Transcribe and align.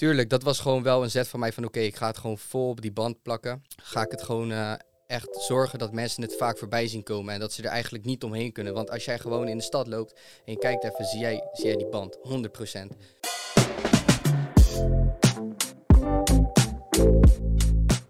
Tuurlijk, 0.00 0.30
dat 0.30 0.42
was 0.42 0.60
gewoon 0.60 0.82
wel 0.82 1.02
een 1.02 1.10
zet 1.10 1.28
van 1.28 1.40
mij 1.40 1.52
van 1.52 1.64
oké, 1.64 1.80
ik 1.80 1.96
ga 1.96 2.06
het 2.06 2.18
gewoon 2.18 2.38
vol 2.38 2.68
op 2.68 2.80
die 2.80 2.92
band 2.92 3.22
plakken. 3.22 3.62
Ga 3.76 4.02
ik 4.02 4.10
het 4.10 4.22
gewoon 4.22 4.52
eh, 4.52 4.72
echt 5.06 5.36
zorgen 5.40 5.78
dat 5.78 5.92
mensen 5.92 6.22
het 6.22 6.36
vaak 6.36 6.58
voorbij 6.58 6.88
zien 6.88 7.02
komen 7.02 7.34
en 7.34 7.40
dat 7.40 7.52
ze 7.52 7.62
er 7.62 7.68
eigenlijk 7.68 8.04
niet 8.04 8.24
omheen 8.24 8.52
kunnen. 8.52 8.74
Want 8.74 8.90
als 8.90 9.04
jij 9.04 9.18
gewoon 9.18 9.48
in 9.48 9.56
de 9.56 9.62
stad 9.62 9.86
loopt 9.86 10.20
en 10.44 10.52
je 10.52 10.58
kijkt 10.58 10.84
even, 10.84 11.04
zie 11.04 11.20
jij, 11.20 11.48
zie 11.52 11.66
jij 11.66 11.76
die 11.76 11.88
band, 11.88 12.18
100%. 12.18 12.20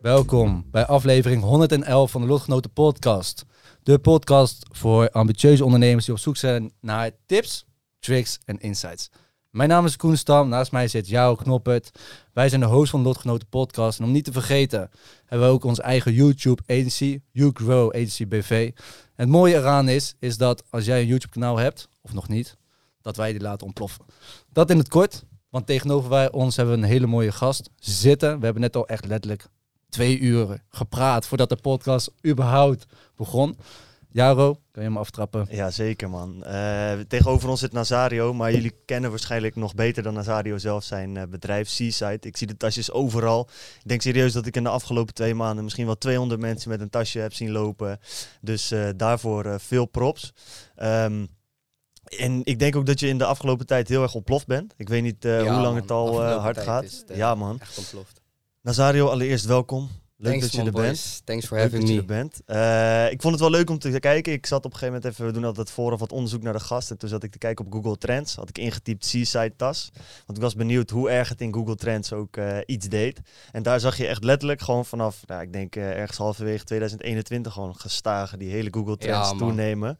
Welkom 0.00 0.66
bij 0.70 0.86
aflevering 0.86 1.42
111 1.42 2.10
van 2.10 2.20
de 2.20 2.26
Lotgenoten 2.26 2.72
Podcast. 2.72 3.44
De 3.82 3.98
podcast 3.98 4.66
voor 4.70 5.10
ambitieuze 5.10 5.64
ondernemers 5.64 6.04
die 6.04 6.14
op 6.14 6.20
zoek 6.20 6.36
zijn 6.36 6.72
naar 6.80 7.10
tips, 7.26 7.64
tricks 7.98 8.38
en 8.44 8.58
insights. 8.58 9.10
Mijn 9.50 9.68
naam 9.68 9.84
is 9.84 9.96
Koen 9.96 10.16
Stam, 10.16 10.48
naast 10.48 10.72
mij 10.72 10.88
zit 10.88 11.08
Jouw 11.08 11.34
Knoppert. 11.34 11.90
Wij 12.32 12.48
zijn 12.48 12.60
de 12.60 12.66
host 12.66 12.90
van 12.90 13.02
Lotgenoten 13.02 13.48
Podcast. 13.48 13.98
En 13.98 14.04
om 14.04 14.12
niet 14.12 14.24
te 14.24 14.32
vergeten 14.32 14.90
hebben 15.26 15.48
we 15.48 15.54
ook 15.54 15.64
onze 15.64 15.82
eigen 15.82 16.12
YouTube 16.12 16.62
agency, 16.66 17.20
You 17.30 17.50
Grow 17.54 17.88
Agency 17.88 18.26
BV. 18.26 18.70
En 18.74 18.82
het 19.14 19.28
mooie 19.28 19.56
eraan 19.56 19.88
is, 19.88 20.14
is 20.18 20.36
dat 20.36 20.64
als 20.70 20.84
jij 20.84 21.00
een 21.00 21.06
YouTube 21.06 21.32
kanaal 21.32 21.56
hebt, 21.56 21.88
of 22.00 22.12
nog 22.12 22.28
niet, 22.28 22.56
dat 23.02 23.16
wij 23.16 23.32
die 23.32 23.40
laten 23.40 23.66
ontploffen. 23.66 24.04
Dat 24.52 24.70
in 24.70 24.78
het 24.78 24.88
kort, 24.88 25.24
want 25.48 25.66
tegenover 25.66 26.10
wij 26.10 26.32
ons 26.32 26.56
hebben 26.56 26.74
we 26.74 26.82
een 26.82 26.88
hele 26.88 27.06
mooie 27.06 27.32
gast 27.32 27.70
zitten. 27.76 28.38
We 28.38 28.44
hebben 28.44 28.62
net 28.62 28.76
al 28.76 28.86
echt 28.86 29.06
letterlijk 29.06 29.46
twee 29.88 30.18
uren 30.18 30.62
gepraat 30.68 31.26
voordat 31.26 31.48
de 31.48 31.56
podcast 31.56 32.12
überhaupt 32.26 32.86
begon. 33.16 33.56
Jaro, 34.12 34.52
kan 34.54 34.82
je 34.82 34.88
hem 34.88 34.96
aftrappen? 34.96 35.46
Ja, 35.50 35.70
zeker 35.70 36.10
man. 36.10 36.44
Eh, 36.44 36.92
tegenover 37.08 37.48
ons 37.48 37.60
zit 37.60 37.72
Nazario, 37.72 38.34
maar 38.34 38.52
jullie 38.52 38.74
kennen 38.84 39.10
waarschijnlijk 39.10 39.56
nog 39.56 39.74
beter 39.74 40.02
dan 40.02 40.14
Nazario 40.14 40.58
zelf 40.58 40.84
zijn 40.84 41.16
eh, 41.16 41.22
bedrijf 41.28 41.68
Seaside. 41.68 42.18
Ik 42.20 42.36
zie 42.36 42.46
de 42.46 42.56
tasjes 42.56 42.90
overal. 42.90 43.48
Ik 43.82 43.88
denk 43.88 44.02
serieus 44.02 44.32
dat 44.32 44.46
ik 44.46 44.56
in 44.56 44.62
de 44.62 44.68
afgelopen 44.68 45.14
twee 45.14 45.34
maanden 45.34 45.64
misschien 45.64 45.86
wel 45.86 45.98
200 45.98 46.40
mensen 46.40 46.70
met 46.70 46.80
een 46.80 46.90
tasje 46.90 47.18
heb 47.18 47.32
zien 47.34 47.50
lopen. 47.50 47.98
Dus 48.40 48.70
eh, 48.70 48.88
daarvoor 48.96 49.44
eh, 49.44 49.54
veel 49.58 49.86
props. 49.86 50.32
Ehm, 50.76 51.26
en 52.18 52.40
ik 52.44 52.58
denk 52.58 52.76
ook 52.76 52.86
dat 52.86 53.00
je 53.00 53.08
in 53.08 53.18
de 53.18 53.24
afgelopen 53.24 53.66
tijd 53.66 53.88
heel 53.88 54.02
erg 54.02 54.14
ontploft 54.14 54.46
bent. 54.46 54.74
Ik 54.76 54.88
weet 54.88 55.02
niet 55.02 55.24
eh, 55.24 55.30
Ja, 55.30 55.38
hoe 55.42 55.50
lang 55.50 55.64
man, 55.64 55.74
het 55.76 55.90
al 55.90 56.24
eh, 56.24 56.36
hard 56.36 56.58
gaat. 56.58 56.84
is 56.84 57.04
het, 57.06 57.16
ja 57.16 57.34
man. 57.34 57.60
Echt 57.60 57.78
ontploft. 57.78 58.20
Nazario, 58.62 59.06
allereerst 59.08 59.44
welkom. 59.44 59.90
Leuk 60.22 60.32
Thanks, 60.32 60.50
dat 60.50 60.60
je 60.60 60.66
er 60.66 60.72
bent. 60.82 61.22
Thanks 61.24 61.46
for 61.46 61.56
Leuk 61.56 61.64
having 61.64 61.80
dat 61.82 61.90
je 61.90 61.94
me. 61.94 62.00
er 62.00 62.06
bent. 62.06 62.40
Eh, 62.46 63.12
ik 63.12 63.20
vond 63.20 63.32
het 63.32 63.42
wel 63.42 63.50
leuk 63.50 63.70
om 63.70 63.78
te 63.78 64.00
kijken. 64.00 64.32
Ik 64.32 64.46
zat 64.46 64.58
op 64.64 64.72
een 64.72 64.78
gegeven 64.78 64.94
moment 64.94 65.12
even, 65.12 65.26
we 65.26 65.32
doen 65.32 65.44
altijd 65.44 65.70
vooraf 65.70 66.00
wat 66.00 66.12
onderzoek 66.12 66.42
naar 66.42 66.52
de 66.52 66.60
gast. 66.60 66.90
En 66.90 66.98
toen 66.98 67.08
zat 67.08 67.22
ik 67.22 67.30
te 67.30 67.38
kijken 67.38 67.66
op 67.66 67.72
Google 67.72 67.98
Trends. 67.98 68.34
Had 68.34 68.48
ik 68.48 68.58
ingetypt 68.58 69.04
Seaside 69.04 69.52
tas. 69.56 69.90
Want 70.26 70.38
ik 70.38 70.44
was 70.44 70.54
benieuwd 70.54 70.90
hoe 70.90 71.10
erg 71.10 71.28
het 71.28 71.40
in 71.40 71.54
Google 71.54 71.76
Trends 71.76 72.12
ook 72.12 72.36
eh, 72.36 72.58
iets 72.66 72.88
deed. 72.88 73.20
En 73.52 73.62
daar 73.62 73.80
zag 73.80 73.96
je 73.96 74.06
echt 74.06 74.24
letterlijk 74.24 74.60
gewoon 74.60 74.86
vanaf, 74.86 75.26
nou, 75.26 75.42
ik 75.42 75.52
denk 75.52 75.76
eh, 75.76 75.98
ergens 75.98 76.18
halverwege 76.18 76.64
2021 76.64 77.52
gewoon 77.52 77.76
gestagen 77.76 78.38
die 78.38 78.50
hele 78.50 78.68
Google 78.72 78.96
Trends 78.96 79.30
Ja, 79.30 79.36
toenemen. 79.36 79.98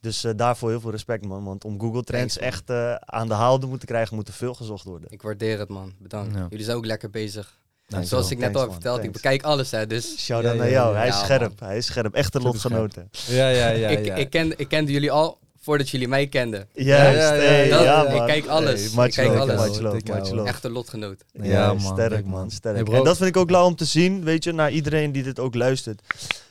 Dus 0.00 0.24
eh, 0.24 0.32
daarvoor 0.36 0.68
heel 0.70 0.80
veel 0.80 0.90
respect 0.90 1.24
man. 1.24 1.44
Want 1.44 1.64
om 1.64 1.80
Google 1.80 2.02
Trends 2.02 2.34
Thanks, 2.34 2.54
echt 2.54 2.70
eh, 2.70 2.94
aan 2.94 3.28
de 3.28 3.34
haal 3.34 3.58
te 3.58 3.66
moeten 3.66 3.88
krijgen, 3.88 4.16
moet 4.16 4.28
er 4.28 4.34
veel 4.34 4.54
gezocht 4.54 4.84
worden. 4.84 5.10
Ik 5.10 5.22
waardeer 5.22 5.58
het 5.58 5.68
man, 5.68 5.92
bedankt. 5.98 6.34
Ja. 6.34 6.46
Jullie 6.50 6.64
zijn 6.64 6.76
ook 6.76 6.86
lekker 6.86 7.10
bezig. 7.10 7.60
Dankjewel. 7.92 8.18
Zoals 8.18 8.30
ik 8.30 8.38
net 8.38 8.54
al 8.56 8.60
heb 8.62 8.72
verteld, 8.72 9.04
ik 9.04 9.12
bekijk 9.12 9.42
alles 9.42 9.70
hè, 9.70 9.86
dus 9.86 10.18
Shout 10.24 10.44
out 10.44 10.54
ja, 10.54 10.60
naar 10.60 10.70
jou. 10.70 10.92
ja, 10.92 10.98
Hij 10.98 11.08
is 11.08 11.14
ja, 11.14 11.24
scherp. 11.24 11.60
Hij 11.60 11.76
is 11.76 11.86
scherp. 11.86 12.14
Echte 12.14 12.40
lotgenoten. 12.40 13.10
Ja, 13.26 13.48
ja, 13.48 13.68
ja. 13.68 13.88
ik, 13.88 14.04
ja. 14.04 14.14
Ik, 14.14 14.30
ken, 14.30 14.58
ik 14.58 14.68
kende 14.68 14.92
jullie 14.92 15.10
al 15.10 15.38
voordat 15.60 15.90
jullie 15.90 16.08
mij 16.08 16.26
kenden. 16.26 16.68
Juist, 16.72 17.18
Ja, 17.18 17.34
ja, 17.34 17.82
ja. 17.82 18.08
Ik 18.08 18.26
kijk 18.26 18.46
alles. 18.46 18.94
Hey, 18.94 19.06
Ik 19.06 19.12
kijk 19.12 19.28
love, 19.28 19.40
alles. 19.40 19.54
Much 19.68 19.80
love, 19.80 20.00
much 20.12 20.30
love. 20.30 20.48
Echte 20.48 20.70
lotgenoot. 20.70 21.24
Ja, 21.32 21.44
Ja, 21.44 21.66
man. 21.74 21.80
sterk 21.80 22.24
man, 22.26 22.50
sterk. 22.50 22.86
Hey, 22.88 22.96
en 22.98 23.04
dat 23.04 23.16
vind 23.16 23.28
ik 23.28 23.36
ook 23.36 23.50
lauw 23.50 23.66
om 23.66 23.76
te 23.76 23.84
zien, 23.84 24.24
weet 24.24 24.44
je, 24.44 24.52
naar 24.52 24.70
iedereen 24.70 25.12
die 25.12 25.22
dit 25.22 25.38
ook 25.38 25.54
luistert. 25.54 26.00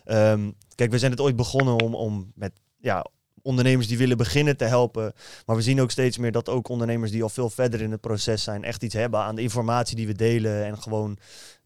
Ehm, 0.05 0.49
kijk, 0.75 0.91
we 0.91 0.99
zijn 0.99 1.11
het 1.11 1.19
ooit 1.21 1.35
begonnen 1.35 1.79
om, 1.81 1.95
om 1.95 2.31
met 2.35 2.51
ja, 2.79 3.05
ondernemers 3.43 3.87
die 3.87 3.97
willen 3.97 4.17
beginnen 4.17 4.57
te 4.57 4.65
helpen. 4.65 5.13
Maar 5.45 5.55
we 5.55 5.61
zien 5.61 5.81
ook 5.81 5.91
steeds 5.91 6.17
meer 6.17 6.31
dat 6.31 6.49
ook 6.49 6.67
ondernemers 6.67 7.11
die 7.11 7.23
al 7.23 7.29
veel 7.29 7.49
verder 7.49 7.81
in 7.81 7.91
het 7.91 8.01
proces 8.01 8.43
zijn, 8.43 8.63
echt 8.63 8.83
iets 8.83 8.95
hebben 8.95 9.19
aan 9.19 9.35
de 9.35 9.41
informatie 9.41 9.95
die 9.95 10.07
we 10.07 10.13
delen. 10.13 10.65
En 10.65 10.77
gewoon 10.77 11.17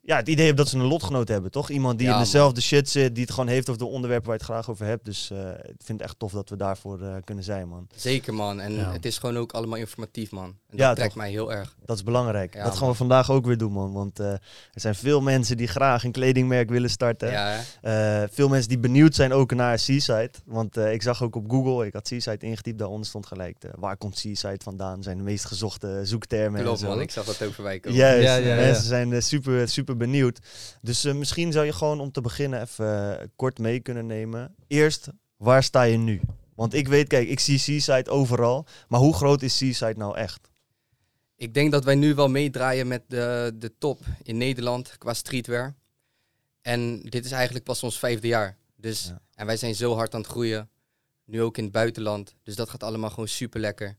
ja, 0.06 0.16
het 0.16 0.28
idee 0.28 0.46
hebben 0.46 0.64
dat 0.64 0.74
ze 0.74 0.80
een 0.80 0.86
lotgenoot 0.88 1.28
hebben, 1.28 1.52
toch? 1.52 1.70
Iemand 1.70 1.98
die 1.98 2.08
Ja, 2.08 2.14
in 2.14 2.20
man. 2.20 2.26
dezelfde 2.26 2.62
shit 2.62 2.90
zit, 2.90 3.14
die 3.16 3.24
het 3.24 3.34
gewoon 3.34 3.50
heeft 3.50 3.70
over 3.70 3.82
de 3.82 3.88
onderwerpen 3.88 4.28
waar 4.30 4.38
je 4.38 4.44
het 4.44 4.52
graag 4.52 4.70
over 4.70 4.86
hebt. 4.86 5.06
Dus 5.06 5.32
eh, 5.32 5.38
ik 5.50 5.82
vind 5.84 6.00
het 6.00 6.02
echt 6.02 6.20
tof 6.20 6.32
dat 6.32 6.50
we 6.50 6.56
daarvoor 6.56 7.02
eh, 7.02 7.14
kunnen 7.24 7.44
zijn, 7.44 7.68
man. 7.68 7.88
Zeker 7.96 8.34
man, 8.34 8.60
en 8.60 8.74
Ja. 8.74 8.92
het 8.92 9.06
is 9.06 9.18
gewoon 9.18 9.38
ook 9.38 9.52
allemaal 9.52 9.78
informatief 9.78 10.32
man. 10.32 10.44
En 10.46 10.56
dat 10.70 10.80
Ja, 10.80 10.94
trekt 10.94 11.08
toch? 11.10 11.18
mij 11.18 11.30
heel 11.30 11.54
erg. 11.54 11.76
Dat 11.86 11.96
is 11.98 12.04
belangrijk. 12.04 12.54
Ja, 12.54 12.64
dat 12.64 12.72
gaan 12.74 12.82
man. 12.82 12.90
we 12.92 12.96
vandaag 12.96 13.32
ook 13.32 13.46
weer 13.46 13.58
doen, 13.58 13.72
man. 13.72 13.94
Want 13.94 14.20
eh, 14.20 14.32
er 14.32 14.40
zijn 14.74 14.96
veel 14.96 15.22
mensen 15.22 15.58
die 15.58 15.68
graag 15.68 16.04
een 16.04 16.12
kledingmerk 16.12 16.70
willen 16.70 16.90
starten. 16.90 17.34
Eh, 17.82 18.24
veel 18.32 18.50
mensen 18.50 18.70
die 18.70 18.80
benieuwd 18.80 19.16
zijn 19.16 19.34
ook 19.34 19.54
naar 19.54 19.80
Seaside. 19.80 20.32
Want 20.46 20.78
eh, 20.78 20.94
ik 20.94 21.02
zag 21.02 21.24
ook 21.24 21.36
op 21.36 21.50
Google, 21.52 21.86
ik 21.86 21.94
had 21.94 22.08
Seaside 22.08 22.46
ingetypt, 22.46 22.80
daaronder 22.80 23.08
stond 23.08 23.26
gelijk 23.26 23.58
waar 23.80 23.98
komt 23.98 24.18
Seaside 24.18 24.60
vandaan? 24.64 25.04
Zijn 25.04 25.18
de 25.18 25.24
meest 25.24 25.46
gezochte 25.46 26.00
zoektermen 26.04 26.62
klopt 26.62 26.80
en 26.82 26.86
zo. 26.86 26.92
man, 26.94 27.02
ik 27.02 27.12
zag 27.12 27.26
dat 27.26 27.44
ook 27.44 27.54
voorbij 27.54 27.80
komen. 27.80 27.98
Juist, 28.00 28.24
Ja, 28.28 28.36
ja, 28.36 28.48
ja. 28.48 28.56
mensen 28.56 28.84
zijn 28.86 29.14
eh, 29.14 29.20
super, 29.22 29.70
super 29.96 30.12
benieuwd. 30.12 30.40
Dus 30.82 31.06
eh, 31.06 31.14
misschien 31.14 31.52
zou 31.52 31.66
je 31.66 31.74
gewoon 31.74 32.00
om 32.00 32.12
te 32.12 32.22
beginnen 32.22 32.62
even 32.62 33.20
eh, 33.20 33.28
kort 33.36 33.60
mee 33.60 33.80
kunnen 33.80 34.06
nemen. 34.06 34.56
Eerst, 34.68 35.08
waar 35.38 35.64
sta 35.64 35.84
je 35.84 35.98
nu? 35.98 36.22
Want 36.56 36.74
ik 36.74 36.88
weet, 36.88 37.08
kijk, 37.08 37.28
ik 37.28 37.40
zie 37.40 37.58
Seaside 37.58 38.10
overal. 38.10 38.66
Maar 38.88 39.00
hoe 39.00 39.14
groot 39.14 39.42
is 39.42 39.58
Seaside 39.58 39.98
nou 39.98 40.18
echt? 40.18 40.50
Ik 41.36 41.54
denk 41.54 41.72
dat 41.72 41.84
wij 41.84 41.96
nu 41.96 42.16
wel 42.16 42.30
meedraaien 42.30 42.88
met 42.88 43.04
de, 43.08 43.52
de 43.56 43.78
top 43.78 44.00
in 44.24 44.38
Nederland 44.38 44.98
qua 44.98 45.14
streetwear. 45.14 45.76
En 46.62 47.02
dit 47.02 47.26
is 47.26 47.32
eigenlijk 47.32 47.66
pas 47.66 47.84
ons 47.84 48.00
vijfde 48.00 48.28
jaar. 48.28 48.58
Dus, 48.76 49.06
Ja. 49.06 49.22
En 49.34 49.46
wij 49.46 49.58
zijn 49.58 49.76
zo 49.76 49.96
hard 49.96 50.14
aan 50.14 50.22
het 50.22 50.30
groeien. 50.30 50.70
Nu 51.26 51.42
ook 51.42 51.58
in 51.58 51.64
het 51.64 51.74
buitenland. 51.74 52.36
Dus 52.44 52.56
dat 52.56 52.70
gaat 52.70 52.84
allemaal 52.84 53.10
gewoon 53.10 53.28
super 53.28 53.60
lekker. 53.60 53.98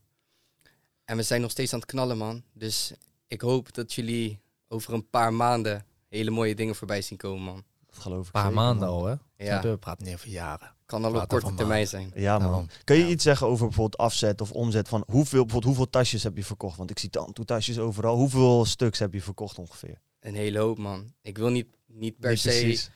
En 1.04 1.16
we 1.16 1.22
zijn 1.22 1.40
nog 1.40 1.50
steeds 1.50 1.72
aan 1.72 1.78
het 1.78 1.88
knallen, 1.88 2.18
man. 2.18 2.42
Dus 2.52 2.92
ik 3.26 3.40
hoop 3.40 3.74
dat 3.74 3.92
jullie 3.92 4.40
over 4.68 4.92
een 4.94 5.10
paar 5.10 5.32
maanden 5.34 5.84
hele 6.08 6.30
mooie 6.30 6.54
dingen 6.54 6.74
voorbij 6.74 7.02
zien 7.02 7.18
komen, 7.18 7.42
man. 7.42 7.64
Dat 7.86 7.98
geloof 7.98 8.20
ik 8.20 8.26
Een 8.26 8.32
paar 8.32 8.42
zeker, 8.42 8.56
maanden 8.56 8.88
man. 8.88 8.96
al, 8.98 9.04
hè? 9.06 9.14
Ja? 9.36 9.62
We 9.62 9.76
praten 9.78 10.04
niet 10.06 10.14
over 10.14 10.28
jaren. 10.28 10.74
kan 10.86 11.04
al 11.04 11.14
op 11.20 11.28
korte 11.28 11.54
termijn 11.54 11.86
zijn. 11.88 12.10
Ja, 12.14 12.38
man. 12.38 12.68
Kun 12.84 12.96
je 12.96 13.02
Ja. 13.04 13.08
iets 13.10 13.22
zeggen 13.22 13.46
over 13.46 13.66
bijvoorbeeld 13.66 14.00
afzet 14.00 14.40
of 14.40 14.52
omzet 14.52 14.88
van 14.88 15.02
hoeveel, 15.06 15.40
bijvoorbeeld 15.42 15.64
hoeveel 15.64 15.90
tasjes 15.90 16.22
heb 16.22 16.36
je 16.36 16.44
verkocht? 16.44 16.76
Want 16.76 16.90
ik 16.90 16.98
zie 16.98 17.10
tasjes 17.44 17.78
overal. 17.78 18.16
Hoeveel 18.16 18.64
stuks 18.64 18.98
heb 18.98 19.12
je 19.12 19.22
verkocht 19.22 19.58
ongeveer? 19.58 20.00
Een 20.20 20.34
hele 20.34 20.58
hoop, 20.58 20.78
man. 20.78 21.12
Ik 21.22 21.38
wil 21.38 21.48
niet, 21.50 21.66
niet 21.86 22.18
per 22.18 22.30
Niet 22.30 22.40
se 22.40 22.48
precies. 22.48 22.90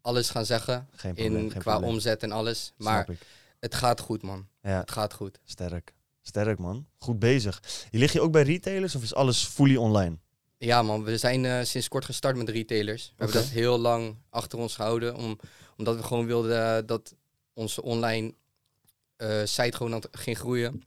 alles 0.00 0.30
gaan 0.30 0.46
zeggen 0.46 0.88
Geen 0.90 1.14
probleem, 1.14 1.36
in, 1.44 1.50
geen 1.50 1.60
qua 1.60 1.70
probleem. 1.72 1.90
omzet 1.94 2.22
en 2.22 2.32
alles. 2.32 2.72
Maar 2.76 3.08
het 3.60 3.74
gaat 3.74 4.00
goed, 4.00 4.22
man. 4.22 4.46
Ja, 4.62 4.78
Het 4.80 4.90
gaat 4.90 5.14
goed. 5.14 5.38
sterk. 5.44 5.92
Sterk, 6.20 6.58
man. 6.58 6.86
Goed 6.98 7.18
bezig. 7.18 7.62
Je 7.90 7.98
ligt 7.98 8.12
je 8.12 8.20
ook 8.20 8.32
bij 8.32 8.42
retailers 8.42 8.94
of 8.94 9.02
is 9.02 9.14
alles 9.14 9.44
fully 9.46 9.76
online? 9.76 10.18
Ja, 10.64 10.82
man. 10.82 11.04
We 11.04 11.18
zijn 11.18 11.44
eh, 11.44 11.62
sinds 11.62 11.88
kort 11.88 12.04
gestart 12.04 12.36
met 12.36 12.48
retailers. 12.48 13.06
We 13.16 13.24
hebben 13.24 13.42
dat 13.42 13.50
heel 13.50 13.78
lang 13.78 14.16
achter 14.30 14.58
ons 14.58 14.74
gehouden. 14.74 15.16
Om, 15.16 15.38
omdat 15.76 15.96
we 15.96 16.02
gewoon 16.02 16.26
wilden 16.26 16.76
eh, 16.76 16.86
dat 16.86 17.14
onze 17.52 17.82
online 17.82 18.34
eh, 19.16 19.40
site 19.44 19.76
gewoon 19.76 20.04
ging 20.10 20.38
groeien. 20.38 20.82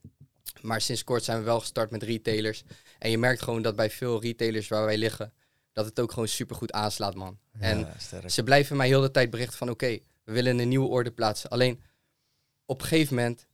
Maar 0.62 0.82
sinds 0.82 1.04
kort 1.04 1.24
zijn 1.24 1.38
we 1.38 1.44
wel 1.44 1.60
gestart 1.60 1.92
met 1.92 2.04
retailers. 2.04 2.64
En 3.00 3.10
je 3.10 3.18
merkt 3.18 3.42
gewoon 3.42 3.62
dat 3.62 3.76
bij 3.76 3.90
veel 3.90 4.22
retailers 4.22 4.68
waar 4.68 4.86
wij 4.86 4.98
liggen, 4.98 5.34
dat 5.74 5.86
het 5.86 6.00
ook 6.00 6.12
gewoon 6.12 6.28
super 6.28 6.56
goed 6.56 6.72
aanslaat, 6.72 7.16
man. 7.16 7.40
En 7.60 7.94
sterk. 7.98 8.30
Ze 8.30 8.44
blijven 8.44 8.78
mij 8.78 8.88
heel 8.88 9.02
de 9.02 9.12
tijd 9.12 9.30
berichten 9.30 9.58
van 9.58 9.70
oké, 9.70 10.00
we 10.24 10.32
willen 10.32 10.60
een 10.60 10.68
nieuwe 10.68 10.88
orde 10.88 11.12
plaatsen. 11.12 11.50
Alleen 11.50 11.82
op 12.66 12.82
een 12.82 12.88
gegeven 12.88 13.16
moment, 13.16 13.46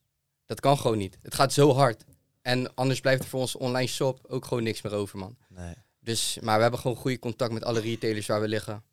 dat 0.45 0.59
kan 0.59 0.77
gewoon 0.77 0.97
niet. 0.97 1.17
Het 1.21 1.35
gaat 1.35 1.53
zo 1.53 1.73
hard. 1.73 2.03
En 2.41 2.75
anders 2.75 2.99
blijft 2.99 3.23
er 3.23 3.29
voor 3.29 3.39
onze 3.39 3.59
online 3.59 3.87
shop 3.87 4.19
ook 4.27 4.45
gewoon 4.45 4.63
niks 4.63 4.81
meer 4.81 4.93
over, 4.93 5.17
man. 5.17 5.37
Nee. 5.47 5.73
Dus, 6.03 6.37
maar 6.41 6.55
we 6.55 6.61
hebben 6.61 6.79
gewoon 6.79 6.97
goede 6.97 7.19
contact 7.19 7.51
met 7.53 7.63
alle 7.63 7.79
retailers 7.79 8.27
waar 8.27 8.41
we 8.41 8.47
liggen. 8.47 8.83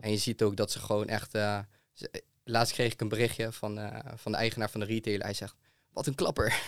En 0.00 0.10
je 0.10 0.16
ziet 0.16 0.42
ook 0.42 0.56
dat 0.56 0.70
ze 0.70 0.78
gewoon 0.78 1.06
echt... 1.08 1.34
eh, 1.34 1.58
ze- 1.92 2.22
laatst 2.44 2.72
kreeg 2.72 2.92
ik 2.92 3.00
een 3.00 3.08
berichtje 3.08 3.52
van, 3.52 3.78
eh, 3.78 3.98
van 4.16 4.32
de 4.32 4.38
eigenaar 4.38 4.70
van 4.70 4.80
de 4.80 4.86
retailer. 4.86 5.22
Hij 5.24 5.34
zegt, 5.34 5.54
Wat 5.92 6.06
een 6.06 6.14
klapper. 6.14 6.54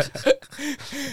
Was 0.00 0.10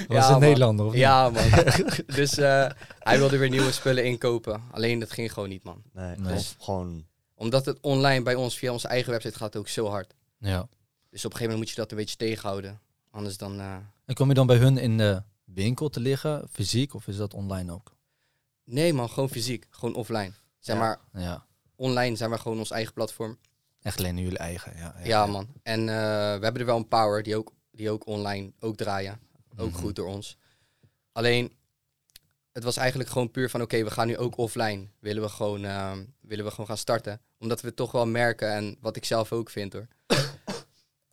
Ja, 0.08 0.26
een 0.26 0.32
man. 0.32 0.40
Nederlander 0.40 0.86
of 0.86 0.92
niet? 0.92 1.02
Ja, 1.02 1.30
man. 1.30 1.44
dus 2.16 2.38
eh, 2.38 2.70
hij 3.00 3.18
wilde 3.18 3.38
weer 3.38 3.50
nieuwe 3.50 3.72
spullen 3.72 4.04
inkopen. 4.06 4.64
Alleen 4.72 5.00
dat 5.00 5.12
ging 5.12 5.34
gewoon 5.34 5.50
niet, 5.50 5.64
man. 5.64 5.84
Nee, 5.94 6.16
gewoon... 6.60 7.06
Omdat 7.36 7.66
het 7.66 7.78
online 7.82 8.24
bij 8.24 8.36
ons 8.36 8.58
via 8.58 8.72
onze 8.72 8.88
eigen 8.88 9.12
website 9.12 9.38
gaat 9.38 9.56
ook 9.56 9.68
zo 9.68 9.88
hard. 9.88 10.14
Ja. 10.38 10.68
Dus 11.10 11.26
op 11.26 11.32
een 11.32 11.38
gegeven 11.38 11.42
moment 11.42 11.58
moet 11.58 11.70
je 11.70 11.76
dat 11.76 11.92
een 11.92 11.98
beetje 11.98 12.16
tegenhouden. 12.16 12.80
Anders 13.12 13.38
dan... 13.38 13.60
eh, 13.60 13.76
En 14.06 14.16
kom 14.16 14.28
je 14.28 14.34
dan 14.34 14.48
bij 14.48 14.58
hun 14.58 14.78
in 14.78 14.98
de 14.98 15.22
winkel 15.44 15.90
te 15.90 16.00
liggen, 16.00 16.48
fysiek, 16.52 16.94
of 16.94 17.08
is 17.08 17.18
dat 17.18 17.34
online 17.34 17.72
ook? 17.74 17.95
Nee, 18.66 18.94
man. 18.94 19.10
Gewoon 19.10 19.30
fysiek. 19.30 19.68
Gewoon 19.70 19.96
offline. 19.96 20.32
Zeg 20.60 20.76
Ja. 20.76 20.82
maar, 20.82 21.00
Ja. 21.22 21.46
online 21.76 22.16
zijn 22.16 22.30
we 22.30 22.38
gewoon 22.38 22.58
ons 22.58 22.72
eigen 22.72 22.94
platform. 22.94 23.38
Echt 23.82 23.98
alleen 23.98 24.18
jullie 24.18 24.38
eigen. 24.38 24.78
Ja, 24.78 24.96
Ja, 25.04 25.26
man. 25.26 25.48
En 25.64 25.80
eh, 25.80 25.86
we 26.38 26.44
hebben 26.44 26.58
er 26.58 26.66
wel 26.66 26.78
een 26.78 26.88
power 26.88 27.24
die 27.24 27.36
ook, 27.36 27.52
die 27.72 27.90
ook 27.90 28.06
online 28.08 28.52
ook 28.60 28.76
draaien. 28.76 29.20
Ook 29.58 29.70
Mhm. 29.72 29.80
goed 29.80 29.96
door 29.96 30.08
ons. 30.08 30.38
Alleen, 31.12 31.54
het 32.52 32.64
was 32.64 32.78
eigenlijk 32.78 33.10
gewoon 33.10 33.32
puur 33.32 33.50
van... 33.50 33.62
Oké, 33.62 33.84
we 33.84 33.92
gaan 33.92 34.08
nu 34.08 34.18
ook 34.18 34.38
offline. 34.38 34.88
Willen 35.00 35.22
we, 35.24 35.30
gewoon, 35.30 35.66
eh, 35.66 35.98
willen 36.22 36.46
we 36.46 36.52
gewoon 36.52 36.66
gaan 36.68 36.78
starten. 36.78 37.22
Omdat 37.38 37.62
we 37.62 37.74
toch 37.74 37.92
wel 37.92 38.06
merken. 38.06 38.52
En 38.52 38.78
wat 38.82 38.96
ik 38.96 39.06
zelf 39.06 39.32
ook 39.32 39.50
vind 39.50 39.74
hoor. 39.74 39.88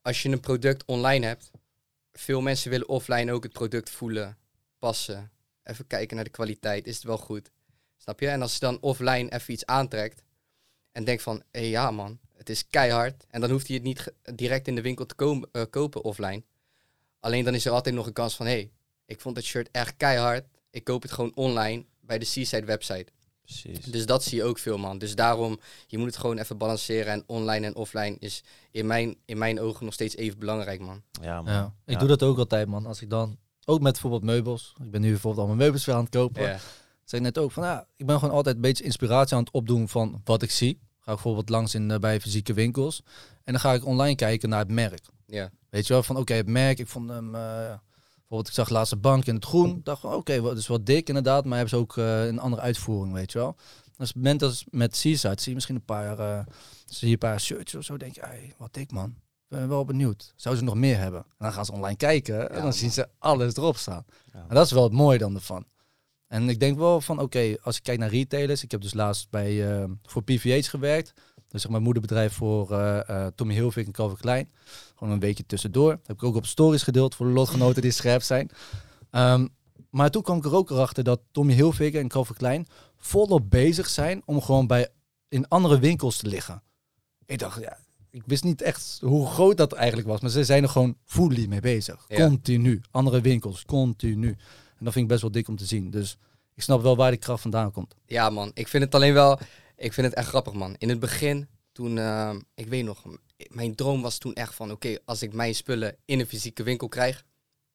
Als 0.02 0.22
je 0.22 0.28
een 0.28 0.40
product 0.40 0.84
online 0.84 1.26
hebt... 1.26 1.50
Veel 2.12 2.40
mensen 2.40 2.70
willen 2.70 2.88
offline 2.88 3.32
ook 3.32 3.42
het 3.42 3.52
product 3.52 3.90
voelen. 3.90 4.36
Passen. 4.78 5.30
Even 5.64 5.86
kijken 5.86 6.14
naar 6.16 6.24
de 6.24 6.30
kwaliteit. 6.30 6.86
Is 6.86 6.94
het 6.94 7.04
wel 7.04 7.18
goed? 7.18 7.50
Snap 7.96 8.20
je? 8.20 8.28
En 8.28 8.42
als 8.42 8.52
je 8.52 8.58
dan 8.60 8.78
offline 8.80 9.30
even 9.32 9.52
iets 9.52 9.66
aantrekt... 9.66 10.22
En 10.92 11.04
denkt 11.04 11.22
van... 11.22 11.42
Hé 11.50 11.60
ja 11.60 11.90
man, 11.90 12.18
het 12.36 12.48
is 12.48 12.66
keihard. 12.68 13.24
En 13.30 13.40
dan 13.40 13.50
hoeft 13.50 13.66
hij 13.66 13.76
het 13.76 13.84
niet 13.84 14.12
direct 14.34 14.68
in 14.68 14.74
de 14.74 14.80
winkel 14.82 15.06
te 15.06 15.14
komen, 15.14 15.48
eh, 15.52 15.62
kopen 15.70 16.04
offline. 16.04 16.42
Alleen 17.20 17.44
dan 17.44 17.54
is 17.54 17.64
er 17.64 17.72
altijd 17.72 17.94
nog 17.94 18.06
een 18.06 18.12
kans 18.12 18.34
van... 18.36 18.46
Hé, 18.46 18.52
hey, 18.52 18.70
ik 19.06 19.20
vond 19.20 19.36
het 19.36 19.44
shirt 19.44 19.68
echt 19.70 19.96
keihard. 19.96 20.44
Ik 20.70 20.84
koop 20.84 21.02
het 21.02 21.12
gewoon 21.12 21.32
online 21.34 21.84
bij 22.00 22.18
de 22.18 22.24
Seaside 22.24 22.66
website. 22.66 23.06
Precies. 23.42 23.78
Dus 23.84 24.06
dat 24.06 24.24
zie 24.24 24.38
je 24.38 24.44
ook 24.44 24.58
veel, 24.58 24.78
man. 24.78 24.98
Dus 24.98 25.14
daarom, 25.14 25.60
je 25.86 25.98
moet 25.98 26.06
het 26.06 26.16
gewoon 26.16 26.38
even 26.38 26.58
balanceren. 26.58 27.12
En 27.12 27.22
online 27.26 27.66
en 27.66 27.74
offline 27.74 28.16
is 28.18 28.42
in 28.70 28.86
mijn, 28.86 29.16
in 29.24 29.38
mijn 29.38 29.60
ogen 29.60 29.84
nog 29.84 29.94
steeds 29.94 30.16
even 30.16 30.38
belangrijk, 30.38 30.80
man. 30.80 31.02
Ja, 31.22 31.42
man. 31.42 31.52
Ja. 31.54 31.74
Ik 31.84 31.92
Ja. 31.92 31.98
doe 31.98 32.08
dat 32.08 32.22
ook 32.22 32.38
altijd, 32.38 32.68
man. 32.68 32.86
Als 32.86 33.02
ik 33.02 33.10
dan, 33.10 33.38
ook 33.64 33.80
met 33.80 33.92
bijvoorbeeld 33.92 34.22
meubels. 34.22 34.74
Ik 34.84 34.90
ben 34.90 35.00
nu 35.00 35.10
bijvoorbeeld 35.10 35.42
al 35.42 35.46
mijn 35.46 35.58
meubels 35.58 35.84
weer 35.84 35.94
aan 35.94 36.04
het 36.04 36.10
kopen. 36.10 36.60
Zei 37.04 37.24
ik 37.24 37.34
net 37.34 37.44
ook 37.44 37.52
van, 37.52 37.64
ja, 37.64 37.86
ik 37.96 38.06
ben 38.06 38.18
gewoon 38.18 38.34
altijd 38.34 38.54
een 38.54 38.60
beetje 38.60 38.84
inspiratie 38.84 39.36
aan 39.36 39.42
het 39.42 39.52
opdoen 39.52 39.88
van 39.88 40.20
wat 40.24 40.42
ik 40.42 40.50
zie. 40.50 40.78
Ga 40.80 41.10
ik 41.10 41.16
bijvoorbeeld 41.16 41.48
langs 41.48 41.74
in, 41.74 41.90
eh, 41.90 41.98
bij 41.98 42.20
fysieke 42.20 42.52
winkels. 42.52 43.02
En 43.44 43.52
dan 43.52 43.60
ga 43.60 43.72
ik 43.72 43.86
online 43.86 44.14
kijken 44.14 44.48
naar 44.48 44.58
het 44.58 44.70
merk. 44.70 45.00
Ja. 45.26 45.50
Weet 45.70 45.86
je 45.86 45.92
wel, 45.92 46.02
van 46.02 46.16
oké, 46.16 46.34
het 46.34 46.46
merk, 46.46 46.78
ik 46.78 46.86
vond 46.86 47.08
hem... 47.08 47.34
eh, 47.34 47.40
bijvoorbeeld, 48.16 48.48
ik 48.48 48.54
zag 48.54 48.68
laatste 48.68 48.96
bank 48.96 49.24
in 49.24 49.34
het 49.34 49.44
groen. 49.44 49.80
dacht 49.82 50.00
van, 50.00 50.14
oké, 50.14 50.40
wat 50.40 50.56
is 50.56 50.66
wat 50.66 50.86
dik 50.86 51.08
inderdaad. 51.08 51.44
Maar 51.44 51.58
hebben 51.58 51.78
ze 51.78 51.82
ook 51.82 51.96
eh, 51.96 52.26
een 52.26 52.38
andere 52.38 52.62
uitvoering, 52.62 53.14
weet 53.14 53.32
je 53.32 53.38
wel. 53.38 53.56
Dus 53.96 54.12
moment 54.12 54.40
dat 54.40 54.64
met 54.70 54.96
Seaside 54.96 55.34
zie 55.36 55.48
je 55.48 55.54
misschien 55.54 55.76
een 55.76 55.84
paar, 55.84 56.44
zie 56.86 57.06
je 57.06 57.12
een 57.12 57.18
paar 57.18 57.40
shirts 57.40 57.74
of 57.74 57.84
zo. 57.84 57.96
denk 57.96 58.14
je, 58.14 58.52
wat 58.56 58.74
dik 58.74 58.92
man. 58.92 59.14
Ben 59.52 59.68
wel 59.68 59.84
benieuwd. 59.84 60.32
Zou 60.36 60.56
ze 60.56 60.62
nog 60.64 60.74
meer 60.74 60.98
hebben? 60.98 61.20
En 61.20 61.34
dan 61.38 61.52
gaan 61.52 61.64
ze 61.64 61.72
online 61.72 61.96
kijken 61.96 62.50
en 62.50 62.56
Ja, 62.56 62.62
dan 62.62 62.72
zien 62.72 62.90
ze 62.90 63.08
alles 63.18 63.56
erop 63.56 63.76
staan. 63.76 64.04
Ja. 64.32 64.44
En 64.48 64.54
dat 64.54 64.66
is 64.66 64.72
wel 64.72 64.82
het 64.82 64.92
mooie 64.92 65.18
dan 65.18 65.34
ervan. 65.34 65.64
En 66.28 66.48
ik 66.48 66.60
denk 66.60 66.78
wel 66.78 67.00
van, 67.00 67.18
oké, 67.18 67.56
als 67.62 67.76
ik 67.76 67.82
kijk 67.82 67.98
naar 67.98 68.08
retailers. 68.08 68.62
Ik 68.62 68.70
heb 68.70 68.80
dus 68.80 68.94
laatst 68.94 69.30
bij, 69.30 69.80
eh, 69.80 69.84
voor 70.02 70.22
PVH 70.22 70.70
gewerkt. 70.70 71.12
Dus 71.48 71.62
zeg 71.62 71.70
maar 71.70 71.82
moederbedrijf 71.82 72.32
voor 72.32 72.70
eh, 72.70 73.08
eh, 73.08 73.32
Tommy 73.34 73.54
Hilfiger 73.54 73.86
en 73.86 73.92
Calvin 73.92 74.16
Klein. 74.16 74.52
Gewoon 74.94 75.12
een 75.12 75.20
weekje 75.20 75.46
tussendoor. 75.46 75.90
heb 75.90 76.16
ik 76.16 76.22
ook 76.22 76.36
op 76.36 76.46
stories 76.46 76.82
gedeeld 76.82 77.14
voor 77.14 77.26
de 77.26 77.32
lotgenoten 77.32 77.82
die 77.82 77.90
scherp 77.90 78.22
zijn. 78.22 78.50
Ehm, 79.10 79.46
maar 79.90 80.10
toen 80.10 80.22
kwam 80.22 80.36
ik 80.36 80.44
er 80.44 80.54
ook 80.54 80.70
achter 80.70 81.04
dat 81.04 81.20
Tommy 81.30 81.52
Hilfiger 81.52 82.00
en 82.00 82.08
Calvin 82.08 82.36
Klein 82.36 82.66
volop 82.96 83.50
bezig 83.50 83.88
zijn 83.88 84.22
om 84.24 84.42
gewoon 84.42 84.66
bij 84.66 84.88
in 85.28 85.48
andere 85.48 85.78
winkels 85.78 86.16
te 86.16 86.26
liggen. 86.26 86.62
Ik 87.24 87.38
dacht, 87.38 87.60
ja, 87.60 87.78
ik 88.12 88.22
wist 88.26 88.44
niet 88.44 88.62
echt 88.62 88.98
hoe 89.00 89.26
groot 89.26 89.56
dat 89.56 89.72
eigenlijk 89.72 90.08
was, 90.08 90.20
maar 90.20 90.30
ze 90.30 90.44
zijn 90.44 90.62
er 90.62 90.68
gewoon 90.68 90.96
fully 91.04 91.46
mee 91.46 91.60
bezig. 91.60 92.04
Ja. 92.08 92.26
Continu. 92.26 92.80
Andere 92.90 93.20
winkels, 93.20 93.64
continu. 93.64 94.28
En 94.78 94.84
dat 94.84 94.92
vind 94.92 95.04
ik 95.04 95.10
best 95.10 95.22
wel 95.22 95.30
dik 95.30 95.48
om 95.48 95.56
te 95.56 95.64
zien. 95.64 95.90
Dus 95.90 96.16
ik 96.54 96.62
snap 96.62 96.82
wel 96.82 96.96
waar 96.96 97.10
die 97.10 97.20
kracht 97.20 97.40
vandaan 97.40 97.72
komt. 97.72 97.94
Ja, 98.06 98.30
man. 98.30 98.50
Ik 98.54 98.68
vind 98.68 98.84
het 98.84 98.94
alleen 98.94 99.12
wel... 99.12 99.38
Ik 99.76 99.92
vind 99.92 100.06
het 100.06 100.16
echt 100.16 100.28
grappig, 100.28 100.52
man. 100.52 100.74
In 100.78 100.88
het 100.88 101.00
begin, 101.00 101.48
toen... 101.72 101.98
eh, 101.98 102.34
ik 102.54 102.68
weet 102.68 102.84
nog, 102.84 103.02
mijn 103.48 103.74
droom 103.74 104.02
was 104.02 104.18
toen 104.18 104.34
echt 104.34 104.54
van... 104.54 104.70
Oké, 104.70 104.96
als 105.04 105.22
ik 105.22 105.32
mijn 105.32 105.54
spullen 105.54 105.96
in 106.04 106.20
een 106.20 106.26
fysieke 106.26 106.62
winkel 106.62 106.88
krijg... 106.88 107.24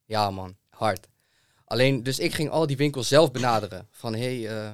Ja, 0.06 0.32
man. 0.32 0.56
Hard. 0.70 1.08
Alleen, 1.66 2.04
dus 2.04 2.20
ik 2.20 2.34
ging 2.34 2.50
al 2.50 2.68
die 2.68 2.78
winkels 2.78 3.08
zelf 3.08 3.32
benaderen. 3.32 3.88
Van, 3.92 4.14
hé, 4.14 4.42
hey, 4.42 4.68
eh, 4.68 4.72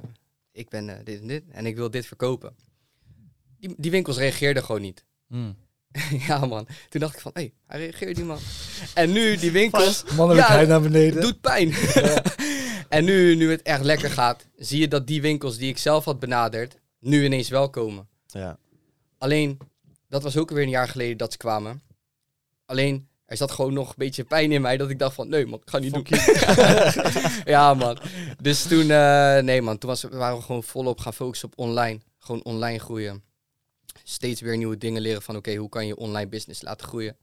ik 0.52 0.70
ben 0.70 0.90
eh, 0.90 1.06
dit 1.06 1.22
en 1.22 1.28
dit 1.28 1.44
en 1.50 1.66
ik 1.66 1.76
wil 1.76 1.92
dit 1.92 2.06
verkopen. 2.06 2.56
Die, 3.60 3.76
die 3.78 3.92
winkels 3.92 4.18
reageerden 4.18 4.64
gewoon 4.64 4.82
niet. 4.82 5.06
ja, 6.28 6.46
man. 6.46 6.68
Toen 6.90 7.02
dacht 7.02 7.16
ik 7.16 7.22
van, 7.22 7.32
hé, 7.34 7.42
hey, 7.42 7.54
hij 7.68 7.80
reageert 7.80 8.18
niet, 8.18 8.26
man. 8.26 8.40
En 8.94 9.12
nu, 9.12 9.38
die 9.38 9.52
winkels... 9.52 10.04
Mannelijkheid 10.16 10.68
naar 10.68 10.82
beneden. 10.82 11.14
Het 11.14 11.22
doet 11.22 11.42
pijn. 11.42 11.74
en 12.90 13.04
nu, 13.04 13.36
nu 13.36 13.52
het 13.52 13.62
echt 13.62 13.84
lekker 13.84 14.10
gaat, 14.10 14.48
zie 14.56 14.80
je 14.80 14.88
dat 14.88 15.08
die 15.08 15.22
winkels 15.22 15.58
die 15.58 15.70
ik 15.70 15.78
zelf 15.78 16.06
had 16.06 16.20
benaderd, 16.20 16.80
nu 17.00 17.26
ineens 17.26 17.50
wel 17.50 17.70
komen. 17.70 18.08
Ja. 18.26 18.58
Alleen, 19.18 19.58
dat 20.10 20.24
was 20.24 20.38
ook 20.38 20.50
weer 20.50 20.64
een 20.64 20.70
jaar 20.70 20.88
geleden 20.88 21.18
dat 21.18 21.32
ze 21.32 21.38
kwamen. 21.38 21.82
Alleen, 22.66 23.08
er 23.26 23.38
zat 23.38 23.52
gewoon 23.52 23.74
nog 23.74 23.90
een 23.90 23.96
beetje 23.98 24.24
pijn 24.24 24.52
in 24.52 24.62
mij 24.62 24.78
dat 24.78 24.90
ik 24.90 25.00
dacht 25.00 25.16
van, 25.16 25.30
nee 25.30 25.46
man, 25.46 25.60
ik 25.60 25.70
ga 25.70 25.78
niet 25.78 25.94
doen. 25.94 26.06
ja 27.54 27.74
man. 27.74 27.98
Dus 28.42 28.64
toen, 28.64 28.90
eh, 28.92 29.38
nee 29.38 29.62
man, 29.62 29.78
toen 29.78 29.90
was, 29.90 30.04
waren 30.04 30.38
we 30.38 30.44
gewoon 30.44 30.64
volop 30.64 31.00
gaan 31.00 31.14
focussen 31.14 31.48
op 31.48 31.60
online. 31.60 32.00
Gewoon 32.20 32.44
online 32.44 32.80
groeien. 32.80 33.24
Steeds 34.04 34.42
weer 34.42 34.58
nieuwe 34.58 34.78
dingen 34.78 35.02
leren 35.02 35.22
van, 35.22 35.36
oké, 35.36 35.56
hoe 35.56 35.70
kan 35.70 35.88
je 35.88 35.96
online 35.96 36.30
business 36.30 36.62
laten 36.62 36.88
groeien? 36.88 37.18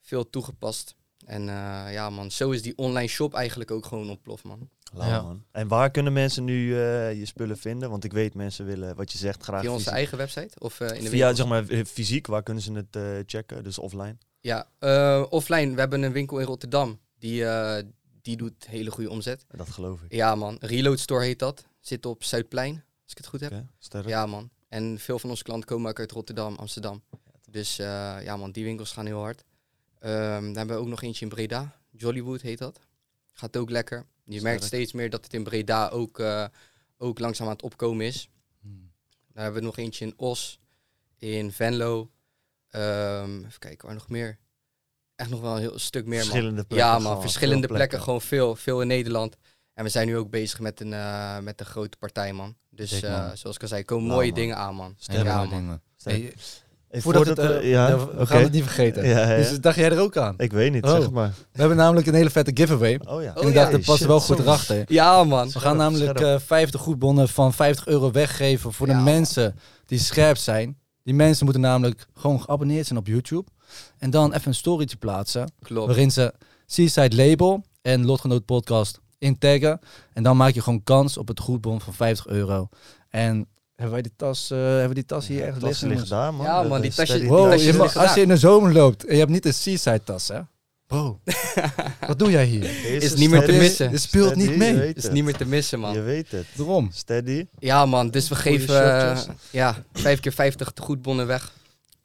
Veel 0.00 0.30
toegepast. 0.30 0.94
En 1.24 1.40
eh, 1.48 1.92
ja 1.92 2.10
man, 2.10 2.30
zo 2.30 2.50
is 2.50 2.62
die 2.62 2.76
online 2.76 3.08
shop 3.08 3.34
eigenlijk 3.34 3.70
ook 3.70 3.86
gewoon 3.86 4.08
ontploft 4.10 4.44
man. 4.44 4.68
Lauw, 4.92 5.08
Ja. 5.08 5.22
man. 5.22 5.44
En 5.50 5.68
waar 5.68 5.90
kunnen 5.90 6.12
mensen 6.12 6.44
nu 6.44 6.72
eh, 6.78 7.18
je 7.18 7.26
spullen 7.26 7.58
vinden? 7.58 7.90
Want 7.90 8.04
ik 8.04 8.12
weet 8.12 8.34
mensen 8.34 8.64
willen, 8.64 8.96
wat 8.96 9.12
je 9.12 9.18
zegt, 9.18 9.42
graag 9.42 9.60
Via 9.60 9.70
onze 9.70 9.80
fysiek. 9.82 9.96
eigen 9.98 10.18
website 10.18 10.50
of 10.58 10.80
eh, 10.80 10.88
in 10.96 11.02
de 11.04 11.08
Via, 11.10 11.26
winkel? 11.26 11.36
zeg 11.36 11.46
maar, 11.46 11.84
fysiek, 11.86 12.26
waar 12.26 12.42
kunnen 12.42 12.62
ze 12.62 12.72
het 12.72 12.96
eh, 12.96 13.02
checken? 13.26 13.64
Dus 13.64 13.78
offline? 13.78 14.16
Ja, 14.40 14.68
eh, 14.78 15.24
offline. 15.30 15.74
We 15.74 15.80
hebben 15.80 16.02
een 16.02 16.12
winkel 16.12 16.38
in 16.38 16.46
Rotterdam. 16.46 16.98
Die, 17.18 17.44
eh, 17.44 17.82
die 18.22 18.36
doet 18.36 18.66
hele 18.66 18.90
goede 18.90 19.10
omzet. 19.10 19.44
Dat 19.48 19.68
geloof 19.70 20.02
ik. 20.02 20.12
Ja, 20.12 20.34
man. 20.34 20.56
Reload 20.60 20.98
Store 21.00 21.24
heet 21.24 21.38
dat. 21.38 21.64
Zit 21.80 22.06
op 22.06 22.24
Zuidplein, 22.24 22.72
als 23.02 23.12
ik 23.12 23.16
het 23.18 23.26
goed 23.26 23.40
heb. 23.40 23.52
Ja, 24.06 24.26
man. 24.26 24.50
En 24.68 24.98
veel 24.98 25.18
van 25.18 25.30
onze 25.30 25.42
klanten 25.42 25.68
komen 25.68 25.90
ook 25.90 25.98
uit 25.98 26.12
Rotterdam, 26.12 26.54
Amsterdam. 26.54 27.02
Dus 27.50 27.78
eh, 27.78 28.16
ja, 28.22 28.36
man, 28.36 28.50
die 28.50 28.64
winkels 28.64 28.92
gaan 28.92 29.06
heel 29.06 29.20
hard. 29.20 29.44
Ehm 29.98 30.44
dan 30.44 30.56
hebben 30.56 30.76
we 30.76 30.82
ook 30.82 30.88
nog 30.88 31.02
eentje 31.02 31.24
in 31.24 31.30
Breda. 31.30 31.80
Jollywood 31.90 32.40
heet 32.40 32.58
dat. 32.58 32.80
Gaat 33.32 33.56
ook 33.56 33.70
lekker. 33.70 34.06
Je 34.24 34.42
merkt 34.42 34.64
steeds 34.64 34.92
meer 34.92 35.10
dat 35.10 35.24
het 35.24 35.34
in 35.34 35.44
Breda 35.44 35.88
ook, 35.88 36.18
eh, 36.18 36.44
ook 36.98 37.18
langzaam 37.18 37.46
aan 37.46 37.52
het 37.52 37.62
opkomen 37.62 38.06
is. 38.06 38.28
Hmm. 38.60 38.90
Dan 39.32 39.42
hebben 39.42 39.60
we 39.60 39.66
nog 39.66 39.78
eentje 39.78 40.04
in 40.04 40.14
Os, 40.16 40.60
in 41.18 41.52
Venlo. 41.52 42.10
Ehm, 42.68 43.38
even 43.38 43.58
kijken, 43.58 43.86
waar 43.86 43.94
nog 43.94 44.08
meer? 44.08 44.38
Echt 45.16 45.30
nog 45.30 45.40
wel 45.40 45.54
een 45.54 45.60
heel 45.60 45.78
stuk 45.78 46.06
meer, 46.06 46.18
man. 46.18 46.28
Verschillende 46.28 46.64
plekken. 46.64 46.88
Ja, 46.88 46.98
man, 46.98 47.20
verschillende 47.20 47.66
veel 47.66 47.76
plekken. 47.76 48.02
gewoon 48.02 48.20
veel, 48.20 48.56
veel 48.56 48.80
in 48.80 48.86
Nederland. 48.86 49.36
En 49.78 49.84
we 49.84 49.90
zijn 49.90 50.06
nu 50.06 50.16
ook 50.16 50.30
bezig 50.30 50.60
met 50.60 50.80
een, 50.80 50.92
eh, 50.92 51.38
met 51.38 51.60
een 51.60 51.66
grote 51.66 51.96
partij, 51.98 52.32
man. 52.32 52.54
Dus 52.70 52.90
Dik, 52.90 53.02
eh, 53.02 53.24
zoals 53.34 53.56
ik 53.56 53.62
al 53.62 53.68
zei, 53.68 53.84
komen 53.84 54.04
Nou, 54.04 54.16
mooie 54.16 54.30
man. 54.30 54.40
dingen 54.40 54.56
aan, 54.56 54.74
man. 54.74 54.94
Ja, 54.98 55.36
man. 55.36 55.48
dingen. 55.48 55.82
Hey, 56.02 56.32
voordat 57.00 57.26
het, 57.26 57.38
eh, 57.38 57.70
ja, 57.70 57.98
we 58.16 58.26
gaan 58.26 58.42
het 58.42 58.52
niet 58.52 58.62
vergeten. 58.62 59.06
Ja, 59.06 59.18
ja, 59.18 59.30
ja. 59.30 59.36
Dus 59.36 59.60
dacht 59.60 59.76
jij 59.76 59.90
er 59.90 60.00
ook 60.00 60.16
aan? 60.16 60.34
Ik 60.38 60.52
weet 60.52 60.72
niet, 60.72 60.84
Oh. 60.84 60.90
zeg 60.90 61.10
maar. 61.10 61.28
We 61.52 61.60
hebben 61.60 61.76
namelijk 61.76 62.06
een 62.06 62.14
hele 62.14 62.30
vette 62.30 62.50
giveaway. 62.54 63.00
Oh 63.06 63.22
ja. 63.22 63.32
Oh, 63.34 63.42
en 63.42 63.48
ik 63.48 63.54
ja. 63.54 63.60
dacht, 63.60 63.72
dat 63.72 63.84
past 63.84 63.98
Shit, 63.98 64.06
wel 64.06 64.20
goed 64.20 64.38
erachter. 64.38 64.84
Ja, 64.86 65.24
man. 65.24 65.50
We 65.50 65.58
gaan 65.60 65.76
namelijk 65.76 66.18
scherp. 66.18 66.40
eh 66.40 66.46
50 66.46 66.80
goedbonnen 66.80 67.28
van 67.28 67.52
50 67.52 67.86
euro 67.86 68.10
weggeven 68.10 68.72
voor 68.72 68.86
de 68.86 68.94
mensen 68.94 69.54
die 69.86 69.98
scherp 69.98 70.36
zijn. 70.36 70.78
Die 71.02 71.14
mensen 71.14 71.44
moeten 71.44 71.62
namelijk 71.62 72.06
gewoon 72.14 72.40
geabonneerd 72.42 72.86
zijn 72.86 72.98
op 72.98 73.06
YouTube. 73.06 73.48
En 73.98 74.10
dan 74.10 74.32
even 74.32 74.48
een 74.48 74.54
storytje 74.54 74.96
plaatsen. 74.96 75.52
Klopt. 75.62 75.86
Waarin 75.86 76.10
ze 76.10 76.34
Seaside 76.66 77.16
Label 77.16 77.64
en 77.82 78.04
Lotgenoot 78.06 78.44
Podcast 78.44 79.00
intaggen. 79.18 79.80
En 80.12 80.22
dan 80.22 80.36
maak 80.36 80.54
je 80.54 80.62
gewoon 80.62 80.82
kans 80.82 81.16
op 81.16 81.28
het 81.28 81.40
goedbon 81.40 81.80
van 81.80 81.94
50 81.94 82.26
euro. 82.26 82.68
En 83.08 83.46
hebben 83.74 83.92
wij 83.92 84.02
die 84.02 84.12
tas, 84.16 84.50
eh, 84.50 84.58
hebben 84.58 84.88
we 84.88 84.94
die 84.94 85.04
tas 85.04 85.26
hier 85.26 85.44
ergens 85.44 85.64
Tassen 85.64 85.88
liggen? 85.88 86.08
daar, 86.08 86.34
man. 86.34 86.46
Ja, 86.46 86.62
man, 86.62 86.80
die 86.80 86.90
is 86.90 86.96
tasjes- 86.96 87.16
steady. 87.16 87.28
die 87.32 87.36
Wow, 87.38 87.50
tasjes 87.50 87.66
je 87.66 87.72
mag- 87.72 87.82
liggen 87.82 88.00
als 88.00 88.14
je 88.14 88.20
in 88.20 88.28
de 88.28 88.36
zomer 88.36 88.72
loopt 88.72 89.04
en 89.04 89.12
je 89.12 89.18
hebt 89.18 89.30
niet 89.30 89.46
een 89.46 89.54
Seaside 89.54 90.00
tas, 90.04 90.28
hè? 90.28 90.40
Bro, 90.86 91.20
wat 92.06 92.18
doe 92.18 92.30
jij 92.30 92.44
hier? 92.44 92.60
Deze 92.60 92.96
Is 93.06 93.14
niet 93.14 93.30
meer 93.30 93.44
te 93.44 93.52
missen. 93.52 93.90
Je 93.90 93.98
speelt 93.98 94.30
Steady, 94.32 94.48
niet 94.48 94.56
mee. 94.58 94.94
Is 94.94 95.08
niet 95.10 95.24
meer 95.24 95.36
te 95.36 95.46
missen, 95.46 95.80
man. 95.80 95.92
Je 95.92 96.00
weet 96.00 96.30
het. 96.30 96.46
Waarom? 96.56 96.88
Steady. 96.92 97.46
Ja, 97.58 97.86
man. 97.86 98.10
Dus 98.10 98.28
we 98.28 98.36
Goeie 98.36 98.58
geven 98.58 99.34
ja, 99.50 99.84
5 99.92 100.20
keer 100.20 100.32
50 100.32 100.72
goedbonnen 100.74 101.26
weg. 101.26 101.52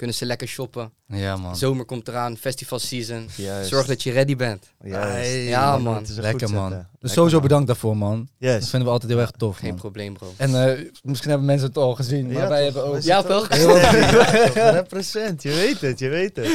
Kunnen 0.04 0.22
ze 0.22 0.28
lekker 0.28 0.48
shoppen. 0.48 0.92
Ja, 1.08 1.36
man. 1.38 1.56
Zomer 1.56 1.86
komt 1.86 2.08
eraan, 2.08 2.38
festival 2.38 2.80
season. 2.80 3.28
Juist. 3.36 3.70
Zorg 3.70 3.86
dat 3.86 4.04
je 4.04 4.12
ready 4.12 4.36
bent. 4.36 4.72
Juist. 4.84 5.32
Ja, 5.48 5.78
we 5.78 5.82
man. 5.84 5.94
moeten 5.94 6.14
ze 6.14 6.22
Lekker, 6.22 6.50
man. 6.52 6.70
zetten. 6.70 6.78
Dus 6.80 6.90
Lekker, 6.92 7.10
sowieso 7.10 7.38
man. 7.38 7.48
bedankt 7.48 7.68
daarvoor, 7.68 7.98
man. 7.98 8.18
Dat 8.40 8.50
Yes. 8.52 8.70
vinden 8.70 8.88
we 8.88 8.94
altijd 8.94 9.12
heel 9.12 9.22
erg 9.22 9.32
tof, 9.32 9.58
Geen 9.58 9.70
man. 9.70 9.78
probleem, 9.80 10.14
bro. 10.14 10.34
En 10.38 10.68
eh, 10.70 10.86
misschien 11.04 11.30
hebben 11.30 11.48
mensen 11.48 11.68
het 11.68 11.78
al 11.78 11.96
gezien, 11.96 12.26
maar 12.26 12.42
Ja, 12.42 12.48
wij 12.48 12.72
toch? 12.72 12.74
hebben 12.84 12.94
ook... 12.96 13.02
Ja, 13.02 13.22
toch? 13.22 13.48
Ja? 14.54 14.70
Represent, 14.70 15.44
je 15.44 15.50
weet 15.50 15.82
het, 15.82 16.00
je 16.00 16.10
weet 16.10 16.36
het. 16.36 16.52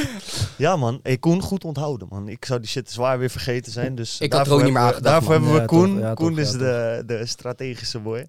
Ja 0.57 0.75
man, 0.75 0.99
hey, 1.03 1.17
Koen, 1.17 1.41
goed 1.41 1.63
onthouden 1.63 2.07
man. 2.09 2.27
Ik 2.27 2.45
zou 2.45 2.59
die 2.59 2.69
shit 2.69 2.91
zwaar 2.91 3.19
weer 3.19 3.29
vergeten 3.29 3.71
zijn. 3.71 3.95
Dus 3.95 4.19
Ik 4.19 4.31
had 4.33 4.41
er 4.41 4.47
daarvoor 4.47 4.55
ook 4.57 4.63
niet 4.63 4.73
meer 4.73 4.83
hebben 4.83 5.01
we- 5.03 5.07
aan 5.07 5.13
Daarvoor 5.13 5.33
hebben 5.33 5.53
we. 5.53 5.65
Koen. 5.65 5.99
Ja, 5.99 6.07
ja, 6.07 6.13
Koen 6.13 6.37
is 6.39 6.51
ja, 6.51 6.57
de, 6.57 7.03
de 7.05 7.25
strategische 7.25 7.99
boy. 7.99 8.27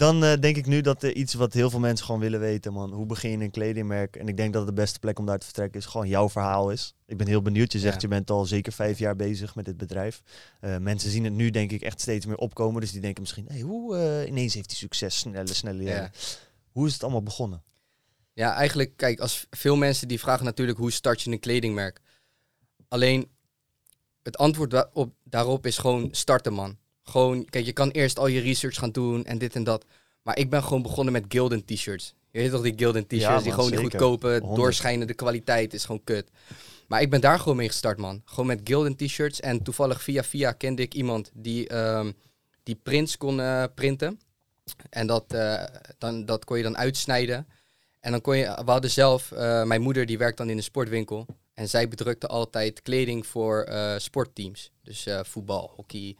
Dan 0.00 0.24
eh, 0.24 0.40
denk 0.40 0.56
ik 0.56 0.66
nu 0.66 0.80
dat 0.80 1.02
er 1.02 1.14
iets 1.14 1.34
wat 1.34 1.52
heel 1.52 1.70
veel 1.70 1.78
mensen 1.78 2.06
gewoon 2.06 2.20
willen 2.20 2.40
weten, 2.40 2.72
man. 2.72 2.92
Hoe 2.92 3.06
begin 3.06 3.30
je 3.30 3.44
een 3.44 3.50
kledingmerk? 3.50 4.16
En 4.16 4.28
ik 4.28 4.36
denk 4.36 4.52
dat 4.52 4.66
de 4.66 4.72
beste 4.72 4.98
plek 4.98 5.18
om 5.18 5.26
daar 5.26 5.38
te 5.38 5.44
vertrekken 5.44 5.80
is 5.80 5.86
gewoon 5.86 6.08
jouw 6.08 6.28
verhaal 6.28 6.70
is. 6.70 6.94
Ik 7.06 7.16
ben 7.16 7.26
heel 7.26 7.42
benieuwd. 7.42 7.72
Je 7.72 7.78
zegt 7.78 7.94
Ja. 7.94 8.00
je 8.00 8.08
bent 8.08 8.30
al 8.30 8.44
zeker 8.44 8.72
vijf 8.72 8.98
jaar 8.98 9.16
bezig 9.16 9.54
met 9.54 9.64
dit 9.64 9.76
bedrijf. 9.76 10.22
Eh, 10.60 10.76
mensen 10.76 11.10
zien 11.10 11.24
het 11.24 11.32
nu 11.32 11.50
denk 11.50 11.70
ik 11.70 11.82
echt 11.82 12.00
steeds 12.00 12.26
meer 12.26 12.36
opkomen. 12.36 12.80
Dus 12.80 12.92
die 12.92 13.00
denken 13.00 13.22
misschien, 13.22 13.44
hey, 13.48 13.60
hoe 13.60 14.26
ineens 14.28 14.54
heeft 14.54 14.70
hij 14.70 14.78
succes, 14.78 15.18
snelle, 15.18 15.54
snelle 15.54 15.82
jaren. 15.82 16.02
Ja. 16.02 16.10
Hoe 16.72 16.86
is 16.86 16.92
het 16.92 17.02
allemaal 17.02 17.22
begonnen? 17.22 17.62
Ja, 18.32 18.54
eigenlijk, 18.54 18.96
kijk, 18.96 19.20
als 19.20 19.46
veel 19.50 19.76
mensen 19.76 20.08
die 20.08 20.20
vragen 20.20 20.44
natuurlijk 20.44 20.78
hoe 20.78 20.90
start 20.92 21.22
je 21.22 21.30
een 21.30 21.40
kledingmerk. 21.40 22.00
Alleen 22.88 23.28
het 24.22 24.38
antwoord 24.38 24.92
op, 24.92 25.12
daarop 25.24 25.66
is 25.66 25.78
gewoon 25.78 26.08
starten, 26.10 26.52
man. 26.52 26.78
Gewoon, 27.10 27.44
kijk, 27.44 27.64
je 27.64 27.72
kan 27.72 27.90
eerst 27.90 28.18
al 28.18 28.26
je 28.26 28.40
research 28.40 28.76
gaan 28.76 28.90
doen 28.90 29.24
en 29.24 29.38
dit 29.38 29.54
en 29.54 29.64
dat. 29.64 29.84
Maar 30.22 30.38
ik 30.38 30.50
ben 30.50 30.62
gewoon 30.62 30.82
begonnen 30.82 31.12
met 31.12 31.24
Gildan 31.28 31.64
t-shirts. 31.64 32.14
Je 32.30 32.38
weet 32.38 32.50
toch 32.50 32.62
die 32.62 32.74
Gildan 32.76 33.06
t-shirts, 33.06 33.24
Ja, 33.24 33.38
die 33.40 33.52
gewoon 33.52 33.70
die 33.70 33.78
goedkope, 33.78 34.28
100. 34.28 34.54
doorschijnende 34.54 35.14
kwaliteit 35.14 35.74
is 35.74 35.84
gewoon 35.84 36.04
kut. 36.04 36.30
Maar 36.88 37.00
ik 37.00 37.10
ben 37.10 37.20
daar 37.20 37.38
gewoon 37.38 37.56
mee 37.56 37.68
gestart, 37.68 37.98
man. 37.98 38.22
Gewoon 38.24 38.46
met 38.46 38.60
Gildan 38.64 38.96
t-shirts. 38.96 39.40
En 39.40 39.62
toevallig 39.62 40.02
via 40.02 40.24
via 40.24 40.52
kende 40.52 40.82
ik 40.82 40.94
iemand 40.94 41.30
die, 41.34 41.68
ehm, 41.68 42.12
die 42.62 42.74
prints 42.74 43.16
kon 43.16 43.40
eh, 43.40 43.64
printen. 43.74 44.20
En 44.90 45.06
dat, 45.06 45.24
eh, 45.32 45.64
dan, 45.98 46.24
dat 46.24 46.44
kon 46.44 46.56
je 46.56 46.62
dan 46.62 46.76
uitsnijden. 46.76 47.46
En 48.00 48.10
dan 48.10 48.20
kon 48.20 48.36
je, 48.36 48.44
we 48.64 48.70
hadden 48.70 48.90
zelf, 48.90 49.32
eh, 49.32 49.64
mijn 49.64 49.80
moeder 49.80 50.06
die 50.06 50.18
werkt 50.18 50.36
dan 50.36 50.50
in 50.50 50.56
een 50.56 50.62
sportwinkel. 50.62 51.26
En 51.54 51.68
zij 51.68 51.88
bedrukte 51.88 52.26
altijd 52.26 52.82
kleding 52.82 53.26
voor 53.26 53.68
sportteams. 53.98 54.70
Dus 54.82 55.06
voetbal, 55.22 55.72
hockey. 55.76 56.16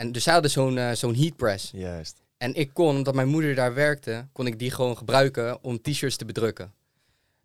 En 0.00 0.12
dus 0.12 0.22
zij 0.22 0.32
hadden 0.32 0.50
zo'n 0.50 0.78
eh, 0.78 0.92
zo'n 0.92 1.14
heatpress. 1.14 1.70
Juist. 1.72 2.22
En 2.36 2.54
ik 2.54 2.70
kon, 2.72 2.96
omdat 2.96 3.14
mijn 3.14 3.28
moeder 3.28 3.54
daar 3.54 3.74
werkte, 3.74 4.26
kon 4.32 4.46
ik 4.46 4.58
die 4.58 4.70
gewoon 4.70 4.96
gebruiken 4.96 5.62
om 5.62 5.82
t-shirts 5.82 6.16
te 6.16 6.24
bedrukken. 6.24 6.72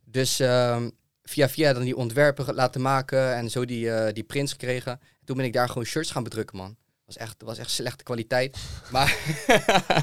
Dus 0.05 0.39
ehm, 0.39 0.89
via 1.23 1.49
via 1.49 1.73
dan 1.73 1.83
die 1.83 1.95
ontwerpen 1.95 2.53
laten 2.53 2.81
maken 2.81 3.35
en 3.35 3.49
zo 3.49 3.65
die, 3.65 3.91
eh, 3.91 4.13
die 4.13 4.23
prints 4.23 4.51
gekregen. 4.51 4.99
Toen 5.23 5.37
ben 5.37 5.45
ik 5.45 5.53
daar 5.53 5.67
gewoon 5.67 5.83
shirts 5.83 6.11
gaan 6.11 6.23
bedrukken, 6.23 6.57
man. 6.57 6.75
Was 7.05 7.17
echt, 7.17 7.41
was 7.43 7.57
echt 7.57 7.71
slechte 7.71 8.03
kwaliteit. 8.03 8.57
Maar 8.91 9.17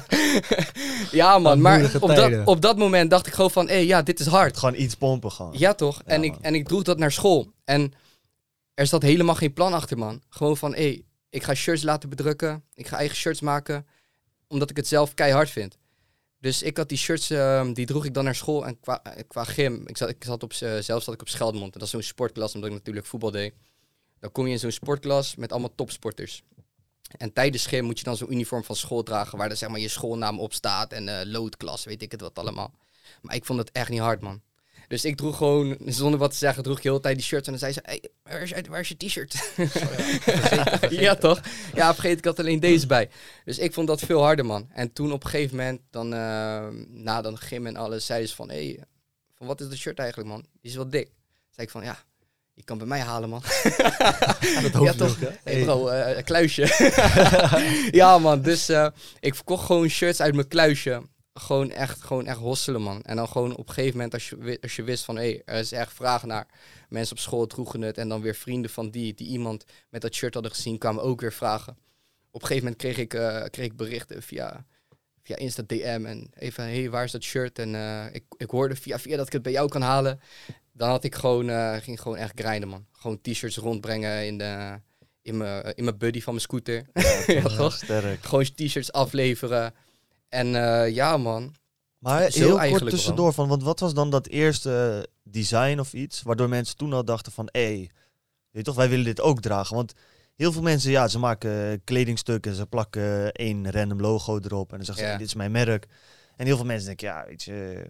ja, 1.11 1.39
man. 1.39 1.61
Maar 1.61 1.91
op 1.99 2.15
dat, 2.15 2.45
op 2.45 2.61
dat 2.61 2.77
moment 2.77 3.09
dacht 3.09 3.27
ik 3.27 3.33
gewoon 3.33 3.51
van, 3.51 3.67
hé, 3.67 3.77
ja, 3.77 4.01
dit 4.01 4.19
is 4.19 4.27
hard. 4.27 4.57
Gewoon 4.57 4.75
iets 4.75 4.95
pompen 4.95 5.31
gewoon. 5.31 5.53
Ja, 5.57 5.73
toch? 5.73 6.01
en, 6.05 6.23
ik, 6.23 6.35
en 6.41 6.55
ik 6.55 6.67
droeg 6.67 6.83
dat 6.83 6.97
naar 6.97 7.11
school. 7.11 7.51
En 7.63 7.93
er 8.73 8.87
zat 8.87 9.01
helemaal 9.01 9.35
geen 9.35 9.53
plan 9.53 9.73
achter, 9.73 9.97
man. 9.97 10.21
Gewoon 10.29 10.57
van, 10.57 10.75
hé, 10.75 11.01
ik 11.33 11.43
ga 11.43 11.53
shirts 11.53 11.83
laten 11.83 12.09
bedrukken. 12.09 12.63
Ik 12.73 12.87
ga 12.87 12.97
eigen 12.97 13.15
shirts 13.17 13.41
maken. 13.41 13.87
Omdat 14.47 14.69
ik 14.69 14.75
het 14.75 14.87
zelf 14.87 15.13
keihard 15.13 15.49
vind. 15.49 15.77
Dus 16.39 16.61
ik 16.61 16.77
had 16.77 16.89
die 16.89 16.97
shirts, 16.97 17.29
ehm, 17.29 17.73
die 17.73 17.85
droeg 17.85 18.05
ik 18.05 18.13
dan 18.13 18.23
naar 18.23 18.35
school. 18.35 18.65
En 18.65 18.79
qua, 18.79 19.03
eh, 19.03 19.47
gym, 19.47 19.87
ik 19.87 19.97
zat, 19.97 20.09
ik 20.09 20.23
zat 20.23 20.43
op, 20.43 20.53
zelf 20.53 21.03
zat 21.03 21.13
ik 21.13 21.21
op 21.21 21.29
Scheldmond. 21.29 21.73
En 21.73 21.79
dat 21.79 21.81
is 21.81 21.89
zo'n 21.89 22.01
sportklas, 22.01 22.55
omdat 22.55 22.69
ik 22.69 22.75
natuurlijk 22.75 23.05
voetbal 23.05 23.31
deed. 23.31 23.53
Dan 24.19 24.31
kom 24.31 24.45
je 24.45 24.51
in 24.51 24.59
zo'n 24.59 24.71
sportklas 24.71 25.35
met 25.35 25.51
allemaal 25.51 25.75
topsporters. 25.75 26.43
En 27.17 27.33
tijdens 27.33 27.65
gym 27.65 27.85
moet 27.85 27.97
je 27.97 28.03
dan 28.03 28.17
zo'n 28.17 28.33
uniform 28.33 28.63
van 28.63 28.75
school 28.75 29.03
dragen... 29.03 29.37
waar 29.37 29.49
er 29.49 29.57
zeg 29.57 29.69
maar 29.69 29.79
je 29.79 29.87
schoolnaam 29.87 30.39
op 30.39 30.53
staat 30.53 30.93
en 30.93 31.19
eh, 31.19 31.25
loodklas, 31.25 31.83
weet 31.83 32.01
ik 32.01 32.11
het 32.11 32.21
wat 32.21 32.39
allemaal. 32.39 32.73
Maar 33.21 33.35
ik 33.35 33.45
vond 33.45 33.59
het 33.59 33.71
echt 33.71 33.89
niet 33.89 33.99
hard, 33.99 34.21
man. 34.21 34.41
Dus 34.87 35.05
ik 35.05 35.15
droeg 35.17 35.37
gewoon, 35.37 35.77
zonder 35.85 36.19
wat 36.19 36.31
te 36.31 36.37
zeggen, 36.37 36.63
droeg 36.63 36.77
ik 36.77 36.83
de 36.83 36.89
hele 36.89 37.01
tijd 37.01 37.15
die 37.15 37.25
shirts. 37.25 37.45
En 37.47 37.51
dan 37.51 37.61
zei 37.61 37.73
ze, 37.73 37.79
hey, 37.83 38.03
waar, 38.23 38.41
is, 38.41 38.49
je- 38.49 38.63
waar 38.69 38.79
is 38.79 38.87
je 38.87 38.97
t-shirt? 38.97 39.53
ja, 41.01 41.15
toch? 41.15 41.41
Ja, 41.73 41.93
vergeet, 41.93 42.17
ik 42.17 42.25
had 42.25 42.39
alleen 42.39 42.59
deze 42.59 42.87
bij. 42.87 43.09
Dus 43.45 43.57
ik 43.57 43.73
vond 43.73 43.87
dat 43.87 43.99
veel 43.99 44.21
harder, 44.21 44.45
man. 44.45 44.69
En 44.73 44.93
toen 44.93 45.11
op 45.11 45.23
een 45.23 45.29
gegeven 45.29 45.55
moment, 45.57 45.81
dan, 45.89 46.13
eh, 46.13 46.67
na 46.87 47.21
dan 47.21 47.37
gym 47.37 47.67
en 47.67 47.75
alles, 47.75 48.05
zeiden 48.05 48.29
ze 48.29 48.35
van... 48.35 48.49
Hé, 48.49 48.65
hey, 48.65 48.83
van 49.35 49.47
wat 49.47 49.61
is 49.61 49.69
dat 49.69 49.77
shirt 49.77 49.99
eigenlijk, 49.99 50.29
man? 50.29 50.41
Die 50.61 50.71
is 50.71 50.75
wel 50.75 50.89
dik. 50.89 51.09
Zei 51.49 51.67
ik 51.67 51.69
van, 51.69 51.83
ja, 51.83 51.97
je 52.53 52.63
kan 52.63 52.77
bij 52.77 52.87
mij 52.87 52.99
halen, 52.99 53.29
man. 53.29 53.41
ja, 54.83 54.93
toch? 54.93 55.17
Hey 55.43 55.63
bro, 55.63 55.87
eh, 55.87 56.23
kluisje. 56.23 56.67
ja, 57.99 58.17
man. 58.19 58.41
Dus 58.41 58.69
eh, 58.69 58.87
ik 59.19 59.35
verkocht 59.35 59.65
gewoon 59.65 59.87
shirts 59.87 60.21
uit 60.21 60.35
mijn 60.35 60.47
kluisje. 60.47 61.01
Gewoon 61.33 61.71
echt, 61.71 62.01
gewoon 62.01 62.25
echt 62.25 62.37
hosselen, 62.37 62.81
man. 62.81 63.01
En 63.01 63.15
dan 63.15 63.27
gewoon 63.27 63.55
op 63.55 63.67
een 63.67 63.73
gegeven 63.73 63.95
moment, 63.95 64.13
als 64.13 64.29
je, 64.29 64.57
als 64.61 64.75
je 64.75 64.83
wist 64.83 65.03
van... 65.03 65.15
hé, 65.15 65.21
hey, 65.21 65.41
er 65.45 65.59
is 65.59 65.71
echt 65.71 65.93
vraag 65.93 66.23
naar. 66.23 66.47
Mensen 66.89 67.15
op 67.15 67.21
school 67.21 67.47
droegen 67.47 67.81
het. 67.81 67.97
En 67.97 68.09
dan 68.09 68.21
weer 68.21 68.35
vrienden 68.35 68.71
van 68.71 68.89
die, 68.89 69.13
die 69.13 69.27
iemand 69.27 69.65
met 69.89 70.01
dat 70.01 70.13
shirt 70.13 70.33
hadden 70.33 70.51
gezien... 70.51 70.77
kwamen 70.77 71.03
ook 71.03 71.21
weer 71.21 71.33
vragen. 71.33 71.77
Op 72.31 72.41
een 72.41 72.47
gegeven 72.47 72.63
moment 72.63 72.81
kreeg 72.81 72.97
ik, 72.97 73.13
eh, 73.13 73.43
kreeg 73.49 73.65
ik 73.65 73.77
berichten 73.77 74.23
via, 74.23 74.65
via 75.23 75.35
Insta 75.35 75.63
DM. 75.67 76.03
En 76.05 76.29
even, 76.33 76.63
hé, 76.63 76.79
hey, 76.79 76.89
waar 76.89 77.03
is 77.03 77.11
dat 77.11 77.23
shirt? 77.23 77.59
En 77.59 77.75
eh, 77.75 78.05
ik, 78.11 78.23
ik 78.37 78.49
hoorde 78.49 78.75
via 78.75 78.99
via 78.99 79.17
dat 79.17 79.27
ik 79.27 79.33
het 79.33 79.41
bij 79.41 79.51
jou 79.51 79.69
kan 79.69 79.81
halen. 79.81 80.19
Dan 80.71 80.89
had 80.89 81.03
ik 81.03 81.15
gewoon, 81.15 81.49
eh, 81.49 81.75
ging 81.75 82.01
gewoon 82.01 82.17
echt 82.17 82.39
grinden, 82.39 82.69
man. 82.69 82.85
Gewoon 82.91 83.21
t-shirts 83.21 83.57
rondbrengen 83.57 84.25
in 84.25 84.37
de... 84.37 84.79
In 85.21 85.37
mijn, 85.37 85.75
in 85.75 85.83
mijn 85.83 85.97
buddy 85.97 86.21
van 86.21 86.33
mijn 86.33 86.45
scooter. 86.45 86.85
Ja, 87.25 87.41
toch? 87.57 87.73
Sterk. 87.73 88.23
Gewoon 88.23 88.43
t-shirts 88.55 88.91
afleveren. 88.91 89.73
En 90.33 90.55
eh, 90.55 90.93
ja, 90.93 91.17
man. 91.17 91.53
Maar 91.97 92.31
Zo 92.31 92.39
heel 92.57 92.69
kort 92.69 92.89
tussendoor, 92.89 93.33
van, 93.33 93.47
want 93.47 93.63
wat 93.63 93.79
was 93.79 93.93
dan 93.93 94.09
dat 94.09 94.27
eerste 94.27 95.07
design 95.23 95.79
of 95.79 95.93
iets, 95.93 96.21
waardoor 96.21 96.49
mensen 96.49 96.77
toen 96.77 96.93
al 96.93 97.05
dachten 97.05 97.31
van, 97.31 97.49
hé, 97.51 97.63
hey, 97.65 97.77
weet 97.77 97.89
je 98.51 98.61
toch, 98.63 98.75
wij 98.75 98.89
willen 98.89 99.05
dit 99.05 99.21
ook 99.21 99.41
dragen. 99.41 99.75
Want 99.75 99.93
heel 100.35 100.51
veel 100.51 100.61
mensen, 100.61 100.91
ja, 100.91 101.07
ze 101.07 101.19
maken 101.19 101.83
kledingstukken, 101.83 102.55
ze 102.55 102.65
plakken 102.65 103.31
één 103.31 103.71
random 103.71 104.01
logo 104.01 104.39
erop 104.39 104.71
en 104.71 104.77
dan 104.77 104.85
zeggen 104.85 104.95
ze, 104.95 105.01
Ja. 105.03 105.07
hey, 105.09 105.17
dit 105.17 105.27
is 105.27 105.33
mijn 105.33 105.51
merk. 105.51 105.87
En 106.35 106.45
heel 106.45 106.55
veel 106.55 106.65
mensen 106.65 106.87
denken, 106.87 107.07
ja, 107.07 107.25
weet 107.27 107.43
je, 107.43 107.85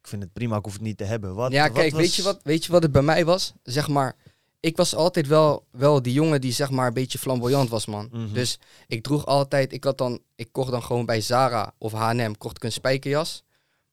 ik 0.00 0.08
vind 0.08 0.22
het 0.22 0.32
prima, 0.32 0.56
ik 0.56 0.64
hoef 0.64 0.72
het 0.72 0.82
niet 0.82 0.96
te 0.98 1.04
hebben. 1.04 1.34
Wat, 1.34 1.52
ja, 1.52 1.62
wat 1.62 1.72
kijk, 1.72 1.92
was- 1.92 2.00
weet, 2.00 2.14
je 2.14 2.22
wat, 2.22 2.40
weet 2.42 2.64
je 2.64 2.72
wat 2.72 2.82
het 2.82 2.92
bij 2.92 3.02
mij 3.02 3.24
was? 3.24 3.52
Zeg 3.62 3.88
maar, 3.88 4.16
ik 4.60 4.76
was 4.76 4.94
altijd 4.94 5.26
wel, 5.26 5.66
wel 5.70 6.02
die 6.02 6.12
jongen 6.12 6.40
die 6.40 6.52
zeg 6.52 6.70
maar 6.70 6.86
een 6.86 6.94
beetje 6.94 7.18
flamboyant 7.18 7.68
was, 7.68 7.86
man. 7.86 8.08
Mhm. 8.12 8.32
Dus 8.32 8.58
ik 8.86 9.02
droeg 9.02 9.26
altijd, 9.26 9.72
ik 9.72 9.84
had 9.84 9.98
dan, 9.98 10.20
ik 10.34 10.48
kocht 10.52 10.70
dan 10.70 10.82
gewoon 10.82 11.06
bij 11.06 11.20
Zara 11.20 11.74
of 11.78 11.92
H&M, 11.92 12.32
kocht 12.38 12.56
ik 12.56 12.64
een 12.64 12.72
spijkerjas. 12.72 13.44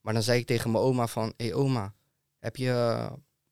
Maar 0.02 0.14
dan 0.14 0.24
zei 0.24 0.40
ik 0.40 0.46
tegen 0.46 0.72
mijn 0.72 0.84
oma 0.84 1.08
van, 1.08 1.34
hé 1.38 1.46
hey, 1.46 1.54
oma, 1.54 1.94
heb 2.40 2.56
je, 2.56 3.08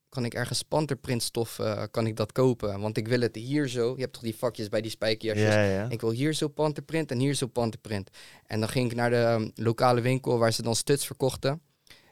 kan 0.10 0.26
ik 0.26 0.34
ergens 0.34 0.64
panterprintstof, 0.64 1.60
eh, 1.60 1.84
kan 1.92 2.08
ik 2.08 2.16
dat 2.16 2.32
kopen? 2.32 2.80
Want 2.80 2.98
ik 2.98 3.08
wil 3.08 3.22
het 3.22 3.36
hier 3.36 3.68
zo, 3.68 3.94
je 3.96 4.02
hebt 4.02 4.14
toch 4.14 4.24
die 4.24 4.36
vakjes 4.36 4.70
bij 4.70 4.82
die 4.82 4.92
spijkerjasjes? 4.92 5.54
Ja, 5.54 5.64
ja. 5.64 5.90
Ik 5.90 6.02
wil 6.02 6.12
hier 6.12 6.34
zo 6.34 6.48
panterprint 6.48 7.12
en 7.12 7.20
hier 7.20 7.34
zo 7.34 7.48
panterprint. 7.48 8.10
En 8.46 8.60
dan 8.60 8.70
ging 8.70 8.92
ik 8.92 8.96
naar 8.96 9.10
de 9.10 9.16
ehm, 9.16 9.50
lokale 9.56 10.02
winkel 10.02 10.38
waar 10.38 10.54
ze 10.54 10.62
dan 10.62 10.76
studs 10.76 11.06
verkochten. 11.06 11.62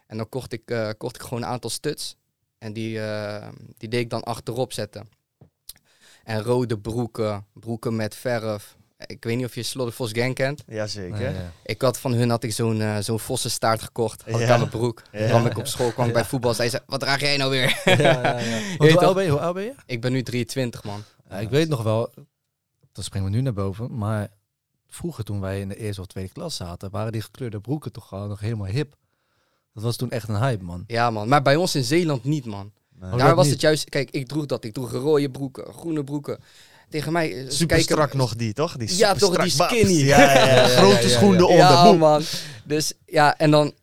En 0.07 0.17
dan 0.17 0.29
kocht 0.29 0.53
ik, 0.53 0.71
eh, 0.71 0.89
kocht 0.97 1.15
ik 1.15 1.21
gewoon 1.21 1.43
een 1.43 1.49
aantal 1.49 1.69
studs. 1.69 2.15
En 2.59 2.73
die, 2.73 2.99
eh, 3.01 3.47
die 3.77 3.89
deed 3.89 3.99
ik 4.01 4.09
dan 4.09 4.23
achterop 4.23 4.73
zetten. 4.73 5.09
En 6.23 6.41
rode 6.43 6.79
broeken, 6.79 7.45
broeken 7.53 7.95
met 7.95 8.15
verf. 8.15 8.77
Ik 9.05 9.23
weet 9.23 9.37
niet 9.37 9.45
of 9.45 9.55
je 9.55 9.63
Sloddervos 9.63 10.11
Gang 10.11 10.35
kent. 10.35 10.63
Jazeker. 10.67 11.21
Ja, 11.21 11.29
ja. 11.29 11.51
Ik 11.63 11.81
had 11.81 11.99
van 11.99 12.13
hun 12.13 12.29
had 12.29 12.43
ik 12.43 12.53
zo'n 12.53 12.81
eh, 12.81 12.97
zo'n 12.99 13.19
vossenstaart 13.19 13.81
gekocht. 13.81 14.21
Had 14.31 14.39
ik 14.39 14.47
Ja. 14.47 14.53
aan 14.53 14.59
mijn 14.59 14.71
broek. 14.71 15.01
Ja. 15.11 15.27
kwam 15.27 15.45
ik 15.45 15.57
op 15.57 15.67
school, 15.67 15.91
kwam 15.91 16.07
ik 16.07 16.13
bij 16.13 16.25
voetbal. 16.25 16.53
Zei 16.53 16.69
ze, 16.69 16.81
wat 16.85 16.99
draag 16.99 17.19
jij 17.19 17.37
nou 17.37 17.49
weer? 17.51 17.81
Hoe, 18.77 18.99
oud 18.99 19.15
ben 19.15 19.23
je? 19.23 19.29
hoe 19.29 19.39
oud 19.39 19.53
ben 19.53 19.63
je? 19.63 19.73
ik 19.85 20.01
ben 20.01 20.11
nu 20.11 20.23
23, 20.23 20.83
man. 20.83 21.03
Ja, 21.29 21.39
ik 21.39 21.49
weet 21.49 21.69
nog 21.69 21.83
wel, 21.83 22.13
dan 22.91 23.03
springen 23.03 23.29
we 23.29 23.35
nu 23.35 23.41
naar 23.41 23.53
boven, 23.53 23.97
maar 23.97 24.27
vroeger 24.87 25.23
toen 25.23 25.39
wij 25.39 25.59
in 25.59 25.67
de 25.67 25.75
eerste 25.75 26.01
of 26.01 26.07
tweede 26.07 26.31
klas 26.33 26.55
zaten, 26.55 26.89
waren 26.89 27.11
die 27.11 27.21
gekleurde 27.21 27.59
broeken 27.59 27.91
toch 27.91 28.07
gewoon 28.07 28.29
nog 28.29 28.39
helemaal 28.39 28.67
hip. 28.67 28.95
Dat 29.79 29.87
was 29.87 29.95
toen 29.97 30.11
echt 30.11 30.29
een 30.29 30.37
hype, 30.41 30.63
man. 30.63 30.83
Ja, 30.87 31.11
man. 31.11 31.27
Maar 31.27 31.41
bij 31.41 31.55
ons 31.55 31.75
in 31.75 31.83
Zeeland 31.83 32.23
niet, 32.23 32.45
man. 32.45 32.71
Nee. 32.99 33.11
Oh, 33.11 33.17
Daar 33.17 33.27
dat 33.27 33.35
was 33.35 33.43
niet. 33.45 33.53
het 33.53 33.61
juist, 33.61 33.89
kijk, 33.89 34.09
ik 34.11 34.27
droeg 34.27 34.45
dat. 34.45 34.63
Ik 34.63 34.73
droeg 34.73 34.91
rode 34.91 35.29
broeken, 35.29 35.73
groene 35.73 36.03
broeken. 36.03 36.39
Tegen 36.89 37.11
mij. 37.11 37.31
eh, 37.37 37.49
Super 37.49 37.67
kijken- 37.67 37.85
strak 37.85 38.13
nog 38.13 38.35
die, 38.35 38.53
toch? 38.53 38.77
Die 38.77 38.97
Ja, 38.97 39.13
toch, 39.13 39.35
die 39.37 39.51
skinny. 39.51 39.93
Ja, 40.05 40.19
ja, 40.21 40.33
ja. 40.33 40.45
Ja, 40.45 40.55
ja, 40.61 40.67
Grote 40.67 40.95
ja, 40.95 41.01
ja. 41.01 41.07
schoenen 41.07 41.39
eronder. 41.39 41.57
Ja, 41.57 41.91
man. 41.93 42.21
Dus 42.65 42.93
ja, 43.05 43.37
en 43.37 43.51
dan, 43.51 43.73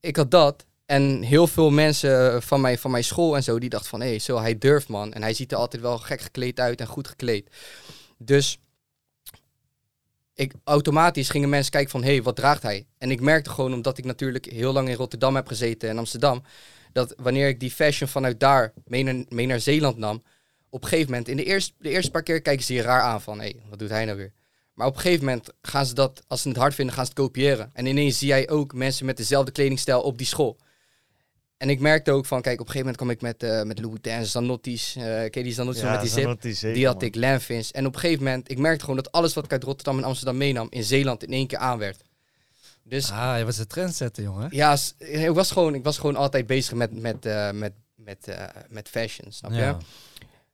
ik 0.00 0.16
had 0.16 0.30
dat. 0.30 0.64
En 0.86 1.22
heel 1.22 1.46
veel 1.46 1.70
mensen 1.70 2.42
van 2.42 2.60
mijn, 2.60 2.78
van 2.78 2.90
mijn 2.90 3.04
school 3.04 3.36
en 3.36 3.42
zo, 3.42 3.58
die 3.58 3.68
dachten 3.68 3.88
van, 3.90 4.00
hé, 4.00 4.08
hey, 4.08 4.18
zo, 4.18 4.38
hij 4.38 4.58
durft, 4.58 4.88
man. 4.88 5.12
En 5.12 5.22
hij 5.22 5.34
ziet 5.34 5.52
er 5.52 5.58
altijd 5.58 5.82
wel 5.82 5.98
gek 5.98 6.20
gekleed 6.20 6.60
uit 6.60 6.80
en 6.80 6.86
goed 6.86 7.08
gekleed. 7.08 7.48
Dus 8.18 8.58
automatisch 10.64 11.28
gingen 11.28 11.48
mensen 11.48 11.72
kijken 11.72 11.90
van, 11.90 12.02
hé, 12.02 12.12
hey, 12.12 12.22
wat 12.22 12.36
draagt 12.36 12.62
hij? 12.62 12.86
En 12.98 13.10
ik 13.10 13.20
merkte 13.20 13.50
gewoon, 13.50 13.74
omdat 13.74 13.98
ik 13.98 14.04
natuurlijk 14.04 14.44
heel 14.44 14.72
lang 14.72 14.88
in 14.88 14.94
Rotterdam 14.94 15.34
heb 15.34 15.46
gezeten 15.46 15.88
en 15.88 15.98
Amsterdam, 15.98 16.42
dat 16.92 17.14
wanneer 17.16 17.48
ik 17.48 17.60
die 17.60 17.70
fashion 17.70 18.08
vanuit 18.08 18.40
daar 18.40 18.72
mee 18.84 19.02
naar, 19.02 19.46
naar 19.46 19.60
Zeeland 19.60 19.96
nam, 19.96 20.22
op 20.70 20.82
een 20.82 20.88
gegeven 20.88 21.10
moment, 21.10 21.28
in 21.28 21.36
de 21.36 21.44
eerste, 21.44 21.72
de 21.78 21.90
eerste 21.90 22.10
paar 22.10 22.22
keer 22.22 22.42
kijken 22.42 22.64
ze 22.64 22.74
je 22.74 22.82
raar 22.82 23.00
aan 23.00 23.22
van, 23.22 23.38
hé, 23.38 23.44
hey, 23.44 23.60
wat 23.68 23.78
doet 23.78 23.90
hij 23.90 24.04
nou 24.04 24.16
weer? 24.16 24.32
Maar 24.74 24.86
op 24.86 24.94
een 24.94 25.00
gegeven 25.00 25.24
moment 25.24 25.48
gaan 25.62 25.86
ze 25.86 25.94
dat, 25.94 26.22
als 26.26 26.42
ze 26.42 26.48
het 26.48 26.56
hard 26.56 26.74
vinden, 26.74 26.94
gaan 26.94 27.04
ze 27.04 27.10
het 27.10 27.20
kopiëren. 27.20 27.70
En 27.72 27.86
ineens 27.86 28.18
zie 28.18 28.28
jij 28.28 28.48
ook 28.48 28.74
mensen 28.74 29.06
met 29.06 29.16
dezelfde 29.16 29.52
kledingstijl 29.52 30.02
op 30.02 30.18
die 30.18 30.26
school. 30.26 30.56
En 31.62 31.68
ik 31.70 31.80
merkte 31.80 32.10
ook 32.10 32.26
van, 32.26 32.42
kijk, 32.42 32.60
op 32.60 32.66
een 32.66 32.72
gegeven 32.72 32.94
moment 32.98 33.16
kwam 33.16 33.30
ik 33.30 33.38
met, 33.40 33.50
eh 33.50 33.62
met 33.62 33.78
Louis 33.80 33.98
Vuitton, 34.02 34.26
Zanotti's, 34.26 34.96
eh 34.96 35.02
ken 35.04 35.30
je 35.32 35.42
die 35.42 35.52
Zanotti's 35.52 35.82
met 35.82 36.00
die 36.00 36.10
zip? 36.10 36.38
Zeker, 36.40 36.74
Die 36.74 36.86
had 36.86 36.94
man. 36.94 37.04
ik, 37.04 37.14
Lanvins. 37.14 37.70
En 37.70 37.86
op 37.86 37.94
een 37.94 38.00
gegeven 38.00 38.24
moment, 38.24 38.50
ik 38.50 38.58
merkte 38.58 38.80
gewoon 38.80 38.96
dat 38.96 39.12
alles 39.12 39.34
wat 39.34 39.44
ik 39.44 39.52
uit 39.52 39.64
Rotterdam 39.64 39.98
en 39.98 40.04
Amsterdam 40.04 40.36
meenam, 40.36 40.66
in 40.70 40.84
Zeeland 40.84 41.22
in 41.24 41.32
één 41.32 41.46
keer 41.46 41.58
aan 41.58 41.78
werd. 41.78 42.02
Dus 42.84 43.10
Ah, 43.10 43.38
je 43.38 43.44
was 43.44 43.56
de 43.56 43.66
trendsetter, 43.66 44.22
jongen. 44.22 44.48
ja, 44.50 44.76
ik 44.98 45.30
was 45.30 45.50
gewoon, 45.50 45.74
ik 45.74 45.84
was 45.84 45.98
gewoon 45.98 46.16
altijd 46.16 46.46
bezig 46.46 46.74
met, 46.74 47.00
met, 47.00 47.26
eh, 47.26 47.50
met, 47.50 47.72
met, 47.94 48.28
eh, 48.28 48.44
met 48.68 48.88
fashion, 48.88 49.32
snap 49.32 49.50
je? 49.50 49.56
Ja. 49.58 49.78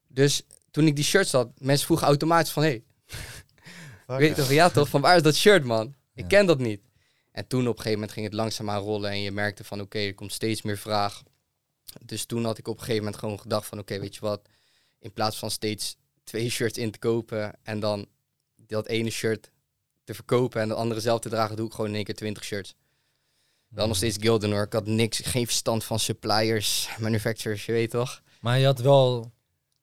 Dus 0.08 0.42
toen 0.70 0.86
ik 0.86 0.96
die 0.96 1.04
shirts 1.04 1.32
had, 1.32 1.48
mensen 1.58 1.86
vroegen 1.86 2.06
automatisch 2.06 2.52
van, 2.52 2.62
hé, 2.62 2.82
hey, 4.06 4.18
weet 4.18 4.28
je 4.36 4.42
toch, 4.42 4.50
ja 4.52 4.68
toch, 4.70 4.88
van 4.88 5.00
waar 5.00 5.16
is 5.16 5.22
dat 5.22 5.34
shirt 5.36 5.64
man? 5.64 5.86
Ik 6.14 6.22
Ja. 6.22 6.26
ken 6.26 6.46
dat 6.46 6.58
niet. 6.58 6.80
En 7.38 7.46
toen 7.46 7.60
op 7.60 7.66
een 7.66 7.82
gegeven 7.82 7.92
moment 7.92 8.12
ging 8.12 8.26
het 8.26 8.34
langzaamaan 8.34 8.82
rollen 8.82 9.10
en 9.10 9.20
je 9.20 9.30
merkte 9.30 9.64
van, 9.64 9.80
oké, 9.80 9.98
er 9.98 10.14
komt 10.14 10.32
steeds 10.32 10.62
meer 10.62 10.78
vraag. 10.78 11.22
Dus 12.04 12.24
toen 12.24 12.44
had 12.44 12.58
ik 12.58 12.68
op 12.68 12.74
een 12.74 12.80
gegeven 12.80 13.04
moment 13.04 13.20
gewoon 13.20 13.40
gedacht 13.40 13.66
van, 13.66 13.78
oké, 13.78 14.00
weet 14.00 14.14
je 14.14 14.20
wat, 14.20 14.48
in 14.98 15.12
plaats 15.12 15.38
van 15.38 15.50
steeds 15.50 15.96
twee 16.24 16.50
shirts 16.50 16.78
in 16.78 16.90
te 16.90 16.98
kopen 16.98 17.58
en 17.62 17.80
dan 17.80 18.06
dat 18.56 18.86
ene 18.86 19.10
shirt 19.10 19.50
te 20.04 20.14
verkopen 20.14 20.60
en 20.60 20.68
de 20.68 20.74
andere 20.74 21.00
zelf 21.00 21.20
te 21.20 21.28
dragen, 21.28 21.56
doe 21.56 21.66
ik 21.66 21.72
gewoon 21.72 21.88
in 21.88 21.96
één 21.96 22.04
keer 22.04 22.14
20 22.14 22.44
shirts. 22.44 22.74
Wel 23.68 23.86
nog 23.86 23.96
steeds 23.96 24.16
Gildan 24.20 24.52
hoor. 24.52 24.64
Ik 24.64 24.72
had 24.72 24.86
niks, 24.86 25.18
geen 25.18 25.46
verstand 25.46 25.84
van 25.84 25.98
suppliers, 25.98 26.88
manufacturers, 26.98 27.66
je 27.66 27.72
weet 27.72 27.90
toch? 27.90 28.22
Maar 28.40 28.58
je 28.58 28.64
had 28.64 28.80
wel... 28.80 29.32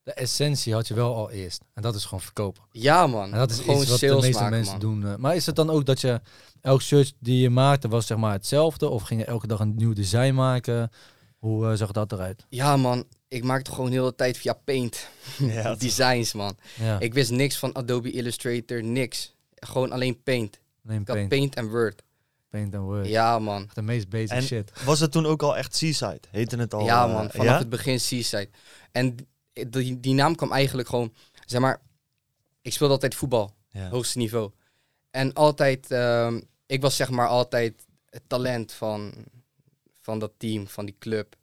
De 0.06 0.14
essentie 0.14 0.74
had 0.74 0.88
je 0.88 0.94
wel 0.94 1.16
al 1.16 1.32
eerst. 1.32 1.62
En 1.74 1.82
dat 1.82 1.96
is 1.96 2.04
gewoon 2.04 2.22
verkopen. 2.22 2.64
Ja 2.72 3.08
man, 3.08 3.32
En 3.32 3.38
dat 3.38 3.52
is 3.52 3.60
gewoon 3.60 3.82
iets 3.82 3.90
wat 3.90 4.00
de 4.00 4.08
meeste 4.16 4.32
maken, 4.32 4.50
mensen 4.50 4.72
man. 4.72 4.80
doen. 5.02 5.12
eh. 5.12 5.16
Maar 5.16 5.36
is 5.36 5.46
het 5.46 5.56
dan 5.56 5.70
ook 5.70 5.86
dat 5.86 6.02
je 6.02 6.22
elk 6.62 6.82
shirt 6.82 7.14
die 7.20 7.40
je 7.42 7.50
maakte 7.50 7.88
was 7.88 8.08
zeg 8.08 8.18
maar 8.18 8.32
hetzelfde? 8.32 8.90
Of 8.90 9.02
ging 9.04 9.20
je 9.20 9.26
elke 9.26 9.48
dag 9.48 9.60
een 9.60 9.76
nieuw 9.76 9.94
design 9.94 10.34
maken? 10.34 10.90
Hoe 11.38 11.68
eh, 11.70 11.74
zag 11.78 11.92
dat 11.92 12.12
eruit? 12.12 12.46
Ja 12.50 12.78
man, 12.78 13.04
ik 13.28 13.44
maakte 13.44 13.72
gewoon 13.72 13.92
heel 13.92 13.96
de 14.00 14.04
hele 14.04 14.16
tijd 14.16 14.38
via 14.38 14.54
Paint 14.54 15.08
Ja, 15.38 15.76
designs 15.86 16.34
man. 16.34 16.58
Ja, 16.80 17.00
Ik 17.00 17.14
wist 17.14 17.32
niks 17.32 17.58
van 17.58 17.74
Adobe 17.74 18.12
Illustrator, 18.12 18.84
niks. 18.84 19.36
Gewoon 19.56 19.92
alleen 19.92 20.24
Paint. 20.24 20.60
neem 20.82 21.02
Ik 21.02 21.08
had 21.08 21.16
paint, 21.16 21.30
Paint 21.30 21.56
en 21.56 21.70
Word. 21.70 22.04
paint 22.50 22.76
and 22.76 22.84
word. 22.84 23.08
Ja 23.08 23.40
man, 23.40 23.70
De 23.74 23.82
meest 23.82 24.10
basic 24.10 24.30
En- 24.30 24.44
shit. 24.44 24.72
Was 24.86 25.00
het 25.00 25.12
toen 25.12 25.26
ook 25.26 25.44
al 25.44 25.58
echt 25.58 25.76
Seaside? 25.76 26.20
Heette 26.32 26.58
het 26.58 26.74
al? 26.74 26.86
ja 26.86 27.06
eh, 27.08 27.14
man, 27.14 27.30
vanaf 27.32 27.46
ja? 27.46 27.58
het 27.58 27.70
begin 27.70 28.00
Seaside. 28.00 28.50
En 28.92 29.16
die, 29.70 30.00
die 30.00 30.14
naam 30.14 30.36
kwam 30.36 30.52
eigenlijk 30.52 30.88
gewoon, 30.88 31.14
zeg 31.46 31.62
maar, 31.62 31.82
ik 32.62 32.74
speelde 32.74 32.94
altijd 32.94 33.16
voetbal. 33.16 33.54
Ja. 33.70 33.90
hoogste 33.90 34.18
niveau. 34.18 34.52
En 35.12 35.34
altijd, 35.34 35.92
ehm, 35.92 36.42
ik 36.66 36.82
was 36.82 36.96
zeg 36.96 37.10
maar 37.10 37.28
altijd 37.28 37.86
het 38.10 38.22
talent 38.28 38.72
van, 38.72 39.14
van 40.02 40.20
dat 40.20 40.32
team, 40.38 40.68
van 40.68 40.86
die 40.86 40.96
club. 41.00 41.36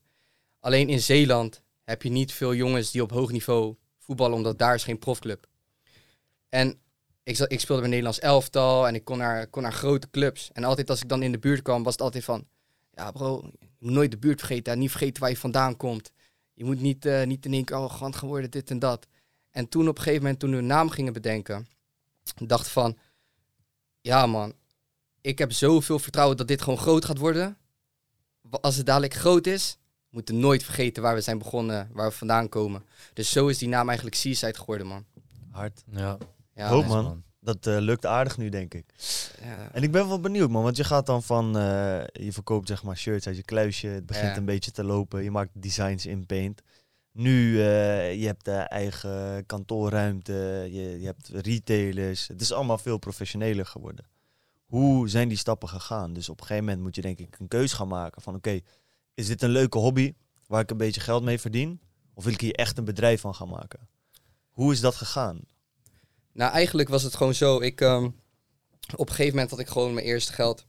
Alleen 0.61 0.89
in 0.89 1.01
Zeeland 1.01 1.63
heb 1.85 2.03
je 2.03 2.09
niet 2.09 2.33
veel 2.33 2.55
jongens 2.55 2.91
die 2.91 3.03
op 3.03 3.11
hoog 3.11 3.31
niveau 3.31 3.77
voetballen, 3.99 4.37
omdat 4.37 4.59
daar 4.59 4.75
is 4.75 4.85
geen 4.85 4.99
profclub. 4.99 5.47
En 6.49 6.79
ik, 7.23 7.39
ik 7.39 7.61
speelde 7.61 7.81
bij 7.81 7.91
Nederlands 7.91 8.19
elftal 8.19 8.87
en 8.87 8.95
ik 8.95 9.05
kon 9.05 9.19
naar, 9.19 9.47
kon 9.47 9.63
naar 9.63 9.73
grote 9.73 10.11
clubs. 10.11 10.51
En 10.53 10.65
altijd 10.65 10.91
als 10.91 11.03
ik 11.03 11.09
dan 11.09 11.23
in 11.23 11.33
de 11.33 11.39
buurt 11.39 11.63
kwam, 11.63 11.83
was 11.83 11.93
het 11.93 12.03
altijd 12.03 12.25
van... 12.25 12.47
Ja 12.95 13.11
bro, 13.11 13.51
nooit 13.79 14.11
de 14.11 14.19
buurt 14.19 14.39
vergeten. 14.39 14.79
Niet 14.79 14.91
vergeten 14.91 15.21
waar 15.21 15.31
je 15.31 15.37
vandaan 15.37 15.77
komt. 15.77 16.13
Je 16.63 16.69
moet 16.69 16.81
niet, 16.81 17.07
eh, 17.07 17.27
niet 17.27 17.45
in 17.45 17.53
één 17.53 17.65
keer 17.65 17.77
arrogant 17.77 18.17
gaan 18.17 18.29
worden, 18.29 18.51
dit 18.51 18.71
en 18.71 18.79
dat. 18.79 19.07
En 19.51 19.69
toen 19.69 19.89
op 19.89 19.97
een 19.97 20.03
gegeven 20.03 20.23
moment, 20.23 20.41
toen 20.41 20.51
we 20.51 20.57
een 20.57 20.67
naam 20.67 20.91
gingen 20.91 21.13
bedenken 21.13 21.67
dacht 22.35 22.69
van, 22.69 22.99
ja 24.01 24.27
man, 24.27 24.53
ik 25.21 25.39
heb 25.39 25.53
zoveel 25.53 25.99
vertrouwen 25.99 26.37
dat 26.37 26.49
dit 26.49 26.63
gewoon 26.63 26.79
groot 26.79 27.05
gaat 27.05 27.19
worden. 27.19 27.57
Als 28.51 28.77
het 28.77 28.87
dadelijk 28.87 29.15
groot 29.15 29.47
is, 29.47 29.79
we 29.81 30.09
moeten 30.11 30.39
nooit 30.39 30.65
vergeten 30.65 31.03
waar 31.03 31.15
we 31.15 31.21
zijn 31.21 31.39
begonnen, 31.39 31.89
waar 31.93 32.09
we 32.09 32.17
vandaan 32.17 32.49
komen. 32.49 32.85
Dus 33.13 33.31
zo 33.31 33.47
is 33.47 33.59
die 33.59 33.69
naam 33.69 33.87
eigenlijk 33.87 34.17
Seaside 34.17 34.59
geworden, 34.59 34.87
man. 34.87 35.05
Hard. 35.51 35.83
Ja, 35.91 36.19
Ja, 36.55 36.69
Hoop, 36.69 36.87
man. 36.87 37.05
man. 37.05 37.23
Dat 37.45 37.67
eh, 37.67 37.77
lukt 37.79 38.07
aardig 38.07 38.37
nu, 38.39 38.49
denk 38.49 38.75
ik. 38.75 38.85
Ja. 39.41 39.69
En 39.73 39.83
ik 39.83 39.91
ben 39.91 40.09
wel 40.09 40.21
benieuwd, 40.21 40.51
man. 40.51 40.63
Want 40.63 40.77
je 40.77 40.85
gaat 40.85 41.07
dan 41.07 41.23
van... 41.23 41.57
eh, 41.57 42.05
je 42.13 42.33
verkoopt 42.33 42.69
zeg 42.69 42.83
maar 42.83 42.97
shirts 42.97 43.27
uit 43.27 43.37
je 43.37 43.43
kluisje. 43.43 43.87
Het 43.87 44.07
begint 44.07 44.27
Ja. 44.27 44.37
een 44.37 44.45
beetje 44.45 44.71
te 44.71 44.85
lopen. 44.85 45.23
Je 45.23 45.31
maakt 45.31 45.51
designs 45.63 46.07
in 46.07 46.27
Paint. 46.27 46.63
Nu, 47.13 47.61
eh, 47.61 48.15
je 48.21 48.27
hebt 48.27 48.45
de 48.45 48.53
eigen 48.57 49.47
kantoorruimte. 49.47 50.33
Je, 50.71 51.01
je 51.01 51.07
hebt 51.07 51.29
retailers. 51.29 52.29
Het 52.29 52.41
is 52.41 52.53
allemaal 52.53 52.79
veel 52.79 52.99
professioneler 52.99 53.67
geworden. 53.67 54.05
Hoe 54.67 55.09
zijn 55.09 55.29
die 55.29 55.39
stappen 55.39 55.69
gegaan? 55.69 56.13
Dus 56.13 56.29
op 56.29 56.41
een 56.41 56.47
gegeven 56.47 56.65
moment 56.65 56.83
moet 56.83 56.95
je 56.95 57.01
denk 57.03 57.19
ik 57.19 57.39
een 57.39 57.49
keus 57.49 57.73
gaan 57.73 57.89
maken. 57.89 58.23
Van 58.23 58.35
oké, 58.35 58.61
is 59.15 59.27
dit 59.27 59.43
een 59.43 59.51
leuke 59.51 59.79
hobby 59.79 60.15
waar 60.47 60.61
ik 60.61 60.71
een 60.71 60.77
beetje 60.77 61.01
geld 61.01 61.23
mee 61.23 61.39
verdien? 61.41 61.81
Of 62.15 62.25
wil 62.25 62.33
ik 62.33 62.41
hier 62.41 62.55
echt 62.55 62.79
een 62.79 62.85
bedrijf 62.85 63.21
van 63.21 63.35
gaan 63.35 63.49
maken? 63.49 63.89
Hoe 64.51 64.73
is 64.73 64.81
dat 64.81 64.95
gegaan? 64.95 65.41
Nou, 66.33 66.53
eigenlijk 66.53 66.89
was 66.89 67.03
het 67.03 67.15
gewoon 67.15 67.35
zo. 67.35 67.61
Ik, 67.61 67.81
ehm, 67.81 68.05
op 68.97 69.09
een 69.09 69.15
gegeven 69.15 69.35
moment 69.35 69.51
had 69.51 69.59
ik 69.61 69.69
gewoon 69.69 69.95
mijn 69.95 70.07
eerste 70.07 70.33
geld. 70.33 70.67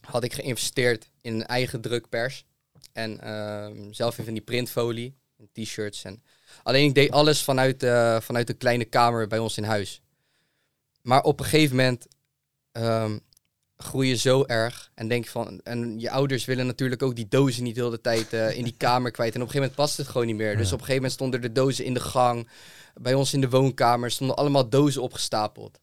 Had 0.00 0.24
ik 0.24 0.32
geïnvesteerd 0.32 1.10
in 1.20 1.34
een 1.34 1.46
eigen 1.46 1.80
drukpers. 1.80 2.44
En 2.92 3.20
ehm, 3.20 3.92
zelf 3.92 4.18
in 4.18 4.24
van 4.24 4.32
die 4.32 4.42
printfolie. 4.42 5.20
T-shirts. 5.52 6.04
En... 6.04 6.22
Alleen 6.62 6.88
ik 6.88 6.94
deed 6.94 7.10
alles 7.10 7.42
vanuit, 7.42 7.82
eh, 7.82 8.20
vanuit 8.20 8.48
een 8.48 8.56
kleine 8.56 8.84
kamer 8.84 9.26
bij 9.26 9.38
ons 9.38 9.56
in 9.56 9.64
huis. 9.64 10.02
Maar 11.02 11.22
op 11.22 11.38
een 11.40 11.46
gegeven 11.46 11.76
moment 11.76 12.06
ehm, 12.72 13.18
groei 13.82 14.08
je 14.08 14.16
zo 14.16 14.44
erg. 14.46 14.90
En 14.94 15.08
denk 15.08 15.24
je 15.24 15.30
van. 15.30 15.60
En 15.64 16.00
je 16.00 16.10
ouders 16.10 16.44
willen 16.44 16.66
natuurlijk 16.66 17.02
ook 17.02 17.16
die 17.16 17.28
dozen 17.28 17.62
niet 17.62 17.74
de 17.74 17.82
hele 17.82 18.00
tijd 18.00 18.32
eh, 18.32 18.56
in 18.56 18.64
die 18.64 18.74
kamer 18.76 19.10
kwijt. 19.10 19.34
En 19.34 19.40
op 19.40 19.46
een 19.46 19.52
gegeven 19.52 19.70
moment 19.70 19.74
past 19.74 19.96
het 19.96 20.08
gewoon 20.08 20.26
niet 20.26 20.36
meer. 20.36 20.56
Dus 20.56 20.66
op 20.66 20.72
een 20.72 20.84
gegeven 20.84 20.94
moment 20.94 21.12
stonden 21.12 21.40
de 21.40 21.52
dozen 21.52 21.84
in 21.84 21.94
de 21.94 22.00
gang. 22.00 22.48
Bij 22.94 23.14
ons 23.14 23.34
in 23.34 23.40
de 23.40 23.48
woonkamer 23.48 24.10
stonden 24.10 24.36
allemaal 24.36 24.68
dozen 24.68 25.02
opgestapeld. 25.02 25.80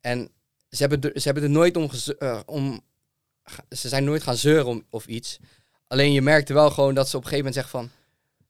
En 0.00 0.30
ze 0.70 0.76
hebben 0.86 1.00
er, 1.00 1.20
ze 1.20 1.24
hebben 1.24 1.42
er 1.42 1.50
nooit 1.50 1.76
om, 1.76 1.90
eh, 2.18 2.40
om. 2.46 2.80
Ze 3.70 3.88
zijn 3.88 4.04
nooit 4.04 4.22
gaan 4.22 4.36
zeuren 4.36 4.66
om, 4.66 4.84
of 4.90 5.06
iets. 5.06 5.38
Alleen 5.86 6.12
je 6.12 6.22
merkte 6.22 6.52
wel 6.52 6.70
gewoon 6.70 6.94
dat 6.94 7.08
ze 7.08 7.16
op 7.16 7.22
een 7.22 7.28
gegeven 7.28 7.52
moment 7.52 7.68
zeggen 7.68 7.90
van. 7.90 7.90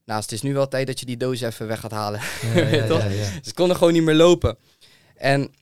Nou, 0.04 0.20
het 0.20 0.32
is 0.32 0.42
nu 0.42 0.54
wel 0.54 0.68
tijd 0.68 0.86
dat 0.86 1.00
je 1.00 1.06
die 1.06 1.16
doos 1.16 1.40
even 1.40 1.66
weg 1.66 1.80
gaat 1.80 1.90
halen. 1.90 2.20
ja, 2.54 2.66
ja, 2.66 2.86
Toch? 2.92 3.02
ja, 3.02 3.08
ja. 3.08 3.30
Ze 3.42 3.54
konden 3.54 3.76
gewoon 3.76 3.92
niet 3.92 4.02
meer 4.02 4.14
lopen. 4.14 4.58
En 5.14 5.54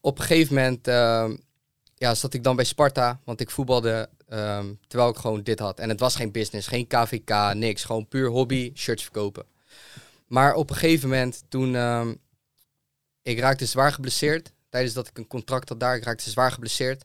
op 0.00 0.18
een 0.18 0.24
gegeven 0.24 0.54
moment 0.54 0.88
ehm, 0.88 1.36
ja, 1.98 2.14
zat 2.14 2.34
ik 2.34 2.42
dan 2.42 2.56
bij 2.56 2.64
Sparta, 2.64 3.20
want 3.24 3.40
ik 3.40 3.50
voetbalde 3.50 4.08
ehm, 4.28 4.74
terwijl 4.86 5.10
ik 5.10 5.16
gewoon 5.16 5.42
dit 5.42 5.58
had. 5.58 5.78
En 5.78 5.88
het 5.88 6.00
was 6.00 6.16
geen 6.16 6.32
business, 6.32 6.68
geen 6.68 6.86
KVK, 6.86 7.54
niks. 7.54 7.84
Gewoon 7.84 8.08
puur 8.08 8.28
hobby, 8.28 8.72
shirts 8.74 9.02
verkopen. 9.02 9.46
Maar 10.26 10.54
op 10.54 10.70
een 10.70 10.76
gegeven 10.76 11.08
moment 11.08 11.44
toen 11.48 11.74
ehm, 11.74 12.14
ik 13.22 13.38
raakte 13.38 13.66
zwaar 13.66 13.92
geblesseerd. 13.92 14.52
Tijdens 14.68 14.94
dat 14.94 15.08
ik 15.08 15.18
een 15.18 15.26
contract 15.26 15.68
had 15.68 15.80
daar, 15.80 15.96
ik 15.96 16.04
raakte 16.04 16.30
zwaar 16.30 16.52
geblesseerd. 16.52 17.04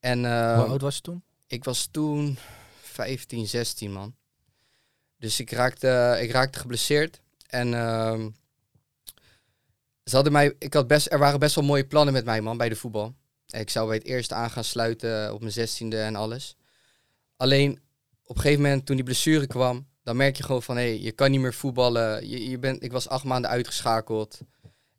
En 0.00 0.24
ehm, 0.24 0.58
Hoe 0.58 0.68
oud 0.68 0.80
was 0.80 0.94
je 0.94 1.00
toen? 1.00 1.22
ik 1.46 1.64
was 1.64 1.88
toen 1.90 2.38
15, 2.82 3.46
16 3.46 3.92
man. 3.92 4.14
Dus 5.18 5.40
ik 5.40 5.50
raakte, 5.50 6.18
ik 6.20 6.30
raakte 6.30 6.58
geblesseerd. 6.58 7.20
En 7.46 7.70
ze 10.04 10.14
hadden 10.14 10.32
mij, 10.32 10.54
ik 10.58 10.74
had 10.74 10.86
best, 10.86 11.12
er 11.12 11.18
waren 11.18 11.38
best 11.40 11.54
wel 11.54 11.64
mooie 11.64 11.86
plannen 11.86 12.14
met 12.14 12.24
mij 12.24 12.40
man 12.40 12.56
bij 12.56 12.68
de 12.68 12.76
voetbal. 12.76 13.14
Ik 13.60 13.70
zou 13.70 13.86
bij 13.86 13.96
het 13.96 14.06
eerste 14.06 14.34
aan 14.34 14.50
gaan 14.50 14.64
sluiten 14.64 15.32
op 15.32 15.40
mijn 15.40 15.52
zestiende 15.52 16.00
en 16.00 16.16
alles. 16.16 16.56
Alleen 17.36 17.78
op 18.24 18.36
een 18.36 18.42
gegeven 18.42 18.62
moment 18.62 18.86
toen 18.86 18.96
die 18.96 19.04
blessure 19.04 19.46
kwam, 19.46 19.86
dan 20.02 20.16
merk 20.16 20.36
je 20.36 20.42
gewoon 20.42 20.62
van 20.62 20.76
hé, 20.76 20.82
hey, 20.82 21.00
je 21.00 21.12
kan 21.12 21.30
niet 21.30 21.40
meer 21.40 21.54
voetballen. 21.54 22.28
Je, 22.28 22.50
je 22.50 22.58
bent, 22.58 22.82
ik 22.82 22.92
was 22.92 23.08
acht 23.08 23.24
maanden 23.24 23.50
uitgeschakeld. 23.50 24.38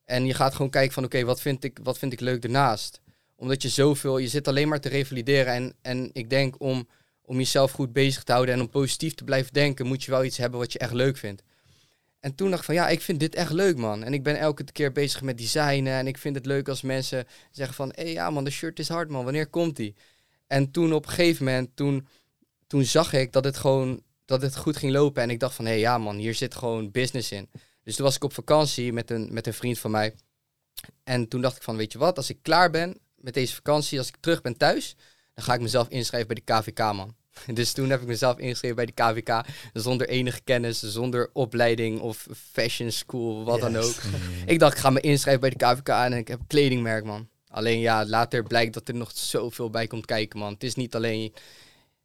En 0.06 0.26
je 0.26 0.34
gaat 0.34 0.56
gewoon 0.56 0.72
kijken 0.72 0.94
van 0.94 1.04
oké, 1.04 1.24
wat 1.24 1.42
vind 1.42 1.64
ik, 1.64 1.80
wat 1.84 1.98
vind 1.98 2.14
ik 2.14 2.20
leuk 2.20 2.44
ernaast? 2.44 3.02
Omdat 3.36 3.62
je 3.62 3.70
zoveel, 3.70 4.18
je 4.18 4.28
zit 4.28 4.48
alleen 4.48 4.68
maar 4.68 4.80
te 4.80 4.90
revalideren. 4.90 5.54
En, 5.54 5.76
en 5.82 6.10
ik 6.14 6.30
denk 6.30 6.62
om, 6.62 6.88
om 7.22 7.38
jezelf 7.38 7.72
goed 7.72 7.94
bezig 7.94 8.24
te 8.24 8.32
houden 8.32 8.56
en 8.56 8.62
om 8.62 8.70
positief 8.70 9.14
te 9.14 9.24
blijven 9.24 9.54
denken, 9.54 9.86
moet 9.86 10.04
je 10.04 10.12
wel 10.12 10.24
iets 10.24 10.38
hebben 10.38 10.60
wat 10.60 10.72
je 10.72 10.80
echt 10.80 10.94
leuk 10.94 11.18
vindt. 11.18 11.44
En 12.26 12.36
toen 12.36 12.50
dacht 12.50 12.60
ik 12.60 12.66
van 12.66 12.76
ja, 12.76 12.88
ik 12.88 13.02
vind 13.02 13.20
dit 13.20 13.36
echt 13.36 13.52
leuk 13.52 13.78
man. 13.78 14.04
En 14.04 14.14
ik 14.14 14.24
ben 14.24 14.40
elke 14.40 14.64
keer 14.64 14.92
bezig 14.92 15.22
met 15.22 15.38
designen. 15.38 15.94
En 15.94 16.08
ik 16.08 16.18
vind 16.18 16.36
het 16.36 16.46
leuk 16.46 16.68
als 16.68 16.82
mensen 16.82 17.28
zeggen 17.52 17.76
van 17.76 17.92
hé 17.96 18.04
hey, 18.04 18.12
ja 18.12 18.30
man, 18.30 18.44
de 18.44 18.50
shirt 18.50 18.80
is 18.80 18.88
hard 18.88 19.10
man, 19.10 19.24
wanneer 19.24 19.48
komt 19.48 19.76
die? 19.76 19.96
En 20.48 20.72
toen 20.72 20.94
op 20.94 21.06
een 21.06 21.12
gegeven 21.12 21.46
moment, 21.46 21.70
toen, 21.76 22.08
toen 22.68 22.84
zag 22.84 23.14
ik 23.14 23.32
dat 23.32 23.44
het 23.44 23.58
gewoon 23.58 24.02
dat 24.26 24.42
het 24.42 24.56
goed 24.56 24.78
ging 24.78 24.92
lopen. 24.92 25.24
En 25.24 25.30
ik 25.30 25.40
dacht 25.40 25.56
van 25.56 25.66
hé 25.66 25.72
hey, 25.72 25.80
ja 25.80 25.98
man, 25.98 26.16
hier 26.18 26.34
zit 26.34 26.56
gewoon 26.56 26.92
business 26.92 27.32
in. 27.32 27.50
Dus 27.84 27.96
toen 27.96 28.06
was 28.06 28.16
ik 28.16 28.24
op 28.24 28.34
vakantie 28.34 28.94
met 28.94 29.12
een, 29.12 29.34
met 29.34 29.48
een 29.48 29.54
vriend 29.54 29.80
van 29.80 29.92
mij. 29.92 30.16
En 31.04 31.28
toen 31.28 31.42
dacht 31.42 31.56
ik 31.56 31.64
van 31.64 31.76
weet 31.76 31.92
je 31.92 31.98
wat, 31.98 32.18
als 32.18 32.30
ik 32.30 32.38
klaar 32.42 32.70
ben 32.70 32.98
met 33.16 33.34
deze 33.34 33.56
vakantie, 33.56 33.98
als 33.98 34.08
ik 34.08 34.18
terug 34.20 34.42
ben 34.42 34.58
thuis, 34.58 34.96
dan 35.34 35.44
ga 35.44 35.54
ik 35.54 35.62
mezelf 35.62 35.90
inschrijven 35.90 36.28
bij 36.28 36.42
de 36.46 36.54
KVK 36.54 36.80
man. 36.80 37.16
Dus 37.54 37.72
toen 37.72 37.90
heb 37.90 38.02
ik 38.02 38.08
mezelf 38.08 38.38
ingeschreven 38.38 38.76
bij 38.76 38.86
de 38.86 38.92
KVK. 38.92 39.42
Zonder 39.74 40.10
enige 40.10 40.42
kennis, 40.44 40.80
zonder 40.80 41.30
opleiding 41.34 42.00
of 42.00 42.28
fashion 42.52 42.92
school, 42.92 43.44
wat 43.44 43.60
dan 43.60 43.78
ook. 43.78 43.96
Ik 44.46 44.60
dacht, 44.60 44.74
ik 44.74 44.80
ga 44.80 44.90
me 44.90 45.00
inschrijven 45.00 45.42
bij 45.42 45.50
de 45.50 45.66
KVK 45.66 45.90
en 45.90 46.14
ik 46.14 46.28
heb 46.28 46.40
een 46.40 46.48
kledingmerk, 46.48 47.04
man. 47.04 47.28
Alleen 47.48 47.80
ja, 47.80 48.06
later 48.06 48.44
blijkt 48.44 48.74
dat 48.74 48.88
er 48.88 48.96
nog 48.96 49.12
zoveel 49.14 49.70
bij 49.70 49.88
komt 49.88 50.06
kijken, 50.06 50.40
man. 50.40 50.54
Het 50.54 50.64
is 50.64 50.76
niet 50.76 50.96
alleen, 50.96 51.34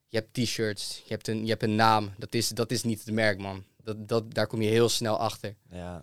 je 0.06 0.16
hebt 0.16 0.34
t-shirts, 0.34 1.02
je, 1.04 1.12
hebt 1.12 1.28
een, 1.28 1.42
je 1.42 1.50
hebt 1.50 1.62
een 1.62 1.74
naam. 1.74 2.10
Dat 2.18 2.34
is, 2.34 2.48
dat 2.48 2.70
is 2.70 2.82
niet 2.82 3.04
het 3.04 3.14
merk, 3.14 3.38
man. 3.38 3.64
Dat, 3.82 4.08
dat, 4.08 4.34
daar 4.34 4.46
kom 4.46 4.62
je 4.62 4.68
heel 4.68 4.88
snel 4.88 5.18
achter. 5.18 5.54
Ja. 5.70 6.02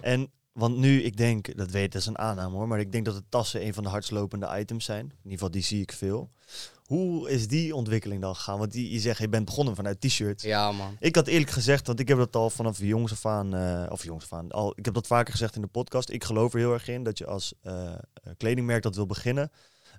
En, 0.00 0.30
want 0.52 0.76
nu, 0.76 1.02
ik 1.02 1.16
denk, 1.16 1.56
dat 1.56 1.70
weet, 1.70 1.92
dat 1.92 2.00
is 2.00 2.06
een 2.06 2.18
aanname 2.18 2.56
hoor, 2.56 2.68
maar 2.68 2.80
ik 2.80 2.92
denk 2.92 3.04
dat 3.04 3.14
de 3.14 3.24
tassen 3.28 3.66
een 3.66 3.74
van 3.74 3.82
de 3.82 3.88
hardslopende 3.88 4.58
items 4.58 4.84
zijn. 4.84 5.04
In 5.04 5.14
ieder 5.16 5.32
geval, 5.32 5.50
die 5.50 5.62
zie 5.62 5.80
ik 5.80 5.92
veel. 5.92 6.30
Hoe 6.84 7.30
is 7.30 7.48
die 7.48 7.74
ontwikkeling 7.74 8.20
dan 8.20 8.34
gegaan? 8.34 8.58
Want 8.58 8.72
die, 8.72 8.90
je 8.90 9.00
zegt, 9.00 9.18
je 9.18 9.28
bent 9.28 9.44
begonnen 9.44 9.76
vanuit 9.76 10.00
t-shirts. 10.00 10.42
Ja, 10.42 10.72
man. 10.72 10.96
Ik 11.00 11.14
had 11.14 11.26
eerlijk 11.26 11.50
gezegd, 11.50 11.86
want 11.86 12.00
ik 12.00 12.08
heb 12.08 12.18
dat 12.18 12.36
al 12.36 12.50
vanaf 12.50 12.78
jongs 12.78 13.12
af 13.12 13.26
aan, 13.26 13.54
eh, 13.54 13.86
of 13.90 14.04
jongs 14.04 14.24
af 14.24 14.32
aan, 14.32 14.50
al, 14.50 14.72
ik 14.76 14.84
heb 14.84 14.94
dat 14.94 15.06
vaker 15.06 15.32
gezegd 15.32 15.54
in 15.54 15.60
de 15.60 15.66
podcast. 15.66 16.10
Ik 16.10 16.24
geloof 16.24 16.52
er 16.52 16.58
heel 16.58 16.72
erg 16.72 16.88
in 16.88 17.02
dat 17.02 17.18
je 17.18 17.26
als 17.26 17.54
eh, 17.62 17.92
eh, 17.92 17.98
kledingmerk 18.36 18.82
dat 18.82 18.94
wil 18.94 19.06
beginnen, 19.06 19.50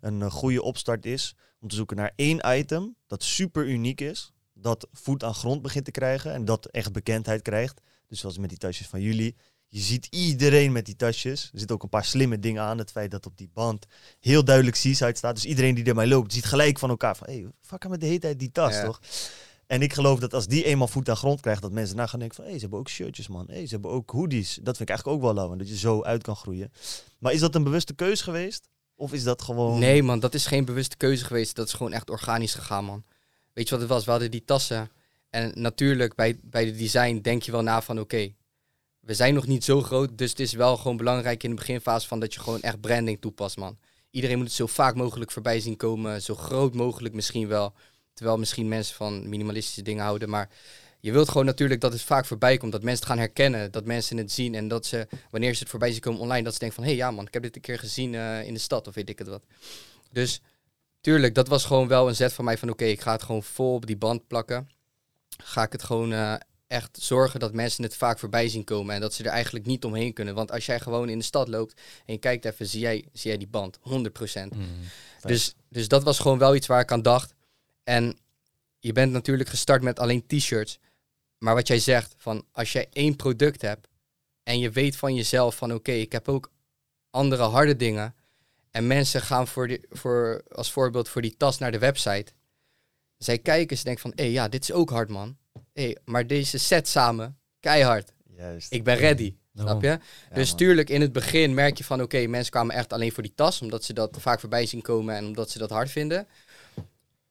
een 0.02 0.32
goede 0.32 0.62
opstart 0.62 1.06
is 1.06 1.36
om 1.60 1.68
te 1.68 1.76
zoeken 1.76 1.98
naar 1.98 2.14
één 2.16 2.42
item 2.58 2.96
dat 3.08 3.24
super 3.24 3.68
uniek 3.68 4.02
is, 4.02 4.34
dat 4.54 4.88
voet 4.92 5.24
aan 5.24 5.34
grond 5.34 5.62
begint 5.62 5.86
te 5.86 5.92
krijgen 5.92 6.34
en 6.34 6.46
dat 6.46 6.66
echt 6.66 6.92
bekendheid 6.92 7.42
krijgt. 7.42 7.82
Dus 8.08 8.20
zoals 8.20 8.38
met 8.38 8.50
die 8.50 8.58
tasjes 8.58 8.88
van 8.88 9.02
jullie. 9.02 9.36
Je 9.74 9.80
ziet 9.80 10.08
iedereen 10.10 10.72
met 10.72 10.86
die 10.86 10.96
tasjes. 10.96 11.44
Er 11.54 11.60
zitten 11.60 11.76
ook 11.76 11.84
een 11.84 11.90
paar 11.90 12.06
slimme 12.06 12.40
dingen 12.40 12.62
aan. 12.62 12.78
Het 12.78 12.92
feit 12.92 13.12
dat 13.12 13.26
op 13.26 13.38
die 13.38 13.50
band 13.54 13.86
heel 14.20 14.44
duidelijk 14.44 14.76
Seaside 14.76 15.16
staat. 15.16 15.36
Dus 15.36 15.46
iedereen 15.46 15.76
die 15.76 15.84
ermee 15.84 16.08
loopt, 16.08 16.34
ziet 16.34 16.46
gelijk 16.46 16.80
van 16.80 16.90
elkaar 16.90 17.16
van... 17.16 17.28
Hé, 17.28 17.34
hey, 17.34 17.52
fuck 17.62 17.88
met 17.88 18.00
de 18.00 18.06
hele 18.06 18.20
tijd 18.20 18.40
die 18.40 18.52
tas, 18.52 18.74
Ja. 18.74 18.86
toch? 18.86 19.00
En 19.68 19.82
ik 19.82 19.94
geloof 19.94 20.20
dat 20.20 20.34
als 20.34 20.48
die 20.48 20.64
eenmaal 20.64 20.88
voet 20.88 21.10
aan 21.10 21.16
grond 21.16 21.42
krijgt, 21.42 21.62
dat 21.62 21.72
mensen 21.72 21.96
na 21.96 22.08
gaan 22.08 22.20
denken 22.20 22.36
van... 22.36 22.46
Hé, 22.46 22.50
hey, 22.50 22.60
ze 22.60 22.66
hebben 22.66 22.84
ook 22.84 22.90
shirtjes, 22.90 23.28
man. 23.28 23.46
Hé, 23.48 23.54
hey, 23.54 23.66
ze 23.66 23.74
hebben 23.74 23.92
ook 23.92 24.10
hoodies. 24.10 24.60
Dat 24.62 24.78
vind 24.78 24.90
ik 24.90 24.96
eigenlijk 24.96 25.18
ook 25.18 25.24
wel 25.24 25.34
lauw, 25.34 25.56
dat 25.56 25.70
je 25.70 25.78
zo 25.78 26.04
uit 26.04 26.24
kan 26.24 26.36
groeien. 26.36 26.72
Maar 27.18 27.34
is 27.34 27.40
dat 27.40 27.56
een 27.56 27.64
bewuste 27.64 27.94
keus 27.94 28.22
geweest? 28.22 28.70
Of 28.96 29.14
is 29.14 29.24
dat 29.24 29.42
gewoon... 29.42 29.80
Nee, 29.80 30.04
man, 30.04 30.20
dat 30.20 30.34
is 30.34 30.46
geen 30.46 30.66
bewuste 30.66 30.98
keuze 30.98 31.26
geweest. 31.26 31.56
Dat 31.56 31.68
is 31.68 31.74
gewoon 31.74 31.94
echt 31.94 32.10
organisch 32.10 32.54
gegaan, 32.54 32.86
man. 32.86 33.04
Weet 33.54 33.66
je 33.66 33.72
wat 33.72 33.80
het 33.80 33.90
was? 33.90 34.06
We 34.06 34.12
hadden 34.12 34.32
die 34.32 34.46
tassen. 34.46 34.90
En 35.30 35.52
natuurlijk, 35.56 36.16
bij, 36.16 36.40
bij 36.44 36.66
de 36.66 36.76
design 36.76 37.20
denk 37.22 37.44
je 37.44 37.52
wel 37.52 37.62
na 37.64 37.82
van... 37.82 38.00
Oké, 38.00 38.34
we 39.02 39.14
zijn 39.14 39.34
nog 39.34 39.48
niet 39.48 39.64
zo 39.64 39.82
groot. 39.82 40.18
Dus 40.18 40.30
het 40.30 40.40
is 40.40 40.54
wel 40.54 40.78
gewoon 40.78 40.98
belangrijk 40.98 41.44
in 41.44 41.50
de 41.50 41.56
beginfase 41.56 42.08
van... 42.08 42.20
dat 42.20 42.34
je 42.34 42.40
gewoon 42.40 42.62
echt 42.62 42.82
branding 42.82 43.22
toepast, 43.22 43.58
man. 43.58 43.78
Iedereen 44.12 44.38
moet 44.38 44.46
het 44.46 44.56
zo 44.56 44.68
vaak 44.68 44.96
mogelijk 44.96 45.32
voorbij 45.32 45.60
zien 45.60 45.78
komen. 45.78 46.22
Zo 46.22 46.36
groot 46.36 46.74
mogelijk 46.74 47.14
misschien 47.14 47.48
wel. 47.48 47.74
Terwijl 48.14 48.38
misschien 48.38 48.68
mensen 48.68 48.96
van 48.96 49.30
minimalistische 49.30 49.82
dingen 49.82 50.04
houden. 50.04 50.30
Maar 50.30 50.50
je 51.00 51.12
wilt 51.12 51.30
gewoon 51.30 51.46
natuurlijk 51.46 51.82
dat 51.82 51.94
het 51.94 52.02
vaak 52.02 52.26
voorbij 52.26 52.58
komt. 52.58 52.72
Dat 52.72 52.84
mensen 52.84 53.00
het 53.00 53.10
gaan 53.14 53.24
herkennen. 53.24 53.72
Dat 53.72 53.86
mensen 53.86 54.18
het 54.18 54.32
zien. 54.32 54.56
En 54.56 54.68
dat 54.68 54.86
ze, 54.86 55.08
wanneer 55.32 55.54
ze 55.54 55.60
het 55.60 55.70
voorbij 55.70 55.92
zien 55.92 56.02
komen 56.02 56.20
online... 56.20 56.44
dat 56.44 56.54
ze 56.54 56.60
denken 56.60 56.78
van... 56.78 56.86
Hé, 56.86 56.92
hey, 56.96 57.00
ja 57.00 57.12
man, 57.12 57.26
ik 57.26 57.34
heb 57.34 57.44
dit 57.44 57.56
een 57.56 57.62
keer 57.62 57.80
gezien 57.80 58.16
eh, 58.16 58.44
in 58.48 58.54
de 58.54 58.60
stad. 58.60 58.88
Of 58.88 58.94
weet 58.94 59.10
ik 59.10 59.20
het 59.20 59.28
wat. 59.28 59.44
Dus 60.12 60.42
tuurlijk, 61.02 61.36
dat 61.36 61.48
was 61.48 61.66
gewoon 61.66 61.88
wel 61.88 62.08
een 62.08 62.16
zet 62.16 62.34
van 62.34 62.46
mij 62.46 62.58
van 62.58 62.70
oké, 62.70 62.86
ik 62.86 63.02
ga 63.02 63.12
het 63.12 63.24
gewoon 63.24 63.44
vol 63.44 63.74
op 63.74 63.86
die 63.86 63.98
band 63.98 64.28
plakken. 64.28 64.70
Ga 65.38 65.64
ik 65.64 65.72
het 65.72 65.84
gewoon 65.84 66.14
eh, 66.14 66.34
echt 66.72 66.98
zorgen 67.02 67.40
dat 67.40 67.54
mensen 67.54 67.84
het 67.84 67.96
vaak 67.96 68.20
voorbij 68.20 68.50
zien 68.50 68.64
komen 68.64 68.96
en 68.96 69.02
dat 69.02 69.14
ze 69.14 69.24
er 69.24 69.30
eigenlijk 69.30 69.66
niet 69.66 69.86
omheen 69.86 70.14
kunnen. 70.14 70.36
Want 70.36 70.52
als 70.52 70.66
jij 70.66 70.80
gewoon 70.80 71.10
in 71.10 71.18
de 71.18 71.24
stad 71.24 71.48
loopt 71.48 71.82
en 72.06 72.14
je 72.14 72.20
kijkt 72.20 72.46
even, 72.46 72.68
zie 72.68 72.80
jij, 72.80 73.06
zie 73.14 73.30
jij 73.30 73.38
die 73.38 73.48
band, 73.48 73.78
100%. 73.78 73.82
Mm. 73.84 74.68
Dus, 75.22 75.56
dus 75.70 75.88
dat 75.88 76.04
was 76.04 76.20
gewoon 76.20 76.38
wel 76.38 76.56
iets 76.56 76.68
waar 76.68 76.82
ik 76.82 76.92
aan 76.92 77.02
dacht. 77.02 77.34
En 77.84 78.18
je 78.80 78.92
bent 78.92 79.12
natuurlijk 79.12 79.50
gestart 79.50 79.84
met 79.84 80.00
alleen 80.00 80.28
t-shirts. 80.28 80.80
Maar 81.38 81.54
wat 81.54 81.68
jij 81.68 81.80
zegt, 81.80 82.16
van 82.18 82.46
als 82.52 82.72
jij 82.72 82.88
één 82.92 83.16
product 83.16 83.62
hebt 83.62 83.88
en 84.44 84.60
je 84.60 84.70
weet 84.70 84.96
van 84.96 85.16
jezelf 85.16 85.56
van 85.56 85.74
oké, 85.74 85.92
ik 85.92 86.12
heb 86.12 86.28
ook 86.30 86.52
andere 87.10 87.44
harde 87.44 87.76
dingen. 87.76 88.16
En 88.72 88.88
mensen 88.88 89.22
gaan 89.22 89.48
voor 89.48 89.68
die, 89.68 89.86
voor, 89.90 90.44
als 90.52 90.72
voorbeeld 90.72 91.10
voor 91.10 91.22
die 91.22 91.38
tas 91.38 91.58
naar 91.58 91.72
de 91.72 91.80
website. 91.80 92.34
Zij 93.18 93.38
kijken, 93.38 93.78
ze 93.78 93.84
denken 93.84 94.02
van, 94.02 94.12
hé 94.16 94.24
ja, 94.24 94.48
dit 94.48 94.64
is 94.64 94.72
ook 94.72 94.90
hard 94.90 95.10
man. 95.10 95.38
Hé, 95.74 95.94
maar 96.06 96.28
deze 96.28 96.58
set 96.58 96.88
samen, 96.88 97.40
keihard. 97.60 98.14
Juist. 98.36 98.74
Ik 98.74 98.84
ben 98.84 98.96
ready. 98.96 99.36
Daarom. 99.54 99.80
Snap 99.80 100.00
je? 100.00 100.06
Ja, 100.30 100.36
dus 100.36 100.50
man. 100.50 100.58
tuurlijk, 100.58 100.90
in 100.90 101.02
het 101.02 101.12
begin 101.12 101.54
merk 101.54 101.78
je 101.78 101.84
van, 101.84 102.02
oké, 102.02 102.28
mensen 102.28 102.52
kwamen 102.52 102.76
echt 102.76 102.94
alleen 102.94 103.12
voor 103.12 103.24
die 103.24 103.34
tas, 103.36 103.62
omdat 103.62 103.84
ze 103.84 103.94
dat 103.94 104.18
vaak 104.20 104.40
voorbij 104.40 104.66
zien 104.66 104.82
komen 104.82 105.16
en 105.16 105.26
omdat 105.26 105.50
ze 105.50 105.58
dat 105.58 105.70
hard 105.70 105.92
vinden. 105.92 106.28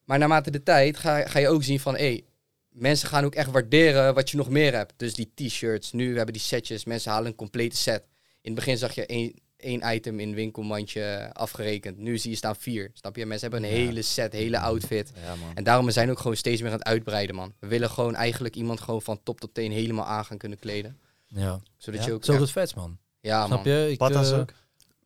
Maar 0.05 0.18
naarmate 0.18 0.50
de 0.50 0.62
tijd 0.62 0.96
ga, 0.96 1.26
ga 1.26 1.38
je 1.38 1.48
ook 1.48 1.62
zien 1.62 1.81
van, 1.81 1.96
hé, 1.96 2.20
mensen 2.68 3.09
gaan 3.09 3.24
ook 3.24 3.35
echt 3.35 3.50
waarderen 3.50 4.14
wat 4.14 4.31
je 4.31 4.37
nog 4.37 4.48
meer 4.48 4.74
hebt. 4.74 4.92
Dus 4.96 5.14
die 5.14 5.33
t-shirts, 5.35 5.92
nu 5.92 6.16
hebben 6.16 6.33
die 6.33 6.42
setjes, 6.42 6.85
mensen 6.85 7.11
halen 7.11 7.26
een 7.26 7.35
complete 7.35 7.76
set. 7.76 8.03
In 8.40 8.53
het 8.53 8.55
begin 8.55 8.79
zag 8.79 8.94
je 8.94 9.07
één, 9.07 9.35
één 9.61 9.94
item 9.94 10.20
in 10.20 10.29
een 10.29 10.35
winkelmandje 10.35 11.31
afgerekend. 11.33 11.99
Nu 11.99 12.18
zie 12.18 12.31
je 12.31 12.37
staan 12.37 12.57
vier, 12.57 12.90
snap 12.94 13.16
je? 13.16 13.27
Mensen 13.27 13.51
hebben 13.51 13.70
een 13.70 13.77
Ja. 13.77 13.85
hele 13.85 14.03
set, 14.03 14.33
hele 14.33 14.59
outfit. 14.59 15.12
Ja, 15.25 15.35
man. 15.35 15.55
En 15.55 15.64
daarom 15.64 15.87
we 15.87 15.92
zijn 15.92 16.11
ook 16.11 16.18
gewoon 16.18 16.37
steeds 16.37 16.61
meer 16.62 16.70
aan 16.70 16.79
het 16.79 16.87
uitbreiden, 16.87 17.35
man. 17.37 17.53
We 17.59 17.66
willen 17.66 17.90
gewoon 17.90 18.14
eigenlijk 18.14 18.57
iemand 18.57 18.81
gewoon 18.81 19.03
van 19.03 19.20
top 19.23 19.40
tot 19.40 19.55
teen 19.55 19.73
helemaal 19.73 20.05
aan 20.07 20.25
gaan 20.25 20.38
kunnen 20.38 20.59
kleden. 20.59 20.99
Ja, 21.27 21.61
Zodat 21.77 22.01
Ja, 22.01 22.07
je 22.07 22.12
ook... 22.12 22.25
zo 22.25 22.40
het 22.40 22.51
vets, 22.51 22.75
man. 22.75 22.99
ja, 23.20 23.46
Snap 23.46 23.64
man. 23.64 23.75
je? 23.75 23.90
Ik, 23.90 23.99
Patas 23.99 24.33
eh, 24.33 24.38
ook? 24.38 24.53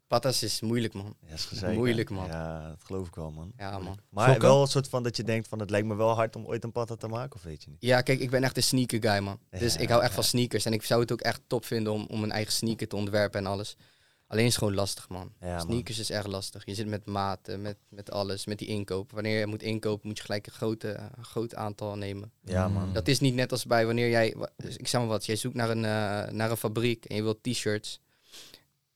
Patas 0.07 0.43
is 0.43 0.61
moeilijk, 0.61 0.95
man. 0.95 1.17
Ja, 1.27 1.35
is 1.35 1.45
gezeik, 1.45 1.71
hè? 1.73 1.77
Moeilijk, 1.77 2.11
man. 2.11 2.27
Ja, 2.27 2.69
dat 2.69 2.85
geloof 2.85 3.07
ik 3.09 3.14
wel, 3.14 3.31
man. 3.31 3.53
Ja, 3.59 3.79
man. 3.79 3.99
Maar 4.11 4.29
Sokken? 4.31 4.49
wel 4.49 4.61
een 4.62 4.67
soort 4.69 4.88
van 4.88 5.03
dat 5.03 5.17
je 5.17 5.23
denkt 5.25 5.49
van 5.49 5.59
het 5.59 5.71
lijkt 5.71 5.87
me 5.87 5.95
wel 5.95 6.11
hard 6.14 6.37
om 6.37 6.47
ooit 6.47 6.64
een 6.64 6.73
patta 6.73 6.95
te 6.97 7.09
maken, 7.09 7.37
of 7.37 7.43
weet 7.43 7.62
je 7.64 7.71
niet? 7.71 7.79
Ja, 7.81 8.01
kijk, 8.01 8.21
ik 8.21 8.31
ben 8.31 8.45
echt 8.45 8.57
een 8.57 8.62
sneaker 8.62 8.99
guy, 9.11 9.19
man. 9.23 9.38
Dus 9.51 9.75
Ja, 9.75 9.81
ik 9.81 9.88
hou 9.88 10.01
echt 10.01 10.09
ja. 10.11 10.14
van 10.14 10.25
sneakers. 10.25 10.64
En 10.64 10.73
ik 10.73 10.83
zou 10.83 11.01
het 11.01 11.12
ook 11.12 11.21
echt 11.21 11.40
top 11.47 11.64
vinden 11.64 11.93
om, 11.93 12.07
om 12.11 12.23
een 12.23 12.33
eigen 12.33 12.53
sneaker 12.53 12.88
te 12.88 12.97
ontwerpen 12.97 13.40
en 13.40 13.47
alles. 13.47 13.77
Alleen 14.26 14.44
is 14.44 14.50
het 14.50 14.58
gewoon 14.58 14.74
lastig, 14.74 15.08
man. 15.08 15.32
Ja, 15.40 15.56
man. 15.56 15.60
Sneakers 15.60 15.98
is 15.98 16.10
echt 16.10 16.26
lastig. 16.26 16.66
Je 16.66 16.74
zit 16.74 16.87
met 16.87 17.06
maten, 17.06 17.62
met, 17.62 17.76
met 17.88 18.10
alles, 18.10 18.46
met 18.46 18.58
die 18.58 18.68
inkoop. 18.68 19.12
Wanneer 19.12 19.38
je 19.38 19.46
moet 19.46 19.62
inkopen, 19.62 20.08
moet 20.08 20.16
je 20.16 20.24
gelijk 20.24 20.46
een 20.46 20.52
grote, 20.52 20.88
een 21.16 21.24
groot 21.24 21.54
aantal 21.54 21.96
nemen. 21.96 22.32
Ja, 22.44 22.68
man. 22.68 22.92
Dat 22.92 23.08
is 23.08 23.20
niet 23.20 23.34
net 23.34 23.52
als 23.52 23.64
bij 23.64 23.87
wanneer 23.87 24.08
jij, 24.08 24.34
dus 24.56 24.76
ik 24.76 24.88
zeg 24.88 25.00
maar 25.00 25.10
wat, 25.10 25.26
jij 25.26 25.37
zoekt 25.37 25.54
naar 25.54 25.70
een, 25.70 25.84
eh, 25.84 26.32
naar 26.32 26.50
een 26.50 26.56
fabriek 26.56 27.04
en 27.04 27.16
je 27.16 27.22
wilt 27.22 27.42
t-shirts. 27.42 28.00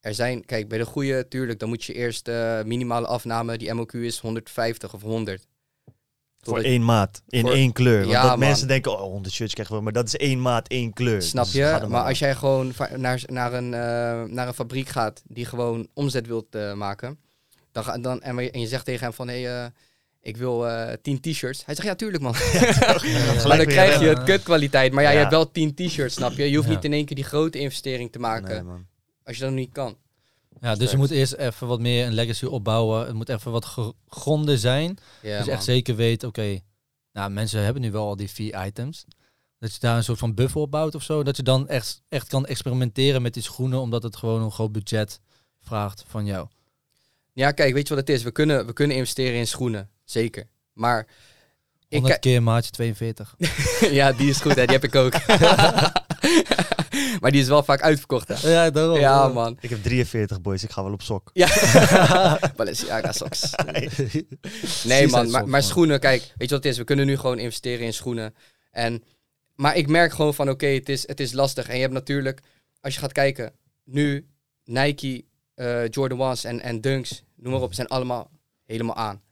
Er 0.01 0.15
zijn, 0.15 0.45
kijk, 0.45 0.69
bij 0.69 0.79
de 0.79 0.87
goede, 0.87 1.29
tuurlijk, 1.29 1.59
dan 1.59 1.69
moet 1.69 1.85
je 1.85 1.93
eerst 1.95 2.29
eh, 2.29 2.63
minimale 2.63 3.07
afname, 3.07 3.59
die 3.59 3.75
MOQ 3.75 3.93
is 3.93 4.19
150 4.19 4.95
of 4.95 5.03
100. 5.03 5.47
Voor 6.49 6.59
één 6.61 6.85
maat, 6.85 7.23
in 7.29 7.41
Voor- 7.41 7.53
één 7.53 7.73
kleur. 7.73 7.99
Want 7.99 8.11
Ja, 8.11 8.21
dat 8.21 8.31
man. 8.31 8.39
mensen 8.39 8.69
denken, 8.69 8.93
oh, 8.93 9.01
100 9.01 9.35
shirts 9.35 9.55
krijgen 9.55 9.77
we, 9.77 9.83
maar 9.83 9.93
dat 9.93 10.07
is 10.07 10.17
één 10.17 10.41
maat, 10.43 10.69
één 10.69 10.93
kleur. 10.93 11.23
Snap 11.23 11.45
Dus 11.45 11.53
je? 11.53 11.81
Maar 11.89 12.05
als 12.05 12.19
jij 12.19 12.35
gewoon 12.35 12.73
naar, 12.97 13.23
naar, 13.27 13.53
een, 13.53 13.75
eh, 13.75 14.23
naar 14.35 14.47
een 14.49 14.55
fabriek 14.55 14.89
gaat 14.89 15.23
die 15.27 15.45
gewoon 15.45 15.89
omzet 15.95 16.27
wilt 16.27 16.55
eh, 16.55 16.73
maken, 16.75 17.19
dan, 17.73 18.03
dan, 18.03 18.23
en, 18.23 18.37
je- 18.39 18.51
en 18.51 18.61
je 18.61 18.67
zegt 18.67 18.85
tegen 18.85 19.05
hem 19.05 19.13
van, 19.13 19.29
hé, 19.29 19.43
hey, 19.43 19.63
eh, 19.65 19.71
ik 20.21 20.37
wil 20.37 20.69
eh 20.69 20.93
10 21.03 21.21
t-shirts. 21.21 21.65
Hij 21.65 21.75
zegt, 21.75 21.89
ja, 21.89 21.95
tuurlijk 21.95 22.23
man. 22.23 22.33
maar 23.47 23.57
dan 23.57 23.67
krijg 23.67 24.01
je 24.01 24.07
het 24.07 24.23
kutkwaliteit. 24.25 24.93
Maar 24.93 25.03
ja, 25.03 25.11
je 25.11 25.19
hebt 25.19 25.31
wel 25.31 25.51
10 25.51 25.75
t-shirts, 25.75 26.15
snap 26.15 26.33
je? 26.33 26.51
Je 26.51 26.57
hoeft 26.57 26.69
niet 26.69 26.85
in 26.85 26.93
één 26.93 27.05
keer 27.05 27.17
die 27.17 27.25
grote 27.25 27.59
investering 27.59 28.13
te 28.13 28.19
maken 28.19 28.55
Nee, 28.55 28.63
man. 28.63 28.87
als 29.25 29.37
je 29.37 29.43
dat 29.43 29.53
niet 29.53 29.73
kan. 29.73 29.97
Ja, 30.61 30.75
dus 30.75 30.91
je 30.91 30.97
moet 30.97 31.11
eerst 31.11 31.33
even 31.33 31.67
wat 31.67 31.81
meer 31.81 32.07
een 32.07 32.13
legacy 32.13 32.45
opbouwen. 32.45 33.07
Het 33.07 33.15
moet 33.15 33.29
even 33.29 33.53
wat 33.53 33.65
gegronde 33.65 34.59
zijn. 34.59 34.99
Ja, 35.23 35.39
dus 35.39 35.49
echt 35.49 35.65
zeker 35.65 35.97
weet, 35.97 36.25
oké, 36.25 36.61
nou, 37.13 37.31
mensen 37.31 37.63
hebben 37.63 37.83
nu 37.83 37.91
wel 37.91 38.07
al 38.07 38.17
die 38.17 38.31
vier 38.31 38.67
items. 38.67 39.05
Dat 39.59 39.73
je 39.73 39.81
daar 39.81 39.97
een 39.97 40.05
soort 40.05 40.19
van 40.19 40.35
buffer 40.35 40.61
opbouwt 40.61 40.95
of 40.95 41.03
zo. 41.03 41.23
Dat 41.23 41.37
je 41.37 41.43
dan 41.43 41.69
echt, 41.69 42.03
echt 42.09 42.29
kan 42.29 42.47
experimenteren 42.47 43.23
met 43.23 43.35
die 43.35 43.43
schoenen, 43.43 43.81
omdat 43.81 44.03
het 44.03 44.17
gewoon 44.17 44.43
een 44.43 44.51
groot 44.51 44.73
budget 44.73 45.21
vraagt 45.61 46.05
van 46.07 46.25
jou. 46.25 46.49
Ja, 47.33 47.51
kijk, 47.51 47.75
weet 47.75 47.89
je 47.89 47.95
wat 47.95 48.07
het 48.07 48.17
is? 48.17 48.23
We 48.23 48.31
kunnen, 48.31 48.67
we 48.67 48.73
kunnen 48.73 48.97
investeren 48.97 49.39
in 49.39 49.47
schoenen, 49.47 49.91
zeker. 50.05 50.47
Maar 50.73 51.07
ik, 51.89 51.99
100 51.99 52.21
keer 52.21 52.43
maatje 52.43 52.71
42. 52.71 53.35
ja, 53.91 54.13
die 54.13 54.29
is 54.29 54.41
goed, 54.41 54.55
hè? 54.55 54.65
die 54.65 54.79
heb 54.79 54.85
ik 54.85 54.95
ook. 54.95 55.13
maar 57.21 57.31
die 57.31 57.41
is 57.41 57.49
wel 57.49 57.63
vaak 57.63 57.81
uitverkocht, 57.81 58.29
hè? 58.29 58.51
ja, 58.51 58.71
daarom. 58.71 58.99
Ja, 58.99 59.29
man. 59.29 59.57
Ik 59.61 59.71
heb 59.71 59.83
43 59.83 60.41
boys, 60.41 60.63
ik 60.63 60.71
ga 60.71 60.83
wel 60.83 60.93
op 60.93 61.03
sok. 61.03 61.31
Ja. 61.33 61.49
Balenciaga 62.57 63.13
socks. 63.13 63.55
Nee, 63.73 63.89
Seaside 64.65 65.27
man. 65.27 65.51
Maar, 65.51 65.63
schoenen, 65.63 66.01
kijk, 66.01 66.21
weet 66.21 66.49
je 66.49 66.55
wat 66.55 66.65
het 66.65 66.73
is? 66.73 66.79
We 66.79 66.85
kunnen 66.85 67.07
nu 67.07 67.17
gewoon 67.17 67.39
investeren 67.39 67.87
in 67.87 67.93
schoenen. 67.93 68.35
En, 68.71 69.03
maar 69.55 69.77
ik 69.77 69.89
merk 69.89 70.13
gewoon 70.13 70.35
van, 70.35 70.51
oké, 70.51 70.67
het, 70.67 70.89
is, 70.89 71.09
het 71.09 71.21
is 71.21 71.33
lastig. 71.33 71.69
En 71.69 71.75
je 71.75 71.81
hebt 71.81 71.93
natuurlijk, 71.93 72.41
als 72.81 72.95
je 72.95 73.01
gaat 73.01 73.13
kijken, 73.13 73.53
nu 73.85 74.27
Nike, 74.65 75.25
eh, 75.55 75.89
Jordan 75.89 76.37
1's 76.37 76.45
en, 76.45 76.61
en 76.61 76.81
Dunks, 76.81 77.23
noem 77.37 77.53
maar 77.53 77.63
op, 77.63 77.75
zijn 77.75 77.89
allemaal 77.89 78.31
helemaal 78.65 78.97
aan. 78.97 79.23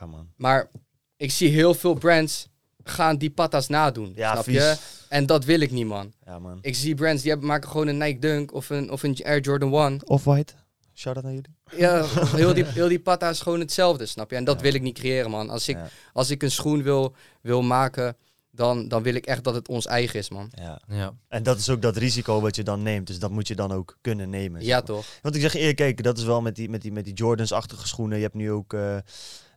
Ja, 0.00 0.06
man. 0.06 0.28
Maar 0.36 0.70
ik 1.16 1.30
zie 1.30 1.50
heel 1.50 1.74
veel 1.74 1.94
brands 1.94 2.48
gaan 2.84 3.16
die 3.16 3.30
patas 3.30 3.68
nadoen. 3.68 4.12
Ja, 4.16 4.32
snap 4.32 4.44
vies. 4.44 4.54
je? 4.54 4.76
En 5.12 5.26
dat 5.26 5.44
wil 5.44 5.60
ik 5.60 5.70
niet, 5.70 5.86
man. 5.86 6.12
Ja, 6.26 6.38
man. 6.38 6.58
Ik 6.62 6.74
zie 6.76 6.94
brands 6.94 7.22
die 7.22 7.30
hebben, 7.30 7.48
maken 7.48 7.68
gewoon 7.70 7.86
een 7.86 7.96
Nike 7.98 8.18
Dunk 8.18 8.52
of 8.54 8.70
een, 8.70 8.90
of 8.90 9.02
een 9.02 9.16
Air 9.24 9.40
Jordan 9.40 9.74
1. 9.74 10.08
Off-white? 10.08 10.52
Shout-out 10.94 11.24
naar 11.24 11.34
jullie. 11.34 11.54
Ja, 11.76 12.04
heel 12.42 12.54
die, 12.54 12.64
heel 12.64 12.88
die 12.88 13.00
patta 13.00 13.28
is 13.28 13.40
gewoon 13.40 13.60
hetzelfde, 13.60 14.06
snap 14.06 14.30
je? 14.30 14.36
En 14.36 14.44
dat 14.44 14.56
Ja. 14.56 14.62
wil 14.62 14.74
ik 14.74 14.82
niet 14.82 14.98
creëren, 14.98 15.30
man. 15.30 15.50
Als 15.50 15.68
ik, 15.68 15.76
Ja. 15.76 15.88
als 16.12 16.30
ik 16.30 16.42
een 16.42 16.50
schoen 16.50 16.82
wil, 16.82 17.14
wil 17.42 17.62
maken, 17.62 18.16
dan, 18.50 18.88
dan 18.88 19.02
wil 19.02 19.14
ik 19.14 19.26
echt 19.26 19.44
dat 19.44 19.54
het 19.54 19.68
ons 19.68 19.86
eigen 19.86 20.18
is, 20.18 20.30
man. 20.30 20.50
Ja. 20.54 20.80
Ja. 20.88 21.12
En 21.28 21.42
dat 21.42 21.58
is 21.58 21.70
ook 21.70 21.82
dat 21.82 21.96
risico 21.96 22.40
wat 22.40 22.56
je 22.56 22.62
dan 22.62 22.82
neemt. 22.82 23.06
Dus 23.06 23.18
dat 23.18 23.30
moet 23.30 23.48
je 23.48 23.54
dan 23.54 23.72
ook 23.72 23.98
kunnen 24.00 24.30
nemen. 24.30 24.60
zeg 24.60 24.68
Ja, 24.70 24.76
maar. 24.76 24.84
toch? 24.86 25.06
Want 25.22 25.34
ik 25.34 25.40
zeg 25.40 25.54
eerlijk, 25.54 25.76
kijk, 25.76 26.02
dat 26.02 26.18
is 26.18 26.24
wel 26.24 26.40
met 26.42 26.56
die, 26.56 26.68
met 26.68 26.82
die, 26.82 26.92
met 26.92 27.04
die 27.04 27.14
Jordans-achtige 27.14 27.86
schoenen. 27.88 28.16
Je 28.16 28.22
hebt 28.24 28.34
nu 28.34 28.50
ook 28.50 28.72
eh, 28.72 28.96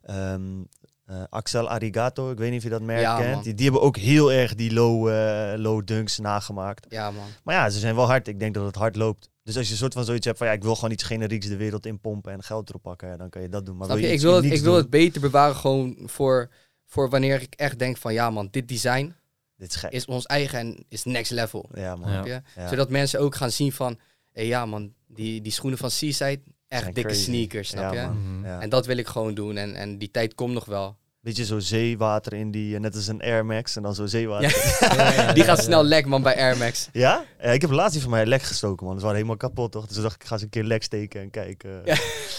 ehm, 0.03 0.63
eh, 1.05 1.23
Axel 1.29 1.69
Arigato. 1.69 2.31
Ik 2.31 2.37
weet 2.37 2.49
niet 2.49 2.57
of 2.57 2.63
je 2.63 2.69
dat 2.69 2.81
merk 2.81 3.01
Ja, 3.01 3.17
kent. 3.17 3.43
Die, 3.43 3.53
die 3.53 3.63
hebben 3.63 3.81
ook 3.83 3.97
heel 3.97 4.31
erg 4.31 4.55
die 4.55 4.73
low, 4.73 5.09
eh, 5.09 5.59
low 5.59 5.85
dunks 5.85 6.19
nagemaakt. 6.19 6.85
Ja, 6.89 7.11
man. 7.11 7.25
Maar 7.43 7.55
ja, 7.55 7.69
ze 7.69 7.79
zijn 7.79 7.95
wel 7.95 8.05
hard. 8.05 8.27
Ik 8.27 8.39
denk 8.39 8.53
dat 8.53 8.65
het 8.65 8.75
hard 8.75 8.95
loopt. 8.95 9.29
Dus 9.43 9.57
als 9.57 9.65
je 9.65 9.71
een 9.71 9.77
soort 9.77 9.93
van 9.93 10.05
zoiets 10.05 10.25
hebt 10.25 10.37
van 10.37 10.47
ja, 10.47 10.53
ik 10.53 10.63
wil 10.63 10.75
gewoon 10.75 10.91
iets 10.91 11.03
generieks 11.03 11.47
de 11.47 11.55
wereld 11.55 11.85
inpompen 11.85 12.31
en 12.31 12.43
geld 12.43 12.69
erop 12.69 12.81
pakken, 12.81 13.07
ja, 13.07 13.17
dan 13.17 13.29
kan 13.29 13.41
je 13.41 13.49
dat 13.49 13.65
doen. 13.65 13.77
Maar 13.77 13.87
wil 13.87 13.97
je? 13.97 14.11
Ik 14.11 14.21
wil, 14.21 14.35
het, 14.35 14.45
ik 14.45 14.61
wil 14.61 14.75
het 14.75 14.89
beter 14.89 15.21
bewaren 15.21 15.55
gewoon 15.55 15.97
voor, 16.05 16.49
voor 16.85 17.09
wanneer 17.09 17.41
ik 17.41 17.53
echt 17.53 17.79
denk 17.79 17.97
van... 17.97 18.13
Ja, 18.13 18.29
man, 18.29 18.47
dit 18.51 18.67
design 18.67 19.15
Dit 19.57 19.69
is 19.69 19.75
gek. 19.75 19.91
is 19.91 20.05
ons 20.05 20.25
eigen 20.25 20.59
en 20.59 20.85
is 20.89 21.03
next 21.03 21.31
level. 21.31 21.69
Ja, 21.73 21.95
man. 21.95 22.25
Ja. 22.25 22.41
Zodat 22.69 22.89
mensen 22.89 23.19
ook 23.19 23.35
gaan 23.35 23.51
zien 23.51 23.71
van... 23.71 23.99
Ja, 24.31 24.65
man, 24.65 24.93
die, 25.07 25.41
die 25.41 25.51
schoenen 25.51 25.79
van 25.79 25.91
Seaside, 25.91 26.41
echt 26.75 26.85
dikke 26.95 27.01
crazy. 27.09 27.23
sneakers, 27.23 27.69
snap 27.69 27.93
Ja, 27.93 28.01
je? 28.01 28.07
man. 28.07 28.37
Mhm. 28.37 28.45
Ja. 28.45 28.59
En 28.61 28.69
dat 28.69 28.85
wil 28.85 28.97
ik 28.97 29.07
gewoon 29.07 29.33
doen. 29.33 29.57
En, 29.57 29.75
en 29.75 29.97
die 29.97 30.11
tijd 30.11 30.35
komt 30.35 30.53
nog 30.53 30.65
wel. 30.65 30.95
Beetje 31.21 31.45
zo 31.45 31.59
zeewater 31.59 32.33
in 32.33 32.51
die, 32.51 32.75
eh, 32.75 32.81
net 32.81 32.95
als 32.95 33.07
een 33.07 33.21
Air 33.21 33.45
Max 33.45 33.75
en 33.75 33.81
dan 33.83 33.95
zo 33.95 34.05
zeewater. 34.05 34.77
Ja. 34.79 35.33
die 35.37 35.43
gaat 35.43 35.63
snel 35.63 35.83
lek, 35.83 36.05
man, 36.05 36.21
bij 36.21 36.35
Air 36.37 36.57
Max. 36.57 36.89
Ja? 36.91 37.23
Ja, 37.41 37.49
ik 37.51 37.61
heb 37.61 37.69
laatst 37.71 37.91
die 37.93 38.01
van 38.01 38.11
mij 38.11 38.25
lek 38.25 38.41
gestoken, 38.41 38.85
man. 38.85 38.95
Ze 38.95 39.01
waren 39.01 39.15
helemaal 39.15 39.37
kapot, 39.37 39.71
toch? 39.71 39.87
Dus 39.87 39.97
dacht 39.97 40.15
ik, 40.15 40.21
ik 40.21 40.27
ga 40.27 40.33
eens 40.33 40.43
een 40.43 40.49
keer 40.49 40.63
lek 40.63 40.83
steken 40.83 41.21
en 41.21 41.29
kijken. 41.29 41.81
Ja. 41.85 41.95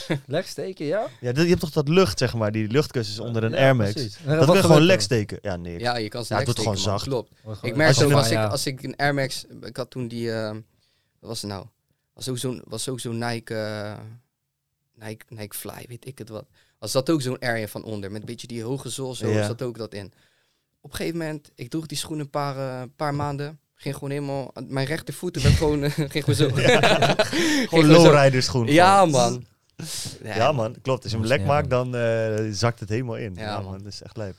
Ja, 0.09 0.17
Lek 0.27 0.47
steken, 0.47 0.87
ja? 0.87 1.07
dat- 1.21 1.37
je 1.37 1.49
hebt 1.49 1.61
toch 1.61 1.71
dat 1.71 1.89
lucht, 1.89 2.19
zeg 2.19 2.35
maar, 2.35 2.53
die 2.53 2.69
luchtkussens 2.69 3.19
onder 3.19 3.45
een 3.45 3.51
Ja, 3.51 3.57
Air 3.57 3.77
Max. 3.77 3.93
precies. 3.93 4.17
Dat 4.25 4.45
wil 4.47 4.55
je 4.55 4.61
gewoon 4.61 4.83
lek 4.83 5.01
steken. 5.01 5.39
Ja, 5.43 5.57
nee. 5.57 5.79
Ja, 5.79 5.97
je 5.97 6.09
kan 6.09 6.25
ze 6.25 6.35
Ja, 6.35 6.39
het 6.39 6.47
lek 6.49 6.57
wordt 6.57 6.59
gewoon 6.77 6.93
man. 6.93 6.99
zacht. 7.01 7.09
Klopt. 7.09 7.65
Ik 7.65 7.77
merk 7.77 7.97
ook 7.97 8.03
het- 8.09 8.13
als 8.13 8.27
ik, 8.27 8.33
ja. 8.33 8.47
als 8.47 8.67
ik 8.67 8.83
een 8.83 8.97
Air 8.97 9.15
Max... 9.15 9.45
Ik 9.63 9.77
had 9.77 9.91
toen 9.91 10.09
die... 10.09 10.33
eh, 10.33 10.51
wat 11.21 11.29
was 11.31 11.43
het 11.43 11.51
nou? 11.51 11.67
Was 12.15 12.29
ook 12.29 12.39
zo'n 12.39 12.63
was 12.67 12.89
ook 12.89 13.01
zo'n 13.01 13.19
Nike, 13.19 13.55
eh, 13.55 13.93
Nike... 15.05 15.25
Nike 15.29 15.57
Fly, 15.57 15.85
weet 15.89 16.07
ik 16.07 16.19
het 16.19 16.29
wat. 16.29 16.47
Was 16.79 16.93
dat 16.93 17.11
ook 17.11 17.23
zo'n 17.23 17.39
in 17.39 17.69
van 17.69 17.83
onder. 17.85 18.11
Met 18.11 18.21
een 18.21 18.27
beetje 18.27 18.47
die 18.47 18.63
hoge 18.63 18.89
zool, 18.89 19.15
zo 19.15 19.29
Ja. 19.29 19.47
zat 19.47 19.63
ook 19.63 19.79
dat 19.79 19.95
in. 19.95 20.13
Op 20.81 20.91
een 20.91 20.97
gegeven 20.97 21.19
moment, 21.19 21.51
ik 21.55 21.69
droeg 21.71 21.87
die 21.87 21.99
schoenen 21.99 22.25
een 22.25 22.31
paar, 22.31 22.57
eh, 22.83 22.89
paar 22.97 23.15
maanden. 23.15 23.59
Ging 23.75 23.95
gewoon 23.95 24.11
helemaal... 24.11 24.53
Mijn 24.67 24.87
rechtervoeten 24.87 25.43
werd 25.43 25.55
gewoon... 25.55 25.83
eh, 25.83 25.91
ging 25.91 26.13
gewoon 26.25 26.35
zo... 26.35 26.49
Ging 26.55 27.69
Gewoon 27.69 27.87
lowrider 27.87 28.43
schoen. 28.43 28.67
Ja, 28.67 29.05
man. 29.05 29.45
Ja, 30.23 30.53
man. 30.53 30.77
Klopt. 30.83 31.03
Als 31.03 31.13
je 31.13 31.19
hem 31.19 31.27
lek 31.27 31.41
Ja, 31.41 31.47
maakt, 31.47 31.71
dan 31.71 31.97
eh, 31.97 32.47
zakt 32.51 32.81
het 32.81 32.89
helemaal 32.89 33.17
in. 33.17 33.35
Ja, 33.35 33.43
Ja, 33.43 33.55
man. 33.61 33.65
man. 33.65 33.79
Dat 33.79 33.93
is 33.93 34.03
echt 34.03 34.17
lijp. 34.17 34.35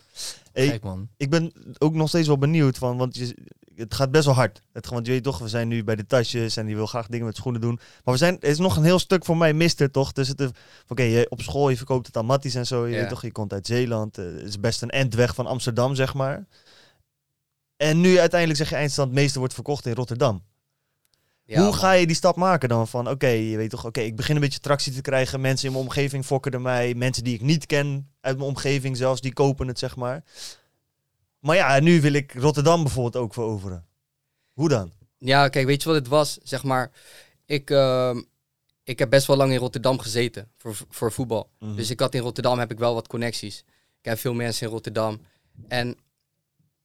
Hey, 0.53 0.67
Kijk, 0.67 0.83
man. 0.83 1.07
ik 1.17 1.29
ben 1.29 1.51
ook 1.77 1.93
nog 1.93 2.07
steeds 2.09 2.27
wel 2.27 2.37
benieuwd 2.37 2.77
van, 2.77 2.97
want 2.97 3.15
je, 3.17 3.35
het 3.77 3.93
gaat 3.93 4.11
best 4.11 4.25
wel 4.25 4.33
hard. 4.33 4.61
Het, 4.73 4.87
want 4.87 5.05
je 5.05 5.11
weet 5.11 5.23
toch, 5.23 5.37
we 5.39 5.47
zijn 5.47 5.67
nu 5.67 5.83
bij 5.83 5.95
de 5.95 6.05
tasjes 6.05 6.57
en 6.57 6.65
die 6.65 6.75
wil 6.75 6.85
graag 6.85 7.07
dingen 7.07 7.25
met 7.25 7.35
schoenen 7.35 7.61
doen. 7.61 7.79
Maar 8.03 8.13
we 8.13 8.19
zijn, 8.19 8.37
er 8.39 8.49
is 8.49 8.57
nog 8.57 8.75
een 8.77 8.83
heel 8.83 8.99
stuk 8.99 9.25
voor 9.25 9.37
mij 9.37 9.53
mister 9.53 9.91
toch? 9.91 10.11
Dus 10.11 10.27
het, 10.27 10.51
oké, 10.87 11.03
je 11.03 11.29
op 11.29 11.41
school, 11.41 11.69
je 11.69 11.77
verkoopt 11.77 12.07
het 12.07 12.17
aan 12.17 12.25
matties 12.25 12.55
en 12.55 12.65
zo. 12.67 12.85
Je 12.87 12.93
Ja. 12.93 12.99
weet 12.99 13.09
toch, 13.09 13.21
je 13.21 13.31
komt 13.31 13.53
uit 13.53 13.65
Zeeland. 13.67 14.17
eh, 14.17 14.25
Het 14.25 14.41
is 14.41 14.59
best 14.59 14.81
een 14.81 14.89
endweg 14.89 15.35
van 15.35 15.45
Amsterdam, 15.47 15.95
zeg 15.95 16.13
maar. 16.13 16.45
En 17.77 18.01
nu 18.01 18.19
uiteindelijk 18.19 18.59
zeg 18.59 18.69
je 18.69 18.75
eindstand, 18.75 19.09
het 19.09 19.17
meeste 19.19 19.39
wordt 19.39 19.53
verkocht 19.53 19.85
in 19.85 19.93
Rotterdam. 19.93 20.43
Ja, 21.43 21.63
Hoe 21.63 21.73
ga 21.73 21.91
je 21.91 22.07
die 22.07 22.15
stap 22.15 22.35
maken 22.35 22.69
dan? 22.69 22.87
Van 22.87 23.09
oké, 23.09 23.27
je 23.27 23.57
weet 23.57 23.69
toch, 23.69 23.85
oké, 23.85 23.99
ik 24.01 24.15
begin 24.15 24.35
een 24.35 24.41
beetje 24.41 24.59
tractie 24.59 24.93
te 24.93 25.01
krijgen. 25.01 25.41
Mensen 25.41 25.67
in 25.67 25.73
mijn 25.73 25.83
omgeving 25.85 26.25
fokken 26.25 26.51
er 26.51 26.61
mij. 26.61 26.93
Mensen 26.95 27.23
die 27.23 27.33
ik 27.33 27.41
niet 27.41 27.65
ken 27.65 28.09
uit 28.21 28.37
mijn 28.37 28.49
omgeving 28.49 28.97
zelfs, 28.97 29.21
die 29.21 29.33
kopen 29.33 29.67
het, 29.67 29.79
zeg 29.79 29.95
maar. 29.95 30.23
Maar 31.47 31.55
ja, 31.55 31.79
nu 31.79 32.01
wil 32.01 32.13
ik 32.13 32.33
Rotterdam 32.33 32.83
bijvoorbeeld 32.83 33.23
ook 33.23 33.33
veroveren. 33.33 33.85
Hoe 34.53 34.69
dan? 34.69 34.91
Ja, 35.17 35.47
kijk, 35.47 35.65
weet 35.65 35.81
je 35.81 35.87
wat 35.87 35.97
het 35.97 36.07
was? 36.07 36.37
Zeg 36.43 36.63
maar, 36.63 36.91
ik, 37.45 37.69
ehm, 37.69 38.21
ik 38.83 38.99
heb 38.99 39.09
best 39.09 39.27
wel 39.27 39.37
lang 39.37 39.51
in 39.51 39.57
Rotterdam 39.57 39.99
gezeten 39.99 40.51
voor, 40.57 40.77
voor 40.89 41.11
voetbal. 41.11 41.49
Mhm. 41.59 41.75
Dus 41.75 41.89
ik 41.89 41.99
had 41.99 42.13
in 42.13 42.21
Rotterdam 42.21 42.59
heb 42.59 42.71
ik 42.71 42.77
wel 42.77 42.93
wat 42.93 43.07
connecties. 43.07 43.63
Ik 43.99 44.05
heb 44.05 44.17
veel 44.17 44.33
mensen 44.33 44.65
in 44.65 44.73
Rotterdam. 44.73 45.21
En 45.67 45.97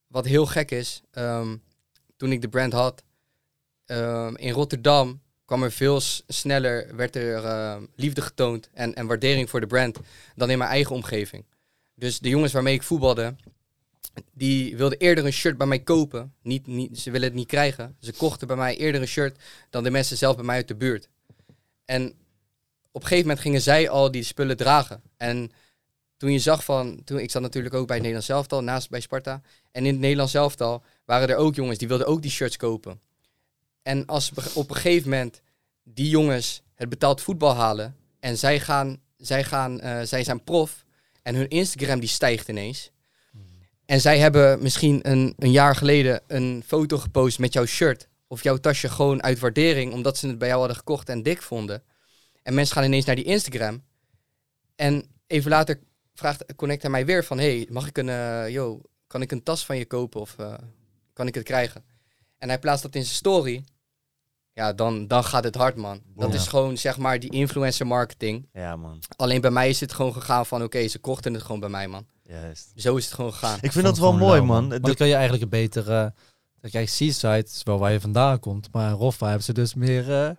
wat 0.07 0.25
heel 0.25 0.46
gek 0.46 0.70
is, 0.70 1.03
ehm, 1.11 1.57
toen 2.16 2.33
ik 2.33 2.40
de 2.40 2.48
brand 2.48 2.72
had, 2.72 3.03
ehm, 3.85 4.35
in 4.35 4.53
Rotterdam 4.53 5.20
kwam 5.44 5.62
er 5.62 5.72
veel 5.72 6.01
sneller, 6.27 6.96
werd 6.96 7.16
er 7.16 7.81
liefde 7.96 8.20
getoond 8.20 8.68
en, 8.72 8.94
en 8.94 9.07
waardering 9.07 9.51
voor 9.51 9.61
de 9.61 9.66
brand 9.66 9.98
dan 10.37 10.51
in 10.51 10.59
mijn 10.59 10.70
eigen 10.70 10.94
omgeving. 10.94 11.44
Dus 11.94 12.18
de 12.18 12.29
jongens 12.29 12.53
waarmee 12.53 12.75
ik 12.75 12.83
voetbalde, 12.83 13.35
die 14.33 14.77
wilden 14.77 14.98
eerder 14.98 15.25
een 15.25 15.33
shirt 15.33 15.57
bij 15.59 15.66
mij 15.66 15.81
kopen. 15.81 16.35
Niet, 16.42 16.66
niet, 16.66 16.98
ze 16.98 17.11
willen 17.11 17.29
het 17.29 17.37
niet 17.37 17.46
krijgen. 17.46 17.96
Ze 18.01 18.12
kochten 18.12 18.46
bij 18.46 18.57
mij 18.57 18.77
eerder 18.77 19.01
een 19.01 19.07
shirt 19.07 19.38
dan 19.70 19.83
de 19.83 19.90
mensen 19.90 20.16
zelf 20.16 20.37
bij 20.37 20.44
mij 20.44 20.57
uit 20.57 20.68
de 20.68 20.75
buurt. 20.75 21.09
En 21.85 22.07
op 22.90 23.01
een 23.01 23.09
gegeven 23.09 23.27
moment 23.27 23.40
gingen 23.40 23.62
zij 23.62 23.88
al 23.88 24.11
die 24.11 24.22
spullen 24.22 24.57
dragen. 24.57 25.03
En 25.16 25.53
toen 26.16 26.33
je 26.33 26.38
zag 26.38 26.64
van, 26.64 27.05
toen, 27.05 27.18
ik 27.18 27.31
zat 27.31 27.42
natuurlijk 27.42 27.75
ook 27.75 27.87
bij 27.87 27.96
het 27.96 28.05
Nederlands 28.05 28.29
elftal, 28.29 28.62
naast 28.62 28.90
bij 28.90 29.01
Sparta. 29.01 29.40
En 29.70 29.87
in 29.87 29.92
het 29.92 30.01
Nederlands 30.01 30.35
elftal 30.35 30.83
waren 31.05 31.29
er 31.29 31.37
ook 31.37 31.55
jongens 31.55 31.79
die 31.79 31.88
wilden 31.88 32.07
ook 32.07 32.22
die 32.22 32.31
shirts 32.31 32.57
kopen. 32.57 33.01
En 33.83 34.07
als 34.07 34.33
op 34.55 34.70
een 34.70 34.77
gegeven 34.77 35.11
moment 35.11 35.40
die 35.85 36.09
jongens 36.09 36.62
het 36.75 36.88
betaald 36.88 37.20
voetbal 37.20 37.55
halen 37.55 37.96
en 38.20 38.38
zij 38.38 38.61
gaan, 38.61 39.01
zij 39.16 39.44
gaan, 39.44 39.81
eh, 39.81 40.03
zij 40.03 40.25
zijn 40.25 40.44
prof 40.44 40.85
en 41.22 41.35
hun 41.35 41.48
Instagram 41.48 42.01
die 42.01 42.09
stijgt 42.09 42.48
ineens. 42.48 42.90
En 43.92 44.00
zij 44.00 44.18
hebben 44.18 44.62
misschien 44.62 45.11
een, 45.11 45.35
een 45.38 45.50
jaar 45.50 45.76
geleden 45.76 46.20
een 46.26 46.62
foto 46.66 46.98
gepost 46.98 47.38
met 47.38 47.52
jouw 47.52 47.64
shirt 47.64 48.09
of 48.26 48.42
jouw 48.42 48.57
tasje 48.57 48.88
gewoon 48.88 49.22
uit 49.22 49.38
waardering, 49.38 49.92
omdat 49.92 50.16
ze 50.16 50.26
het 50.26 50.38
bij 50.38 50.48
jou 50.48 50.59
hadden 50.59 50.76
gekocht 50.76 51.09
en 51.09 51.22
dik 51.22 51.42
vonden. 51.42 51.83
En 52.42 52.55
mensen 52.55 52.74
gaan 52.74 52.85
ineens 52.85 53.05
naar 53.05 53.16
die 53.16 53.24
Instagram. 53.24 53.83
En 54.76 55.05
even 55.26 55.50
later 55.50 55.81
vraagt 56.14 56.55
Connect 56.57 56.88
mij 56.88 57.07
weer 57.07 57.24
van, 57.24 57.38
hey, 57.38 57.66
mag 57.70 57.87
ik 57.87 57.98
een, 57.98 58.09
eh, 58.09 58.48
yo, 58.48 58.81
kan 59.07 59.22
ik 59.22 59.33
een 59.33 59.42
tas 59.42 59.64
van 59.64 59.76
je 59.76 59.87
kopen 59.87 60.20
of 60.20 60.38
eh, 60.38 60.55
kan 61.12 61.26
ik 61.26 61.35
het 61.35 61.44
krijgen? 61.44 61.85
En 62.38 62.48
hij 62.48 62.59
plaatst 62.59 62.83
dat 62.83 62.94
in 62.94 63.05
zijn 63.05 63.14
story. 63.14 63.64
Ja, 64.52 64.72
dan, 64.72 65.07
dan 65.07 65.24
gaat 65.24 65.44
het 65.44 65.55
hard, 65.55 65.76
man. 65.76 66.02
Dat 66.14 66.35
is 66.35 66.46
gewoon, 66.46 66.78
zeg 66.78 66.98
maar, 66.98 67.20
die 67.20 67.31
influencer 67.31 67.87
marketing. 67.87 68.48
Ja, 68.52 68.76
man. 68.76 69.02
Alleen 69.16 69.40
bij 69.40 69.50
mij 69.50 69.68
is 69.68 69.81
het 69.81 69.92
gewoon 69.92 70.12
gegaan 70.12 70.46
van, 70.46 70.62
oké, 70.62 70.88
ze 70.88 70.98
kochten 70.98 71.35
het 71.35 71.42
gewoon 71.42 71.61
bij 71.61 71.68
mij, 71.68 71.88
man. 71.88 72.07
Juist. 72.22 72.72
Zo 72.76 72.96
is 72.96 73.04
het 73.04 73.14
gewoon 73.14 73.32
gegaan. 73.32 73.58
Ik 73.61 73.72
vind 73.72 73.85
dat 73.85 73.98
wel 73.98 74.12
mooi, 74.12 74.40
man. 74.40 74.66
Maar 74.68 74.80
dan 74.80 74.94
kan 74.94 75.06
je 75.06 75.12
eigenlijk 75.12 75.42
een 75.42 75.48
betere... 75.48 76.14
kijk, 76.70 76.88
Seaside 76.88 77.44
is 77.44 77.62
wel 77.62 77.78
waar 77.78 77.92
je 77.92 78.00
vandaan 78.00 78.38
komt. 78.38 78.68
Maar 78.72 78.90
in 78.90 78.96
Roffa 78.96 79.26
hebben 79.26 79.44
ze 79.44 79.52
dus 79.52 79.74
meer, 79.74 80.12
eh 80.12 80.30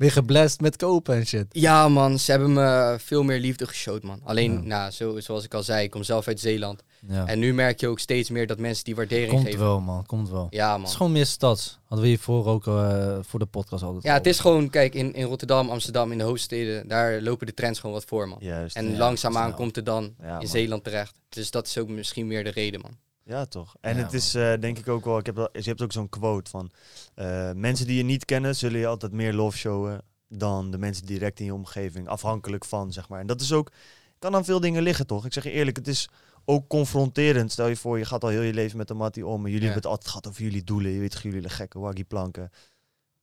meer 0.00 0.10
geblest 0.12 0.60
met 0.60 0.76
kopen 0.76 1.14
en 1.14 1.26
shit. 1.26 1.46
Ja, 1.50 1.88
man, 1.88 2.18
ze 2.18 2.30
hebben 2.30 2.52
me 2.52 2.96
veel 3.00 3.22
meer 3.22 3.38
liefde 3.40 3.66
geshowd, 3.66 4.02
man. 4.02 4.20
Alleen, 4.24 4.52
Ja. 4.52 4.60
nou, 4.60 4.90
zo, 4.90 5.20
zoals 5.20 5.44
ik 5.44 5.54
al 5.54 5.62
zei, 5.62 5.84
ik 5.84 5.90
kom 5.90 6.02
zelf 6.02 6.26
uit 6.26 6.40
Zeeland. 6.40 6.82
Ja. 7.08 7.26
En 7.26 7.38
nu 7.38 7.54
merk 7.54 7.80
je 7.80 7.88
ook 7.88 7.98
steeds 7.98 8.30
meer 8.30 8.46
dat 8.46 8.58
mensen 8.58 8.84
die 8.84 8.94
waardering 8.96 9.30
Komt 9.30 9.44
geven. 9.44 9.58
wel, 9.60 9.80
man. 9.80 10.06
Komt 10.06 10.30
wel. 10.30 10.46
Ja, 10.50 10.68
Het 10.72 10.76
is 10.80 10.86
man. 10.86 10.96
gewoon 10.96 11.12
meer 11.12 11.26
stads. 11.26 11.78
Hadden 11.84 12.00
we 12.00 12.06
hiervoor 12.12 12.46
ook 12.46 12.66
eh, 12.66 13.18
voor 13.22 13.38
de 13.38 13.46
podcast 13.46 13.82
altijd 13.82 14.02
Ja, 14.02 14.12
het 14.14 14.26
is 14.26 14.38
gewoon, 14.40 14.70
kijk, 14.70 14.94
in, 14.94 15.14
in 15.14 15.24
Rotterdam, 15.24 15.68
Amsterdam, 15.70 16.12
in 16.12 16.18
de 16.18 16.24
hoofdsteden, 16.24 16.88
daar 16.88 17.20
lopen 17.22 17.46
de 17.46 17.54
trends 17.54 17.78
gewoon 17.80 17.94
wat 17.94 18.04
voor, 18.04 18.28
man. 18.28 18.38
Juist. 18.40 18.76
En 18.76 18.90
ja, 18.90 18.98
langzaamaan 18.98 19.44
snel. 19.44 19.56
komt 19.56 19.76
het 19.76 19.86
dan 19.86 20.14
man. 20.20 20.40
in 20.40 20.48
Zeeland 20.48 20.84
terecht. 20.84 21.14
Dus 21.28 21.50
dat 21.50 21.66
is 21.66 21.78
ook 21.78 21.88
misschien 21.88 22.26
meer 22.26 22.44
de 22.44 22.50
reden, 22.50 22.80
man. 22.80 22.96
Ja, 23.30 23.44
toch. 23.44 23.74
En 23.80 23.96
Ja, 23.96 24.02
het 24.02 24.12
is 24.12 24.34
eh, 24.34 24.52
denk 24.60 24.78
ik 24.78 24.88
ook 24.88 25.04
wel, 25.04 25.18
ik 25.18 25.26
heb 25.26 25.34
dat, 25.34 25.48
je 25.52 25.62
hebt 25.68 25.82
ook 25.82 25.92
zo'n 25.92 26.08
quote 26.08 26.50
van, 26.50 26.70
eh, 27.14 27.52
mensen 27.52 27.86
die 27.86 27.96
je 27.96 28.02
niet 28.02 28.24
kennen, 28.24 28.56
zullen 28.56 28.78
je 28.80 28.86
altijd 28.86 29.12
meer 29.12 29.32
love 29.32 29.58
showen 29.58 30.02
dan 30.28 30.70
de 30.70 30.78
mensen 30.78 31.06
direct 31.06 31.38
in 31.40 31.44
je 31.44 31.54
omgeving, 31.54 32.08
afhankelijk 32.08 32.64
van, 32.64 32.92
zeg 32.92 33.08
maar. 33.08 33.20
En 33.20 33.26
dat 33.26 33.40
is 33.40 33.52
ook, 33.52 33.70
kan 34.18 34.34
aan 34.34 34.44
veel 34.44 34.60
dingen 34.60 34.82
liggen, 34.82 35.06
toch? 35.06 35.24
Ik 35.26 35.32
zeg 35.32 35.44
je 35.44 35.50
eerlijk, 35.50 35.76
het 35.76 35.88
is 35.88 36.08
ook 36.44 36.68
confronterend. 36.68 37.52
Stel 37.52 37.66
je 37.66 37.76
voor, 37.76 37.98
je 37.98 38.04
gaat 38.04 38.22
al 38.22 38.28
heel 38.28 38.42
je 38.42 38.52
leven 38.54 38.76
met 38.78 38.88
de 38.88 38.94
mattie 38.94 39.26
om 39.26 39.44
en 39.44 39.50
jullie 39.50 39.66
Ja. 39.66 39.72
hebben 39.72 39.82
het 39.82 39.90
altijd 39.90 40.08
gehad 40.08 40.28
over 40.28 40.42
jullie 40.42 40.64
doelen. 40.64 40.90
Je 40.90 40.98
weet 41.00 41.20
jullie 41.22 41.48
gekke 41.48 41.78
waggy 41.78 42.04
planken. 42.04 42.50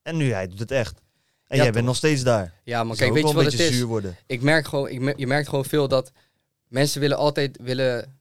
En 0.02 0.17
nu, 0.17 0.32
hij 0.32 0.48
doet 0.48 0.60
het 0.60 0.72
echt. 0.72 0.98
En 0.98 1.04
Ja, 1.48 1.56
jij 1.56 1.65
toch. 1.65 1.74
bent 1.74 1.86
nog 1.86 1.96
steeds 1.96 2.24
daar. 2.24 2.54
Ja, 2.63 2.84
maar 2.84 2.96
kijk, 2.98 3.13
weet 3.13 3.28
je 3.28 3.34
wel 3.34 3.43
wat 3.43 3.52
het 3.52 3.62
is? 3.62 3.76
zuur 3.76 3.86
worden. 3.86 4.15
Ik 4.26 4.41
merk 4.41 4.67
gewoon, 4.67 4.89
ik 4.89 5.00
mer- 5.00 5.20
je 5.20 5.28
merkt 5.28 5.50
gewoon 5.50 5.65
veel 5.65 5.88
dat 5.88 6.12
mensen 6.67 7.00
willen 7.02 7.17
altijd 7.17 7.58
willen 7.62 8.20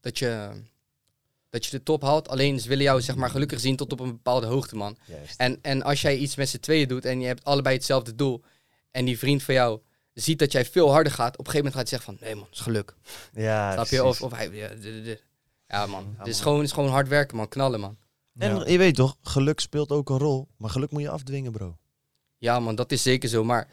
dat 0.00 0.18
je, 0.18 0.50
dat 1.50 1.64
je 1.64 1.70
de 1.70 1.82
top 1.82 2.02
haalt. 2.02 2.28
Alleen 2.28 2.60
ze 2.60 2.68
willen 2.68 2.84
jou 2.84 3.00
zeg 3.00 3.16
maar 3.16 3.30
gelukkig 3.30 3.60
zien 3.60 3.76
tot 3.76 3.92
op 3.92 4.00
een 4.00 4.10
bepaalde 4.10 4.46
hoogte, 4.46 4.76
man. 4.76 4.96
Juist. 5.04 5.40
En, 5.40 5.58
en 5.62 5.82
als 5.82 6.00
jij 6.00 6.16
iets 6.16 6.36
met 6.36 6.48
z'n 6.48 6.58
tweeën 6.58 6.88
doet 6.88 7.04
en 7.04 7.20
je 7.20 7.26
hebt 7.26 7.44
allebei 7.44 7.76
hetzelfde 7.76 8.14
doel. 8.14 8.42
En 8.90 9.04
die 9.04 9.18
vriend 9.18 9.42
van 9.42 9.54
jou 9.54 9.80
ziet 10.12 10.38
dat 10.38 10.52
jij 10.52 10.64
veel 10.64 10.90
harder 10.90 11.12
gaat. 11.12 11.38
Op 11.38 11.46
een 11.46 11.52
gegeven 11.52 11.64
moment 11.72 11.74
gaat 11.74 11.90
hij 11.90 11.98
zeggen 11.98 12.18
van, 12.18 12.26
nee 12.26 12.34
man, 12.34 12.44
het 12.44 12.54
is 12.54 12.60
geluk. 12.60 12.94
Ja, 13.32 13.72
Snap 13.72 13.86
je? 13.86 14.04
Of, 14.04 14.22
of 14.22 14.32
hij, 14.32 14.50
ja, 14.50 14.70
ja 15.66 15.86
man, 15.86 16.04
Ja, 16.12 16.18
het 16.18 16.26
is 16.26 16.40
gewoon, 16.40 16.56
het 16.58 16.66
is 16.66 16.72
gewoon 16.72 16.90
hard 16.90 17.08
werken 17.08 17.36
man, 17.36 17.48
knallen 17.48 17.80
man. 17.80 17.96
En 18.38 18.56
Ja. 18.56 18.66
je 18.66 18.78
weet 18.78 18.94
toch, 18.94 19.16
geluk 19.22 19.60
speelt 19.60 19.90
ook 19.90 20.10
een 20.10 20.18
rol. 20.18 20.48
Maar 20.56 20.70
geluk 20.70 20.90
moet 20.90 21.02
je 21.02 21.08
afdwingen, 21.10 21.52
bro. 21.52 21.76
Ja 22.38 22.60
man, 22.60 22.74
dat 22.74 22.92
is 22.92 23.02
zeker 23.02 23.28
zo. 23.28 23.44
Maar 23.44 23.68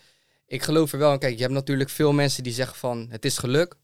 ik 0.46 0.64
geloof 0.64 0.92
er 0.92 0.98
wel. 1.00 1.18
Kijk, 1.18 1.36
je 1.36 1.42
hebt 1.42 1.54
natuurlijk 1.54 1.90
veel 1.90 2.12
mensen 2.14 2.44
die 2.44 2.54
zeggen 2.54 2.78
van 2.78 3.08
het 3.10 3.26
is 3.26 3.38
geluk. 3.38 3.76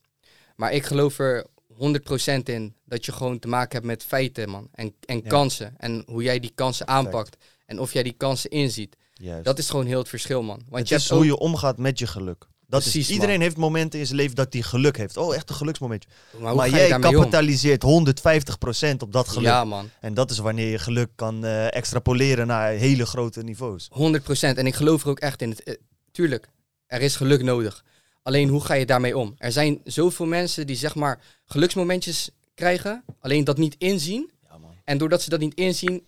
Maar 0.55 0.73
ik 0.73 0.83
geloof 0.85 1.19
er 1.19 1.45
100% 1.79 2.43
in 2.43 2.75
dat 2.85 3.05
je 3.05 3.11
gewoon 3.11 3.39
te 3.39 3.47
maken 3.47 3.73
hebt 3.75 3.85
met 3.85 4.03
feiten, 4.03 4.49
man. 4.49 4.67
En, 4.71 4.93
en 5.05 5.15
Ja. 5.23 5.27
kansen. 5.27 5.73
En 5.77 6.03
hoe 6.05 6.23
jij 6.23 6.39
die 6.39 6.51
kansen 6.55 6.87
aanpakt. 6.87 7.37
En 7.65 7.79
of 7.79 7.93
jij 7.93 8.03
die 8.03 8.13
kansen 8.17 8.49
inziet. 8.49 8.95
Juist. 9.13 9.45
Dat 9.45 9.57
is 9.57 9.69
gewoon 9.69 9.85
heel 9.85 9.99
het 9.99 10.09
verschil, 10.09 10.43
man. 10.43 10.57
Want 10.69 10.79
het 10.79 10.89
je 10.89 10.95
is 10.95 11.01
hebt 11.03 11.15
hoe 11.15 11.25
je 11.25 11.37
omgaat 11.37 11.77
met 11.77 11.99
je 11.99 12.07
geluk. 12.07 12.47
Dat 12.67 12.81
Precies, 12.81 13.07
is, 13.07 13.13
iedereen 13.13 13.33
man. 13.35 13.43
heeft 13.43 13.57
momenten 13.57 13.99
in 13.99 14.05
zijn 14.05 14.17
leven 14.17 14.35
dat 14.35 14.53
hij 14.53 14.61
geluk 14.61 14.97
heeft. 14.97 15.17
Oh, 15.17 15.35
echt 15.35 15.49
een 15.49 15.55
geluksmomentje. 15.55 16.09
Maar 16.53 16.69
jij 16.69 16.95
om? 16.95 17.01
kapitaliseert 17.01 17.83
150% 17.83 18.97
op 18.97 19.11
dat 19.11 19.27
geluk. 19.27 19.43
Ja, 19.45 19.63
man. 19.63 19.89
En 19.99 20.13
dat 20.13 20.31
is 20.31 20.37
wanneer 20.37 20.69
je 20.69 20.79
geluk 20.79 21.09
kan 21.15 21.45
eh, 21.45 21.75
extrapoleren 21.75 22.47
naar 22.47 22.71
hele 22.71 23.05
grote 23.05 23.43
niveaus. 23.43 23.89
100%. 23.91 24.57
En 24.57 24.65
ik 24.67 24.75
geloof 24.75 25.03
er 25.03 25.09
ook 25.09 25.19
echt 25.19 25.41
in. 25.41 25.49
Het, 25.49 25.63
eh, 25.63 25.73
tuurlijk, 26.11 26.49
er 26.87 27.01
is 27.01 27.15
geluk 27.15 27.43
nodig. 27.43 27.83
Alleen 28.21 28.49
hoe 28.49 28.61
ga 28.61 28.73
je 28.73 28.85
daarmee 28.85 29.17
om? 29.17 29.35
Er 29.37 29.51
zijn 29.51 29.81
zoveel 29.83 30.25
mensen 30.25 30.67
die 30.67 30.75
zeg 30.75 30.95
maar 30.95 31.21
geluksmomentjes 31.45 32.29
krijgen, 32.53 33.03
alleen 33.19 33.43
dat 33.43 33.57
niet 33.57 33.75
inzien. 33.77 34.31
Ja, 34.49 34.57
man. 34.57 34.71
En 34.83 34.97
doordat 34.97 35.21
ze 35.21 35.29
dat 35.29 35.39
niet 35.39 35.53
inzien, 35.53 36.03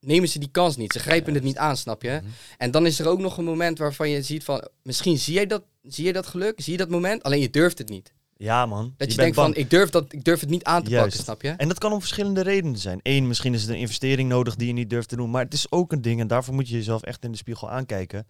nemen 0.00 0.28
ze 0.28 0.38
die 0.38 0.50
kans 0.50 0.76
niet. 0.76 0.92
Ze 0.92 0.98
grijpen 0.98 1.34
het 1.34 1.42
niet 1.42 1.56
aan, 1.56 1.76
snap 1.76 2.02
je? 2.02 2.20
Mhm. 2.22 2.32
En 2.58 2.70
dan 2.70 2.86
is 2.86 2.98
er 2.98 3.08
ook 3.08 3.18
nog 3.18 3.38
een 3.38 3.44
moment 3.44 3.78
waarvan 3.78 4.08
je 4.10 4.22
ziet 4.22 4.44
van, 4.44 4.68
misschien 4.82 5.18
zie 5.18 5.40
je 5.40 5.46
dat, 5.46 5.62
zie 5.82 6.04
je 6.04 6.12
dat 6.12 6.26
geluk, 6.26 6.60
zie 6.60 6.72
je 6.72 6.78
dat 6.78 6.88
moment, 6.88 7.22
alleen 7.22 7.40
je 7.40 7.50
durft 7.50 7.78
het 7.78 7.88
niet. 7.88 8.12
Ja, 8.36 8.66
man. 8.66 8.94
Dat 8.96 9.10
je, 9.10 9.16
denkt 9.16 9.36
bang. 9.36 9.54
van, 9.54 9.62
ik 9.62 9.70
durf, 9.70 9.90
dat, 9.90 10.12
ik 10.12 10.24
durf 10.24 10.40
het 10.40 10.48
niet 10.48 10.64
aan 10.64 10.82
te 10.82 10.90
Juist. 10.90 11.04
pakken, 11.04 11.24
snap 11.24 11.42
je? 11.42 11.48
En 11.48 11.68
dat 11.68 11.78
kan 11.78 11.92
om 11.92 12.00
verschillende 12.00 12.40
redenen 12.40 12.78
zijn. 12.78 13.00
Eén, 13.02 13.26
misschien 13.26 13.54
is 13.54 13.62
het 13.62 13.70
een 13.70 13.76
investering 13.76 14.28
nodig 14.28 14.56
die 14.56 14.66
je 14.66 14.72
niet 14.72 14.90
durft 14.90 15.08
te 15.08 15.16
doen. 15.16 15.30
Maar 15.30 15.44
het 15.44 15.54
is 15.54 15.70
ook 15.70 15.92
een 15.92 16.02
ding, 16.02 16.20
en 16.20 16.26
daarvoor 16.26 16.54
moet 16.54 16.68
je 16.68 16.74
jezelf 16.74 17.02
echt 17.02 17.24
in 17.24 17.30
de 17.30 17.36
spiegel 17.36 17.70
aankijken. 17.70 18.26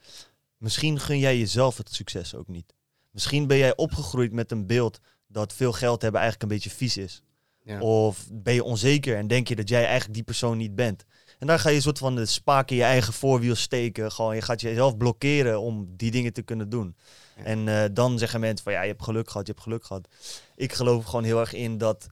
Misschien 0.57 1.01
gun 1.01 1.19
jij 1.19 1.39
jezelf 1.39 1.77
het 1.77 1.95
succes 1.95 2.35
ook 2.35 2.49
niet. 2.49 2.75
Misschien 3.13 3.47
ben 3.47 3.57
jij 3.57 3.77
opgegroeid 3.77 4.33
met 4.33 4.51
een 4.51 4.67
beeld 4.67 5.01
dat 5.27 5.53
veel 5.53 5.73
geld 5.73 6.03
hebben 6.03 6.21
eigenlijk 6.21 6.51
een 6.51 6.59
beetje 6.59 6.77
vies 6.77 6.97
is. 6.97 7.23
Ja. 7.65 7.81
Of 7.81 8.29
ben 8.33 8.55
je 8.55 8.65
onzeker 8.65 9.17
en 9.17 9.27
denk 9.27 9.49
je 9.49 9.57
dat 9.57 9.69
jij 9.69 9.85
eigenlijk 9.85 10.15
die 10.15 10.23
persoon 10.23 10.57
niet 10.57 10.75
bent. 10.75 11.05
En 11.39 11.47
daar 11.47 11.59
ga 11.59 11.69
je 11.69 11.77
een 11.77 11.83
soort 11.83 11.99
van 11.99 12.15
de 12.15 12.27
spaak 12.27 12.71
in 12.71 12.77
je 12.77 12.83
eigen 12.83 13.13
voorwiel 13.13 13.55
steken. 13.55 14.13
Gewoon, 14.13 14.35
je 14.35 14.43
gaat 14.43 14.61
jezelf 14.61 14.97
blokkeren 14.97 15.61
om 15.61 15.89
die 15.97 16.11
dingen 16.11 16.33
te 16.33 16.43
kunnen 16.43 16.69
doen. 16.69 16.97
Ja. 17.37 17.45
En 17.45 17.69
eh, 17.69 17.85
dan 17.93 18.19
zeggen 18.19 18.41
mensen 18.41 18.65
van 18.65 18.73
ja, 18.73 18.83
je 18.83 18.89
hebt 18.89 19.03
geluk 19.03 19.31
gehad, 19.31 19.47
je 19.47 19.53
hebt 19.53 19.65
geluk 19.65 19.85
gehad. 19.85 20.09
Ik 20.57 20.73
geloof 20.73 21.05
gewoon 21.05 21.25
heel 21.25 21.41
erg 21.41 21.53
in 21.53 21.79
dat 21.79 22.07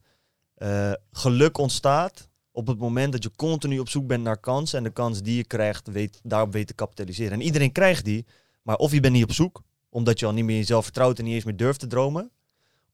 eh, 0.55 0.93
geluk 1.13 1.59
ontstaat 1.59 2.29
op 2.53 2.67
het 2.67 2.79
moment 2.79 3.13
dat 3.13 3.23
je 3.23 3.31
continu 3.37 3.79
op 3.79 3.89
zoek 3.89 4.07
bent 4.07 4.23
naar 4.23 4.41
kansen. 4.41 4.79
En 4.79 4.85
de 4.85 4.91
kans 4.91 5.23
die 5.23 5.37
je 5.37 5.45
krijgt, 5.45 5.89
weet, 5.89 6.21
daarop 6.23 6.53
weet 6.53 6.67
te 6.67 6.75
kapitaliseren. 6.75 7.33
En 7.33 7.43
iedereen 7.43 7.73
krijgt 7.73 8.05
die, 8.05 8.27
maar 8.63 8.77
of 8.77 8.93
je 8.93 9.01
bent 9.01 9.15
niet 9.15 9.25
op 9.25 9.33
zoek, 9.33 9.63
omdat 9.91 10.19
je 10.19 10.27
al 10.27 10.33
niet 10.33 10.45
meer 10.45 10.55
in 10.55 10.61
jezelf 10.61 10.85
vertrouwt 10.85 11.19
en 11.19 11.25
niet 11.25 11.35
eens 11.35 11.45
meer 11.45 11.57
durft 11.57 11.81
te 11.81 11.87
dromen. 11.87 12.31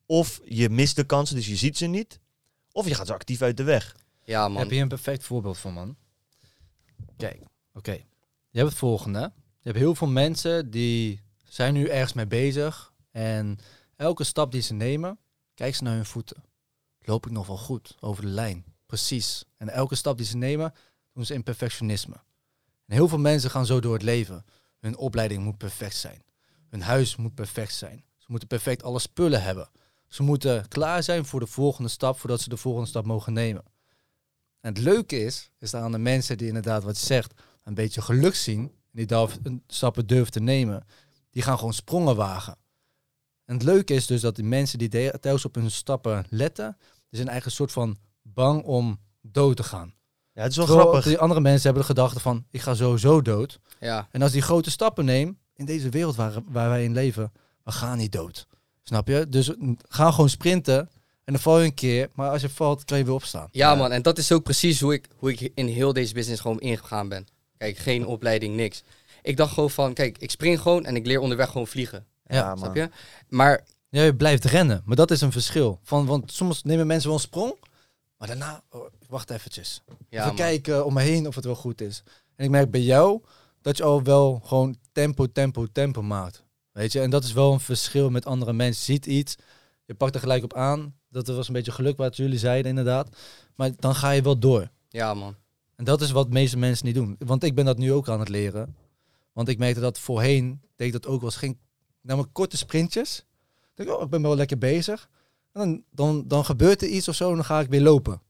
Of 0.06 0.40
je 0.44 0.70
mist 0.70 0.96
de 0.96 1.04
kansen, 1.04 1.36
dus 1.36 1.46
je 1.46 1.56
ziet 1.56 1.76
ze 1.76 1.86
niet. 1.86 2.20
Of 2.72 2.88
je 2.88 2.94
gaat 2.94 3.06
ze 3.06 3.12
actief 3.12 3.42
uit 3.42 3.56
de 3.56 3.62
weg. 3.62 3.96
Ja, 4.24 4.48
man. 4.48 4.62
Heb 4.62 4.70
je 4.70 4.80
een 4.80 4.88
perfect 4.88 5.24
voorbeeld 5.24 5.58
van, 5.58 5.72
man? 5.72 5.96
Kijk, 7.16 7.42
oké. 7.72 7.92
Je 8.50 8.58
hebt 8.58 8.68
het 8.68 8.78
volgende. 8.78 9.32
Je 9.60 9.72
hebt 9.72 9.78
heel 9.78 9.94
veel 9.94 10.08
mensen 10.08 10.70
die 10.70 11.20
zijn 11.44 11.74
nu 11.74 11.86
ergens 11.88 12.12
mee 12.12 12.26
bezig. 12.26 12.92
En 13.10 13.58
elke 13.96 14.24
stap 14.24 14.52
die 14.52 14.60
ze 14.60 14.74
nemen, 14.74 15.18
kijk 15.54 15.74
ze 15.74 15.82
naar 15.82 15.94
hun 15.94 16.06
voeten. 16.06 16.44
Loop 17.00 17.26
ik 17.26 17.32
nog 17.32 17.46
wel 17.46 17.58
goed 17.58 17.96
over 18.00 18.22
de 18.22 18.28
lijn? 18.28 18.64
Precies. 18.86 19.44
En 19.56 19.68
elke 19.68 19.94
stap 19.94 20.16
die 20.16 20.26
ze 20.26 20.36
nemen, 20.36 20.74
doen 21.12 21.26
ze 21.26 21.34
in 21.34 21.42
perfectionisme. 21.42 22.14
En 22.86 22.94
heel 22.94 23.08
veel 23.08 23.18
mensen 23.18 23.50
gaan 23.50 23.66
zo 23.66 23.80
door 23.80 23.92
het 23.92 24.02
leven. 24.02 24.44
Hun 24.78 24.96
opleiding 24.96 25.44
moet 25.44 25.58
perfect 25.58 25.96
zijn. 25.96 26.22
Hun 26.68 26.82
huis 26.82 27.16
moet 27.16 27.34
perfect 27.34 27.74
zijn. 27.74 28.04
Ze 28.16 28.26
moeten 28.28 28.48
perfect 28.48 28.82
alle 28.82 28.98
spullen 28.98 29.42
hebben. 29.42 29.70
Ze 30.08 30.22
moeten 30.22 30.68
klaar 30.68 31.02
zijn 31.02 31.24
voor 31.24 31.40
de 31.40 31.46
volgende 31.46 31.88
stap, 31.88 32.18
voordat 32.18 32.40
ze 32.40 32.48
de 32.48 32.56
volgende 32.56 32.88
stap 32.88 33.04
mogen 33.04 33.32
nemen. 33.32 33.64
En 34.60 34.74
het 34.74 34.82
leuke 34.82 35.20
is, 35.20 35.50
is 35.58 35.70
dat 35.70 35.82
aan 35.82 35.92
de 35.92 35.98
mensen 35.98 36.38
die 36.38 36.46
inderdaad 36.46 36.82
wat 36.82 36.96
zegt, 36.96 37.32
een 37.64 37.74
beetje 37.74 38.02
geluk 38.02 38.34
zien, 38.34 38.60
en 38.60 38.72
die 38.92 39.06
durf, 39.06 39.38
stappen 39.66 40.06
durven 40.06 40.32
te 40.32 40.40
nemen, 40.40 40.86
die 41.30 41.42
gaan 41.42 41.58
gewoon 41.58 41.72
sprongen 41.72 42.16
wagen. 42.16 42.56
En 43.44 43.54
het 43.54 43.62
leuke 43.62 43.94
is 43.94 44.06
dus 44.06 44.20
dat 44.20 44.36
die 44.36 44.44
mensen 44.44 44.78
die 44.78 44.88
telkens 44.88 45.44
op 45.44 45.54
hun 45.54 45.70
stappen 45.70 46.26
letten, 46.28 46.76
die 46.78 47.18
zijn 47.18 47.28
eigenlijk 47.28 47.44
een 47.44 47.50
soort 47.52 47.72
van 47.72 47.96
bang 48.22 48.62
om 48.64 49.00
dood 49.20 49.56
te 49.56 49.62
gaan. 49.62 49.94
Ja, 50.32 50.42
het 50.42 50.50
is 50.50 50.56
wel 50.56 50.66
Terwijl 50.66 50.88
grappig. 50.88 51.10
Die 51.10 51.18
andere 51.18 51.40
mensen 51.40 51.62
hebben 51.62 51.82
de 51.82 51.88
gedachte 51.88 52.20
van, 52.20 52.46
ik 52.50 52.60
ga 52.60 52.74
sowieso 52.74 53.22
dood. 53.22 53.60
Ja, 53.80 54.08
En 54.10 54.22
als 54.22 54.32
die 54.32 54.42
grote 54.42 54.70
stappen 54.70 55.04
neem, 55.04 55.38
in 55.56 55.64
deze 55.64 55.88
wereld 55.88 56.16
waar, 56.16 56.32
waar 56.46 56.68
wij 56.68 56.84
in 56.84 56.92
leven, 56.92 57.32
we 57.64 57.72
gaan 57.72 57.98
niet 57.98 58.12
dood. 58.12 58.46
Snap 58.82 59.08
je? 59.08 59.28
Dus 59.28 59.50
ga 59.88 60.10
gewoon 60.10 60.28
sprinten 60.28 60.78
en 61.24 61.32
dan 61.32 61.38
val 61.42 61.58
je 61.58 61.64
een 61.64 61.74
keer, 61.74 62.08
maar 62.14 62.30
als 62.30 62.40
je 62.42 62.48
valt, 62.48 62.84
kan 62.84 62.98
je 62.98 63.04
weer 63.04 63.14
opstaan. 63.14 63.48
ja, 63.52 63.74
man. 63.74 63.92
En 63.92 64.02
dat 64.02 64.18
is 64.18 64.32
ook 64.32 64.42
precies 64.42 64.80
hoe 64.80 64.92
ik, 64.92 65.08
hoe 65.16 65.32
ik 65.32 65.50
in 65.54 65.66
heel 65.66 65.92
deze 65.92 66.14
business 66.14 66.40
gewoon 66.40 66.60
ingegaan 66.60 67.08
ben. 67.08 67.26
Kijk, 67.58 67.76
geen 67.76 68.06
opleiding, 68.06 68.56
niks. 68.56 68.82
Ik 69.22 69.36
dacht 69.36 69.52
gewoon 69.54 69.70
van, 69.70 69.92
kijk, 69.94 70.18
ik 70.18 70.30
spring 70.30 70.60
gewoon 70.60 70.84
en 70.84 70.96
ik 70.96 71.06
leer 71.06 71.20
onderweg 71.20 71.50
gewoon 71.50 71.66
vliegen. 71.66 72.06
Ja. 72.26 72.56
Snap 72.56 72.74
je? 72.76 72.90
Maar 73.28 73.64
Ja, 73.88 74.02
je 74.02 74.14
blijft 74.16 74.44
rennen, 74.44 74.82
maar 74.84 74.96
dat 74.96 75.10
is 75.10 75.20
een 75.20 75.32
verschil. 75.32 75.80
Van, 75.82 76.06
want 76.06 76.32
soms 76.32 76.62
nemen 76.62 76.86
mensen 76.86 77.08
wel 77.08 77.16
een 77.18 77.24
sprong, 77.24 77.54
maar 78.18 78.28
daarna, 78.28 78.62
oh, 78.70 78.86
wacht 79.08 79.30
eventjes. 79.30 79.82
ja, 79.86 79.94
Even 80.10 80.26
man. 80.26 80.36
kijken 80.36 80.84
om 80.84 80.94
me 80.94 81.02
heen 81.02 81.26
of 81.26 81.34
het 81.34 81.44
wel 81.44 81.54
goed 81.54 81.80
is. 81.80 82.02
En 82.36 82.44
ik 82.44 82.50
merk 82.50 82.70
bij 82.70 82.80
jou 82.80 83.20
dat 83.62 83.76
je 83.76 83.82
al 83.82 84.02
wel 84.02 84.40
gewoon 84.44 84.76
tempo, 84.96 85.26
tempo, 85.32 85.66
tempo 85.72 86.02
maakt. 86.02 86.44
Weet 86.72 86.92
je, 86.92 87.00
en 87.00 87.10
dat 87.10 87.24
is 87.24 87.32
wel 87.32 87.52
een 87.52 87.60
verschil 87.60 88.10
met 88.10 88.26
andere 88.26 88.52
mensen. 88.52 88.84
Je 88.86 88.92
ziet 88.92 89.06
iets, 89.06 89.36
je 89.84 89.94
pakt 89.94 90.14
er 90.14 90.20
gelijk 90.20 90.44
op 90.44 90.54
aan. 90.54 90.94
Dat 91.08 91.26
was 91.26 91.48
een 91.48 91.54
beetje 91.54 91.72
geluk 91.72 91.96
wat 91.96 92.16
jullie 92.16 92.38
zeiden 92.38 92.68
inderdaad. 92.70 93.08
Maar 93.54 93.70
dan 93.78 93.94
ga 93.94 94.10
je 94.10 94.22
wel 94.22 94.38
door. 94.38 94.70
Ja, 94.88 95.14
man. 95.14 95.34
En 95.76 95.84
dat 95.84 96.00
is 96.00 96.10
wat 96.10 96.26
de 96.26 96.32
meeste 96.32 96.56
mensen 96.58 96.86
niet 96.86 96.94
doen. 96.94 97.16
Want 97.18 97.44
ik 97.44 97.54
ben 97.54 97.64
dat 97.64 97.78
nu 97.78 97.92
ook 97.92 98.08
aan 98.08 98.20
het 98.20 98.28
leren. 98.28 98.76
Want 99.32 99.48
ik 99.48 99.58
merkte 99.58 99.80
dat 99.80 99.98
voorheen, 99.98 100.60
deed 100.76 100.86
ik 100.86 100.92
dat 100.92 101.06
ook 101.06 101.20
wel 101.20 101.30
eens. 101.30 101.38
Ging 101.38 101.58
namelijk 102.00 102.32
korte 102.32 102.56
sprintjes. 102.56 103.24
Ik 103.74 103.84
denk, 103.86 103.90
oh, 103.96 104.02
ik 104.02 104.10
ben 104.10 104.22
wel 104.22 104.36
lekker 104.36 104.58
bezig. 104.58 105.08
En 105.52 105.60
dan, 105.60 105.82
dan, 105.90 106.28
dan 106.28 106.44
gebeurt 106.44 106.82
er 106.82 106.88
iets 106.88 107.08
of 107.08 107.14
zo 107.14 107.28
en 107.28 107.34
dan 107.34 107.44
ga 107.44 107.60
ik 107.60 107.68
weer 107.68 107.80
lopen. 107.82 108.20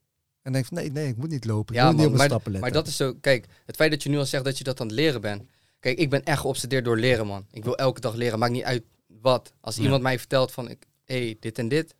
En 0.42 0.52
denk 0.52 0.64
van, 0.64 0.76
nee, 0.76 0.90
nee, 0.90 1.09
ik 1.09 1.16
moet 1.16 1.31
niet 1.31 1.44
lopen. 1.44 1.74
Ik 1.74 1.81
Ja, 1.81 1.87
moet 1.87 1.96
niet 1.96 2.02
man, 2.05 2.12
op 2.12 2.18
maar, 2.18 2.26
stappen 2.26 2.52
letten. 2.52 2.70
maar 2.70 2.83
dat 2.83 2.88
is 2.90 2.96
zo... 2.96 3.14
Kijk, 3.20 3.46
het 3.66 3.76
feit 3.76 3.90
dat 3.90 4.02
je 4.02 4.09
nu 4.09 4.18
al 4.18 4.24
zegt 4.26 4.44
dat 4.44 4.59
je 4.59 4.64
dat 4.64 4.81
aan 4.81 4.87
het 4.87 4.96
leren 4.96 5.20
bent. 5.20 5.42
Kijk, 5.81 5.99
ik 5.99 6.11
ben 6.11 6.25
echt 6.25 6.41
geobsedeerd 6.41 6.85
door 6.85 6.99
leren, 6.99 7.27
man. 7.27 7.47
Ik 7.51 7.65
wil 7.65 7.77
elke 7.77 8.01
dag 8.01 8.15
leren. 8.15 8.39
Maakt 8.39 8.53
niet 8.53 8.62
uit 8.65 8.85
wat. 9.07 9.53
Als 9.61 9.77
Ja. 9.77 9.83
iemand 9.83 10.03
mij 10.03 10.19
vertelt 10.19 10.53
van... 10.53 10.69
ik- 10.71 10.87
hey, 11.05 11.37
dit 11.41 11.59
en 11.59 11.69
dit. 11.69 11.95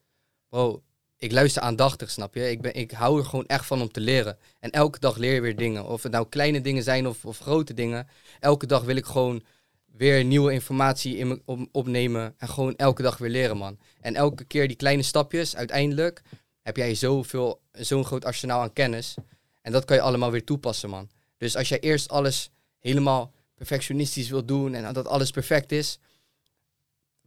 Bro, 0.49 0.83
ik 1.17 1.33
luister 1.33 1.63
aandachtig, 1.63 2.11
snap 2.11 2.35
je? 2.35 2.51
Ik, 2.51 2.61
ben, 2.61 2.75
ik 2.75 2.91
hou 2.91 3.19
er 3.19 3.25
gewoon 3.25 3.47
echt 3.47 3.67
van 3.67 3.81
om 3.81 3.91
te 3.93 4.01
leren. 4.01 4.39
En 4.61 4.71
elke 4.71 4.99
dag 4.99 5.17
leer 5.17 5.35
je 5.35 5.41
weer 5.41 5.57
dingen. 5.57 5.87
Of 5.87 6.03
het 6.03 6.13
nou 6.13 6.27
kleine 6.29 6.61
dingen 6.61 6.83
zijn 6.83 7.07
of, 7.07 7.25
of 7.25 7.39
grote 7.39 7.75
dingen. 7.75 8.09
Elke 8.41 8.67
dag 8.67 8.83
wil 8.83 8.97
ik 8.97 9.05
gewoon 9.07 9.43
weer 9.87 10.25
nieuwe 10.25 10.53
informatie 10.53 11.17
in 11.17 11.29
me 11.29 11.43
op, 11.45 11.69
opnemen. 11.73 12.35
En 12.39 12.49
gewoon 12.49 12.77
elke 12.77 13.03
dag 13.03 13.19
weer 13.19 13.31
leren, 13.31 13.57
man. 13.57 13.79
En 14.01 14.15
elke 14.15 14.45
keer 14.45 14.69
die 14.69 14.77
kleine 14.77 15.03
stapjes, 15.03 15.57
uiteindelijk 15.57 16.23
heb 16.63 16.77
jij 16.77 16.95
zoveel, 16.95 17.61
zo'n 17.73 18.05
groot 18.05 18.25
arsenaal 18.25 18.61
aan 18.61 18.73
kennis. 18.73 19.15
En 19.63 19.73
dat 19.73 19.85
kan 19.85 19.97
je 19.97 20.03
allemaal 20.03 20.31
weer 20.31 20.45
toepassen, 20.45 20.91
man. 20.91 21.09
Dus 21.37 21.57
als 21.57 21.69
jij 21.69 21.81
eerst 21.81 22.09
alles 22.09 22.51
helemaal 22.79 23.33
perfectionistisch 23.57 24.29
wil 24.29 24.45
doen 24.45 24.75
en 24.75 24.95
dat 24.95 25.07
alles 25.07 25.31
perfect 25.31 25.73
is, 25.73 25.99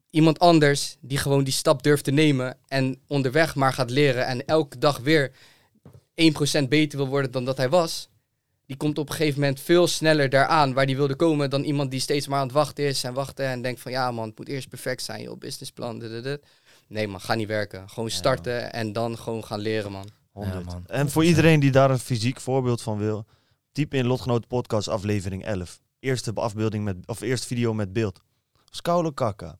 iemand 0.10 0.40
anders 0.40 0.98
die 1.00 1.18
gewoon 1.18 1.44
die 1.44 1.54
stap 1.54 1.84
durft 1.84 2.04
te 2.04 2.12
nemen 2.12 2.58
en 2.68 3.02
onderweg 3.08 3.56
maar 3.56 3.74
gaat 3.74 3.90
leren 3.90 4.26
en 4.26 4.46
elke 4.46 4.78
dag 4.78 4.98
weer 4.98 5.32
1% 6.62 6.68
beter 6.70 6.98
wil 6.98 7.08
worden 7.08 7.32
dan 7.32 7.46
dat 7.46 7.58
hij 7.58 7.70
was, 7.70 8.10
die 8.66 8.78
komt 8.78 8.98
op 8.98 9.10
een 9.10 9.16
gegeven 9.16 9.40
moment 9.40 9.60
veel 9.60 9.88
sneller 9.88 10.30
daaraan 10.30 10.74
waar 10.74 10.86
die 10.86 10.96
wilde 10.96 11.16
komen 11.16 11.50
dan 11.50 11.64
iemand 11.64 11.92
die 11.92 12.00
steeds 12.00 12.28
maar 12.28 12.40
aan 12.40 12.46
het 12.46 12.56
wachten 12.56 12.86
is 12.86 13.04
en 13.04 13.14
wachten 13.14 13.46
en 13.46 13.62
denkt 13.62 13.82
van 13.82 13.92
ja 13.92 14.12
man, 14.12 14.28
het 14.28 14.38
moet 14.38 14.48
eerst 14.48 14.70
perfect 14.70 15.04
zijn, 15.04 15.22
joh, 15.22 15.38
businessplan. 15.38 16.04
Nee 16.88 17.08
man, 17.08 17.22
ga 17.22 17.34
niet 17.34 17.48
werken. 17.48 17.90
Gewoon 17.90 18.10
Ja, 18.10 18.16
starten 18.16 18.74
en 18.74 18.94
dan 18.94 19.18
gewoon 19.18 19.46
gaan 19.46 19.60
leren, 19.60 19.92
man. 19.92 20.10
100. 20.32 20.66
man. 20.66 20.84
En 20.88 21.10
voor 21.10 21.26
iedereen 21.26 21.60
die 21.60 21.72
daar 21.72 21.92
een 21.92 22.00
fysiek 22.00 22.40
voorbeeld 22.42 22.82
van 22.82 22.98
wil, 22.98 23.26
typ 23.72 23.94
in 23.94 24.08
Lotgenoten 24.08 24.48
Podcast 24.48 24.88
aflevering 24.88 25.46
11. 25.46 25.80
Eerste 26.00 26.32
afbeelding 26.34 26.84
met, 26.84 26.96
of 27.06 27.22
eerste 27.22 27.48
video 27.48 27.74
met 27.74 27.94
beeld. 27.94 28.22
Skoude 28.70 29.14
kakka. 29.14 29.58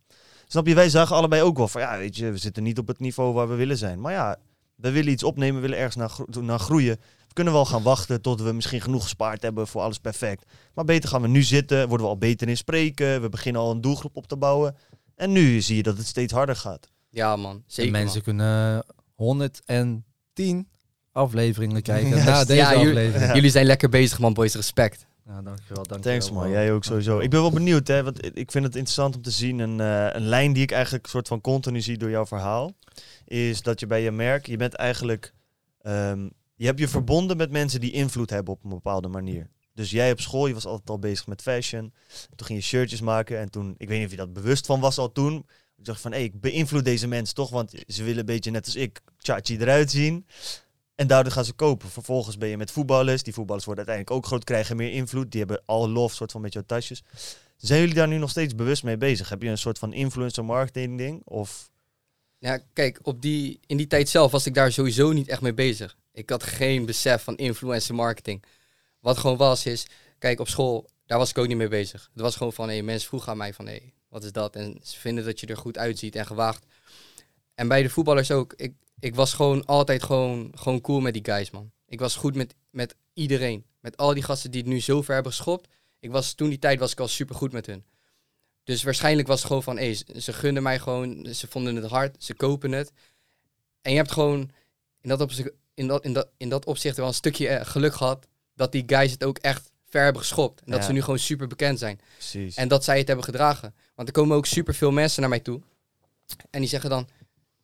Snap 0.48 0.68
je, 0.68 0.76
wij 0.76 0.90
zagen 0.90 1.16
allebei 1.16 1.42
ook 1.42 1.58
wel 1.58 1.68
van, 1.68 1.82
ja, 1.82 1.98
weet 1.98 2.16
je, 2.18 2.32
we 2.32 2.38
zitten 2.38 2.64
niet 2.64 2.78
op 2.78 2.88
het 2.88 3.00
niveau 3.00 3.34
waar 3.34 3.50
we 3.50 3.56
willen 3.56 3.78
zijn. 3.78 4.00
Maar 4.02 4.12
ja, 4.14 4.38
we 4.76 4.92
willen 4.92 5.12
iets 5.12 5.24
opnemen, 5.24 5.56
we 5.56 5.62
willen 5.62 5.78
ergens 5.78 5.96
naar, 5.96 6.10
gro- 6.10 6.42
naar 6.42 6.60
groeien. 6.60 6.98
We 7.28 7.34
kunnen 7.34 7.54
wel 7.54 7.66
gaan 7.66 7.84
wachten 7.84 8.22
tot 8.22 8.42
we 8.42 8.52
misschien 8.54 8.82
genoeg 8.82 9.04
gespaard 9.04 9.42
hebben 9.42 9.68
voor 9.68 9.82
alles 9.82 9.98
perfect. 9.98 10.46
Maar 10.74 10.86
beter 10.86 11.10
gaan 11.10 11.22
we 11.22 11.28
nu 11.28 11.44
zitten, 11.44 11.88
worden 11.88 12.06
we 12.06 12.12
al 12.12 12.18
beter 12.18 12.48
in 12.50 12.58
spreken, 12.58 13.22
we 13.22 13.30
beginnen 13.30 13.62
al 13.62 13.72
een 13.72 13.82
doelgroep 13.82 14.16
op 14.18 14.28
te 14.28 14.38
bouwen. 14.38 14.76
En 15.16 15.32
nu 15.32 15.62
zie 15.62 15.76
je 15.76 15.84
dat 15.84 15.98
het 15.98 16.08
steeds 16.08 16.34
harder 16.34 16.56
gaat. 16.56 16.90
Ja 17.10 17.36
man, 17.36 17.64
zeker 17.68 17.94
en 17.94 18.00
mensen 18.02 18.22
kunnen 18.22 18.84
110 19.16 20.68
afleveringen 21.12 21.82
kijken 21.92 22.26
na 22.26 22.44
deze 22.44 22.54
Ja, 22.60 22.74
aflevering. 22.74 23.34
Jullie 23.34 23.50
zijn 23.52 23.66
lekker 23.66 23.90
bezig 23.90 24.20
man, 24.20 24.34
boys. 24.34 24.56
Respect. 24.56 25.06
Ja, 25.30 25.42
dankjewel. 25.42 25.84
dankjewel 25.84 26.00
Thanks 26.00 26.32
man, 26.32 26.50
jij 26.50 26.72
ook 26.74 26.84
sowieso. 26.84 27.20
Ik 27.20 27.30
ben 27.30 27.42
wel 27.42 27.52
benieuwd, 27.52 27.88
hè, 27.88 28.04
want 28.04 28.26
ik 28.38 28.52
vind 28.52 28.66
het 28.66 28.76
interessant 28.76 29.16
om 29.16 29.22
te 29.22 29.32
zien. 29.32 29.60
Een, 29.60 29.80
eh, 29.80 30.16
een 30.16 30.28
lijn 30.28 30.54
die 30.54 30.64
ik 30.64 30.72
eigenlijk 30.72 31.08
soort 31.08 31.28
van 31.28 31.42
continu 31.42 31.82
zie 31.82 31.98
door 31.98 32.10
jouw 32.10 32.26
verhaal. 32.26 32.72
Is 33.26 33.62
dat 33.62 33.80
je 33.80 33.88
bij 33.88 34.02
je 34.02 34.12
merk, 34.12 34.46
je 34.46 34.58
bent 34.58 34.74
eigenlijk. 34.74 35.34
ehm, 35.82 36.30
je 36.56 36.66
hebt 36.66 36.80
je 36.80 36.88
verbonden 36.88 37.38
met 37.38 37.52
mensen 37.52 37.80
die 37.80 37.92
invloed 37.92 38.30
hebben 38.30 38.54
op 38.54 38.64
een 38.64 38.70
bepaalde 38.70 39.08
manier. 39.08 39.50
Dus 39.74 39.92
jij 39.92 40.12
op 40.12 40.20
school, 40.20 40.48
je 40.48 40.54
was 40.54 40.66
altijd 40.66 40.90
al 40.90 41.00
bezig 41.00 41.28
met 41.28 41.42
fashion. 41.42 41.94
Toen 42.36 42.48
ging 42.48 42.60
je 42.60 42.66
shirtjes 42.66 43.02
maken 43.02 43.40
en 43.40 43.50
toen, 43.50 43.76
ik 43.78 43.88
weet 43.88 43.98
niet 43.98 44.06
of 44.06 44.12
je 44.12 44.18
dat 44.18 44.34
bewust 44.34 44.66
van 44.66 44.80
was 44.80 44.98
al 44.98 45.12
toen. 45.12 45.46
Ik 45.78 45.86
dacht 45.86 46.02
van, 46.02 46.12
hé, 46.12 46.18
ik 46.18 46.42
beïnvloed 46.42 46.86
deze 46.86 47.08
mensen 47.08 47.36
toch, 47.36 47.50
want 47.50 47.74
ze 47.88 48.04
willen 48.04 48.20
een 48.20 48.26
beetje 48.26 48.52
net 48.52 48.66
als 48.66 48.76
ik, 48.76 49.02
tjaatje 49.18 49.60
eruit 49.60 49.92
zien. 49.92 50.26
En 51.00 51.08
daardoor 51.08 51.32
gaan 51.32 51.46
ze 51.46 51.54
kopen. 51.54 51.90
Vervolgens 51.90 52.38
ben 52.38 52.50
je 52.50 52.58
met 52.58 52.72
voetballers. 52.72 53.24
Die 53.24 53.34
voetballers 53.34 53.66
worden 53.66 53.86
uiteindelijk 53.88 54.26
ook 54.26 54.32
groot, 54.32 54.44
krijgen 54.44 54.76
meer 54.76 54.92
invloed. 54.92 55.32
Die 55.32 55.40
hebben 55.40 55.62
al 55.66 55.90
lof, 55.90 56.14
soort 56.14 56.32
van 56.32 56.42
met 56.42 56.54
jouw 56.54 56.64
tasjes. 56.66 57.04
Zijn 57.58 57.80
jullie 57.80 57.96
daar 57.96 58.08
nu 58.08 58.18
nog 58.18 58.30
steeds 58.30 58.56
bewust 58.56 58.84
mee 58.84 58.98
bezig? 58.98 59.30
Heb 59.30 59.42
je 59.42 59.50
een 59.50 59.58
soort 59.58 59.80
van 59.80 59.94
influencer 59.94 60.46
marketing 60.46 60.98
ding? 60.98 61.22
Of 61.26 61.70
Ja, 62.38 62.60
kijk, 62.74 63.00
op 63.04 63.22
die, 63.22 63.60
in 63.66 63.78
die 63.78 63.88
tijd 63.88 64.10
zelf 64.10 64.32
was 64.32 64.46
ik 64.46 64.54
daar 64.54 64.72
sowieso 64.72 65.12
niet 65.12 65.28
echt 65.28 65.42
mee 65.42 65.54
bezig. 65.54 65.98
Ik 66.12 66.30
had 66.30 66.44
geen 66.44 66.86
besef 66.86 67.24
van 67.24 67.38
influencer 67.38 67.96
marketing. 67.96 68.44
Wat 69.00 69.18
gewoon 69.18 69.38
was, 69.38 69.66
is, 69.66 69.88
kijk, 70.18 70.40
op 70.40 70.48
school, 70.48 70.90
daar 71.06 71.18
was 71.18 71.30
ik 71.30 71.38
ook 71.38 71.48
niet 71.48 71.58
mee 71.58 71.68
bezig. 71.68 72.10
Het 72.14 72.22
was 72.22 72.36
gewoon 72.36 72.54
van, 72.54 72.70
hé, 72.70 72.82
mensen 72.82 73.08
vroegen 73.08 73.32
aan 73.32 73.38
mij 73.38 73.54
van, 73.54 73.68
hé, 73.68 73.80
wat 74.10 74.24
is 74.24 74.32
dat? 74.32 74.56
En 74.56 74.80
ze 74.84 75.00
vinden 75.00 75.26
dat 75.26 75.40
je 75.40 75.48
er 75.48 75.58
goed 75.58 75.78
uitziet 75.78 76.16
en 76.16 76.26
gewaagd. 76.26 76.66
En 77.56 77.68
bij 77.68 77.82
de 77.84 77.90
voetballers 77.90 78.32
ook. 78.32 78.54
Ik, 78.56 78.74
ik 79.00 79.16
was 79.16 79.34
gewoon 79.34 79.66
altijd 79.66 80.04
gewoon, 80.04 80.52
gewoon 80.56 80.82
cool 80.82 81.00
met 81.00 81.14
die 81.14 81.26
guys, 81.26 81.50
man. 81.52 81.72
Ik 81.88 82.00
was 82.00 82.16
goed 82.16 82.36
met, 82.36 82.56
met 82.70 82.96
iedereen. 83.14 83.66
Met 83.80 83.98
al 83.98 84.14
die 84.14 84.24
gasten 84.24 84.52
die 84.52 84.62
het 84.62 84.70
nu 84.70 84.80
zo 84.80 85.02
ver 85.02 85.14
hebben 85.14 85.32
geschopt. 85.32 85.68
Ik 86.00 86.12
was, 86.12 86.34
toen 86.34 86.50
die 86.50 86.60
tijd 86.60 86.80
was 86.80 86.92
ik 86.92 87.00
al 87.00 87.08
super 87.08 87.36
goed 87.36 87.52
met 87.52 87.66
hun. 87.66 87.86
Dus 88.64 88.84
waarschijnlijk 88.84 89.28
was 89.28 89.38
het 89.38 89.48
gewoon 89.48 89.64
van, 89.64 89.78
hé, 89.78 89.94
ze- 90.18 90.34
gunden 90.34 90.64
mij 90.64 90.80
gewoon, 90.80 91.26
ze 91.34 91.48
vonden 91.48 91.76
het 91.76 91.86
hard, 91.86 92.24
ze 92.24 92.34
kopen 92.34 92.72
het. 92.72 92.92
En 93.82 93.92
je 93.92 93.98
hebt 93.98 94.12
gewoon 94.12 94.50
in 95.02 95.10
dat 95.10 95.22
opzicht, 95.22 95.50
in 95.74 95.88
dat, 95.88 96.04
in 96.04 96.14
dat, 96.14 96.30
in 96.38 96.50
dat 96.50 96.66
opzicht 96.66 96.98
wel 96.98 97.08
een 97.08 97.14
stukje 97.14 97.48
eh, 97.48 97.66
geluk 97.66 97.94
gehad 97.94 98.28
dat 98.56 98.72
die 98.72 98.84
guys 98.86 99.12
het 99.12 99.24
ook 99.24 99.38
echt 99.38 99.72
ver 99.86 100.04
hebben 100.04 100.22
geschopt. 100.22 100.62
En 100.62 100.72
dat 100.72 100.80
ze 100.86 100.92
nu 100.92 101.02
gewoon 101.02 101.20
super 101.20 101.48
bekend 101.48 101.80
zijn. 101.80 102.00
precies? 102.14 102.56
En 102.56 102.68
dat 102.68 102.84
zij 102.84 102.98
het 102.98 103.08
hebben 103.08 103.26
gedragen. 103.26 103.76
Want 103.96 104.08
er 104.08 104.14
komen 104.14 104.38
ook 104.38 104.46
super 104.46 104.74
veel 104.74 104.92
mensen 104.92 105.22
naar 105.22 105.30
mij 105.30 105.40
toe. 105.40 105.62
En 106.50 106.60
die 106.60 106.70
zeggen 106.70 106.90
dan, 106.90 107.08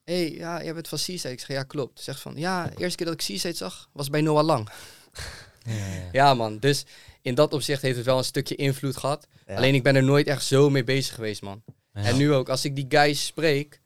hey, 0.05 0.31
ja, 0.31 0.63
jij 0.63 0.73
bent 0.73 0.87
van 0.87 0.97
Seaside. 0.97 1.33
Ik 1.33 1.39
zeg, 1.39 1.47
ja, 1.47 1.63
klopt. 1.63 2.01
Zegt 2.01 2.21
van, 2.21 2.33
ja, 2.35 2.67
de 2.67 2.77
eerste 2.77 2.97
keer 2.97 3.05
dat 3.05 3.15
ik 3.15 3.21
Seaside 3.21 3.53
zag, 3.53 3.89
was 3.93 4.09
bij 4.09 4.21
Noah 4.21 4.45
Lang. 4.45 4.69
Ja, 5.67 5.73
ja. 5.73 6.09
Ja, 6.11 6.33
man. 6.33 6.59
Dus 6.59 6.85
in 7.21 7.35
dat 7.35 7.53
opzicht 7.53 7.81
heeft 7.81 7.95
het 7.97 8.05
wel 8.05 8.17
een 8.17 8.23
stukje 8.23 8.55
invloed 8.55 8.97
gehad. 8.97 9.27
Ja. 9.47 9.55
Alleen 9.55 9.73
ik 9.75 9.83
ben 9.83 9.95
er 9.95 10.03
nooit 10.03 10.27
echt 10.27 10.43
zo 10.45 10.69
mee 10.69 10.83
bezig 10.83 11.15
geweest, 11.15 11.41
man. 11.41 11.63
Ja. 11.93 12.01
En 12.01 12.17
nu 12.17 12.33
ook, 12.33 12.49
als 12.49 12.65
ik 12.65 12.75
die 12.75 12.85
guys 12.89 13.25
spreek, 13.25 13.81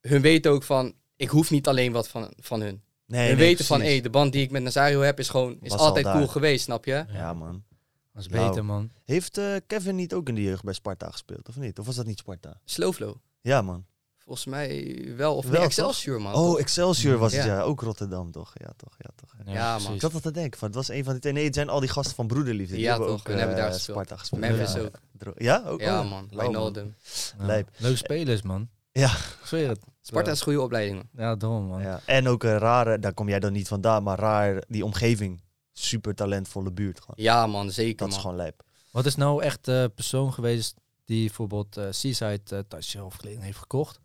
hun 0.00 0.20
weten 0.20 0.50
ook 0.50 0.62
van, 0.62 0.94
ik 1.16 1.28
hoef 1.28 1.50
niet 1.50 1.68
alleen 1.68 1.92
wat 1.92 2.08
van, 2.08 2.32
van 2.38 2.60
hun. 2.60 2.82
nee, 3.06 3.28
hun 3.28 3.36
nee, 3.36 3.46
weten 3.46 3.64
van, 3.64 3.78
hé, 3.78 3.84
precies. 3.84 4.02
de 4.02 4.10
band 4.10 4.32
die 4.32 4.42
ik 4.42 4.50
met 4.50 4.62
Nazario 4.62 5.00
heb 5.00 5.18
is 5.18 5.28
gewoon, 5.28 5.58
is 5.62 5.70
Was 5.70 5.80
al 5.80 5.86
altijd 5.86 6.06
cool 6.06 6.26
geweest, 6.26 6.64
snap 6.64 6.84
je? 6.84 7.04
Ja, 7.12 7.32
man. 7.34 7.64
Dat 8.12 8.22
is 8.22 8.28
Nou. 8.28 8.48
beter, 8.48 8.64
man. 8.64 8.90
Heeft 9.04 9.38
eh, 9.38 9.54
Kevin 9.66 9.94
niet 9.96 10.14
ook 10.14 10.28
in 10.28 10.34
de 10.34 10.42
jeugd 10.42 10.62
bij 10.64 10.74
Sparta 10.74 11.10
gespeeld, 11.10 11.48
of 11.48 11.56
niet? 11.56 11.78
Of 11.78 11.86
was 11.86 11.96
dat 11.96 12.06
niet 12.06 12.18
Sparta? 12.18 12.60
Slowflow. 12.64 13.14
Ja, 13.40 13.62
man. 13.62 13.84
Volgens 14.30 14.48
mij 14.50 15.02
wel. 15.16 15.36
Of 15.36 15.46
Wel? 15.46 15.62
Excelsior, 15.62 16.20
man. 16.22 16.34
Oh, 16.34 16.50
toch? 16.50 16.58
Excelsior 16.58 17.18
was 17.18 17.32
het, 17.32 17.44
Ja. 17.44 17.54
ja. 17.56 17.60
Ook 17.62 17.80
Rotterdam, 17.80 18.30
toch? 18.30 18.52
Ja, 18.54 18.70
toch? 18.76 18.94
Ja, 18.98 19.10
toch? 19.16 19.54
Ja, 19.54 19.78
man. 19.78 19.94
Ik 19.94 20.00
zat 20.00 20.14
al 20.14 20.20
te 20.20 20.30
denken, 20.30 20.58
van, 20.58 20.68
het 20.68 20.76
was 20.76 20.88
een 20.88 21.04
van 21.04 21.12
die 21.12 21.20
twee. 21.20 21.32
Nee, 21.32 21.44
het 21.44 21.54
zijn 21.54 21.68
al 21.68 21.80
die 21.80 21.88
gasten 21.88 22.14
van 22.14 22.26
Broederliefde. 22.26 22.74
Die 22.74 22.82
Ja, 22.84 22.90
hebben 22.90 23.08
toch, 23.08 23.18
ook 23.18 23.26
hun 23.26 23.38
hebben 23.38 23.56
eh, 23.56 23.62
daar 23.62 23.72
gespeeld. 23.72 23.96
Sparta 23.98 24.16
gespeeld. 24.16 24.40
Memphis 24.40 24.72
ja. 24.72 24.80
ook. 24.80 25.00
Ja, 25.36 25.62
ook? 25.66 25.80
Ja, 25.80 26.02
man. 26.02 26.28
Wijnaldum. 26.32 26.94
Lijp. 27.38 27.68
Leuke 27.76 27.96
spelers, 27.96 28.42
man. 28.42 28.68
Ja. 28.92 29.10
Ik 29.10 29.40
zweer 29.44 29.68
het. 29.68 29.80
Sparta 30.02 30.30
is 30.30 30.38
een 30.38 30.44
goede 30.44 30.60
opleiding, 30.60 30.96
man. 30.96 31.24
Ja, 31.26 31.36
daarom, 31.36 31.64
man. 31.66 31.82
Ja. 31.82 32.00
En 32.04 32.28
ook 32.28 32.42
een 32.42 32.58
rare, 32.58 32.98
daar 32.98 33.14
kom 33.14 33.28
jij 33.28 33.40
dan 33.40 33.52
niet 33.52 33.68
vandaan, 33.68 34.02
maar 34.02 34.18
raar, 34.18 34.62
die 34.68 34.84
omgeving. 34.84 35.42
Super 35.72 36.14
talentvolle 36.14 36.72
buurt 36.72 37.00
gewoon. 37.00 37.24
Ja, 37.24 37.46
man. 37.46 37.70
Zeker, 37.70 37.96
Dat 37.96 38.06
man. 38.08 38.16
is 38.16 38.22
gewoon 38.22 38.36
lijp. 38.36 38.62
Wat 38.90 39.06
is 39.06 39.14
nou 39.14 39.42
echt 39.42 39.64
de 39.64 39.92
persoon 39.94 40.32
geweest 40.32 40.74
die 41.04 41.26
bijvoorbeeld 41.26 41.76
eh 41.76 41.84
Seaside 41.90 42.40
eh 42.48 42.58
tasje 42.68 43.04
of 43.04 43.16
kleding 43.16 43.42
heeft 43.42 43.58
gekocht? 43.58 44.00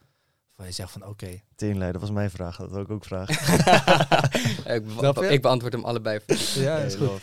Waar 0.56 0.68
je 0.68 0.74
zegt 0.74 0.92
van, 0.92 1.06
oké, 1.06 1.42
Teenleider, 1.56 1.92
dat 1.92 2.02
was 2.02 2.12
mijn 2.12 2.30
vraag. 2.30 2.58
Dat 2.58 2.72
wil 2.72 2.82
ik 2.82 2.90
ook 2.90 3.06
vragen. 3.06 3.34
ik, 4.76 4.84
Snap 4.98 5.16
be- 5.16 5.26
je? 5.26 5.32
ik 5.32 5.42
beantwoord 5.42 5.74
hem 5.74 5.86
allebei. 5.86 6.20
ja, 6.56 6.78
is 6.78 6.96
goed. 6.96 7.22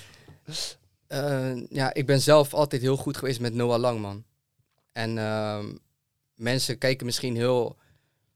Eh, 1.07 1.69
ja, 1.69 1.95
ik 1.95 2.07
ben 2.07 2.21
zelf 2.21 2.55
altijd 2.55 2.83
heel 2.83 2.97
goed 2.97 3.17
geweest 3.17 3.41
met 3.41 3.55
Noah 3.55 3.81
Lang, 3.81 4.01
man. 4.01 4.25
En 4.93 5.19
ehm, 5.19 5.75
mensen 6.35 6.79
kijken 6.79 7.07
misschien 7.07 7.37
heel 7.37 7.77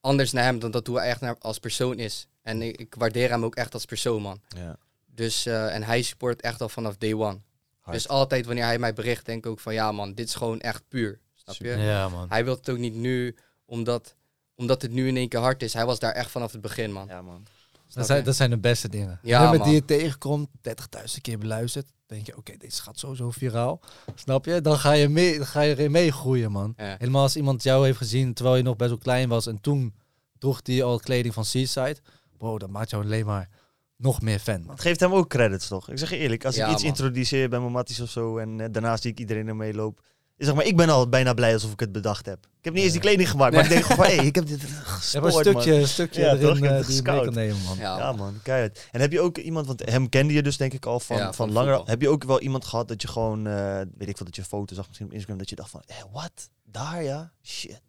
anders 0.01 0.33
naar 0.33 0.45
hem 0.45 0.59
dan 0.59 0.71
dat 0.71 0.87
hoe 0.87 0.99
hij 0.99 1.09
echt 1.09 1.21
naar, 1.21 1.37
als 1.39 1.59
persoon 1.59 1.99
is. 1.99 2.29
En 2.43 2.63
ik, 2.63 2.77
ik 2.77 2.95
waardeer 2.99 3.31
hem 3.31 3.45
ook 3.45 3.55
echt 3.57 3.75
als 3.75 3.85
persoon, 3.85 4.23
man. 4.23 4.41
Ja. 4.49 4.77
Dus, 5.07 5.47
eh, 5.47 5.75
en 5.75 5.83
hij 5.83 6.03
support 6.03 6.41
echt 6.41 6.61
al 6.61 6.69
vanaf 6.69 6.97
day 6.97 7.13
one. 7.15 7.39
Hard. 7.81 7.97
Dus 7.97 8.09
altijd 8.09 8.47
wanneer 8.47 8.65
hij 8.65 8.79
mij 8.79 8.93
bericht, 8.93 9.27
denk 9.27 9.45
ik 9.45 9.51
ook 9.51 9.61
van 9.61 9.75
ja, 9.75 9.93
man, 9.93 10.15
dit 10.15 10.29
is 10.29 10.35
gewoon 10.35 10.61
echt 10.61 10.83
puur. 10.89 11.21
Snap 11.35 11.55
je? 11.57 11.69
Ja, 11.69 12.09
man. 12.09 12.29
Hij 12.29 12.45
wil 12.45 12.55
het 12.55 12.69
ook 12.71 12.79
niet 12.79 12.95
nu, 12.95 13.37
omdat, 13.65 14.15
omdat 14.57 14.83
het 14.83 14.91
nu 14.93 15.09
in 15.09 15.17
één 15.17 15.29
keer 15.29 15.41
hard 15.41 15.63
is. 15.63 15.73
Hij 15.73 15.87
was 15.87 15.99
daar 15.99 16.13
echt 16.13 16.31
vanaf 16.31 16.53
het 16.53 16.61
begin, 16.61 16.93
man. 16.93 17.07
Ja, 17.09 17.23
man. 17.23 17.47
Dat 17.93 18.07
zijn, 18.07 18.25
dat 18.25 18.37
zijn 18.37 18.51
de 18.51 18.59
beste 18.59 18.89
dingen. 18.89 19.19
Ja, 19.23 19.41
Nummer 19.41 19.59
man. 19.59 19.67
die 19.69 19.77
je 19.77 19.85
tegenkomt, 19.85 20.49
30.000 20.69 21.21
keer 21.21 21.39
beluisterd. 21.39 21.87
denk 22.07 22.27
je, 22.27 22.37
oké, 22.37 22.57
dit 22.57 22.75
gaat 22.81 22.99
sowieso 22.99 23.31
viraal. 23.31 23.81
Snap 24.15 24.45
je? 24.45 24.61
Dan 24.61 24.79
ga 24.79 24.93
je, 24.93 25.09
mee, 25.09 25.37
dan 25.37 25.47
ga 25.47 25.61
je 25.61 25.71
erin 25.71 25.91
meegroeien, 25.91 26.51
man. 26.53 26.75
Ja. 26.77 26.95
Helemaal 26.99 27.23
als 27.23 27.37
iemand 27.37 27.63
jou 27.63 27.85
heeft 27.85 27.99
gezien 27.99 28.35
terwijl 28.35 28.57
je 28.57 28.63
nog 28.63 28.77
best 28.77 28.91
wel 28.91 28.99
klein 28.99 29.29
was. 29.29 29.47
En 29.47 29.61
toen 29.61 29.95
droeg 30.39 30.61
hij 30.63 30.83
al 30.83 30.99
kleding 30.99 31.35
van 31.35 31.45
Seaside. 31.45 31.97
Bro, 32.39 32.59
dat 32.59 32.71
maakt 32.71 32.91
jou 32.91 33.05
alleen 33.05 33.27
maar 33.27 33.49
nog 33.97 34.21
meer 34.23 34.39
fan, 34.39 34.61
man. 34.61 34.71
Het 34.71 34.81
geeft 34.81 35.01
hem 35.01 35.13
ook 35.15 35.29
credits, 35.29 35.69
toch? 35.69 35.91
Ik 35.91 35.99
zeg 35.99 36.11
je 36.11 36.17
eerlijk, 36.17 36.45
als 36.45 36.57
Ja, 36.57 36.67
ik 36.67 36.73
iets 36.73 36.83
man. 36.83 36.91
introduceer 36.93 37.49
bij 37.49 37.59
mijn 37.61 37.73
matties 37.73 38.01
of 38.01 38.11
zo 38.11 38.39
en 38.39 38.61
eh, 38.61 38.67
daarna 38.71 38.97
zie 38.97 39.11
ik 39.11 39.19
iedereen 39.19 39.49
ermee 39.49 39.75
lopen. 39.75 40.05
Zeg 40.39 40.55
maar, 40.55 40.65
ik 40.65 40.77
ben 40.77 40.89
al 40.89 41.09
bijna 41.09 41.35
blij 41.35 41.53
alsof 41.53 41.73
ik 41.73 41.81
het 41.81 41.93
bedacht 41.93 42.27
heb. 42.27 42.39
Ik 42.59 42.65
heb 42.65 42.75
niet 42.75 42.83
eens 42.83 42.93
die 42.93 43.01
kleding 43.01 43.31
gemaakt, 43.31 43.55
maar 43.55 43.63
ik 43.63 43.69
denk 43.71 43.85
gewoon 43.85 44.07
van, 44.07 44.15
hé, 44.17 44.23
ik 44.23 44.35
heb 44.35 44.47
dit 44.47 44.63
een 45.15 45.31
stukje, 45.33 45.53
man. 45.53 45.69
een 45.69 45.89
stukje 45.89 46.21
Ja, 46.21 46.31
toch? 46.37 46.41
erin 46.41 46.57
Ik 46.57 46.63
heb 46.63 46.71
eh, 46.73 46.77
het 46.79 46.87
die 46.87 46.97
je 46.97 47.03
mee 47.03 47.13
gescout. 47.13 47.25
kan 47.25 47.35
nemen, 47.35 47.63
man. 47.63 47.77
Ja, 47.77 47.99
Ja 47.99 48.07
man. 48.07 48.17
man, 48.17 48.41
keihard. 48.43 48.89
En 48.93 49.01
heb 49.01 49.13
je 49.13 49.21
ook 49.21 49.39
iemand, 49.39 49.67
want 49.67 49.91
hem 49.91 50.09
kende 50.09 50.33
je 50.33 50.43
dus 50.43 50.57
denk 50.57 50.73
ik 50.73 50.87
al 50.87 51.01
van, 51.01 51.17
Ja, 51.17 51.25
van, 51.25 51.35
van 51.35 51.53
langer. 51.53 51.69
voetbal. 51.75 51.91
Heb 51.91 52.01
je 52.03 52.09
ook 52.09 52.25
wel 52.25 52.41
iemand 52.41 52.65
gehad 52.65 52.89
dat 52.89 53.03
je 53.03 53.09
gewoon, 53.09 53.47
eh, 53.47 53.81
weet 53.97 54.09
ik 54.09 54.17
veel, 54.17 54.27
dat 54.27 54.37
je 54.37 54.45
foto's 54.45 54.77
zag 54.77 54.87
misschien 54.87 55.07
op 55.07 55.13
Instagram, 55.13 55.39
dat 55.39 55.49
je 55.49 55.57
dacht 55.57 55.71
van, 55.71 55.83
hé, 55.87 56.03
wat? 56.13 56.49
Daar 56.65 57.03
ja? 57.03 57.33
Shit. 57.43 57.81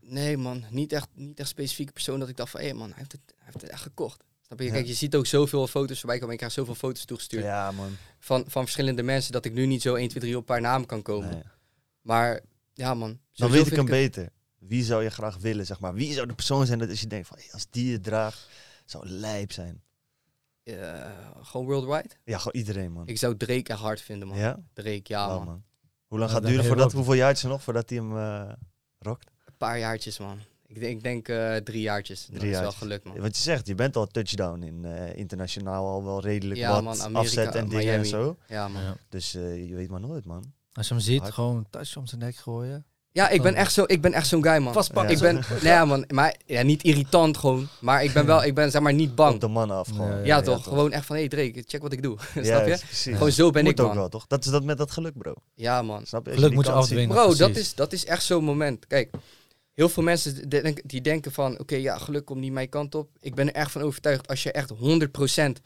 Nee, 0.00 0.36
man. 0.36 0.64
Niet 0.70 0.92
echt, 0.92 1.08
niet 1.14 1.38
echt 1.40 1.48
specifieke 1.48 1.92
persoon 1.92 2.18
dat 2.20 2.28
ik 2.28 2.36
dacht 2.36 2.50
van, 2.50 2.60
hé 2.60 2.72
man, 2.72 2.88
hij 2.88 2.98
heeft, 2.98 3.12
het, 3.12 3.20
hij 3.36 3.44
heeft 3.44 3.60
het 3.60 3.70
echt 3.70 3.82
gekocht. 3.82 4.24
Snap 4.46 4.58
je? 4.58 4.64
Ja. 4.66 4.72
Kijk, 4.72 4.86
je 4.86 4.94
ziet 4.94 5.14
ook 5.14 5.26
zoveel 5.26 5.66
foto's 5.66 5.98
voorbij 5.98 6.16
komen. 6.16 6.32
Ik 6.32 6.38
krijg 6.38 6.52
zoveel 6.52 6.74
foto's 6.74 7.04
toegestuurd 7.04 7.44
Ja 7.44 7.70
man. 7.72 7.96
van, 8.18 8.44
van 8.48 8.62
verschillende 8.62 9.02
mensen 9.02 9.32
dat 9.32 9.44
ik 9.44 9.52
nu 9.52 9.66
niet 9.66 9.82
zo 9.82 9.94
1, 9.94 10.08
2, 10.08 10.20
3 10.22 10.34
op 10.34 10.40
een 10.40 10.46
paar 10.46 10.60
namen 10.60 10.86
kan 10.86 11.02
komen. 11.02 11.28
Nee. 11.30 11.42
Maar 12.06 12.40
ja, 12.72 12.94
man. 12.94 13.18
Dan 13.32 13.50
weet 13.50 13.66
ik 13.66 13.76
hem 13.76 13.84
beter. 13.84 14.28
Wie 14.58 14.84
zou 14.84 15.02
je 15.02 15.10
graag 15.10 15.36
willen, 15.36 15.66
zeg 15.66 15.80
maar? 15.80 15.94
Wie 15.94 16.12
zou 16.12 16.26
de 16.26 16.34
persoon 16.34 16.66
zijn 16.66 16.78
dat 16.78 16.88
als 16.88 17.00
je 17.00 17.06
denkt 17.06 17.28
van, 17.28 17.38
als 17.50 17.66
die 17.70 17.92
het 17.92 18.02
draagt, 18.02 18.48
zou 18.84 19.08
lijp 19.08 19.52
zijn. 19.52 19.82
Eh, 20.62 21.10
gewoon 21.42 21.66
worldwide. 21.66 22.08
Ja, 22.24 22.38
gewoon 22.38 22.54
iedereen 22.54 22.92
man. 22.92 23.06
Ik 23.06 23.18
zou 23.18 23.36
Drake 23.36 23.72
echt 23.72 23.80
hard 23.80 24.00
vinden, 24.00 24.28
man. 24.28 24.38
ja? 24.38 24.58
Drake, 24.72 25.02
ja, 25.02 25.26
man. 25.26 25.44
man. 25.44 25.64
Hoe 26.06 26.18
lang 26.18 26.30
gaat 26.30 26.42
het 26.42 26.50
duren 26.50 26.64
voordat, 26.64 26.92
hoeveel 26.92 27.14
jaartjes 27.14 27.50
nog 27.50 27.62
voordat 27.62 27.88
hij 27.88 27.98
hem 27.98 28.16
eh 28.16 28.52
rokt? 28.98 29.30
Een 29.44 29.56
paar 29.56 29.78
jaartjes, 29.78 30.18
man. 30.18 30.38
Ik 30.66 30.80
denk, 30.80 30.96
ik 30.96 31.02
denk 31.02 31.28
eh, 31.28 31.56
drie 31.56 31.80
jaartjes. 31.80 32.26
Dat 32.26 32.38
Drie 32.38 32.50
is 32.50 32.58
wel 32.58 32.72
gelukt, 32.72 33.04
man. 33.04 33.20
Wat 33.20 33.36
je 33.36 33.42
zegt, 33.42 33.66
je 33.66 33.74
bent 33.74 33.96
al 33.96 34.06
touchdown 34.06 34.62
in 34.62 34.84
eh, 34.84 35.16
internationaal 35.16 35.86
al 35.86 36.04
wel 36.04 36.20
redelijk 36.20 36.60
Ja, 36.60 36.70
wat 36.70 36.82
man, 36.82 37.00
Amerika, 37.00 37.18
afzet 37.18 37.54
en 37.54 37.68
dingen 37.68 37.94
en 37.94 38.06
zo. 38.06 38.36
Ja, 38.48 38.68
man. 38.68 38.82
Ja. 38.82 38.96
Dus 39.08 39.34
eh, 39.34 39.68
je 39.68 39.74
weet 39.74 39.90
maar 39.90 40.00
nooit, 40.00 40.24
man. 40.24 40.54
Als 40.76 40.88
je 40.88 40.94
hem 40.94 41.02
ziet, 41.02 41.20
Hard. 41.20 41.34
gewoon 41.34 41.56
een 41.56 41.66
tasje 41.70 41.98
om 41.98 42.06
zijn 42.06 42.20
nek 42.20 42.36
gooien. 42.36 42.84
ik 43.30 43.42
ben 43.42 43.54
echt 43.54 43.72
zo, 43.72 43.84
ik 43.86 44.00
ben 44.00 44.12
echt 44.12 44.26
zo'n 44.26 44.42
guy, 44.42 44.58
man. 44.62 44.72
Vastpakken. 44.72 45.14
Ik 45.14 45.20
ben, 45.20 45.34
nee, 45.34 45.72
ja, 45.72 45.84
man. 45.84 46.04
Maar 46.08 46.36
ja, 46.46 46.62
niet 46.62 46.82
irritant 46.82 47.36
gewoon. 47.36 47.68
Maar 47.80 48.04
ik 48.04 48.12
ben 48.12 48.26
wel, 48.26 48.44
ik 48.44 48.54
ben 48.54 48.70
zeg 48.70 48.82
maar 48.82 48.92
niet 48.94 49.10
Op 49.10 49.16
bang. 49.16 49.40
de 49.40 49.48
man 49.48 49.70
af 49.70 49.88
gewoon. 49.88 50.10
Ja, 50.10 50.16
Ja, 50.16 50.22
ja, 50.24 50.40
toch? 50.40 50.62
Gewoon 50.64 50.92
echt 50.92 51.06
van, 51.06 51.16
hé 51.16 51.20
hey, 51.26 51.30
Drake, 51.30 51.64
check 51.66 51.82
wat 51.82 51.92
ik 51.92 52.02
doe. 52.02 52.18
Snap 52.32 52.66
je? 52.66 52.78
Precies. 52.86 53.16
Gewoon 53.16 53.32
zo 53.32 53.50
ben 53.50 53.64
Moet 53.64 53.72
ik, 53.72 53.80
ook 53.80 53.86
man. 53.86 53.96
wel, 53.96 54.08
toch? 54.08 54.26
Dat 54.26 54.44
is 54.44 54.50
dat 54.50 54.64
met 54.64 54.78
dat 54.78 54.90
geluk, 54.90 55.18
bro. 55.18 55.34
Ja, 55.54 55.82
man. 55.82 56.06
Snap 56.06 56.26
je? 56.26 56.32
Geluk 56.32 56.52
moet 56.54 56.66
je 56.66 56.72
afdwingen. 56.72 57.08
Bro, 57.14 57.34
dat 57.34 57.56
is, 57.56 57.74
dat 57.74 57.92
is 57.92 58.04
echt 58.04 58.22
zo'n 58.24 58.44
moment. 58.44 58.86
Kijk, 58.86 59.10
heel 59.74 59.88
veel 59.88 60.02
mensen 60.02 60.48
die 60.84 61.00
denken 61.00 61.32
van... 61.32 61.58
Oké, 61.58 61.76
ja, 61.76 61.98
geluk 61.98 62.24
komt 62.24 62.40
niet 62.40 62.52
mijn 62.52 62.68
kant 62.68 62.94
op. 62.94 63.08
Ik 63.20 63.34
ben 63.34 63.46
er 63.48 63.54
echt 63.54 63.70
van 63.72 63.82
overtuigd. 63.82 64.28
Als 64.28 64.42
je 64.42 64.52
echt 64.52 64.72
100% 64.74 65.62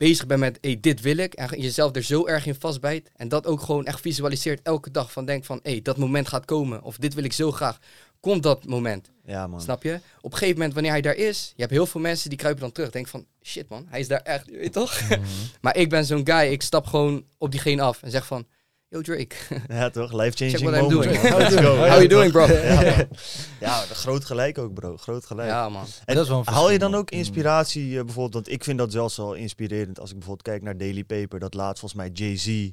bezig 0.00 0.26
bent 0.26 0.40
met... 0.40 0.58
Hé, 0.60 0.80
dit 0.80 1.00
wil 1.00 1.16
ik. 1.16 1.34
En 1.34 1.60
jezelf 1.60 1.96
er 1.96 2.02
zo 2.02 2.26
erg 2.26 2.46
in 2.46 2.54
vastbijt. 2.54 3.10
En 3.16 3.28
dat 3.28 3.46
ook 3.46 3.60
gewoon 3.60 3.86
echt 3.86 4.00
visualiseert 4.00 4.60
elke 4.62 4.90
dag. 4.90 5.12
Van 5.12 5.24
denk 5.24 5.44
van... 5.44 5.60
Hé, 5.62 5.80
dat 5.82 5.96
moment 5.96 6.28
gaat 6.28 6.44
komen. 6.44 6.82
Of 6.82 6.96
dit 6.96 7.14
wil 7.14 7.24
ik 7.24 7.32
zo 7.32 7.52
graag. 7.52 7.78
komt 8.20 8.42
dat 8.42 8.66
moment. 8.66 9.10
Ja, 9.24 9.46
man. 9.46 9.60
Snap 9.60 9.82
je? 9.82 10.00
Op 10.20 10.32
een 10.32 10.38
gegeven 10.38 10.56
moment, 10.56 10.74
wanneer 10.74 10.92
hij 10.92 11.00
daar 11.00 11.14
is, 11.14 11.52
je 11.54 11.60
hebt 11.62 11.74
heel 11.74 11.86
veel 11.86 12.00
mensen 12.00 12.28
die 12.28 12.38
kruipen 12.38 12.62
dan 12.62 12.72
terug. 12.72 12.90
Denk 12.90 13.08
van, 13.08 13.26
shit 13.42 13.68
man, 13.68 13.86
hij 13.88 14.00
is 14.00 14.08
daar 14.08 14.20
echt, 14.20 14.46
je 14.46 14.56
weet 14.56 14.72
toch? 14.72 15.00
Mhm. 15.00 15.20
maar 15.60 15.76
ik 15.76 15.88
ben 15.88 16.04
zo'n 16.04 16.26
guy, 16.26 16.52
ik 16.52 16.62
stap 16.62 16.86
gewoon 16.86 17.24
op 17.38 17.50
diegene 17.50 17.82
af 17.82 18.02
en 18.02 18.10
zeg 18.10 18.26
van, 18.26 18.46
yo 18.90 19.02
Drake, 19.02 19.36
Ja, 19.68 19.90
toch? 19.90 20.10
What 20.10 20.42
I'm 20.42 21.62
moment. 21.62 21.90
how 21.90 21.98
you 21.98 22.08
doing 22.08 22.32
bro? 22.32 22.46
Ja, 23.60 23.74
groot 23.74 24.24
gelijk 24.24 24.58
ook, 24.58 24.74
bro. 24.74 24.96
Groot 24.96 25.26
gelijk. 25.26 25.48
Ja 25.48 25.68
man. 25.68 25.86
En 26.04 26.14
Dat 26.14 26.24
is 26.24 26.30
wel 26.30 26.44
Haal 26.44 26.70
je 26.70 26.78
dan 26.78 26.94
ook 26.94 27.10
inspiratie 27.10 27.98
eh, 27.98 28.04
bijvoorbeeld, 28.04 28.34
want 28.34 28.50
ik 28.50 28.64
vind 28.64 28.78
dat 28.78 28.92
zelfs 28.92 29.16
wel 29.16 29.34
inspirerend 29.34 30.00
als 30.00 30.10
ik 30.10 30.16
bijvoorbeeld 30.16 30.48
kijk 30.48 30.62
naar 30.62 30.76
Daily 30.76 31.04
Paper, 31.04 31.38
dat 31.38 31.54
laatst 31.54 31.80
volgens 31.80 32.00
mij 32.00 32.10
Jay-Z, 32.12 32.70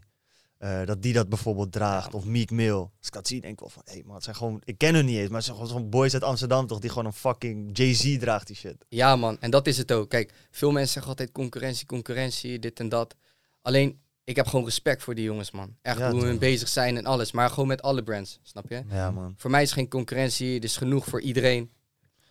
eh, 0.57 0.85
dat 0.85 1.01
die 1.01 1.13
dat 1.13 1.29
bijvoorbeeld 1.29 1.71
draagt, 1.71 2.13
of 2.13 2.25
Meek 2.25 2.51
Mill. 2.51 2.73
Als 2.73 3.07
ik 3.07 3.13
dat 3.13 3.27
zie, 3.27 3.41
denk 3.41 3.53
ik 3.53 3.59
wel 3.59 3.69
van, 3.69 3.81
hé 3.85 3.93
hey 3.93 4.03
man, 4.05 4.15
het 4.15 4.23
zijn 4.23 4.35
gewoon, 4.35 4.61
ik 4.63 4.77
ken 4.77 4.95
hun 4.95 5.05
niet 5.05 5.17
eens, 5.17 5.27
maar 5.27 5.37
het 5.37 5.45
zijn 5.45 5.57
gewoon 5.57 5.71
zo'n 5.71 5.89
boys 5.89 6.13
uit 6.13 6.23
Amsterdam 6.23 6.67
toch, 6.67 6.79
die 6.79 6.89
gewoon 6.89 7.05
een 7.05 7.13
fucking 7.13 7.77
Jay-Z 7.77 8.17
draagt 8.17 8.47
die 8.47 8.55
shit. 8.55 8.85
Ja 8.89 9.15
man, 9.15 9.37
en 9.39 9.51
dat 9.51 9.67
is 9.67 9.77
het 9.77 9.91
ook. 9.91 10.09
Kijk, 10.09 10.33
veel 10.51 10.71
mensen 10.71 10.93
zeggen 10.93 11.11
altijd 11.11 11.31
concurrentie, 11.31 11.85
concurrentie, 11.85 12.59
dit 12.59 12.79
en 12.79 12.89
dat. 12.89 13.15
Alleen, 13.61 13.99
ik 14.27 14.35
heb 14.35 14.47
gewoon 14.47 14.65
respect 14.65 15.03
voor 15.03 15.15
die 15.15 15.23
jongens 15.23 15.51
man. 15.51 15.75
Echt 15.81 15.97
Ja, 15.97 16.11
hoe 16.11 16.23
hun 16.25 16.37
bezig 16.39 16.67
zijn 16.67 16.97
en 16.97 17.05
alles. 17.05 17.31
Maar 17.31 17.49
gewoon 17.49 17.67
met 17.67 17.81
alle 17.81 18.03
brands, 18.03 18.39
snap 18.43 18.69
je? 18.69 18.83
Ja 18.89 19.11
man. 19.11 19.33
Voor 19.37 19.49
mij 19.51 19.61
is 19.61 19.71
geen 19.71 19.87
concurrentie, 19.89 20.53
het 20.53 20.63
is 20.63 20.77
genoeg 20.77 21.05
voor 21.05 21.21
iedereen. 21.21 21.71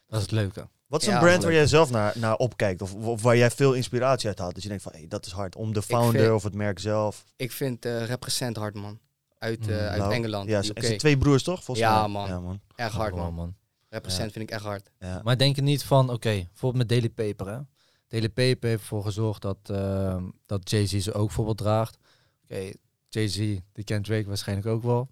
Dat 0.07 0.17
is 0.19 0.23
het 0.23 0.31
leuke. 0.35 0.69
Wat 0.87 1.01
is 1.03 1.07
een 1.09 1.15
Ja, 1.15 1.21
brand 1.21 1.43
waar 1.43 1.53
jij 1.53 1.67
zelf 1.67 1.91
naar, 1.91 2.13
naar 2.19 2.37
opkijkt, 2.37 2.83
of, 2.83 2.95
of 2.95 3.23
waar 3.23 3.37
jij 3.37 3.51
veel 3.51 3.73
inspiratie 3.75 4.29
uit 4.29 4.39
haalt, 4.39 4.55
dat 4.55 4.63
je 4.63 4.69
denkt 4.69 4.83
van, 4.83 4.93
hé, 4.95 5.07
dat 5.07 5.27
is 5.27 5.33
hard, 5.33 5.57
om 5.57 5.73
de 5.73 5.83
founder 5.83 6.21
vind- 6.21 6.33
of 6.35 6.43
het 6.43 6.55
merk 6.55 6.79
zelf. 6.79 7.25
Ik 7.37 7.53
vind 7.53 7.85
eh 7.85 8.05
Represent 8.05 8.57
hard 8.57 8.75
man. 8.75 8.99
Uit, 9.39 9.61
eh, 9.61 9.67
Mm, 9.67 9.73
uit 9.73 9.99
Nou, 9.99 10.13
Engeland, 10.13 10.49
Ja, 10.49 10.63
zijn 10.63 10.99
twee 10.99 11.19
broers 11.19 11.43
toch? 11.43 11.65
Volgens 11.65 11.87
Ja, 11.87 12.01
mij. 12.01 12.09
man. 12.09 12.29
Ja 12.29 12.41
man. 12.41 12.61
Echt 12.75 12.93
hard 12.93 13.15
man. 13.15 13.35
man. 13.35 13.55
Represent 13.89 14.27
Ja. 14.27 14.31
vind 14.33 14.49
ik 14.49 14.51
echt 14.55 14.65
hard. 14.65 14.91
Ja. 14.99 15.21
Maar 15.25 15.39
denk 15.39 15.57
je 15.57 15.63
niet 15.63 15.85
van, 15.85 16.11
oké, 16.11 16.31
bijvoorbeeld 16.31 16.77
met 16.77 16.89
Daily 16.89 17.09
Paper, 17.09 17.53
hè? 17.55 17.59
Daily 18.09 18.29
Paper 18.29 18.69
heeft 18.69 18.81
ervoor 18.81 19.05
gezorgd 19.05 19.43
dat, 19.43 19.59
ehm, 19.63 20.25
dat 20.47 20.71
Jay-Z 20.71 20.99
ze 20.99 21.13
ook 21.13 21.27
bijvoorbeeld 21.27 21.59
draagt. 21.59 21.99
Oké, 22.45 22.73
Jay-Z, 23.09 23.37
die 23.73 23.85
kent 23.85 24.05
Drake 24.05 24.27
waarschijnlijk 24.27 24.69
ook 24.69 24.83
wel. 24.83 25.09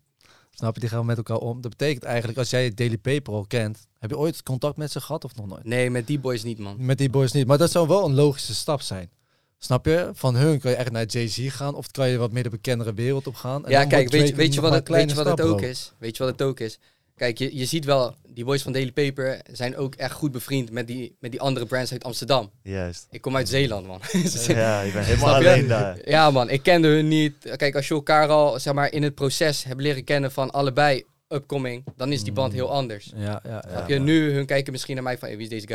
Snap 0.51 0.75
je, 0.75 0.81
die 0.81 0.89
gaan 0.89 1.07
met 1.07 1.17
elkaar 1.17 1.39
om. 1.39 1.61
Dat 1.61 1.71
betekent 1.71 2.05
eigenlijk, 2.05 2.39
als 2.39 2.51
jij 2.51 2.75
Daily 2.75 2.99
Paper 2.99 3.33
al 3.35 3.45
kent, 3.47 3.87
heb 3.99 4.11
je 4.11 4.19
ooit 4.19 4.43
contact 4.43 4.77
met 4.77 4.91
ze 4.91 5.01
gehad 5.01 5.25
of 5.25 5.35
nog 5.35 5.47
nooit? 5.47 5.65
Nee, 5.65 5.91
met 5.91 6.07
die 6.07 6.19
boys 6.19 6.43
niet 6.43 6.59
man. 6.59 6.77
Met 6.79 6.99
die 6.99 7.11
boys 7.11 7.33
niet. 7.33 7.47
Maar 7.47 7.59
dat 7.59 7.71
zou 7.71 7.89
wel 7.89 8.05
een 8.05 8.15
logische 8.15 8.55
stap 8.55 8.81
zijn. 8.81 9.11
Snap 9.59 9.87
je? 9.87 10.11
Van 10.13 10.35
hun 10.35 10.61
kan 10.61 10.71
je 10.71 10.77
echt 10.77 10.91
naar 10.91 11.07
Jay-Z 11.07 11.49
gaan 11.51 11.75
of 11.75 11.91
kan 11.91 12.09
je 12.09 12.19
wat 12.19 12.33
meer 12.33 12.43
de 12.43 12.49
bekendere 12.49 12.95
wereld 12.95 13.27
op 13.27 13.35
gaan. 13.35 13.65
En 13.65 13.71
ja, 13.71 13.85
kijk, 13.85 14.11
weet 14.11 14.35
weet 14.35 14.55
je 14.55 14.61
wat 14.61 14.73
het, 14.73 14.89
weet 14.89 15.11
je 15.11 15.17
wat 15.17 15.27
het 15.27 15.41
ook 15.41 15.61
is? 15.61 15.93
Weet 15.99 16.17
je 16.17 16.23
wat 16.23 16.33
het 16.33 16.43
ook 16.43 16.61
is? 16.61 16.79
Kijk, 17.17 17.39
je, 17.39 17.57
je 17.57 17.65
ziet 17.65 17.85
wel, 17.85 18.15
die 18.29 18.45
boys 18.45 18.63
van 18.63 18.73
Daily 18.73 18.93
Paper 18.93 19.41
zijn 19.53 19.77
ook 19.77 19.95
echt 19.95 20.13
goed 20.13 20.33
bevriend 20.33 20.71
met 20.71 20.87
die, 20.87 21.17
met 21.21 21.31
die 21.31 21.41
andere 21.41 21.67
brands 21.67 21.93
uit 21.93 22.05
Amsterdam. 22.05 22.51
Juist. 22.63 23.07
Ik 23.11 23.21
kom 23.21 23.37
uit 23.37 23.49
Zeeland, 23.49 23.87
man. 23.87 24.01
Ja, 24.47 24.81
je 24.81 24.93
bent 24.93 25.07
helemaal 25.07 25.41
je? 25.41 25.49
alleen 25.49 25.69
daar. 25.69 26.09
Ja, 26.09 26.31
man, 26.31 26.51
ik 26.51 26.63
kende 26.63 26.89
hun 26.89 27.09
niet. 27.09 27.35
Kijk, 27.57 27.75
als 27.75 27.89
je 27.89 27.95
elkaar 27.95 28.29
al 28.29 28.61
zeg 28.61 28.75
maar, 28.75 28.93
in 28.93 29.03
het 29.03 29.15
proces 29.15 29.65
hebt 29.65 29.81
leren 29.81 30.05
kennen 30.05 30.33
van 30.33 30.51
allebei 30.51 31.05
upcoming, 31.29 31.85
dan 31.97 32.13
is 32.13 32.23
die 32.25 32.33
band 32.33 32.53
heel 32.53 32.71
anders. 32.71 33.13
Ja, 33.17 33.21
ja, 33.23 33.41
ja. 33.45 33.65
Snap 33.71 33.89
je? 33.89 33.99
Nu, 33.99 34.33
hun 34.33 34.47
kijken 34.47 34.73
misschien 34.73 34.95
naar 34.95 35.05
mij 35.05 35.19
van, 35.19 35.29
hey, 35.29 35.37
wie 35.37 35.51
is 35.51 35.65
deze 35.65 35.67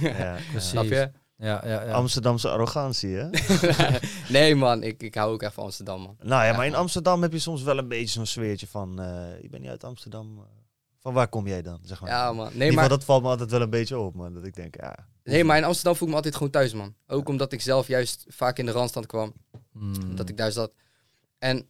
guy? 0.00 0.08
Ja. 0.10 0.36
Precies. 0.50 0.70
Snap 0.70 0.84
je? 0.84 1.10
Ja, 1.36 1.62
ja, 1.64 1.84
ja. 1.84 1.92
Amsterdamse 1.92 2.48
arrogantie, 2.48 3.14
hè? 3.16 3.28
nee, 4.38 4.54
man, 4.54 4.82
ik, 4.82 5.02
ik 5.02 5.14
hou 5.14 5.32
ook 5.32 5.42
echt 5.42 5.54
van 5.54 5.64
Amsterdam, 5.64 6.00
man. 6.00 6.16
Nou 6.22 6.42
ja, 6.42 6.50
Ja, 6.50 6.56
maar 6.56 6.66
in. 6.66 6.74
Amsterdam 6.74 7.22
heb 7.22 7.32
je 7.32 7.38
soms 7.38 7.62
wel 7.62 7.78
een 7.78 7.88
beetje 7.88 8.08
zo'n 8.08 8.26
sfeertje 8.26 8.66
van... 8.66 9.00
eh 9.00 9.06
je 9.42 9.48
bent 9.48 9.62
niet 9.62 9.70
uit 9.70 9.84
Amsterdam. 9.84 10.44
Eh, 10.98 11.02
van 11.02 11.12
waar 11.12 11.28
kom 11.28 11.46
jij 11.46 11.62
dan, 11.62 11.78
zeg 11.82 12.00
maar? 12.00 12.10
Ja, 12.10 12.32
man. 12.32 12.50
Nee, 12.52 12.72
maar, 12.72 12.88
dat 12.88 13.04
valt 13.04 13.22
me 13.22 13.28
altijd 13.28 13.50
wel 13.50 13.60
een 13.60 13.70
beetje 13.70 13.98
op, 13.98 14.14
man. 14.14 14.34
Dat 14.34 14.44
ik 14.44 14.54
denk, 14.54 14.76
ja... 14.80 15.06
nee, 15.24 15.44
maar 15.44 15.56
in 15.56 15.64
Amsterdam 15.64 15.94
voel 15.94 16.02
ik 16.02 16.10
me 16.10 16.16
altijd 16.16 16.36
gewoon 16.36 16.52
thuis, 16.52 16.74
man. 16.74 16.94
Ook 17.06 17.28
omdat 17.28 17.52
ik 17.52 17.60
zelf 17.60 17.86
juist 17.86 18.24
vaak 18.28 18.58
in 18.58 18.66
de 18.66 18.72
randstand 18.72 19.06
kwam. 19.06 19.32
Hmm. 19.72 20.16
Dat 20.16 20.28
ik 20.28 20.36
daar 20.36 20.52
zat. 20.52 20.72
En 21.38 21.68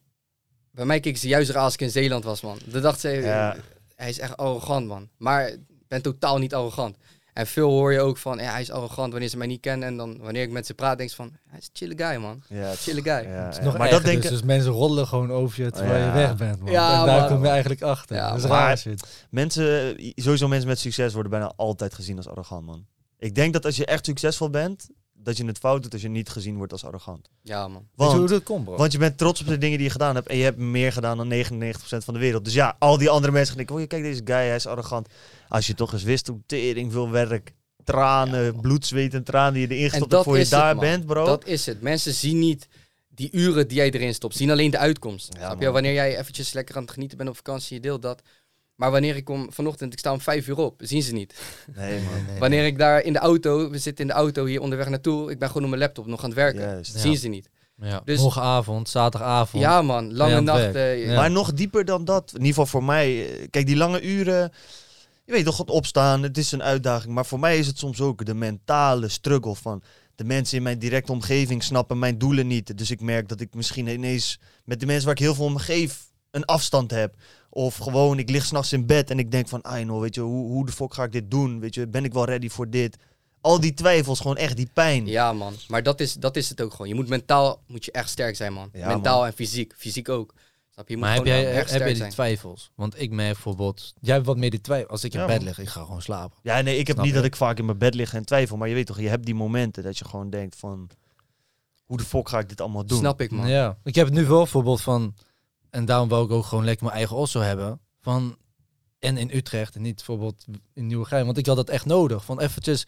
bij 0.70 0.84
mij 0.84 1.00
keken 1.00 1.20
ze 1.20 1.28
juist 1.28 1.50
raar 1.50 1.62
als 1.62 1.74
ik 1.74 1.80
in 1.80 1.90
Zeeland 1.90 2.24
was, 2.24 2.40
man. 2.40 2.58
Dan 2.64 2.82
dacht 2.82 3.00
ze, 3.00 3.08
Ja. 3.08 3.56
hij 3.94 4.08
is 4.08 4.18
echt 4.18 4.36
arrogant, 4.36 4.86
man. 4.86 5.08
Maar 5.16 5.48
ik 5.48 5.88
ben 5.88 6.02
totaal 6.02 6.38
niet 6.38 6.54
arrogant. 6.54 6.96
En 7.38 7.46
veel 7.46 7.70
hoor 7.70 7.92
je 7.92 8.00
ook 8.00 8.16
van, 8.16 8.38
ja, 8.38 8.50
hij 8.50 8.60
is 8.60 8.70
arrogant 8.70 9.10
wanneer 9.10 9.28
ze 9.28 9.36
mij 9.36 9.46
niet 9.46 9.60
kennen. 9.60 9.88
En 9.88 9.96
dan 9.96 10.18
wanneer 10.20 10.42
ik 10.42 10.50
met 10.50 10.66
ze 10.66 10.74
praat, 10.74 10.98
denk 10.98 11.10
ik 11.10 11.16
van, 11.16 11.32
hij 11.48 11.58
is 11.58 11.64
een 11.64 11.70
chille 11.72 12.06
guy, 12.06 12.16
man. 12.20 12.42
ja 12.48 12.74
Chille 12.74 13.02
guy. 13.02 13.12
ja, 13.12 13.44
Het 13.44 13.52
is 13.52 13.58
ja. 13.58 13.64
nog 13.64 13.78
maar 13.78 13.90
dat 13.90 14.02
denk 14.04 14.16
dus, 14.16 14.24
ik... 14.24 14.30
dus 14.30 14.42
mensen 14.46 14.72
roddelen 14.72 15.06
gewoon 15.06 15.30
over 15.32 15.64
je 15.64 15.70
terwijl 15.70 16.00
Ja. 16.00 16.06
je 16.06 16.12
weg 16.12 16.36
bent, 16.36 16.60
man. 16.60 16.72
Ja, 16.72 17.00
en 17.00 17.06
daar 17.06 17.20
man. 17.20 17.28
kom 17.28 17.42
je 17.42 17.48
eigenlijk 17.48 17.82
achter. 17.82 18.16
Ja, 18.16 18.28
dat 18.28 18.38
is 18.38 18.46
maar- 18.48 18.58
raar 18.66 18.78
shit. 18.78 19.26
Mensen, 19.30 19.94
sowieso 20.14 20.48
mensen 20.48 20.68
met 20.68 20.78
succes 20.78 21.12
worden 21.12 21.30
bijna 21.30 21.52
altijd 21.56 21.94
gezien 21.94 22.16
als 22.16 22.28
arrogant, 22.28 22.66
man. 22.66 22.86
Ik 23.18 23.34
denk 23.34 23.52
dat 23.52 23.64
als 23.64 23.76
je 23.76 23.86
echt 23.86 24.04
succesvol 24.06 24.50
bent, 24.50 24.88
dat 25.22 25.36
je 25.36 25.44
het 25.44 25.58
fout 25.58 25.82
doet 25.82 25.92
als 25.92 26.02
je 26.02 26.08
niet 26.08 26.28
gezien 26.28 26.56
wordt 26.56 26.72
als 26.72 26.84
arrogant. 26.84 27.30
Ja, 27.42 27.68
man. 27.68 27.88
Weet 27.94 28.06
je 28.06 28.12
hoe 28.12 28.16
Want, 28.16 28.28
dat 28.28 28.42
komt, 28.42 28.64
bro? 28.64 28.76
want 28.76 28.92
je 28.92 28.98
bent 28.98 29.18
trots 29.18 29.40
op 29.40 29.46
de 29.46 29.58
dingen 29.58 29.76
die 29.76 29.86
je 29.86 29.92
gedaan 29.92 30.14
hebt 30.14 30.28
en 30.28 30.36
je 30.36 30.44
hebt 30.44 30.58
meer 30.58 30.92
gedaan 30.92 31.16
dan 31.16 31.32
99% 31.32 31.34
van 31.80 32.14
de 32.14 32.20
wereld. 32.20 32.44
Dus 32.44 32.54
ja, 32.54 32.76
al 32.78 32.98
die 32.98 33.10
andere 33.10 33.32
mensen 33.32 33.48
gaan 33.56 33.64
denken, 33.64 33.82
oh, 33.82 33.88
kijk 33.88 34.02
deze 34.02 34.20
guy, 34.24 34.34
hij 34.36 34.54
is 34.54 34.66
arrogant. 34.66 35.08
Als 35.48 35.66
je 35.66 35.74
toch 35.74 35.92
eens 35.92 36.02
wist 36.02 36.26
hoe 36.26 36.40
tering 36.46 36.92
veel 36.92 37.10
werk, 37.10 37.54
tranen, 37.84 38.44
Ja, 38.44 38.52
bloed, 38.52 38.86
zweet 38.86 39.14
en 39.14 39.24
tranen 39.24 39.52
die 39.52 39.68
je 39.68 39.74
erin 39.74 39.90
gestopt 39.90 40.12
hebt 40.12 40.24
voor 40.24 40.34
je 40.34 40.40
het, 40.40 40.50
daar 40.50 40.76
bent, 40.76 41.06
bro. 41.06 41.24
Dat 41.24 41.46
is 41.46 41.66
het. 41.66 41.80
Mensen 41.80 42.14
zien 42.14 42.38
niet 42.38 42.68
die 43.08 43.28
uren 43.32 43.68
die 43.68 43.76
jij 43.76 43.90
erin 43.90 44.14
stopt. 44.14 44.36
Zien 44.36 44.50
alleen 44.50 44.70
de 44.70 44.78
uitkomst. 44.78 45.32
Ja, 45.32 45.38
Snap 45.38 45.58
je? 45.58 45.64
man. 45.64 45.72
Wanneer 45.72 45.92
jij 45.92 46.18
eventjes 46.18 46.52
lekker 46.52 46.76
aan 46.76 46.82
het 46.82 46.90
genieten 46.90 47.16
bent 47.18 47.30
op 47.30 47.36
vakantie, 47.36 47.76
je 47.76 47.82
deelt 47.82 48.02
dat. 48.02 48.22
Maar 48.78 48.90
wanneer 48.90 49.16
ik 49.16 49.24
kom 49.24 49.52
vanochtend, 49.52 49.92
ik 49.92 49.98
sta 49.98 50.12
om 50.12 50.20
vijf 50.20 50.46
uur 50.48 50.56
op, 50.58 50.80
zien 50.84 51.02
ze 51.02 51.12
niet. 51.12 51.34
Nee, 51.76 52.00
man. 52.00 52.38
Wanneer 52.38 52.66
ik 52.66 52.78
daar 52.78 53.02
in 53.02 53.12
de 53.12 53.18
auto, 53.18 53.70
we 53.70 53.78
zitten 53.78 54.04
in 54.04 54.10
de 54.10 54.16
auto 54.16 54.44
hier 54.44 54.60
onderweg 54.60 54.88
naartoe, 54.88 55.30
ik 55.30 55.38
ben 55.38 55.48
gewoon 55.48 55.62
op 55.62 55.68
mijn 55.68 55.82
laptop 55.82 56.06
nog 56.06 56.18
aan 56.22 56.28
het 56.28 56.34
werken. 56.38 56.60
Juist. 56.60 56.92
Ja. 56.94 57.00
Zien 57.00 57.16
ze 57.16 57.28
niet. 57.28 57.48
Ja. 57.80 58.00
Dus- 58.04 58.20
Morgenavond, 58.20 58.88
zaterdagavond. 58.88 59.62
Ja 59.62 59.82
man, 59.82 60.14
lange 60.14 60.40
nachten. 60.40 60.96
Ja. 60.98 61.14
Maar 61.14 61.30
nog 61.30 61.52
dieper 61.52 61.84
dan 61.84 62.04
dat, 62.04 62.24
in 62.30 62.32
ieder 62.32 62.48
geval 62.48 62.66
voor 62.66 62.84
mij. 62.84 63.26
eh, 63.40 63.46
Kijk, 63.50 63.66
die 63.66 63.76
lange 63.76 64.02
uren, 64.02 64.52
je 65.24 65.32
weet 65.32 65.44
toch, 65.44 65.58
het 65.58 65.70
opstaan, 65.70 66.22
het 66.22 66.38
is 66.38 66.52
een 66.52 66.62
uitdaging. 66.62 67.14
Maar 67.14 67.26
voor 67.26 67.40
mij 67.40 67.58
is 67.58 67.66
het 67.66 67.78
soms 67.78 68.00
ook 68.00 68.24
de 68.24 68.34
mentale 68.34 69.08
struggle 69.08 69.54
van 69.54 69.82
de 70.14 70.24
mensen 70.24 70.56
in 70.56 70.62
mijn 70.62 70.78
directe 70.78 71.12
omgeving 71.12 71.62
snappen 71.62 71.98
mijn 71.98 72.18
doelen 72.18 72.46
niet. 72.46 72.78
Dus 72.78 72.90
ik 72.90 73.00
merk 73.00 73.28
dat 73.28 73.40
ik 73.40 73.54
misschien 73.54 73.86
ineens 73.86 74.40
met 74.64 74.80
de 74.80 74.86
mensen 74.86 75.04
waar 75.04 75.14
ik 75.14 75.20
heel 75.22 75.34
veel 75.34 75.44
om 75.44 75.56
geef, 75.56 76.07
een 76.30 76.44
afstand 76.44 76.90
heb. 76.90 77.14
Of 77.50 77.76
gewoon, 77.76 78.18
ik 78.18 78.30
lig 78.30 78.44
s'nachts 78.44 78.72
in 78.72 78.86
bed 78.86 79.10
en 79.10 79.18
ik 79.18 79.30
denk 79.30 79.48
van, 79.48 79.62
ah, 79.62 79.80
know, 79.82 80.00
weet 80.00 80.14
je, 80.14 80.20
hoe, 80.20 80.48
hoe 80.50 80.66
de 80.66 80.72
fuck 80.72 80.94
ga 80.94 81.04
ik 81.04 81.12
dit 81.12 81.30
doen? 81.30 81.60
Weet 81.60 81.74
je, 81.74 81.86
ben 81.88 82.04
ik 82.04 82.12
wel 82.12 82.24
ready 82.24 82.48
voor 82.48 82.70
dit? 82.70 82.96
Al 83.40 83.60
die 83.60 83.74
twijfels, 83.74 84.20
gewoon 84.20 84.36
echt 84.36 84.56
die 84.56 84.70
pijn. 84.72 85.06
Ja 85.06 85.32
man, 85.32 85.54
maar 85.68 85.82
dat 85.82 86.00
is, 86.00 86.12
dat 86.14 86.36
is 86.36 86.48
het 86.48 86.60
ook 86.60 86.70
gewoon. 86.70 86.88
Je 86.88 86.94
moet 86.94 87.08
mentaal 87.08 87.62
moet 87.66 87.84
je 87.84 87.92
echt 87.92 88.08
sterk 88.10 88.36
zijn 88.36 88.52
man. 88.52 88.68
Ja, 88.72 88.88
mentaal 88.88 89.18
man. 89.18 89.26
en 89.26 89.32
fysiek. 89.32 89.74
Fysiek 89.76 90.08
ook. 90.08 90.34
Snap 90.70 90.88
je? 90.88 90.94
Je 90.94 90.98
moet 90.98 91.08
Maar 91.08 91.16
heb 91.16 91.26
gewoon 91.26 91.42
jij, 91.42 91.52
echt 91.52 91.70
heb 91.70 91.78
jij 91.78 91.88
die 91.88 91.96
zijn. 91.96 92.10
twijfels? 92.10 92.70
Want 92.74 93.00
ik 93.00 93.10
merk 93.10 93.32
bijvoorbeeld, 93.32 93.94
jij 94.00 94.14
hebt 94.14 94.26
wat 94.26 94.36
meer 94.36 94.50
die 94.50 94.60
twijfels. 94.60 94.90
Als 94.90 95.04
ik 95.04 95.12
in 95.14 95.20
Ja, 95.20 95.26
bed 95.26 95.36
man. 95.36 95.44
lig, 95.44 95.58
ik 95.58 95.68
ga 95.68 95.82
gewoon 95.84 96.02
slapen. 96.02 96.38
Ja, 96.42 96.60
nee, 96.60 96.72
ik 96.78 96.86
heb 96.86 96.96
Snap 96.96 97.04
niet 97.04 97.14
je? 97.14 97.20
dat 97.20 97.28
ik 97.30 97.36
vaak 97.36 97.58
in 97.58 97.64
mijn 97.64 97.78
bed 97.78 97.94
lig 97.94 98.14
en 98.14 98.24
twijfel. 98.24 98.56
Maar 98.56 98.68
je 98.68 98.74
weet 98.74 98.86
toch, 98.86 99.00
je 99.00 99.08
hebt 99.08 99.24
die 99.24 99.34
momenten 99.34 99.82
dat 99.82 99.98
je 99.98 100.04
gewoon 100.04 100.30
denkt 100.30 100.56
van... 100.56 100.90
Hoe 101.84 101.96
de 101.96 102.04
fuck 102.04 102.28
ga 102.28 102.38
ik 102.38 102.48
dit 102.48 102.60
allemaal 102.60 102.86
doen? 102.86 102.98
Snap 102.98 103.20
ik 103.20 103.30
man. 103.30 103.48
Ja, 103.48 103.78
ik 103.84 103.94
heb 103.94 104.06
het 104.06 104.14
nu 104.14 104.26
wel 104.26 104.38
bijvoorbeeld 104.38 104.80
van, 104.80 105.14
en 105.70 105.84
daarom 105.84 106.08
wou 106.08 106.24
ik 106.24 106.30
ook 106.30 106.44
gewoon 106.44 106.64
lekker 106.64 106.84
mijn 106.84 106.96
eigen 106.96 107.16
osso 107.16 107.40
hebben. 107.40 107.80
Van, 108.00 108.36
en 108.98 109.16
in 109.16 109.30
Utrecht 109.32 109.74
en 109.74 109.82
niet 109.82 109.94
bijvoorbeeld 109.94 110.44
in 110.74 110.86
Nieuwegein. 110.86 111.24
Want 111.24 111.38
ik 111.38 111.46
had 111.46 111.56
dat 111.56 111.68
echt 111.68 111.86
nodig. 111.86 112.24
Van 112.24 112.40
eventjes 112.40 112.86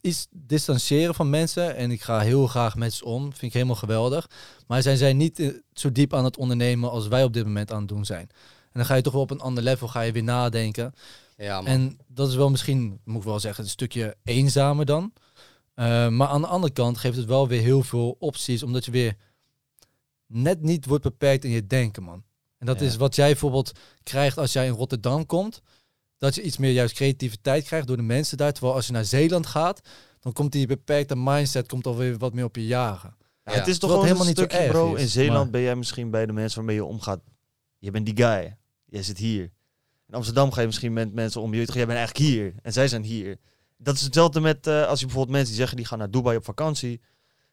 iets 0.00 0.26
distancieren 0.30 1.14
van 1.14 1.30
mensen. 1.30 1.76
En 1.76 1.90
ik 1.90 2.02
ga 2.02 2.20
heel 2.20 2.46
graag 2.46 2.76
met 2.76 2.92
ze 2.92 3.04
om. 3.04 3.22
Vind 3.22 3.42
ik 3.42 3.52
helemaal 3.52 3.76
geweldig. 3.76 4.30
Maar 4.66 4.82
zijn 4.82 4.96
zij 4.96 5.12
niet 5.12 5.38
eh, 5.38 5.48
zo 5.72 5.92
diep 5.92 6.14
aan 6.14 6.24
het 6.24 6.36
ondernemen 6.36 6.90
als 6.90 7.08
wij 7.08 7.24
op 7.24 7.32
dit 7.32 7.44
moment 7.44 7.72
aan 7.72 7.78
het 7.78 7.88
doen 7.88 8.04
zijn. 8.04 8.28
En 8.62 8.82
dan 8.82 8.84
ga 8.84 8.94
je 8.94 9.02
toch 9.02 9.12
wel 9.12 9.22
op 9.22 9.30
een 9.30 9.40
ander 9.40 9.62
level 9.62 9.88
ga 9.88 10.00
je 10.00 10.12
weer 10.12 10.22
nadenken. 10.22 10.92
Ja 11.36 11.60
man. 11.60 11.66
En 11.66 11.98
dat 12.06 12.28
is 12.28 12.34
wel 12.34 12.50
misschien, 12.50 13.00
moet 13.04 13.16
ik 13.16 13.22
wel 13.22 13.40
zeggen, 13.40 13.64
een 13.64 13.70
stukje 13.70 14.16
eenzamer 14.24 14.84
dan. 14.84 15.12
Eh, 15.74 16.08
maar 16.08 16.28
aan 16.28 16.40
de 16.40 16.46
andere 16.46 16.72
kant 16.72 16.98
geeft 16.98 17.16
het 17.16 17.26
wel 17.26 17.48
weer 17.48 17.62
heel 17.62 17.82
veel 17.82 18.16
opties, 18.18 18.62
omdat 18.62 18.84
je 18.84 18.90
weer 18.90 19.16
net 20.26 20.62
niet 20.62 20.86
wordt 20.86 21.02
beperkt 21.04 21.44
in 21.44 21.50
je 21.50 21.66
denken, 21.66 22.02
man. 22.02 22.24
En 22.58 22.66
dat 22.66 22.80
Ja. 22.80 22.86
is 22.86 22.96
wat 22.96 23.14
jij 23.16 23.30
bijvoorbeeld 23.30 23.72
krijgt 24.02 24.38
als 24.38 24.52
jij 24.52 24.66
in 24.66 24.72
Rotterdam 24.72 25.26
komt. 25.26 25.62
Dat 26.18 26.34
je 26.34 26.42
iets 26.42 26.56
meer 26.56 26.72
juist 26.72 26.94
creativiteit 26.94 27.64
krijgt 27.64 27.86
door 27.86 27.96
de 27.96 28.02
mensen 28.02 28.36
daar. 28.36 28.52
Terwijl 28.52 28.74
als 28.74 28.86
je 28.86 28.92
naar 28.92 29.04
Zeeland 29.04 29.46
gaat, 29.46 29.80
dan 30.20 30.32
komt 30.32 30.52
die 30.52 30.66
beperkte 30.66 31.16
mindset 31.16 31.68
komt 31.68 31.86
alweer 31.86 32.18
wat 32.18 32.34
meer 32.34 32.44
op 32.44 32.56
je 32.56 32.66
jagen. 32.66 33.14
Ja, 33.44 33.52
Ja. 33.52 33.58
het 33.58 33.66
is 33.68 33.78
toch 33.78 33.90
gewoon 33.90 34.04
helemaal 34.04 34.22
een 34.26 34.28
niet 34.28 34.38
zo 34.38 34.44
stukje, 34.44 34.64
erg 34.64 34.72
bro. 34.76 34.94
is, 34.94 35.00
in 35.02 35.08
Zeeland 35.08 35.42
maar- 35.42 35.50
ben 35.50 35.60
jij 35.60 35.76
misschien 35.76 36.10
bij 36.10 36.26
de 36.26 36.32
mensen 36.32 36.56
waarmee 36.58 36.76
je 36.76 36.84
omgaat. 36.84 37.20
Je 37.78 37.90
bent 37.90 38.06
die 38.06 38.16
guy. 38.16 38.56
Jij 38.84 39.02
zit 39.02 39.18
hier. 39.18 39.42
In 40.08 40.14
Amsterdam 40.14 40.52
ga 40.52 40.60
je 40.60 40.66
misschien 40.66 40.92
met 40.92 41.12
mensen 41.14 41.40
om. 41.40 41.50
Je 41.52 41.56
weet 41.58 41.66
toch, 41.66 41.76
jij 41.76 41.86
bent 41.86 41.98
eigenlijk 41.98 42.28
hier. 42.28 42.54
En 42.62 42.72
zij 42.72 42.88
zijn 42.88 43.02
hier. 43.04 43.36
Dat 43.78 43.94
is 43.94 44.00
hetzelfde 44.02 44.40
met 44.40 44.66
eh, 44.66 44.86
als 44.86 44.98
je 45.00 45.04
bijvoorbeeld 45.06 45.34
mensen 45.36 45.48
die 45.48 45.56
zeggen 45.60 45.76
die 45.76 45.86
gaan 45.86 45.98
naar 45.98 46.10
Dubai 46.10 46.36
op 46.36 46.44
vakantie. 46.44 47.00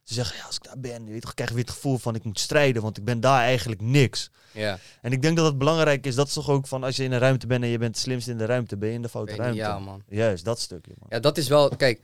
Ze 0.03 0.13
zeggen, 0.13 0.37
ja, 0.37 0.43
als 0.45 0.55
ik 0.55 0.63
daar 0.63 0.79
ben, 0.79 1.05
je 1.05 1.11
weet, 1.11 1.21
toch, 1.21 1.33
krijg 1.33 1.49
je 1.49 1.55
weer 1.55 1.65
het 1.65 1.73
gevoel 1.73 1.97
van 1.97 2.15
ik 2.15 2.23
moet 2.23 2.39
strijden, 2.39 2.81
want 2.81 2.97
ik 2.97 3.03
ben 3.03 3.19
daar 3.19 3.41
eigenlijk 3.41 3.81
niks. 3.81 4.29
Ja, 4.51 4.79
En 5.01 5.11
ik 5.11 5.21
denk 5.21 5.37
dat 5.37 5.45
het 5.45 5.57
belangrijk 5.57 6.05
is, 6.05 6.15
dat 6.15 6.27
is 6.27 6.33
toch 6.33 6.49
ook 6.49 6.67
van 6.67 6.83
als 6.83 6.95
je 6.95 7.03
in 7.03 7.11
een 7.11 7.19
ruimte 7.19 7.47
bent 7.47 7.63
en 7.63 7.69
je 7.69 7.77
bent 7.77 7.95
het 7.95 8.03
slimste 8.03 8.31
in 8.31 8.37
de 8.37 8.45
ruimte, 8.45 8.77
ben 8.77 8.89
je 8.89 8.95
in 8.95 9.01
de 9.01 9.09
foute 9.09 9.35
ruimte. 9.35 9.57
ja 9.57 9.79
man. 9.79 10.03
Juist, 10.09 10.45
dat 10.45 10.59
stukje, 10.59 10.91
man. 10.99 11.07
Ja, 11.09 11.19
dat 11.19 11.37
is 11.37 11.47
wel, 11.47 11.69
kijk, 11.75 12.01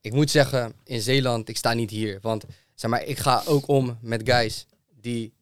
ik 0.00 0.12
moet 0.12 0.30
zeggen, 0.30 0.72
in 0.84 1.00
Zeeland, 1.00 1.48
ik 1.48 1.56
sta 1.56 1.72
niet 1.72 1.90
hier. 1.90 2.18
Want 2.22 2.44
zeg 2.74 2.90
maar, 2.90 3.04
ik 3.04 3.18
ga 3.18 3.42
ook 3.46 3.68
om 3.68 3.98
met 4.00 4.22
guys 4.24 4.66
die 5.00 5.32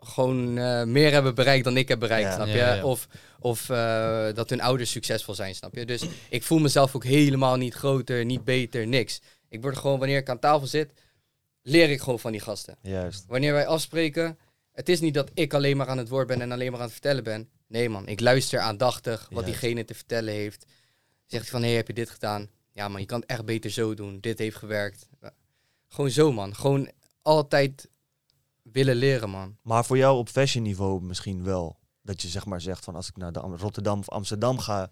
gewoon 0.00 0.58
eh, 0.58 0.82
meer 0.82 1.12
hebben 1.12 1.34
bereikt 1.34 1.64
dan 1.64 1.76
ik 1.76 1.88
heb 1.88 1.98
bereikt, 1.98 2.28
Ja. 2.28 2.34
snap 2.34 2.46
je? 2.46 2.52
Ja, 2.56 2.74
ja. 2.74 2.84
Of, 2.84 3.08
of 3.40 3.70
eh, 3.70 4.26
dat 4.34 4.50
hun 4.50 4.60
ouders 4.60 4.90
succesvol 4.90 5.34
zijn, 5.34 5.54
snap 5.54 5.74
je? 5.74 5.86
Dus 5.86 6.02
ik 6.28 6.42
voel 6.42 6.58
mezelf 6.58 6.94
ook 6.96 7.04
helemaal 7.04 7.56
niet 7.56 7.74
groter, 7.74 8.24
niet 8.24 8.44
beter, 8.44 8.86
niks. 8.86 9.20
Ik 9.48 9.62
word 9.62 9.76
gewoon, 9.76 9.98
wanneer 9.98 10.18
ik 10.18 10.28
aan 10.28 10.38
tafel 10.38 10.66
zit, 10.66 10.92
leer 11.66 11.90
ik 11.90 12.00
gewoon 12.00 12.18
van 12.18 12.32
die 12.32 12.40
gasten. 12.40 12.76
Juist. 12.80 13.24
Wanneer 13.26 13.52
wij 13.52 13.66
afspreken, 13.66 14.38
het 14.72 14.88
is 14.88 15.00
niet 15.00 15.14
dat 15.14 15.30
ik 15.34 15.54
alleen 15.54 15.76
maar 15.76 15.88
aan 15.88 15.98
het 15.98 16.08
woord 16.08 16.26
ben 16.26 16.40
en 16.40 16.52
alleen 16.52 16.70
maar 16.70 16.80
aan 16.80 16.84
het 16.84 16.92
vertellen 16.92 17.24
ben. 17.24 17.48
Nee 17.66 17.88
man, 17.88 18.08
ik 18.08 18.20
luister 18.20 18.60
aandachtig 18.60 19.20
wat 19.20 19.44
Juist. 19.44 19.60
diegene 19.60 19.84
te 19.84 19.94
vertellen 19.94 20.34
heeft. 20.34 20.66
Zegt 21.24 21.42
hij 21.42 21.50
van, 21.50 21.60
hé, 21.60 21.66
hey, 21.66 21.76
heb 21.76 21.86
je 21.86 21.92
dit 21.92 22.10
gedaan? 22.10 22.48
Ja 22.72 22.88
man, 22.88 23.00
je 23.00 23.06
kan 23.06 23.20
het 23.20 23.28
echt 23.28 23.44
beter 23.44 23.70
zo 23.70 23.94
doen. 23.94 24.20
Dit 24.20 24.38
heeft 24.38 24.56
gewerkt. 24.56 25.08
Gewoon 25.88 26.10
zo 26.10 26.32
man. 26.32 26.54
Gewoon 26.54 26.90
altijd 27.22 27.88
willen 28.62 28.96
leren 28.96 29.30
man. 29.30 29.56
Maar 29.62 29.84
voor 29.84 29.96
jou 29.96 30.18
op 30.18 30.28
fashion 30.28 30.62
niveau 30.62 31.02
misschien 31.02 31.44
wel. 31.44 31.78
Dat 32.02 32.22
je 32.22 32.28
zeg 32.28 32.46
maar 32.46 32.60
zegt 32.60 32.84
van 32.84 32.94
als 32.94 33.08
ik 33.08 33.16
naar 33.16 33.32
de 33.32 33.40
Rotterdam 33.40 33.98
of 33.98 34.08
Amsterdam 34.08 34.58
ga. 34.58 34.90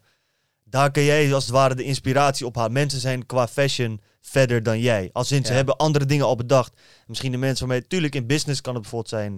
Daar 0.65 0.91
kun 0.91 1.03
jij 1.03 1.35
als 1.35 1.45
het 1.45 1.53
ware 1.53 1.75
de 1.75 1.83
inspiratie 1.85 2.47
ophalen. 2.47 2.73
Mensen 2.73 3.01
zijn 3.01 3.27
qua 3.27 3.49
fashion 3.49 4.01
verder 4.21 4.63
dan 4.63 4.81
jij. 4.81 5.11
Als 5.13 5.33
in 5.33 5.43
ze 5.45 5.51
Ja. 5.51 5.57
hebben 5.57 5.77
andere 5.77 6.07
dingen 6.07 6.25
al 6.27 6.37
bedacht. 6.37 6.81
Misschien 7.07 7.33
de 7.33 7.39
mensen 7.39 7.67
waarmee... 7.67 7.87
Tuurlijk 7.87 8.15
in 8.15 8.27
business 8.27 8.61
kan 8.61 8.73
het 8.75 8.83
bijvoorbeeld 8.83 9.11
zijn. 9.13 9.33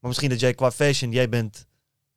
Maar 0.00 0.10
misschien 0.10 0.30
dat 0.30 0.40
jij 0.40 0.54
qua 0.54 0.70
fashion, 0.70 1.12
jij 1.12 1.28
bent 1.28 1.66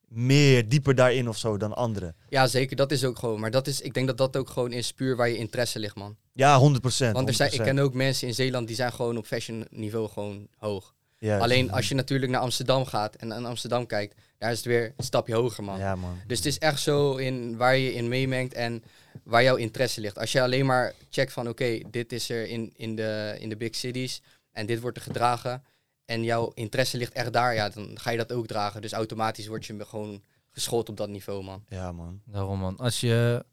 meer 0.07 0.69
dieper 0.69 0.95
daarin 0.95 1.29
of 1.29 1.37
zo 1.37 1.57
dan 1.57 1.75
anderen. 1.75 2.15
Ja, 2.29 2.47
zeker. 2.47 2.75
Dat 2.75 2.91
is 2.91 3.03
ook 3.03 3.19
gewoon. 3.19 3.39
Maar 3.39 3.51
dat 3.51 3.67
is, 3.67 3.81
ik 3.81 3.93
denk 3.93 4.07
dat 4.07 4.17
dat 4.17 4.37
ook 4.37 4.49
gewoon 4.49 4.71
is 4.71 4.93
puur 4.93 5.15
waar 5.15 5.29
je 5.29 5.37
interesse 5.37 5.79
ligt 5.79 5.95
man. 5.95 6.17
Ja, 6.33 6.57
100 6.57 6.81
procent. 6.81 7.13
Want 7.13 7.27
er 7.27 7.33
zijn, 7.33 7.53
ik 7.53 7.61
ken 7.61 7.79
ook 7.79 7.93
mensen 7.93 8.27
in 8.27 8.33
Zeeland 8.33 8.67
die 8.67 8.75
zijn 8.75 8.91
gewoon 8.91 9.17
op 9.17 9.25
fashion 9.25 9.65
niveau 9.69 10.09
gewoon 10.09 10.47
hoog. 10.57 10.93
Alleen 11.39 11.71
als 11.71 11.89
je 11.89 11.95
natuurlijk 11.95 12.31
naar 12.31 12.41
Amsterdam 12.41 12.85
gaat 12.85 13.15
en 13.15 13.33
aan 13.33 13.45
Amsterdam 13.45 13.85
kijkt, 13.85 14.21
daar 14.39 14.51
is 14.51 14.57
het 14.57 14.65
weer 14.65 14.93
een 14.97 15.03
stapje 15.03 15.35
hoger 15.35 15.63
man. 15.63 15.79
Ja, 15.79 15.95
man. 15.95 16.17
Dus 16.27 16.37
het 16.37 16.47
is 16.47 16.57
echt 16.57 16.81
zo 16.81 17.15
in 17.15 17.57
waar 17.57 17.77
je 17.77 17.93
in 17.93 18.07
meemengt 18.07 18.53
en 18.53 18.83
waar 19.23 19.43
jouw 19.43 19.55
interesse 19.55 20.01
ligt. 20.01 20.17
Als 20.17 20.31
je 20.31 20.41
alleen 20.41 20.65
maar 20.65 20.93
checkt 21.09 21.33
van 21.33 21.49
oké, 21.49 21.79
dit 21.91 22.11
is 22.11 22.29
er 22.29 22.47
in, 22.47 22.73
in, 22.75 22.95
de, 22.95 23.35
in 23.39 23.49
de 23.49 23.57
big 23.57 23.75
cities 23.75 24.21
en 24.51 24.65
dit 24.65 24.79
wordt 24.79 24.97
er 24.97 25.03
gedragen 25.03 25.63
en 26.05 26.23
jouw 26.23 26.51
interesse 26.53 26.97
ligt 26.97 27.13
echt 27.13 27.33
daar, 27.33 27.53
ja, 27.53 27.69
dan 27.69 27.99
ga 27.99 28.11
je 28.11 28.17
dat 28.17 28.31
ook 28.31 28.47
dragen. 28.47 28.81
Dus 28.81 28.91
automatisch 28.91 29.47
word 29.47 29.65
je 29.65 29.85
gewoon 29.85 30.21
geschoold 30.49 30.89
op 30.89 30.97
dat 30.97 31.09
niveau, 31.09 31.43
man. 31.43 31.63
Ja, 31.67 31.91
man. 31.91 32.21
Daarom 32.25 32.59
man. 32.59 32.77
Als 32.77 32.99
je 32.99 33.45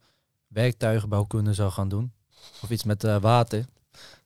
werktuigenbouwkunde 0.49 1.55
zou 1.55 1.71
gaan 1.71 1.89
doen, 1.89 2.13
of 2.63 2.71
iets 2.71 2.85
met 2.85 3.05
eh, 3.05 3.21
water, 3.21 3.65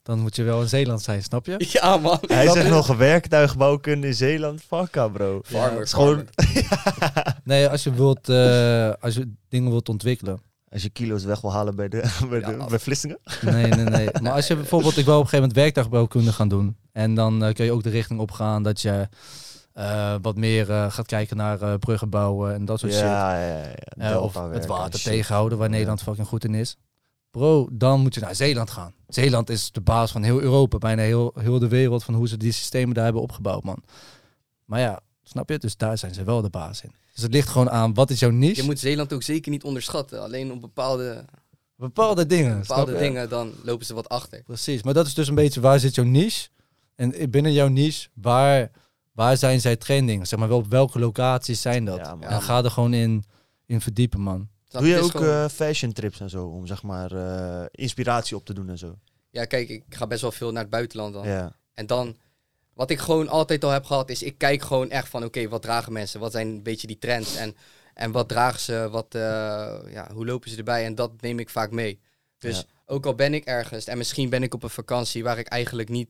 dan 0.03 0.19
moet 0.19 0.37
je 0.37 0.43
wel 0.43 0.61
in 0.63 0.69
Zeeland 0.69 1.03
zijn, 1.03 1.23
snap 1.23 1.47
je? 1.47 1.57
Ja, 1.81 1.97
man. 1.97 2.19
Hij 2.27 2.49
zegt 2.51 2.69
nog 2.69 2.89
een 2.89 2.97
werktuigbouwkunde 2.97 4.07
in 4.07 4.15
Zeeland. 4.15 4.63
Fuck 4.67 4.97
ah, 4.97 5.13
bro. 5.13 5.41
Farmer, 5.45 5.89
gewoon- 5.89 6.27
farmer. 6.35 7.35
Nee, 7.45 7.69
als 7.69 7.83
je 7.83 7.93
wilt, 7.93 8.29
eh, 8.29 8.91
als 9.01 9.15
je 9.15 9.33
dingen 9.49 9.71
wilt 9.71 9.89
ontwikkelen. 9.89 10.41
Als 10.69 10.83
je 10.83 10.91
kilo's 10.91 11.25
weg 11.25 11.41
wil 11.41 11.53
halen 11.53 11.77
bij, 11.77 11.89
de, 11.89 11.97
bij, 12.31 12.41
de, 12.41 12.51
Ja. 12.51 12.67
bij 12.67 12.79
Vlissingen. 12.79 13.19
Nee, 13.41 13.67
nee, 13.67 13.85
nee. 13.85 14.09
Maar 14.23 14.33
als 14.33 14.47
je 14.47 14.57
bijvoorbeeld, 14.57 14.97
ik 14.97 15.05
wil 15.05 15.15
op 15.15 15.21
een 15.23 15.29
gegeven 15.29 15.49
moment 15.49 15.57
werktuigbouwkunde 15.59 16.33
gaan 16.33 16.49
doen. 16.49 16.77
En 16.93 17.15
dan 17.15 17.45
eh, 17.45 17.55
kun 17.55 17.65
je 17.65 17.73
ook 17.73 17.83
de 17.83 17.91
richting 17.91 18.21
opgaan 18.21 18.63
dat 18.63 18.81
je 18.81 19.09
eh, 19.73 20.15
wat 20.23 20.37
meer 20.37 20.71
eh, 20.71 20.91
gaat 20.91 21.07
kijken 21.07 21.37
naar 21.37 21.63
eh, 21.63 21.75
bruggen 21.75 22.11
bouwen 22.11 22.55
en 22.55 22.65
dat 22.65 22.79
soort 22.81 22.93
shit. 22.93 23.03
Ja, 23.03 23.41
ja, 23.47 23.63
ja. 23.97 24.19
Of 24.19 24.35
het 24.35 24.67
water 24.67 24.99
shit. 24.99 25.13
tegenhouden, 25.13 25.59
waar. 25.59 25.69
Nederland 25.69 26.03
fucking 26.03 26.27
goed 26.27 26.45
in 26.45 26.55
is. 26.55 26.77
Bro, 27.31 27.69
dan 27.73 28.01
moet 28.01 28.15
je 28.15 28.21
naar 28.21 28.35
Zeeland 28.35 28.71
gaan. 28.71 28.95
Zeeland 29.09 29.51
is 29.51 29.71
de 29.73 29.81
baas 29.81 30.13
van 30.13 30.23
heel 30.23 30.41
Europa, 30.41 30.79
bijna 30.79 31.03
heel, 31.03 31.33
heel 31.39 31.59
de 31.59 31.69
wereld, 31.69 32.05
van 32.05 32.15
hoe 32.15 32.29
ze 32.29 32.37
die 32.37 32.53
systemen 32.53 32.95
daar 32.95 33.05
hebben 33.05 33.23
opgebouwd, 33.23 33.65
man. 33.65 33.83
Maar 34.65 34.81
ja, 34.81 35.01
snap 35.23 35.49
je? 35.49 35.59
Dus 35.59 35.77
daar 35.77 35.99
zijn 35.99 36.15
ze 36.15 36.25
wel 36.25 36.43
de 36.43 36.51
baas 36.51 36.83
in. 36.83 36.93
Dus 37.15 37.23
het 37.23 37.33
ligt 37.33 37.49
gewoon 37.49 37.71
aan, 37.71 37.95
wat 37.95 38.11
is 38.11 38.21
jouw 38.21 38.31
niche? 38.31 38.61
Je 38.61 38.63
moet 38.63 38.79
Zeeland 38.79 39.13
ook 39.13 39.23
zeker 39.23 39.51
niet 39.51 39.65
onderschatten. 39.65 40.23
Alleen 40.23 40.53
op 40.53 40.61
bepaalde, 40.61 41.25
bepaalde 41.77 42.27
dingen. 42.27 42.61
bepaalde 42.61 42.99
dingen, 42.99 43.29
dan 43.29 43.53
lopen 43.63 43.87
ze 43.87 43.95
wat 43.95 44.09
achter. 44.09 44.43
Precies, 44.43 44.83
maar 44.83 44.95
dat 44.95 45.07
is 45.07 45.15
dus 45.15 45.29
een 45.29 45.35
beetje 45.35 45.61
waar 45.61 45.81
zit 45.81 45.95
jouw 45.95 46.05
niche? 46.05 46.49
En 46.95 47.31
binnen 47.31 47.53
jouw 47.53 47.69
niche, 47.69 48.09
waar, 48.15 48.71
waar 49.13 49.37
zijn 49.37 49.61
zij 49.61 49.77
trending? 49.77 50.27
Zeg 50.27 50.39
maar, 50.39 50.49
wel 50.49 50.59
op 50.59 50.71
welke 50.71 50.99
locaties 50.99 51.61
zijn 51.61 51.85
dat? 51.85 51.97
Ja, 51.97 52.17
en 52.21 52.43
ga 52.43 52.65
er 52.65 52.71
gewoon 52.71 52.95
in, 52.95 53.25
in 53.67 53.81
verdiepen, 53.81 54.21
man. 54.21 54.49
Snap 54.71 54.83
Doe 54.83 54.91
je 54.91 55.01
ook 55.01 55.11
gewoon- 55.11 55.29
eh, 55.45 55.49
fashion 55.49 55.93
trips 55.93 56.21
en 56.21 56.31
zo, 56.31 56.47
om 56.47 56.67
zeg 56.67 56.83
maar 56.83 57.13
eh, 57.13 57.67
inspiratie 57.71 58.37
op 58.37 58.45
te 58.45 58.55
doen 58.55 58.69
en 58.69 58.79
zo? 58.79 58.99
Ja, 59.31 59.45
kijk, 59.45 59.69
ik 59.69 59.83
ga 59.89 60.07
best 60.07 60.21
wel 60.23 60.33
veel 60.33 60.53
naar 60.53 60.63
het 60.63 60.71
buitenland 60.71 61.15
dan. 61.15 61.27
Ja, 61.29 61.57
En 61.75 61.87
dan, 61.87 62.17
wat 62.75 62.91
ik 62.91 62.99
gewoon 62.99 63.29
altijd 63.29 63.65
al 63.65 63.71
heb 63.71 63.85
gehad, 63.85 64.11
is 64.11 64.23
ik 64.23 64.39
kijk 64.39 64.63
gewoon 64.63 64.91
echt 64.91 65.09
van, 65.09 65.25
oké, 65.25 65.49
wat 65.49 65.63
dragen 65.63 65.93
mensen? 65.93 66.21
Wat 66.21 66.33
zijn 66.33 66.49
een 66.49 66.63
beetje 66.63 66.87
die 66.87 66.99
trends? 66.99 67.37
En, 67.37 67.57
en 67.95 68.13
wat 68.13 68.29
dragen 68.29 68.61
ze? 68.61 68.89
Wat, 68.91 69.15
eh, 69.15 69.21
ja, 69.93 70.09
hoe 70.13 70.27
lopen 70.27 70.51
ze 70.51 70.57
erbij? 70.57 70.85
En 70.85 70.95
dat 70.95 71.21
neem 71.21 71.39
ik 71.39 71.51
vaak 71.51 71.71
mee. 71.71 72.01
Dus 72.39 72.57
Ja. 72.57 72.65
ook 72.87 73.07
al 73.07 73.15
ben 73.15 73.35
ik 73.35 73.45
ergens 73.45 73.85
en 73.87 73.99
misschien 73.99 74.29
ben 74.29 74.43
ik 74.43 74.55
op 74.55 74.63
een 74.63 74.71
vakantie 74.71 75.23
waar 75.23 75.39
ik 75.39 75.47
eigenlijk 75.49 75.89
niet, 75.89 76.09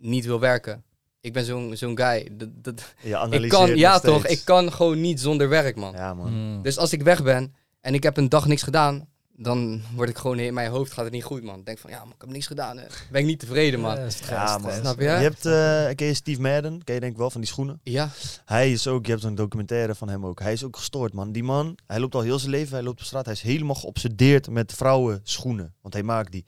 niet 0.00 0.24
wil 0.24 0.40
werken. 0.40 0.84
Ik 1.20 1.32
ben 1.32 1.44
zo'n 1.44 1.76
zo'n 1.76 1.96
guy. 1.98 2.28
Dat, 2.32 2.48
dat, 2.54 2.94
ik 3.30 3.48
kan, 3.48 3.76
ja 3.76 3.98
steeds. 3.98 4.12
toch, 4.14 4.26
ik 4.26 4.42
kan 4.44 4.72
gewoon 4.72 5.00
niet 5.00 5.20
zonder 5.20 5.48
werk, 5.48 5.76
man. 5.76 5.92
Ja, 5.92 6.14
man. 6.14 6.32
Mm. 6.32 6.62
Dus 6.62 6.78
als 6.78 6.92
ik 6.92 7.02
weg 7.02 7.22
ben 7.22 7.54
en 7.86 7.94
ik 7.94 8.02
heb 8.02 8.16
een 8.16 8.28
dag 8.28 8.46
niks 8.46 8.62
gedaan, 8.62 9.06
dan 9.38 9.82
word 9.94 10.08
ik 10.08 10.16
gewoon 10.18 10.38
in 10.38 10.54
mijn 10.54 10.70
hoofd 10.70 10.92
gaat 10.92 11.04
het 11.04 11.12
niet 11.12 11.24
goed, 11.24 11.42
man. 11.42 11.58
Ik 11.58 11.66
denk 11.66 11.78
van, 11.78 11.90
ja, 11.90 12.04
maar 12.04 12.14
ik 12.14 12.20
heb 12.20 12.30
niks 12.30 12.46
gedaan. 12.46 12.76
hè. 12.78 12.84
Ben 13.10 13.20
ik 13.20 13.26
niet 13.26 13.38
tevreden, 13.38 13.80
man. 13.80 13.96
Ja, 13.96 14.10
stress, 14.10 14.30
Ja, 14.30 14.44
man. 14.58 14.60
stress. 14.60 14.78
Snap 14.78 14.98
je? 14.98 15.04
Je 15.04 15.10
hebt, 15.10 15.46
eh 15.46 15.94
ken 15.94 16.06
je 16.06 16.14
Steve 16.14 16.40
Madden? 16.40 16.84
Ken 16.84 16.94
je 16.94 17.00
denk 17.00 17.12
ik 17.12 17.18
wel 17.18 17.30
van 17.30 17.40
die 17.40 17.50
schoenen? 17.50 17.80
Ja, 17.82 18.10
Hij 18.44 18.72
is 18.72 18.86
ook, 18.86 19.04
je 19.04 19.10
hebt 19.10 19.22
zo'n 19.22 19.34
documentaire 19.34 19.94
van 19.94 20.08
hem 20.08 20.26
ook. 20.26 20.40
Hij 20.40 20.52
is 20.52 20.64
ook 20.64 20.76
gestoord, 20.76 21.12
man. 21.12 21.32
Die 21.32 21.42
man, 21.44 21.78
hij 21.86 22.00
loopt 22.00 22.14
al 22.14 22.20
heel 22.20 22.38
zijn 22.38 22.50
leven, 22.50 22.74
hij 22.74 22.82
loopt 22.82 23.00
op 23.00 23.06
straat. 23.06 23.24
Hij 23.24 23.34
is 23.34 23.40
helemaal 23.42 23.74
geobsedeerd 23.74 24.50
met 24.50 24.72
vrouwen 24.72 25.20
schoenen. 25.22 25.74
Want 25.82 25.94
hij 25.94 26.02
maakt 26.02 26.32
die. 26.32 26.44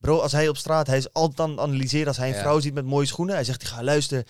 Bro, 0.00 0.18
als 0.18 0.32
hij 0.32 0.48
op 0.48 0.56
straat, 0.56 0.86
hij 0.86 0.96
is 0.96 1.12
altijd 1.12 1.40
aan 1.40 1.50
het 1.50 1.60
analyseren. 1.60 2.06
Als 2.06 2.16
hij 2.16 2.28
een 2.28 2.34
Ja. 2.34 2.40
vrouw 2.40 2.60
ziet 2.60 2.74
met 2.74 2.84
mooie 2.84 3.06
schoenen, 3.06 3.34
hij 3.34 3.44
zegt, 3.44 3.64
ga 3.64 3.82
luister. 3.82 4.26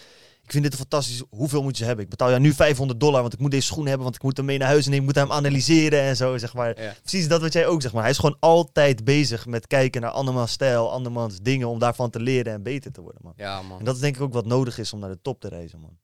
Ik 0.47 0.53
vind 0.53 0.64
dit 0.64 0.74
fantastisch. 0.74 1.22
Hoeveel 1.30 1.62
moet 1.62 1.72
je 1.72 1.78
ze 1.78 1.84
hebben? 1.84 2.05
Ik 2.05 2.11
betaal 2.11 2.28
jou 2.28 2.40
nu 2.40 2.53
500 2.53 3.01
dollar, 3.01 3.20
want 3.20 3.32
ik 3.32 3.38
moet 3.38 3.51
deze 3.51 3.66
schoenen 3.66 3.86
hebben, 3.88 4.05
want 4.05 4.16
ik 4.16 4.22
moet 4.22 4.36
hem 4.36 4.47
mee 4.47 4.59
naar 4.59 4.68
huis 4.68 4.84
nemen. 4.84 4.99
Ik 5.01 5.05
moet 5.05 5.14
hem 5.14 5.32
analyseren 5.32 6.01
en 6.01 6.16
zo, 6.16 6.38
zeg 6.38 6.55
maar. 6.55 6.82
Ja. 6.82 6.94
Precies 7.01 7.28
dat 7.28 7.40
wat 7.40 7.53
jij 7.53 7.66
ook, 7.66 7.82
zeg 7.82 7.92
maar. 7.92 8.03
Hij 8.03 8.11
is 8.11 8.18
gewoon 8.18 8.36
altijd 8.40 9.05
bezig 9.05 9.47
met 9.47 9.66
kijken 9.66 10.01
naar 10.01 10.11
andermans 10.11 10.53
stijl, 10.53 10.92
andermans 10.92 11.38
dingen, 11.42 11.68
om 11.68 11.78
daarvan 11.78 12.11
te 12.11 12.20
leren 12.20 12.53
en 12.53 12.62
beter 12.62 12.92
te 12.92 13.01
worden, 13.01 13.20
man. 13.24 13.32
ja 13.36 13.62
man, 13.62 13.78
En 13.78 13.84
dat 13.84 13.94
is 13.94 14.01
denk 14.01 14.16
ik 14.16 14.22
ook 14.22 14.32
wat 14.32 14.47
nodig 14.47 14.78
is 14.78 14.92
om 14.92 14.99
naar 14.99 15.11
de 15.11 15.18
top 15.22 15.40
te 15.40 15.49
reizen, 15.49 15.80
man. 15.80 15.99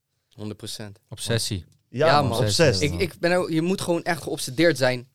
100%. 0.53 0.83
Obsessie. 1.09 1.65
Ja, 1.89 2.07
Ja, 2.07 2.21
man. 2.21 2.31
man. 2.31 2.39
Obsessed. 2.41 2.91
Ik, 2.93 3.01
ik 3.01 3.15
ben 3.21 3.33
ook, 3.33 3.51
je 3.51 3.63
moet 3.63 3.81
gewoon 3.81 4.03
echt 4.03 4.23
geobsedeerd 4.23 4.79
zijn 4.79 5.09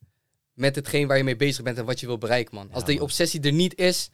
met 0.53 0.75
hetgeen 0.75 1.07
waar 1.07 1.17
je 1.17 1.23
mee 1.23 1.35
bezig 1.35 1.63
bent 1.63 1.77
en 1.77 1.85
wat 1.85 1.99
je 1.99 2.05
wil 2.05 2.17
bereiken, 2.17 2.55
man. 2.55 2.69
Als 2.71 2.85
die 2.85 2.95
man. 2.95 3.03
obsessie 3.03 3.41
er 3.41 3.51
niet 3.51 3.75
is, 3.77 4.09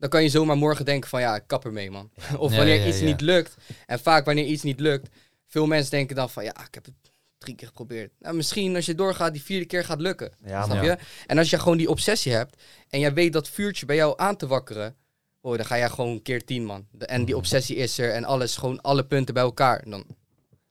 dan 0.00 0.08
kan 0.08 0.22
je 0.22 0.28
zomaar 0.28 0.56
morgen 0.56 0.84
denken 0.84 1.10
van 1.10 1.20
ja, 1.20 1.36
ik 1.36 1.42
kap 1.46 1.64
ermee, 1.64 1.90
man. 1.90 2.10
of 2.38 2.56
wanneer 2.56 2.80
ja, 2.80 2.86
iets 2.86 2.98
ja. 2.98 3.04
niet 3.04 3.20
lukt. 3.20 3.56
En 3.86 3.98
vaak 4.00 4.24
wanneer 4.24 4.44
iets 4.44 4.62
niet 4.62 4.80
lukt, 4.80 5.08
veel 5.46 5.66
mensen 5.66 5.90
denken 5.90 6.16
dan 6.16 6.30
van 6.30 6.44
ja, 6.44 6.50
ik 6.66 6.74
heb 6.74 6.84
het 6.84 6.94
drie 7.38 7.54
keer 7.54 7.66
geprobeerd. 7.66 8.12
Nou, 8.18 8.34
misschien 8.36 8.74
als 8.76 8.86
je 8.86 8.94
doorgaat, 8.94 9.32
die 9.32 9.42
vierde 9.42 9.64
keer 9.66 9.84
gaat 9.84 10.00
lukken. 10.00 10.32
Ja, 10.44 10.64
snap 10.64 10.76
man. 10.76 10.84
je? 10.86 10.98
En 11.26 11.38
als 11.38 11.50
je 11.50 11.58
gewoon 11.58 11.76
die 11.76 11.88
obsessie 11.90 12.32
hebt 12.32 12.62
en 12.88 13.00
jij 13.00 13.14
weet 13.14 13.32
dat 13.32 13.48
vuurtje 13.48 13.86
bij 13.86 13.96
jou 13.96 14.14
aan 14.16 14.36
te 14.36 14.46
wakkeren, 14.46 14.96
oh, 15.40 15.56
dan 15.56 15.66
ga 15.66 15.76
jij 15.78 15.88
gewoon 15.88 16.22
keer 16.22 16.44
tien, 16.44 16.64
man. 16.64 16.86
De- 16.90 17.06
En 17.06 17.24
die 17.24 17.36
obsessie 17.36 17.76
is 17.76 17.98
er 17.98 18.12
en 18.12 18.24
alles, 18.24 18.56
gewoon 18.56 18.80
alle 18.80 19.04
punten 19.06 19.34
bij 19.34 19.42
elkaar. 19.42 19.84
Dan 19.90 20.04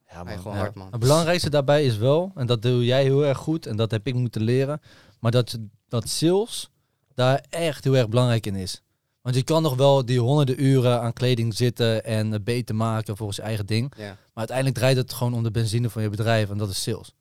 Ja, 0.07 0.13
ga 0.15 0.19
je 0.19 0.25
man. 0.25 0.37
gewoon 0.37 0.53
Ja. 0.53 0.59
hard, 0.59 0.75
man. 0.75 0.91
Het 0.91 0.99
belangrijkste 0.99 1.49
daarbij 1.49 1.85
is 1.85 1.97
wel, 1.97 2.31
en 2.35 2.47
dat 2.47 2.61
doe 2.61 2.85
jij 2.85 3.03
heel 3.03 3.25
erg 3.25 3.37
goed, 3.37 3.65
en 3.65 3.75
dat 3.75 3.91
heb 3.91 4.07
ik 4.07 4.13
moeten 4.13 4.41
leren, 4.41 4.81
maar 5.19 5.31
dat, 5.31 5.57
dat 5.87 6.09
sales 6.09 6.69
daar 7.13 7.43
echt 7.49 7.83
heel 7.83 7.95
erg 7.97 8.09
belangrijk 8.09 8.45
in 8.45 8.55
is. 8.55 8.81
Want 9.29 9.41
je 9.41 9.47
kan 9.47 9.61
nog 9.61 9.75
wel 9.75 10.05
die 10.05 10.19
honderden 10.19 10.63
uren 10.63 11.01
aan 11.01 11.13
kleding 11.13 11.55
zitten 11.55 12.05
en 12.05 12.43
beter 12.43 12.75
maken 12.75 13.17
volgens 13.17 13.37
je 13.37 13.43
eigen 13.43 13.65
ding. 13.65 13.93
Ja. 13.97 14.03
Maar 14.05 14.17
uiteindelijk 14.33 14.77
draait 14.77 14.97
het 14.97 15.13
gewoon 15.13 15.33
om 15.33 15.43
de 15.43 15.51
benzine 15.51 15.89
van 15.89 16.01
je 16.01 16.09
bedrijf 16.09 16.49
en 16.49 16.57
dat 16.57 16.69
is 16.69 16.81
sales. 16.81 17.13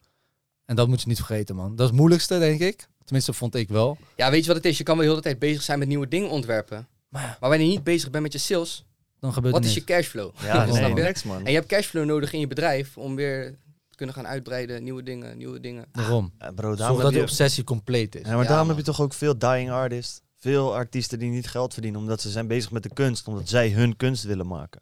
En 0.65 0.77
dat 0.77 0.89
moet 0.89 1.01
je 1.01 1.09
niet 1.09 1.17
vergeten, 1.17 1.57
man. 1.57 1.71
Dat 1.71 1.81
is 1.81 1.87
het 1.87 1.95
moeilijkste, 1.99 2.39
denk 2.39 2.61
ik. 2.61 2.89
Tenminste, 3.05 3.33
vond 3.33 3.55
ik 3.55 3.69
wel. 3.69 3.99
Ja, 4.17 4.31
weet 4.31 4.41
je 4.41 4.47
wat 4.47 4.57
het 4.57 4.65
is? 4.65 4.79
Je 4.79 4.85
kan 4.85 4.97
wel 4.97 5.07
heel 5.07 5.15
de 5.15 5.21
tijd 5.21 5.39
bezig 5.39 5.63
zijn 5.63 5.79
met 5.79 5.89
nieuwe 5.89 6.09
dingen 6.09 6.31
ontwerpen. 6.31 6.89
Maar 7.09 7.23
ja, 7.23 7.37
Maar 7.41 7.49
wanneer 7.51 7.67
je 7.67 7.73
niet 7.73 7.85
bezig 7.85 8.11
bent 8.11 8.23
met 8.23 8.33
je 8.33 8.39
sales, 8.39 8.85
dan 9.21 9.33
gebeurt 9.33 9.55
wat 9.55 9.63
er 9.63 9.69
is 9.69 9.75
je 9.75 9.85
cashflow? 9.85 10.31
Ja, 10.43 10.67
Snap 10.75 10.95
nee, 10.95 11.05
niks, 11.05 11.23
man. 11.23 11.45
En 11.45 11.51
je 11.51 11.57
hebt 11.57 11.69
cashflow 11.69 12.05
nodig 12.05 12.33
in 12.33 12.41
je 12.41 12.47
bedrijf 12.47 12.97
om 12.97 13.15
weer 13.15 13.51
te 13.89 13.97
kunnen 13.97 14.15
gaan 14.15 14.27
uitbreiden, 14.27 14.83
nieuwe 14.85 15.03
dingen, 15.03 15.37
nieuwe 15.39 15.61
dingen. 15.61 15.85
Daarom. 15.93 16.33
Ja, 16.39 16.51
bro, 16.53 16.75
daarom 16.75 16.77
Zorg 16.77 16.91
heb 16.93 17.01
dat 17.03 17.11
die 17.11 17.21
je... 17.21 17.27
obsessie 17.27 17.65
compleet 17.65 18.15
is. 18.15 18.23
Ja, 18.23 18.29
maar 18.29 18.43
Ja, 18.43 18.49
daarom 18.49 18.67
man. 18.67 18.77
heb 18.77 18.87
je 18.87 18.93
toch 18.93 19.01
ook 19.01 19.13
veel 19.15 19.39
dying 19.39 19.71
artists, 19.71 20.21
Veel 20.39 20.75
artiesten 20.75 21.19
die 21.19 21.31
niet 21.31 21.49
geld 21.49 21.73
verdienen 21.73 22.01
omdat 22.01 22.21
ze 22.21 22.31
zijn 22.31 22.47
bezig 22.47 22.71
met 22.71 22.83
de 22.83 22.93
kunst, 22.93 23.29
omdat 23.29 23.49
zij 23.49 23.71
hun 23.71 23.97
kunst 23.97 24.25
willen 24.25 24.47
maken. 24.47 24.81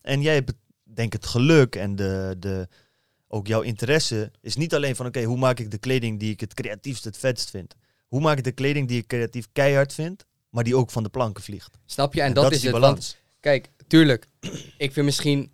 En 0.00 0.22
jij 0.22 0.34
hebt, 0.34 0.52
denk 0.82 1.12
het 1.12 1.26
geluk 1.26 1.76
en 1.76 1.96
de, 1.96 2.36
de, 2.38 2.68
ook 3.28 3.46
jouw 3.46 3.60
interesse 3.60 4.30
is 4.40 4.56
niet 4.56 4.74
alleen 4.74 4.96
van, 4.96 5.06
oké, 5.06 5.22
hoe 5.22 5.38
maak 5.38 5.58
ik 5.58 5.70
de 5.70 5.78
kleding 5.78 6.20
die 6.20 6.32
ik 6.32 6.40
het 6.40 6.54
creatiefst, 6.54 7.04
het 7.04 7.18
vetst 7.18 7.50
vind? 7.50 7.74
Hoe 8.08 8.20
maak 8.20 8.38
ik 8.38 8.44
de 8.44 8.52
kleding 8.52 8.88
die 8.88 9.00
ik 9.00 9.06
creatief 9.06 9.46
keihard 9.52 9.92
vind, 9.92 10.26
maar 10.48 10.64
die 10.64 10.76
ook 10.76 10.90
van 10.90 11.02
de 11.02 11.08
planken 11.08 11.42
vliegt? 11.42 11.78
Snap 11.86 12.14
je? 12.14 12.20
En, 12.20 12.26
En 12.26 12.34
dat, 12.34 12.52
is 12.52 12.60
die 12.60 12.70
het. 12.70 12.80
Balans. 12.80 13.16
Kijk, 13.40 13.70
tuurlijk, 13.86 14.26
ik 14.78 14.92
vind 14.92 15.06
misschien 15.06 15.52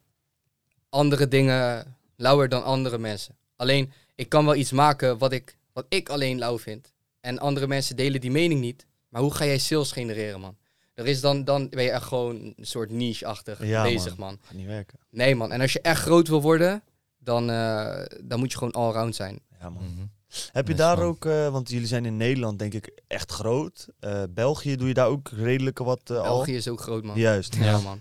andere 0.88 1.28
dingen 1.28 1.96
lauwer 2.16 2.48
dan 2.48 2.64
andere 2.64 2.98
mensen. 2.98 3.36
Alleen, 3.56 3.92
ik 4.14 4.28
kan 4.28 4.44
wel 4.44 4.54
iets 4.54 4.72
maken 4.72 5.18
wat 5.18 5.32
ik, 5.32 5.56
wat 5.72 5.86
ik 5.88 6.08
alleen 6.08 6.38
lauw 6.38 6.58
vind. 6.58 6.92
En 7.20 7.38
andere 7.38 7.66
mensen 7.66 7.96
delen 7.96 8.20
die 8.20 8.30
mening 8.30 8.60
niet. 8.60 8.86
Maar 9.10 9.22
hoe 9.22 9.34
ga 9.34 9.44
jij 9.44 9.58
sales 9.58 9.92
genereren, 9.92 10.40
man? 10.40 10.56
Er 10.94 11.06
is 11.06 11.20
dan, 11.20 11.44
dan 11.44 11.68
ben 11.68 11.84
je 11.84 11.90
echt 11.90 12.04
gewoon 12.04 12.36
een 12.36 12.54
soort 12.66 12.90
niche-achtig 12.90 13.64
Ja, 13.66 13.82
bezig, 13.82 14.16
man. 14.16 14.38
Gaat 14.42 14.54
niet 14.56 14.66
werken. 14.66 14.98
Nee, 15.10 15.34
man. 15.34 15.52
En 15.52 15.60
als 15.60 15.72
je 15.72 15.80
echt 15.80 16.00
groot 16.02 16.28
wil 16.28 16.42
worden, 16.42 16.82
dan, 17.18 17.50
eh, 17.50 18.02
dan 18.24 18.38
moet 18.38 18.52
je 18.52 18.58
gewoon 18.58 18.72
allround 18.72 19.14
zijn. 19.14 19.40
Ja, 19.60 19.70
man. 19.70 19.82
Mhm. 19.84 20.06
Heb 20.52 20.66
je 20.66 20.72
Nice, 20.72 20.84
daar 20.86 20.96
man. 20.98 21.06
ook, 21.06 21.24
eh, 21.24 21.48
want 21.48 21.70
jullie 21.70 21.86
zijn 21.86 22.04
in 22.04 22.16
Nederland 22.16 22.58
denk 22.58 22.74
ik 22.74 22.90
echt 23.06 23.30
groot. 23.32 23.88
Eh, 24.00 24.22
België 24.30 24.76
doe 24.76 24.88
je 24.88 24.94
daar 24.94 25.06
ook 25.08 25.28
redelijk 25.28 25.78
wat 25.78 26.10
al? 26.10 26.22
België 26.22 26.56
is 26.56 26.68
ook 26.68 26.80
groot, 26.80 27.04
man. 27.04 27.18
Juist. 27.18 27.54
Ja, 27.54 27.64
Ja. 27.64 27.78
man. 27.80 28.00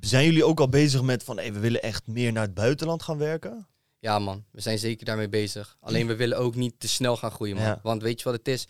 Zijn 0.00 0.24
jullie 0.24 0.44
ook 0.44 0.60
al 0.60 0.68
bezig 0.68 1.02
met 1.02 1.22
van, 1.24 1.36
hey, 1.36 1.52
we 1.52 1.58
willen 1.58 1.82
echt 1.82 2.06
meer 2.06 2.32
naar 2.32 2.42
het 2.44 2.54
buitenland 2.54 3.02
gaan 3.02 3.18
werken? 3.18 3.66
Ja, 3.98 4.18
man. 4.18 4.44
We 4.50 4.60
zijn 4.60 4.78
zeker 4.78 5.04
daarmee 5.04 5.28
bezig. 5.28 5.76
Alleen 5.80 6.06
we 6.06 6.16
willen 6.16 6.38
ook 6.38 6.54
niet 6.54 6.74
te 6.78 6.88
snel 6.88 7.16
gaan 7.16 7.30
groeien, 7.30 7.56
man. 7.56 7.64
Ja. 7.64 7.80
Want 7.82 8.02
weet 8.02 8.18
je 8.18 8.24
wat 8.24 8.34
het 8.38 8.48
is? 8.48 8.68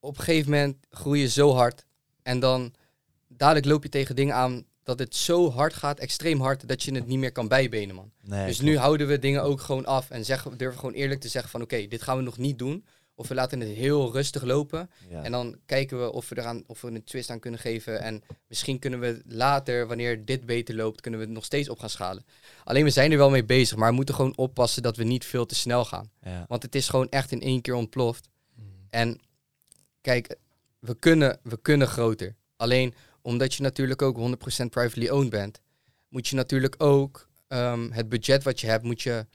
Op 0.00 0.18
een 0.18 0.24
gegeven 0.24 0.50
moment 0.50 0.76
groei 0.90 1.20
je 1.20 1.28
zo 1.28 1.52
hard. 1.52 1.86
En 2.22 2.40
dan 2.40 2.74
dadelijk 3.28 3.66
loop 3.66 3.82
je 3.82 3.88
tegen 3.88 4.16
dingen 4.16 4.34
aan 4.34 4.64
dat 4.82 4.98
het 4.98 5.16
zo 5.16 5.50
hard 5.50 5.74
gaat, 5.74 5.98
extreem 5.98 6.40
hard, 6.40 6.68
dat 6.68 6.82
je 6.82 6.94
het 6.94 7.06
niet 7.06 7.18
meer 7.18 7.32
kan 7.32 7.48
bijbenen, 7.48 7.94
man. 7.94 8.10
Nee, 8.20 8.46
dus 8.46 8.56
klopt. 8.56 8.70
nu 8.70 8.78
houden 8.78 9.06
we 9.06 9.18
dingen 9.18 9.42
ook 9.42 9.60
gewoon 9.60 9.86
af 9.86 10.10
en 10.10 10.24
zeggen, 10.24 10.56
durven 10.56 10.78
gewoon 10.78 10.94
eerlijk 10.94 11.20
te 11.20 11.28
zeggen 11.28 11.50
van 11.50 11.62
oké, 11.62 11.86
dit 11.86 12.02
gaan 12.02 12.16
we 12.16 12.22
nog 12.22 12.38
niet 12.38 12.58
doen. 12.58 12.84
Of 13.14 13.28
we 13.28 13.34
laten 13.34 13.60
het 13.60 13.68
heel 13.68 14.12
rustig 14.12 14.42
lopen. 14.42 14.90
Ja. 15.08 15.22
En 15.22 15.32
dan 15.32 15.58
kijken 15.66 16.00
we 16.00 16.12
of 16.12 16.28
we 16.28 16.38
eraan 16.38 16.62
of 16.66 16.80
we 16.80 16.88
een 16.88 17.04
twist 17.04 17.30
aan 17.30 17.38
kunnen 17.40 17.60
geven. 17.60 18.00
En 18.00 18.22
misschien 18.48 18.78
kunnen 18.78 19.00
we 19.00 19.22
later, 19.26 19.86
wanneer 19.86 20.24
dit 20.24 20.46
beter 20.46 20.74
loopt, 20.74 21.00
kunnen 21.00 21.20
we 21.20 21.26
het 21.26 21.34
nog 21.34 21.44
steeds 21.44 21.68
op 21.68 21.78
gaan 21.78 21.90
schalen. 21.90 22.24
Alleen 22.64 22.84
we 22.84 22.90
zijn 22.90 23.12
er 23.12 23.18
wel 23.18 23.30
mee 23.30 23.44
bezig, 23.44 23.76
maar 23.76 23.88
we 23.88 23.94
moeten 23.94 24.14
gewoon 24.14 24.36
oppassen 24.36 24.82
dat 24.82 24.96
we 24.96 25.04
niet 25.04 25.24
veel 25.24 25.46
te 25.46 25.54
snel 25.54 25.84
gaan. 25.84 26.10
ja. 26.22 26.44
Want 26.48 26.62
het 26.62 26.74
is 26.74 26.88
gewoon 26.88 27.08
echt 27.08 27.32
in 27.32 27.40
één 27.40 27.60
keer 27.60 27.74
ontploft. 27.74 28.28
Mhm. 28.54 28.66
En 28.90 29.20
kijk, 30.00 30.36
we 30.78 30.94
kunnen, 30.98 31.40
we 31.42 31.58
kunnen 31.62 31.88
groter. 31.88 32.34
Alleen 32.56 32.94
omdat 33.22 33.54
je 33.54 33.62
natuurlijk 33.62 34.02
ook 34.02 34.18
100% 34.18 34.66
privately 34.70 35.08
owned 35.08 35.30
bent, 35.30 35.60
moet 36.08 36.28
je 36.28 36.36
natuurlijk 36.36 36.74
ook 36.82 37.28
ehm, 37.48 37.90
het 37.90 38.08
budget 38.08 38.42
wat 38.42 38.60
je 38.60 38.66
hebt, 38.66 38.84
moet 38.84 39.02
je 39.02 39.26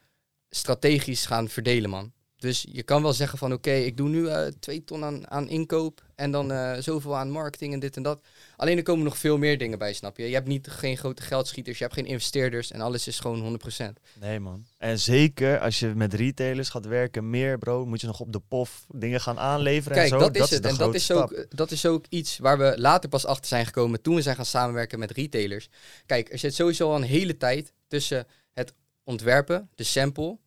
strategisch 0.50 1.26
gaan 1.26 1.48
verdelen, 1.48 1.90
man. 1.90 2.12
Dus 2.38 2.66
je 2.72 2.82
kan 2.82 3.02
wel 3.02 3.12
zeggen 3.12 3.38
van 3.38 3.52
oké, 3.52 3.70
ik 3.70 3.96
doe 3.96 4.08
nu 4.08 4.28
eh, 4.28 4.46
twee 4.60 4.84
ton 4.84 5.04
aan, 5.04 5.30
aan 5.30 5.48
inkoop 5.48 6.04
en 6.14 6.30
dan 6.30 6.52
eh, 6.52 6.76
zoveel 6.78 7.16
aan 7.16 7.30
marketing 7.30 7.72
en 7.72 7.78
dit 7.78 7.96
en 7.96 8.02
dat. 8.02 8.20
Alleen 8.56 8.76
er 8.76 8.82
komen 8.82 9.04
nog 9.04 9.18
veel 9.18 9.38
meer 9.38 9.58
dingen 9.58 9.78
bij, 9.78 9.92
snap 9.92 10.16
je? 10.16 10.28
Je 10.28 10.34
hebt 10.34 10.46
niet 10.46 10.66
geen 10.66 10.96
grote 10.96 11.22
geldschieters, 11.22 11.78
je 11.78 11.84
hebt 11.84 11.96
geen 11.96 12.06
investeerders 12.06 12.70
en 12.70 12.80
alles 12.80 13.06
is 13.06 13.20
gewoon 13.20 13.58
100%. 13.82 13.84
Nee 14.20 14.40
man. 14.40 14.66
En 14.78 14.98
zeker 14.98 15.58
als 15.58 15.78
je 15.78 15.86
met 15.94 16.14
retailers 16.14 16.68
gaat 16.68 16.86
werken, 16.86 17.30
meer 17.30 17.58
bro, 17.58 17.86
moet 17.86 18.00
je 18.00 18.06
nog 18.06 18.20
op 18.20 18.32
de 18.32 18.40
pof 18.48 18.86
dingen 18.88 19.20
gaan 19.20 19.38
aanleveren 19.38 19.96
Kijk, 19.96 20.12
en 20.12 20.20
zo. 20.20 20.30
dat 20.30 20.36
is 20.36 20.50
het. 20.50 20.64
en 20.64 20.76
dat 20.76 20.94
is, 20.94 21.04
stap. 21.04 21.32
ook, 21.32 21.46
dat 21.56 21.70
is 21.70 21.86
ook 21.86 22.04
iets 22.08 22.38
waar 22.38 22.58
we 22.58 22.74
later 22.76 23.08
pas 23.08 23.26
achter 23.26 23.46
zijn 23.46 23.66
gekomen 23.66 24.02
toen 24.02 24.14
we 24.14 24.22
zijn 24.22 24.36
gaan 24.36 24.44
samenwerken 24.46 24.98
met 24.98 25.10
retailers. 25.10 25.68
Kijk, 26.06 26.32
er 26.32 26.38
zit 26.38 26.54
sowieso 26.54 26.90
al 26.90 26.96
een 26.96 27.02
hele 27.02 27.36
tijd 27.36 27.72
tussen 27.88 28.26
het 28.52 28.74
ontwerpen, 29.04 29.68
de 29.74 29.84
sample, 29.84 30.38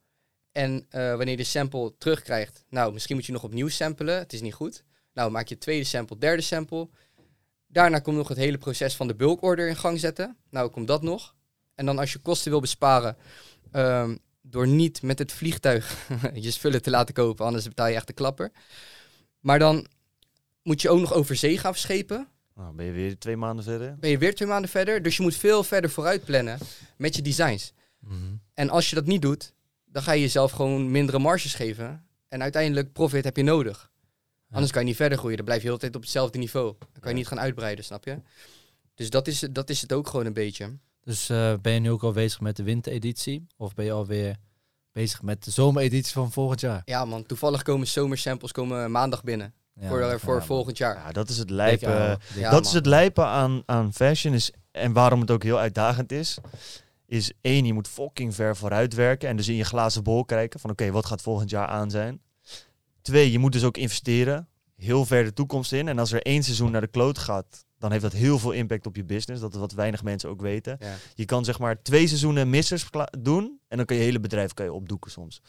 en 0.52 0.86
eh, 0.90 1.10
wanneer 1.10 1.30
je 1.30 1.38
de 1.38 1.44
sample 1.44 1.94
terugkrijgt. 1.98 2.66
Nou, 2.70 2.94
misschien 2.94 3.16
moet 3.16 3.26
je 3.26 3.32
nog 3.32 3.44
opnieuw 3.44 3.68
samplen, 3.68 4.18
het 4.18 4.34
is 4.34 4.42
niet 4.42 4.54
goed. 4.54 4.84
Nou, 5.14 5.32
maak 5.32 5.48
je 5.48 5.58
tweede 5.58 5.84
sample, 5.84 6.18
derde 6.18 6.42
sample. 6.42 6.90
Daarna 7.68 8.00
komt 8.00 8.18
nog 8.18 8.28
het 8.28 8.38
hele 8.38 8.58
proces 8.58 8.96
van 8.96 9.08
de 9.08 9.16
bulkorder 9.16 9.68
in 9.68 9.76
gang 9.76 10.00
zetten. 10.00 10.38
Nou, 10.50 10.70
komt 10.70 10.88
dat 10.88 11.02
nog. 11.02 11.36
En 11.76 11.86
dan 11.86 12.00
als 12.00 12.14
je 12.14 12.20
kosten 12.20 12.52
wil 12.52 12.60
besparen, 12.60 13.18
ehm, 13.72 14.16
door 14.42 14.68
niet 14.68 15.02
met 15.02 15.20
het 15.20 15.32
vliegtuig 15.32 16.08
je 16.34 16.52
spullen 16.52 16.82
te 16.82 16.90
laten 16.90 17.14
kopen, 17.14 17.46
anders 17.46 17.68
betaal 17.68 17.88
je 17.88 17.96
echt 17.96 18.08
de 18.08 18.14
klapper. 18.14 18.52
Maar 19.40 19.60
dan 19.60 19.88
moet 20.64 20.82
je 20.82 20.90
ook 20.90 21.00
nog 21.00 21.14
over 21.14 21.36
zee 21.36 21.58
gaan 21.58 21.72
verschepen. 21.72 22.28
Nou, 22.56 22.76
ben 22.76 22.86
je 22.86 22.92
weer 22.92 23.18
twee 23.18 23.38
maanden 23.38 23.64
verder? 23.64 23.96
Ben 24.00 24.10
je 24.10 24.18
weer 24.18 24.36
twee 24.36 24.48
maanden 24.48 24.70
verder. 24.70 25.02
Dus 25.02 25.18
je 25.18 25.24
moet 25.24 25.36
veel 25.36 25.64
verder 25.64 25.90
vooruit 25.90 26.26
plannen 26.26 26.60
met 26.98 27.16
je 27.16 27.22
designs. 27.22 27.74
Mhm. 28.00 28.16
En 28.54 28.70
als 28.70 28.90
je 28.90 28.96
dat 28.96 29.06
niet 29.06 29.22
doet, 29.22 29.54
dan 29.92 30.04
ga 30.04 30.12
je 30.12 30.22
jezelf 30.22 30.52
gewoon 30.52 30.92
mindere 30.92 31.20
marges 31.20 31.54
geven. 31.54 32.06
En 32.28 32.42
uiteindelijk 32.42 32.94
profit 32.94 33.24
heb 33.24 33.38
je 33.38 33.44
nodig. 33.44 33.92
Anders 34.52 34.72
kan 34.72 34.82
je 34.82 34.88
niet 34.88 34.96
verder 34.98 35.18
groeien. 35.18 35.36
Dan 35.38 35.46
blijf 35.46 35.60
je 35.62 35.66
de 35.68 35.72
hele 35.74 35.84
tijd 35.84 35.96
op 35.96 36.02
hetzelfde 36.02 36.38
niveau. 36.38 36.76
Dan 36.80 37.02
kan 37.02 37.12
je 37.12 37.18
niet 37.18 37.28
gaan 37.28 37.40
uitbreiden, 37.40 37.86
snap 37.86 38.06
je? 38.06 38.18
Dus 38.96 39.10
dat 39.10 39.28
is, 39.28 39.42
het- 39.42 39.56
dat 39.56 39.70
is 39.70 39.82
het 39.82 39.94
ook 39.94 40.08
gewoon 40.08 40.26
een 40.26 40.34
beetje. 40.34 40.78
Dus 41.04 41.30
eh, 41.30 41.54
ben 41.62 41.74
je 41.74 41.80
nu 41.80 41.92
ook 41.92 42.04
al 42.04 42.12
bezig 42.12 42.40
met 42.40 42.56
de 42.56 42.64
wintereditie? 42.64 43.48
Of 43.58 43.74
ben 43.74 43.86
je 43.86 43.92
alweer 43.92 44.36
bezig 44.92 45.22
met 45.22 45.44
de 45.44 45.52
zomereditie 45.52 46.14
van 46.14 46.32
volgend 46.32 46.60
jaar? 46.60 46.82
Ja 46.86 47.06
man, 47.06 47.26
toevallig 47.26 47.62
komen 47.64 47.88
zomersamples 47.88 48.52
komen 48.52 48.92
maandag 48.92 49.24
binnen. 49.24 49.54
Ja, 49.74 49.88
voor 49.88 50.00
ja, 50.00 50.18
voor 50.20 50.44
volgend 50.44 50.78
jaar. 50.78 50.96
Ja, 50.96 51.12
dat 51.12 51.30
is 51.30 51.38
het 51.38 51.50
lijpen. 51.50 51.90
Ja, 51.90 52.18
dat 52.42 52.52
man. 52.52 52.62
is 52.62 52.72
het 52.72 52.86
lijpen 52.86 53.26
aan, 53.26 53.64
aan 53.66 53.94
fashion 53.94 54.34
is, 54.34 54.52
en 54.72 54.94
waarom 54.94 55.20
het 55.22 55.32
ook 55.32 55.44
heel 55.44 55.60
uitdagend 55.60 56.12
is. 56.12 56.38
Is 57.10 57.32
één, 57.42 57.66
je 57.66 57.74
moet 57.74 57.88
fucking 57.88 58.36
ver 58.36 58.58
vooruit 58.58 58.94
werken 58.94 59.30
en 59.30 59.36
dus 59.36 59.48
in 59.48 59.56
je 59.56 59.64
glazen 59.64 60.04
bol 60.04 60.26
kijken 60.26 60.60
van 60.60 60.70
oké, 60.70 60.92
wat 60.92 61.06
gaat 61.06 61.22
volgend 61.22 61.50
jaar 61.50 61.68
aan 61.68 61.92
zijn. 61.92 62.22
Twee, 63.02 63.32
je 63.32 63.40
moet 63.40 63.52
dus 63.52 63.64
ook 63.64 63.78
investeren, 63.78 64.48
heel 64.76 65.06
ver 65.06 65.24
de 65.24 65.34
toekomst 65.34 65.72
in. 65.72 65.88
En 65.88 66.00
als 66.00 66.12
er 66.12 66.22
één 66.22 66.44
seizoen 66.44 66.72
naar 66.72 66.82
de 66.82 66.88
kloot 66.88 67.18
gaat, 67.18 67.66
dan 67.78 67.92
heeft 67.92 68.04
dat 68.04 68.14
heel 68.14 68.40
veel 68.40 68.52
impact 68.52 68.86
op 68.86 68.96
je 68.96 69.04
business. 69.04 69.42
Dat 69.42 69.54
is 69.54 69.60
wat 69.60 69.72
weinig 69.72 70.04
mensen 70.04 70.30
ook 70.30 70.42
weten. 70.42 70.78
Ja. 70.80 70.96
Je 71.16 71.26
kan 71.26 71.46
zeg 71.46 71.60
maar 71.60 71.82
twee 71.82 72.08
seizoenen 72.08 72.50
missers 72.50 72.86
doen 73.20 73.60
en 73.68 73.78
dan 73.78 73.86
kan 73.86 73.98
je 73.98 74.04
hele 74.04 74.20
bedrijf 74.20 74.54
kan 74.54 74.66
je 74.66 74.74
opdoeken 74.74 75.12
soms. 75.12 75.42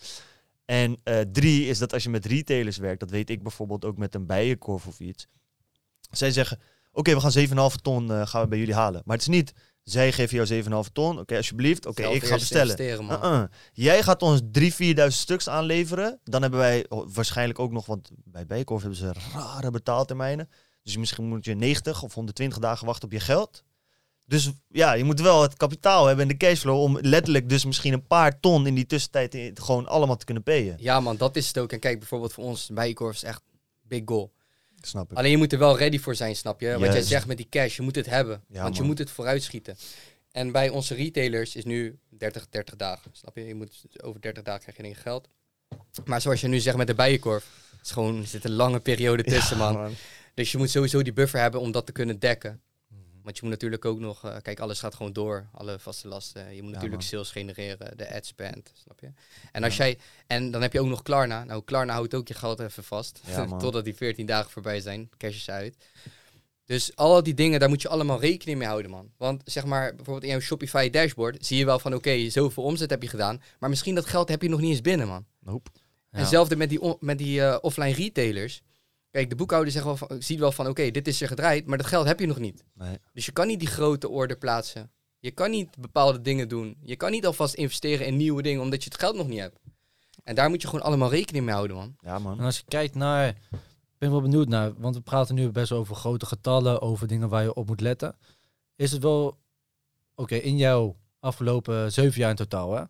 En 0.65 1.01
eh, 1.03 1.21
drie 1.33 1.67
is 1.67 1.79
dat 1.79 1.93
als 1.93 2.03
je 2.03 2.11
met 2.11 2.27
retailers 2.27 2.77
werkt, 2.77 3.01
dat 3.01 3.11
weet 3.11 3.31
ik 3.31 3.43
bijvoorbeeld 3.43 3.85
ook 3.85 3.97
met 3.97 4.15
een 4.15 4.27
bijenkorf 4.27 4.87
of 4.87 5.01
iets. 5.01 5.27
Zij 6.11 6.31
zeggen, 6.31 6.61
oké, 6.93 7.15
we 7.15 7.21
gaan 7.21 7.71
7,5 7.71 7.77
ton 7.83 8.11
eh, 8.11 8.27
gaan 8.27 8.43
we 8.43 8.49
bij 8.49 8.59
jullie 8.59 8.75
halen. 8.75 9.03
Maar 9.05 9.17
het 9.17 9.29
is 9.29 9.35
niet, 9.35 9.53
zij 9.83 10.13
geven 10.13 10.45
jou 10.45 10.85
7,5 10.87 10.93
ton, 10.93 11.19
oké, 11.19 11.37
alsjeblieft, 11.37 11.87
oké, 11.87 12.07
ik 12.07 12.25
ga 12.25 12.35
bestellen. 12.35 12.81
Uh-uh. 13.03 13.43
Jij 13.73 14.03
gaat 14.03 14.23
ons 14.23 14.41
3.000, 14.59 14.67
4.000 14.97 15.07
stuks 15.07 15.49
aanleveren. 15.49 16.21
Dan 16.25 16.43
hebben 16.43 16.61
wij 16.61 16.87
waarschijnlijk 16.89 17.59
ook 17.59 17.73
nog, 17.73 17.87
want 17.87 18.11
bij 18.25 18.47
Bijenkorf 18.47 18.81
hebben 18.81 18.99
ze 18.99 19.13
rare 19.33 19.71
betaaltermijnen. 19.71 20.49
Dus 20.83 20.97
misschien 20.97 21.25
moet 21.25 21.45
je 21.45 21.55
90 21.55 22.03
of 22.03 22.15
120 22.15 22.59
dagen 22.59 22.87
wachten 22.87 23.05
op 23.05 23.13
je 23.13 23.21
geld. 23.21 23.65
Dus 24.27 24.51
ja, 24.69 24.93
je 24.93 25.05
moet 25.05 25.21
wel 25.21 25.43
het 25.43 25.57
kapitaal 25.57 26.07
hebben 26.07 26.23
en 26.25 26.31
de 26.31 26.47
cashflow 26.47 26.81
om 26.83 26.99
letterlijk 27.01 27.49
dus 27.49 27.65
misschien 27.65 27.93
een 27.93 28.07
paar 28.07 28.41
ton 28.41 28.67
in 28.67 28.75
die 28.75 28.87
tussentijd 28.87 29.51
gewoon 29.55 29.87
allemaal 29.87 30.17
te 30.17 30.25
kunnen 30.25 30.43
payen. 30.43 30.77
Ja 30.79 31.01
man, 31.01 31.17
dat 31.17 31.37
is 31.37 31.47
het 31.47 31.59
ook. 31.59 31.73
En 31.73 31.79
kijk, 31.79 31.99
bijvoorbeeld 31.99 32.33
voor 32.33 32.45
ons, 32.45 32.71
Bijenkorf 32.73 33.15
is 33.15 33.23
echt 33.23 33.43
big 33.83 34.03
goal. 34.05 34.33
Snap 34.81 35.11
ik. 35.11 35.17
Alleen 35.17 35.31
je 35.31 35.37
moet 35.37 35.53
er 35.53 35.59
wel 35.59 35.79
ready 35.79 35.99
voor 35.99 36.15
zijn, 36.15 36.37
snap 36.37 36.61
je? 36.61 36.79
Wat 36.79 36.93
jij 36.93 37.03
zegt 37.03 37.27
met 37.27 37.37
die 37.37 37.49
cash, 37.51 37.77
je 37.77 37.83
moet 37.83 37.97
het 37.97 38.07
hebben. 38.07 38.45
Ja, 38.49 38.63
want 38.63 38.77
je 38.77 38.83
moet 38.83 38.99
het 38.99 39.11
vooruitschieten. 39.11 39.77
En 40.33 40.53
bij 40.53 40.69
onze 40.69 40.95
retailers 40.95 41.57
is 41.57 41.65
nu 41.65 41.99
30, 42.09 42.49
30 42.49 42.77
dagen, 42.77 43.11
snap 43.15 43.37
je? 43.37 43.45
Je 43.45 43.55
moet 43.55 43.83
over 44.03 44.21
30 44.21 44.43
dagen 44.43 44.63
krijg 44.63 44.77
je 44.77 44.83
in 44.83 44.95
geld. 45.03 45.29
Maar 46.05 46.21
zoals 46.21 46.41
je 46.41 46.49
nu 46.49 46.59
zegt 46.59 46.77
met 46.77 46.87
de 46.87 46.95
bijenkorf, 46.95 47.47
het 47.71 47.87
is 47.87 47.91
gewoon, 47.93 48.21
er 48.21 48.27
zit 48.27 48.45
een 48.45 48.53
lange 48.53 48.81
periode 48.81 49.23
tussen, 49.23 49.57
man. 49.57 49.95
Dus 50.35 50.53
je 50.53 50.59
moet 50.59 50.71
sowieso 50.71 51.03
die 51.03 51.13
buffer 51.13 51.41
hebben 51.41 51.61
om 51.61 51.73
dat 51.73 51.87
te 51.87 51.93
kunnen 51.93 52.19
dekken. 52.19 52.61
Want 53.23 53.37
je 53.37 53.43
moet 53.43 53.51
natuurlijk 53.51 53.85
ook 53.85 53.99
nog, 53.99 54.25
eh, 54.25 54.37
kijk, 54.43 54.61
alles 54.61 54.81
gaat 54.81 54.95
gewoon 54.95 55.13
door, 55.13 55.49
alle 55.53 55.79
vaste 55.79 56.09
lasten. 56.09 56.55
Je 56.55 56.63
moet 56.63 56.73
natuurlijk 56.73 57.01
man. 57.01 57.11
sales 57.11 57.31
genereren, 57.31 57.97
de 57.97 58.15
ad 58.15 58.27
spend, 58.27 58.73
snap 58.75 59.01
je? 59.01 59.13
En 59.53 59.65
als 59.65 59.77
jij, 59.77 59.99
en 60.27 60.51
dan 60.51 60.63
heb 60.63 60.73
je 60.73 60.81
ook 60.81 60.87
nog 60.87 61.03
Klarna. 61.03 61.45
Nou, 61.45 61.63
Klarna 61.65 61.93
houdt 61.93 62.15
ook 62.15 62.29
je 62.29 62.35
geld 62.35 62.61
even 62.61 62.85
vast, 62.85 63.21
Ja, 63.27 63.47
totdat 63.59 63.85
die 63.85 63.95
14 63.95 64.27
dagen 64.27 64.51
voorbij 64.51 64.81
zijn, 64.81 65.11
cash 65.17 65.37
is 65.37 65.51
uit. 65.51 65.77
Dus 66.65 66.97
al 66.97 67.23
die 67.23 67.35
dingen, 67.35 67.61
daar 67.61 67.69
moet 67.69 67.83
je 67.83 67.89
allemaal 67.89 68.21
rekening 68.21 68.59
mee 68.59 68.69
houden, 68.69 68.91
man. 68.91 69.11
Want 69.17 69.43
zeg 69.45 69.65
maar, 69.65 69.95
bijvoorbeeld 69.95 70.25
in 70.25 70.31
jouw 70.31 70.41
Shopify 70.41 70.91
dashboard 70.91 71.47
zie 71.47 71.59
je 71.59 71.65
wel 71.65 71.79
van, 71.79 71.95
oké, 71.95 72.31
zoveel 72.31 72.63
omzet 72.63 72.91
heb 72.91 73.03
je 73.03 73.09
gedaan, 73.09 73.43
maar 73.59 73.71
misschien 73.71 73.95
dat 73.95 74.07
geld 74.07 74.29
heb 74.29 74.43
je 74.43 74.49
nog 74.49 74.61
niet 74.61 74.71
eens 74.71 74.81
binnen, 74.81 75.07
man. 75.07 75.25
Nope. 75.39 75.71
En 76.11 76.27
zelfde 76.27 76.57
met 76.57 76.69
die, 76.69 76.97
met 77.01 77.19
die 77.19 77.43
eh, 77.43 77.59
offline 77.61 77.93
retailers. 77.93 78.63
Kijk, 79.11 79.31
de 79.31 79.37
boekhouder 79.37 79.73
zegt 79.73 79.85
wel 79.85 79.97
van, 79.97 80.23
ziet 80.23 80.39
wel 80.39 80.53
van, 80.53 80.67
oké, 80.67 80.91
dit 80.91 81.09
is 81.09 81.21
er 81.21 81.29
gedraaid, 81.29 81.67
maar 81.67 81.79
dat 81.79 81.87
geld 81.87 82.07
heb 82.07 82.21
je 82.21 82.27
nog 82.27 82.39
niet. 82.39 82.65
Nee. 82.75 82.99
Dus 83.13 83.27
je 83.27 83.33
kan 83.33 83.47
niet 83.47 83.59
die 83.59 83.69
grote 83.69 84.09
order 84.09 84.37
plaatsen. 84.37 84.91
Je 85.19 85.31
kan 85.31 85.51
niet 85.51 85.79
bepaalde 85.79 86.21
dingen 86.21 86.49
doen. 86.49 86.77
Je 86.83 86.97
kan 86.97 87.11
niet 87.11 87.27
alvast 87.27 87.55
investeren 87.55 88.07
in 88.07 88.17
nieuwe 88.17 88.43
dingen, 88.43 88.63
omdat 88.63 88.85
je 88.85 88.91
het 88.91 89.01
geld 89.01 89.17
nog 89.17 89.29
niet 89.29 89.41
hebt. 89.41 89.59
En 90.25 90.35
daar 90.35 90.49
moet 90.49 90.63
je 90.63 90.69
gewoon 90.69 90.85
allemaal 90.85 91.11
rekening 91.11 91.45
mee 91.45 91.55
houden, 91.55 91.77
man. 91.77 91.97
Ja, 92.01 92.19
man. 92.19 92.39
En 92.39 92.45
als 92.45 92.57
je 92.57 92.65
kijkt 92.69 92.95
naar 92.95 93.37
ben 94.01 94.11
wel 94.11 94.21
benieuwd 94.21 94.49
naar, 94.49 94.75
want 94.75 94.95
we 94.95 95.01
praten 95.01 95.35
nu 95.35 95.51
best 95.51 95.71
wel 95.71 95.79
over 95.79 95.97
grote 95.97 96.27
getallen, 96.27 96.81
over 96.81 97.07
dingen 97.07 97.29
waar 97.29 97.43
je 97.43 97.55
op 97.55 97.67
moet 97.67 97.81
letten. 97.81 98.17
Is 98.77 98.93
het 98.93 99.03
wel, 99.03 99.39
oké, 100.15 100.35
in 100.35 100.57
jouw 100.57 100.97
afgelopen 101.19 101.93
zeven 101.93 102.21
jaar 102.21 102.31
in 102.31 102.37
totaal, 102.37 102.75
hè? 102.75 102.85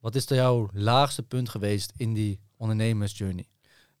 Wat 0.00 0.14
is 0.14 0.30
er 0.30 0.36
jouw 0.36 0.68
laagste 0.72 1.22
punt 1.22 1.48
geweest 1.48 1.92
in 1.96 2.12
die 2.12 2.40
ondernemersjourney? 2.56 3.46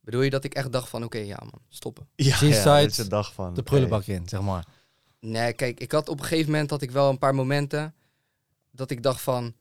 Bedoel 0.02 0.22
je 0.22 0.30
dat 0.30 0.44
ik 0.44 0.54
echt 0.54 0.72
dacht 0.72 0.88
van, 0.88 1.04
oké, 1.04 1.18
ja 1.18 1.38
man, 1.40 1.62
stoppen. 1.68 2.08
Ja, 2.14 2.38
dit 2.40 2.90
is 2.90 2.96
de 2.96 3.08
dag 3.08 3.32
van. 3.32 3.54
De 3.54 3.62
prullenbak 3.62 4.04
in, 4.04 4.28
zeg 4.28 4.40
maar. 4.40 4.66
Nee, 5.20 5.52
kijk, 5.52 5.80
ik 5.80 5.92
had 5.92 6.08
op 6.08 6.18
een 6.18 6.24
gegeven 6.24 6.50
moment 6.50 6.70
had 6.70 6.82
ik 6.82 6.90
wel 6.90 7.08
een 7.08 7.18
paar 7.18 7.34
momenten 7.34 7.94
dat 8.70 8.90
ik 8.90 9.02
dacht 9.02 9.20
van, 9.20 9.54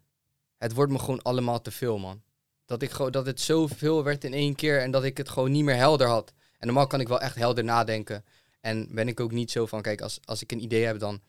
het 0.58 0.74
wordt 0.74 0.92
me 0.92 1.00
gewoon 1.00 1.22
allemaal 1.22 1.62
te 1.62 1.72
veel, 1.72 1.98
man. 1.98 2.22
Dat, 2.66 2.82
ik 2.82 2.92
gewoon, 2.92 3.12
dat 3.12 3.26
het 3.26 3.42
zoveel 3.42 4.04
werd 4.04 4.24
in 4.24 4.34
één 4.34 4.56
keer 4.56 4.82
en 4.82 4.92
dat 4.92 5.04
ik 5.04 5.18
het 5.18 5.30
gewoon 5.30 5.52
niet 5.52 5.64
meer 5.64 5.76
helder 5.76 6.08
had. 6.08 6.34
En 6.58 6.68
normaal 6.68 6.88
kan 6.88 7.00
ik 7.00 7.08
wel 7.08 7.22
echt 7.22 7.36
helder 7.36 7.64
nadenken. 7.64 8.26
En 8.62 8.88
ben 8.92 9.08
ik 9.08 9.20
ook 9.20 9.32
niet 9.32 9.52
zo 9.52 9.66
van, 9.66 9.82
kijk, 9.82 10.02
als, 10.02 10.20
als 10.24 10.42
ik 10.42 10.52
een 10.52 10.64
idee 10.64 10.86
heb, 10.86 11.00
dan 11.00 11.22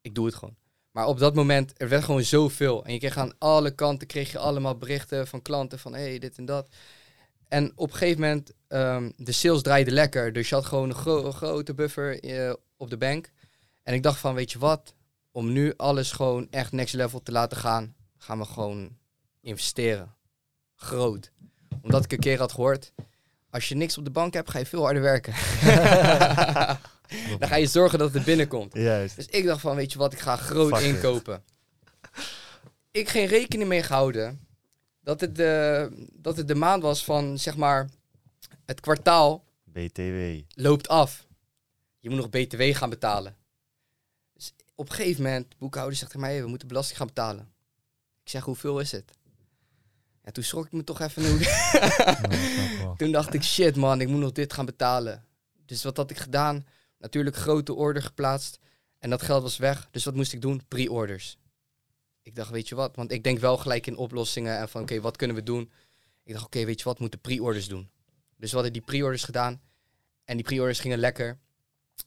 ik 0.00 0.14
doe 0.14 0.26
het 0.26 0.34
gewoon. 0.34 0.56
Maar 0.90 1.06
op 1.06 1.18
dat 1.18 1.34
moment, 1.34 1.72
er 1.76 1.88
werd 1.88 2.04
gewoon 2.04 2.22
zoveel. 2.22 2.84
En 2.84 2.92
je 2.92 2.98
kreeg 2.98 3.16
aan 3.16 3.32
alle 3.38 3.70
kanten, 3.70 4.06
kreeg 4.06 4.32
je 4.32 4.38
allemaal 4.38 4.78
berichten 4.78 5.26
van 5.26 5.42
klanten 5.42 5.78
van, 5.78 5.94
hé, 5.94 6.00
hey, 6.00 6.18
dit 6.18 6.38
en 6.38 6.44
dat. 6.44 6.68
En 7.48 7.72
op 7.74 7.90
een 7.90 7.96
gegeven 7.96 8.20
moment, 8.20 8.52
um, 8.68 9.12
de 9.16 9.32
sales 9.32 9.62
draaide 9.62 9.90
lekker. 9.90 10.32
Dus 10.32 10.48
je 10.48 10.54
had 10.54 10.66
gewoon 10.66 10.88
een, 10.88 10.94
gro 10.94 11.26
een 11.26 11.32
grote 11.32 11.74
buffer 11.74 12.24
uh, 12.24 12.52
op 12.76 12.90
de 12.90 12.96
bank. 12.96 13.30
En 13.82 13.94
ik 13.94 14.02
dacht 14.02 14.18
van, 14.18 14.34
weet 14.34 14.52
je 14.52 14.58
wat, 14.58 14.94
om 15.30 15.52
nu 15.52 15.74
alles 15.76 16.12
gewoon 16.12 16.46
echt 16.50 16.72
next 16.72 16.94
level 16.94 17.22
te 17.22 17.32
laten 17.32 17.56
gaan, 17.56 17.94
gaan 18.18 18.38
we 18.38 18.44
gewoon 18.44 18.96
investeren. 19.40 20.14
Groot. 20.74 21.32
Omdat 21.82 22.04
ik 22.04 22.12
een 22.12 22.18
keer 22.18 22.38
had 22.38 22.52
gehoord, 22.52 22.92
als 23.50 23.68
je 23.68 23.74
niks 23.74 23.98
op 23.98 24.04
de 24.04 24.10
bank 24.10 24.34
hebt, 24.34 24.50
ga 24.50 24.58
je 24.58 24.66
veel 24.66 24.82
harder 24.82 25.02
werken. 25.02 25.32
Dan 27.38 27.48
ga 27.48 27.56
je 27.56 27.66
zorgen 27.66 27.98
dat 27.98 28.14
het 28.14 28.24
binnenkomt. 28.24 28.74
Juist. 28.74 29.16
Dus 29.16 29.26
ik 29.26 29.44
dacht 29.44 29.60
van, 29.60 29.76
weet 29.76 29.92
je 29.92 29.98
wat, 29.98 30.12
ik 30.12 30.18
ga 30.18 30.36
groot 30.36 30.76
Fuck 30.76 30.86
inkopen. 30.86 31.34
It. 31.34 31.42
Ik 32.90 33.08
geen 33.08 33.26
rekening 33.26 33.68
mee 33.68 33.82
gehouden 33.82 34.47
dat 35.08 35.20
het, 35.20 35.36
de, 35.36 35.90
dat 36.12 36.36
het 36.36 36.48
de 36.48 36.54
maand 36.54 36.82
was 36.82 37.04
van, 37.04 37.38
zeg 37.38 37.56
maar, 37.56 37.88
het 38.64 38.80
kwartaal... 38.80 39.44
BTW. 39.64 40.40
Loopt 40.48 40.88
af. 40.88 41.26
Je 41.98 42.10
moet 42.10 42.18
nog 42.18 42.30
BTW 42.30 42.62
gaan 42.62 42.90
betalen. 42.90 43.36
Dus 44.34 44.54
op 44.74 44.88
een 44.88 44.94
gegeven 44.94 45.22
moment, 45.22 45.50
de 45.50 45.56
boekhouder 45.58 45.96
zegt 45.96 46.10
tegen 46.10 46.26
mij, 46.26 46.34
hey, 46.34 46.42
we 46.42 46.48
moeten 46.48 46.68
belasting 46.68 46.98
gaan 46.98 47.06
betalen. 47.06 47.52
Ik 48.22 48.30
zeg, 48.30 48.44
hoeveel 48.44 48.80
is 48.80 48.92
het? 48.92 49.10
En 50.22 50.32
toen 50.32 50.44
schrok 50.44 50.66
ik 50.66 50.72
me 50.72 50.84
toch 50.84 51.00
even 51.00 51.22
nu. 51.38 51.44
toen 52.96 53.12
dacht 53.12 53.34
ik, 53.34 53.42
shit 53.42 53.76
man, 53.76 54.00
ik 54.00 54.08
moet 54.08 54.20
nog 54.20 54.32
dit 54.32 54.52
gaan 54.52 54.66
betalen. 54.66 55.24
Dus 55.64 55.82
wat 55.82 55.96
had 55.96 56.10
ik 56.10 56.18
gedaan? 56.18 56.66
Natuurlijk 56.98 57.36
grote 57.36 57.74
order 57.74 58.02
geplaatst. 58.02 58.58
En 58.98 59.10
dat 59.10 59.22
geld 59.22 59.42
was 59.42 59.56
weg. 59.56 59.88
Dus 59.90 60.04
wat 60.04 60.14
moest 60.14 60.32
ik 60.32 60.40
doen? 60.40 60.62
Pre-orders. 60.68 61.38
Ik 62.28 62.34
dacht, 62.34 62.50
weet 62.50 62.68
je 62.68 62.74
wat? 62.74 62.96
Want 62.96 63.12
ik 63.12 63.24
denk 63.24 63.38
wel 63.38 63.56
gelijk 63.56 63.86
in 63.86 63.96
oplossingen 63.96 64.58
en 64.58 64.68
van, 64.68 64.82
oké, 64.82 65.00
wat 65.00 65.16
kunnen 65.16 65.36
we 65.36 65.42
doen? 65.42 65.70
Ik 66.24 66.32
dacht, 66.32 66.44
oké, 66.44 66.64
weet 66.64 66.78
je 66.78 66.84
wat? 66.84 66.94
We 66.94 67.00
moeten 67.00 67.20
pre-orders 67.20 67.68
doen. 67.68 67.90
Dus 68.36 68.48
we 68.48 68.54
hadden 68.54 68.72
die 68.72 68.82
pre-orders 68.82 69.24
gedaan. 69.24 69.60
En 70.24 70.36
die 70.36 70.44
pre-orders 70.44 70.80
gingen 70.80 70.98
lekker. 70.98 71.38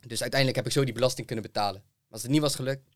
Dus 0.07 0.21
uiteindelijk 0.21 0.55
heb 0.59 0.65
ik 0.65 0.71
zo 0.71 0.83
die 0.83 0.93
belasting 0.93 1.27
kunnen 1.27 1.45
betalen. 1.45 1.81
Maar 1.83 2.11
als 2.11 2.21
het 2.21 2.31
niet 2.31 2.41
was 2.41 2.55
gelukt, 2.55 2.89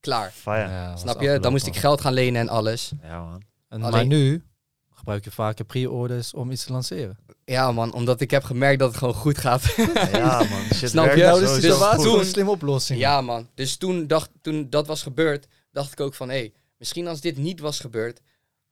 klaar. 0.00 0.32
Ja, 0.44 0.96
Snap 0.96 1.20
je? 1.20 1.38
Dan 1.40 1.52
moest 1.52 1.66
ik 1.66 1.76
geld 1.76 2.00
gaan 2.00 2.12
lenen 2.12 2.40
en 2.40 2.48
alles. 2.48 2.92
Ja, 3.02 3.24
man. 3.24 3.42
En, 3.68 3.82
Alleen, 3.82 3.92
maar 3.92 4.18
nu 4.18 4.42
gebruik 4.90 5.24
je 5.24 5.30
vaker 5.30 5.64
pre-orders 5.64 6.34
om 6.34 6.50
iets 6.50 6.64
te 6.64 6.72
lanceren. 6.72 7.18
Ja, 7.44 7.72
man, 7.72 7.92
omdat 7.92 8.20
ik 8.20 8.30
heb 8.30 8.44
gemerkt 8.44 8.78
dat 8.78 8.88
het 8.88 8.98
gewoon 8.98 9.14
goed 9.14 9.38
gaat. 9.38 9.74
ja, 10.12 10.38
man. 10.38 10.62
Shit 10.74 10.90
Snap 10.90 11.14
je? 11.14 11.22
Nou, 11.22 11.40
dus, 11.40 11.60
dus 11.60 11.78
toen, 12.02 12.18
een 12.18 12.24
slim 12.24 12.48
oplossing. 12.48 12.98
Ja, 12.98 13.20
man. 13.20 13.48
Dus 13.54 13.76
toen, 13.76 14.06
dacht, 14.06 14.30
toen 14.40 14.70
dat 14.70 14.86
was 14.86 15.02
gebeurd, 15.02 15.46
dacht 15.72 15.92
ik 15.92 16.00
ook 16.00 16.14
van, 16.14 16.28
hé, 16.28 16.36
hey, 16.38 16.52
misschien 16.84 17.08
als 17.08 17.20
dit 17.20 17.36
niet 17.36 17.60
was 17.60 17.80
gebeurd, 17.80 18.20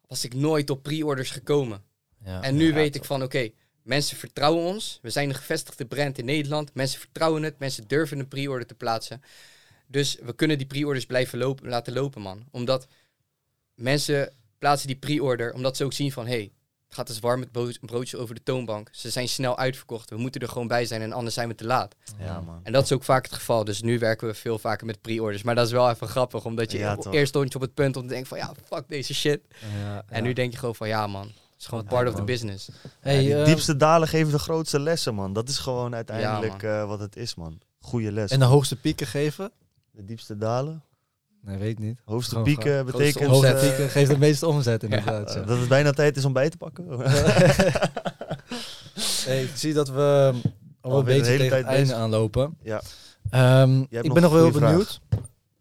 was 0.06 0.24
ik 0.24 0.34
nooit 0.34 0.70
op 0.70 0.82
pre-orders 0.82 1.30
gekomen. 1.30 1.82
Ja, 2.24 2.42
en 2.42 2.56
nu 2.56 2.68
ja, 2.68 2.74
weet 2.74 2.94
ik 2.94 3.04
van, 3.04 3.22
oké, 3.22 3.24
okay, 3.24 3.54
mensen 3.82 4.16
vertrouwen 4.16 4.64
ons. 4.64 4.98
We 5.02 5.10
zijn 5.10 5.28
een 5.28 5.34
gevestigde 5.34 5.86
brand 5.86 6.18
in 6.18 6.24
Nederland. 6.24 6.74
Mensen 6.74 7.00
vertrouwen 7.00 7.42
het. 7.42 7.58
Mensen 7.58 7.88
durven 7.88 8.18
een 8.18 8.28
pre-order 8.28 8.66
te 8.66 8.74
plaatsen. 8.74 9.22
Dus 9.86 10.18
we 10.22 10.34
kunnen 10.34 10.58
die 10.58 10.66
pre-orders 10.66 11.06
blijven 11.06 11.38
lopen, 11.38 11.68
laten 11.68 11.92
lopen, 11.92 12.22
man. 12.22 12.44
Omdat 12.50 12.86
mensen 13.74 14.32
plaatsen 14.58 14.86
die 14.88 14.96
pre-order, 14.96 15.52
omdat 15.54 15.76
ze 15.76 15.84
ook 15.84 15.92
zien 15.92 16.12
van, 16.12 16.26
hé, 16.26 16.32
hey, 16.32 16.52
gaat 16.94 17.06
dus 17.06 17.20
warm 17.20 17.40
met 17.40 17.78
broodje 17.80 18.18
over 18.18 18.34
de 18.34 18.42
toonbank. 18.42 18.88
Ze 18.92 19.10
zijn 19.10 19.28
snel 19.28 19.58
uitverkocht. 19.58 20.10
We 20.10 20.16
moeten 20.16 20.40
er 20.40 20.48
gewoon 20.48 20.68
bij 20.68 20.84
zijn 20.84 21.02
en 21.02 21.12
anders 21.12 21.34
zijn 21.34 21.48
we 21.48 21.54
te 21.54 21.64
laat. 21.64 21.94
Ja, 22.18 22.40
man. 22.40 22.60
En 22.62 22.72
dat 22.72 22.84
is 22.84 22.92
ook 22.92 23.04
vaak 23.04 23.24
het 23.24 23.34
geval. 23.34 23.64
Dus 23.64 23.82
nu 23.82 23.98
werken 23.98 24.26
we 24.26 24.34
veel 24.34 24.58
vaker 24.58 24.86
met 24.86 25.00
pre-orders. 25.00 25.42
Maar 25.42 25.54
dat 25.54 25.66
is 25.66 25.72
wel 25.72 25.90
even 25.90 26.08
grappig, 26.08 26.44
omdat 26.44 26.72
je 26.72 26.78
ja, 26.78 26.96
eerst 27.10 27.28
stond 27.28 27.48
je 27.48 27.54
op 27.54 27.60
het 27.60 27.74
punt 27.74 27.96
om 27.96 28.02
te 28.02 28.08
denken 28.08 28.28
van, 28.28 28.38
ja, 28.38 28.54
fuck 28.64 28.84
deze 28.88 29.14
shit. 29.14 29.40
Ja, 29.82 30.02
en 30.08 30.22
nu 30.22 30.32
denk 30.32 30.52
je 30.52 30.58
gewoon 30.58 30.74
van, 30.74 30.88
ja, 30.88 31.06
man. 31.06 31.26
Het 31.26 31.60
is 31.60 31.66
gewoon 31.66 31.84
part 31.84 32.08
of 32.08 32.14
the 32.14 32.22
business. 32.22 32.68
Hey, 33.00 33.18
die 33.18 33.28
uh, 33.28 33.44
diepste 33.44 33.76
dalen 33.76 34.08
geven 34.08 34.32
de 34.32 34.38
grootste 34.38 34.80
lessen, 34.80 35.14
man. 35.14 35.32
Dat 35.32 35.48
is 35.48 35.58
gewoon 35.58 35.94
uiteindelijk 35.94 36.62
uh, 36.62 36.86
wat 36.86 37.00
het 37.00 37.16
is, 37.16 37.34
man. 37.34 37.60
Goede 37.80 38.12
les. 38.12 38.30
En 38.30 38.38
de 38.38 38.44
hoogste 38.44 38.76
pieken 38.76 39.06
geven? 39.06 39.52
De 39.90 40.04
diepste 40.04 40.36
dalen? 40.36 40.82
Nee, 41.44 41.56
weet 41.56 41.78
niet. 41.78 42.00
Hoogste 42.04 42.40
pieken 42.40 42.86
betekent... 42.86 43.30
Hoogste 43.30 43.56
pieken 43.60 43.88
geeft 43.88 44.10
het 44.10 44.18
meeste 44.18 44.46
omzet 44.46 44.82
inderdaad. 44.82 45.34
Ja. 45.34 45.40
Dat 45.40 45.58
het 45.58 45.68
bijna 45.68 45.90
tijd 45.90 46.16
is 46.16 46.24
om 46.24 46.32
bij 46.32 46.50
te 46.50 46.56
pakken. 46.56 46.84
hey, 49.24 49.42
ik 49.42 49.50
zie 49.54 49.72
dat 49.72 49.88
we 49.88 50.32
al 50.80 50.98
een 50.98 51.04
beetje 51.04 51.36
tegen 51.36 51.56
het 51.56 51.66
einde 51.66 51.94
aanlopen. 51.94 52.56
Ja. 52.62 52.82
Um, 53.62 53.86
ik 53.90 54.12
ben 54.12 54.22
nog 54.22 54.32
wel 54.32 54.42
heel 54.42 54.60
benieuwd. 54.60 55.00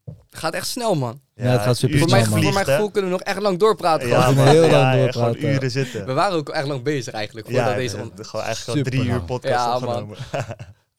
Het 0.05 0.39
gaat 0.39 0.53
echt 0.53 0.67
snel, 0.67 0.95
man. 0.95 1.21
Ja, 1.36 1.51
het 1.51 1.61
gaat 1.61 1.77
super 1.77 1.99
voor 1.99 2.09
snel, 2.09 2.19
mijn, 2.19 2.43
Voor 2.43 2.53
mijn 2.53 2.65
gevoel 2.65 2.91
kunnen 2.91 3.11
we 3.11 3.17
nog 3.17 3.25
echt 3.25 3.41
lang 3.41 3.59
doorpraten. 3.59 4.07
Ja, 4.07 4.21
gewoon. 4.21 4.47
heel 4.47 4.69
lang 4.69 4.95
doorpraten. 4.95 5.53
uren 5.53 5.71
zitten. 5.71 6.05
We 6.05 6.13
waren 6.13 6.38
ook 6.38 6.49
echt 6.49 6.67
lang 6.67 6.84
bezig 6.84 7.13
eigenlijk. 7.13 7.49
Ja, 7.49 7.73
deze 7.73 7.97
on... 7.97 8.11
gewoon 8.15 8.45
eigenlijk 8.45 8.77
al 8.77 8.91
drie 8.91 9.05
uur 9.05 9.21
podcast 9.21 9.65
ja, 9.65 9.75
opgenomen. 9.75 10.17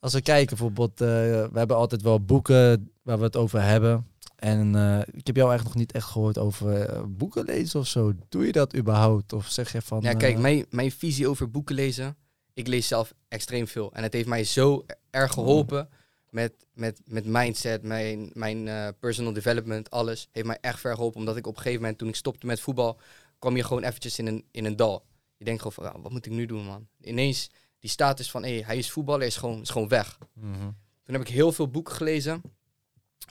Als 0.00 0.12
we 0.12 0.22
kijken 0.22 0.48
bijvoorbeeld, 0.48 1.00
uh, 1.00 1.08
we 1.08 1.50
hebben 1.54 1.76
altijd 1.76 2.02
wel 2.02 2.20
boeken 2.20 2.90
waar 3.02 3.18
we 3.18 3.24
het 3.24 3.36
over 3.36 3.62
hebben. 3.62 4.06
En 4.42 4.74
uh, 4.74 4.98
ik 4.98 5.26
heb 5.26 5.36
jou 5.36 5.48
eigenlijk 5.48 5.64
nog 5.64 5.74
niet 5.74 5.92
echt 5.92 6.06
gehoord 6.06 6.38
over 6.38 6.96
uh, 6.96 7.02
boeken 7.08 7.44
lezen 7.44 7.80
of 7.80 7.86
zo. 7.86 8.12
Doe 8.28 8.46
je 8.46 8.52
dat 8.52 8.76
überhaupt? 8.76 9.32
Of 9.32 9.48
zeg 9.48 9.72
je 9.72 9.82
van... 9.82 10.00
Ja, 10.00 10.12
kijk, 10.12 10.38
mijn, 10.38 10.66
mijn 10.70 10.90
visie 10.90 11.28
over 11.28 11.50
boeken 11.50 11.74
lezen. 11.74 12.16
Ik 12.54 12.66
lees 12.66 12.86
zelf 12.86 13.14
extreem 13.28 13.68
veel. 13.68 13.92
En 13.92 14.02
het 14.02 14.12
heeft 14.12 14.28
mij 14.28 14.44
zo 14.44 14.84
erg 15.10 15.32
geholpen 15.32 15.88
met, 16.30 16.52
met, 16.72 17.00
met 17.04 17.24
mindset, 17.24 17.82
mijn, 17.82 18.30
mijn 18.32 18.94
personal 19.00 19.32
development, 19.32 19.90
alles. 19.90 20.28
Heeft 20.32 20.46
mij 20.46 20.58
echt 20.60 20.80
ver 20.80 20.94
geholpen. 20.94 21.20
Omdat 21.20 21.36
ik 21.36 21.46
op 21.46 21.54
een 21.56 21.62
gegeven 21.62 21.80
moment, 21.80 21.98
toen 21.98 22.08
ik 22.08 22.16
stopte 22.16 22.46
met 22.46 22.60
voetbal, 22.60 23.00
kwam 23.38 23.56
je 23.56 23.64
gewoon 23.64 23.82
eventjes 23.82 24.18
in 24.18 24.26
een, 24.26 24.44
in 24.50 24.64
een 24.64 24.76
dal. 24.76 25.04
Je 25.36 25.44
denkt 25.44 25.62
gewoon 25.62 25.92
van, 25.92 26.02
wat 26.02 26.12
moet 26.12 26.26
ik 26.26 26.32
nu 26.32 26.46
doen, 26.46 26.64
man? 26.64 26.86
Ineens 27.00 27.50
die 27.78 27.90
status 27.90 28.30
van, 28.30 28.42
hé, 28.42 28.54
hey, 28.54 28.62
hij 28.66 28.78
is 28.78 28.90
voetballer, 28.90 29.26
is 29.26 29.36
gewoon, 29.36 29.60
is 29.60 29.70
gewoon 29.70 29.88
weg. 29.88 30.18
Mm 30.34 30.52
-hmm. 30.52 30.76
Toen 31.04 31.14
heb 31.14 31.20
ik 31.20 31.34
heel 31.34 31.52
veel 31.52 31.68
boeken 31.68 31.94
gelezen 31.94 32.42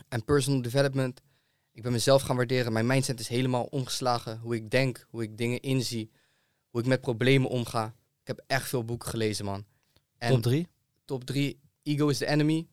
en 0.09 0.23
personal 0.25 0.61
development. 0.61 1.21
Ik 1.73 1.83
ben 1.83 1.91
mezelf 1.91 2.21
gaan 2.21 2.35
waarderen. 2.35 2.73
Mijn 2.73 2.87
mindset 2.87 3.19
is 3.19 3.27
helemaal 3.27 3.63
omgeslagen. 3.63 4.39
Hoe 4.39 4.55
ik 4.55 4.69
denk, 4.69 5.05
hoe 5.09 5.23
ik 5.23 5.37
dingen 5.37 5.61
inzie, 5.61 6.11
hoe 6.69 6.81
ik 6.81 6.87
met 6.87 7.01
problemen 7.01 7.49
omga. 7.49 7.85
Ik 8.21 8.27
heb 8.27 8.43
echt 8.47 8.69
veel 8.69 8.85
boeken 8.85 9.09
gelezen, 9.09 9.45
man. 9.45 9.65
En 10.17 10.31
top 10.31 10.41
drie? 10.41 10.67
Top 11.05 11.23
drie. 11.23 11.59
Ego 11.83 12.07
is 12.07 12.17
the 12.17 12.25
enemy. 12.25 12.67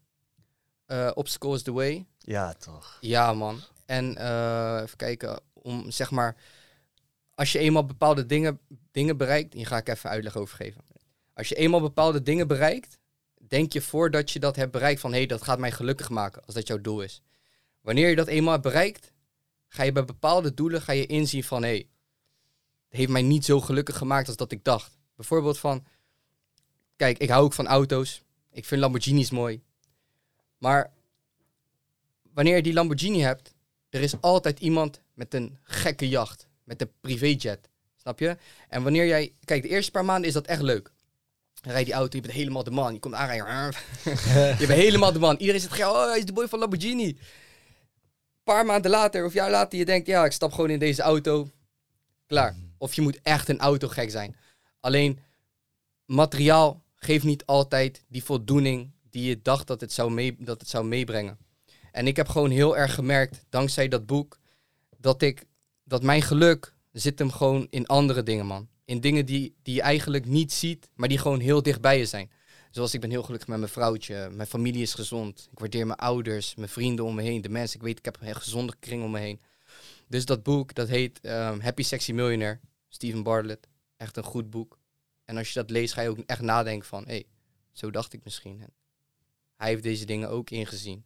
Uh, 0.86 1.10
obstacle 1.14 1.54
is 1.54 1.62
the 1.62 1.72
way. 1.72 2.06
Ja, 2.18 2.52
toch. 2.52 2.98
Ja, 3.00 3.32
man. 3.34 3.60
En 3.86 4.18
uh, 4.18 4.80
even 4.82 4.96
kijken, 4.96 5.40
om 5.52 5.90
zeg 5.90 6.10
maar, 6.10 6.36
als 7.34 7.52
je 7.52 7.58
eenmaal 7.58 7.84
bepaalde 7.84 8.26
dingen, 8.26 8.60
dingen 8.90 9.16
bereikt, 9.16 9.54
hier 9.54 9.66
ga 9.66 9.76
ik 9.76 9.88
even 9.88 10.10
uitleg 10.10 10.36
over 10.36 10.56
geven. 10.56 10.84
Als 11.34 11.48
je 11.48 11.54
eenmaal 11.54 11.80
bepaalde 11.80 12.22
dingen 12.22 12.48
bereikt, 12.48 12.97
denk 13.48 13.72
je 13.72 13.80
voordat 13.80 14.30
je 14.30 14.38
dat 14.38 14.56
hebt 14.56 14.72
bereikt 14.72 15.00
van 15.00 15.10
hé, 15.10 15.16
hey, 15.16 15.26
dat 15.26 15.42
gaat 15.42 15.58
mij 15.58 15.72
gelukkig 15.72 16.08
maken, 16.08 16.44
als 16.44 16.54
dat 16.54 16.66
jouw 16.66 16.80
doel 16.80 17.02
is. 17.02 17.22
Wanneer 17.80 18.08
je 18.08 18.16
dat 18.16 18.26
eenmaal 18.26 18.52
hebt 18.52 18.64
bereikt, 18.64 19.12
ga 19.68 19.82
je 19.82 19.92
bij 19.92 20.04
bepaalde 20.04 20.54
doelen 20.54 20.82
ga 20.82 20.92
je 20.92 21.06
inzien 21.06 21.44
van 21.44 21.62
hé, 21.62 21.68
hey, 21.68 21.88
het 22.88 22.98
heeft 22.98 23.10
mij 23.10 23.22
niet 23.22 23.44
zo 23.44 23.60
gelukkig 23.60 23.96
gemaakt 23.96 24.26
als 24.26 24.36
dat 24.36 24.52
ik 24.52 24.64
dacht. 24.64 24.98
Bijvoorbeeld 25.16 25.58
van, 25.58 25.84
kijk, 26.96 27.18
ik 27.18 27.28
hou 27.28 27.44
ook 27.44 27.52
van 27.52 27.66
auto's. 27.66 28.22
Ik 28.50 28.64
vind 28.64 28.80
Lamborghinis 28.80 29.30
mooi. 29.30 29.62
Maar 30.58 30.92
wanneer 32.32 32.56
je 32.56 32.62
die 32.62 32.72
Lamborghini 32.72 33.20
hebt, 33.20 33.54
er 33.88 34.00
is 34.00 34.20
altijd 34.20 34.60
iemand 34.60 35.02
met 35.14 35.34
een 35.34 35.58
gekke 35.62 36.08
jacht, 36.08 36.48
met 36.64 36.80
een 36.80 36.90
privéjet. 37.00 37.68
Snap 37.96 38.18
je? 38.18 38.36
En 38.68 38.82
wanneer 38.82 39.06
jij, 39.06 39.34
kijk, 39.44 39.62
de 39.62 39.68
eerste 39.68 39.90
paar 39.90 40.04
maanden 40.04 40.28
is 40.28 40.34
dat 40.34 40.46
echt 40.46 40.62
leuk. 40.62 40.92
Rijd 41.62 41.84
die 41.84 41.94
auto, 41.94 42.16
je 42.16 42.22
bent 42.22 42.34
helemaal 42.34 42.64
de 42.64 42.70
man. 42.70 42.92
Je 42.92 42.98
komt 42.98 43.14
aanrijden. 43.14 43.46
je 44.60 44.64
bent 44.66 44.80
helemaal 44.80 45.12
de 45.12 45.18
man. 45.18 45.36
Iedereen 45.36 45.60
zegt, 45.60 45.80
oh, 45.80 46.08
hij 46.08 46.18
is 46.18 46.24
de 46.24 46.32
boy 46.32 46.48
van 46.48 46.58
Lamborghini. 46.58 47.06
Een 47.08 47.18
paar 48.44 48.66
maanden 48.66 48.90
later 48.90 49.24
of 49.24 49.32
jaar 49.32 49.50
later, 49.50 49.78
je 49.78 49.84
denkt, 49.84 50.06
ja, 50.06 50.24
ik 50.24 50.32
stap 50.32 50.52
gewoon 50.52 50.70
in 50.70 50.78
deze 50.78 51.02
auto. 51.02 51.50
Klaar. 52.26 52.56
Of 52.78 52.94
je 52.94 53.02
moet 53.02 53.18
echt 53.22 53.48
een 53.48 53.58
auto 53.58 53.88
gek 53.88 54.10
zijn. 54.10 54.36
Alleen, 54.80 55.18
materiaal 56.04 56.82
geeft 56.94 57.24
niet 57.24 57.46
altijd 57.46 58.04
die 58.08 58.24
voldoening 58.24 58.90
die 59.10 59.28
je 59.28 59.42
dacht 59.42 59.66
dat 59.66 59.80
het 59.80 59.92
zou, 59.92 60.10
mee, 60.10 60.36
dat 60.38 60.60
het 60.60 60.68
zou 60.68 60.84
meebrengen. 60.84 61.38
En 61.92 62.06
ik 62.06 62.16
heb 62.16 62.28
gewoon 62.28 62.50
heel 62.50 62.76
erg 62.76 62.94
gemerkt, 62.94 63.44
dankzij 63.48 63.88
dat 63.88 64.06
boek, 64.06 64.38
dat 64.96 65.22
ik 65.22 65.44
dat 65.84 66.02
mijn 66.02 66.22
geluk 66.22 66.74
zit 66.92 67.18
hem 67.18 67.30
gewoon 67.30 67.66
in 67.70 67.86
andere 67.86 68.22
dingen, 68.22 68.46
man. 68.46 68.68
In 68.88 69.00
dingen 69.00 69.26
die, 69.26 69.54
die 69.62 69.74
je 69.74 69.82
eigenlijk 69.82 70.26
niet 70.26 70.52
ziet, 70.52 70.90
maar 70.94 71.08
die 71.08 71.18
gewoon 71.18 71.40
heel 71.40 71.62
dicht 71.62 71.80
bij 71.80 71.98
je 71.98 72.06
zijn. 72.06 72.30
Zoals 72.70 72.94
ik 72.94 73.00
ben 73.00 73.10
heel 73.10 73.22
gelukkig 73.22 73.48
met 73.48 73.58
mijn 73.58 73.70
vrouwtje, 73.70 74.30
mijn 74.30 74.48
familie 74.48 74.82
is 74.82 74.94
gezond. 74.94 75.48
Ik 75.52 75.58
waardeer 75.58 75.86
mijn 75.86 75.98
ouders, 75.98 76.54
mijn 76.54 76.68
vrienden 76.68 77.04
om 77.04 77.14
me 77.14 77.22
heen, 77.22 77.42
de 77.42 77.48
mensen. 77.48 77.78
Ik 77.78 77.84
weet, 77.84 77.98
ik 77.98 78.04
heb 78.04 78.18
een 78.20 78.34
gezonde 78.34 78.74
kring 78.80 79.04
om 79.04 79.10
me 79.10 79.18
heen. 79.18 79.40
Dus 80.06 80.24
dat 80.24 80.42
boek, 80.42 80.74
dat 80.74 80.88
heet 80.88 81.20
ehm, 81.20 81.60
Happy 81.60 81.82
Sexy 81.82 82.12
Millionaire, 82.12 82.60
Steven 82.88 83.22
Bartlett. 83.22 83.68
Echt 83.96 84.16
een 84.16 84.22
goed 84.22 84.50
boek. 84.50 84.78
En 85.24 85.36
als 85.36 85.48
je 85.48 85.54
dat 85.54 85.70
leest, 85.70 85.94
ga 85.94 86.00
je 86.00 86.08
ook 86.08 86.18
echt 86.26 86.40
nadenken 86.40 86.88
van, 86.88 87.04
hé, 87.04 87.12
hey, 87.12 87.26
zo 87.72 87.90
dacht 87.90 88.12
ik 88.12 88.24
misschien. 88.24 88.60
En 88.60 88.72
hij 89.56 89.68
heeft 89.68 89.82
deze 89.82 90.04
dingen 90.04 90.30
ook 90.30 90.50
ingezien. 90.50 91.04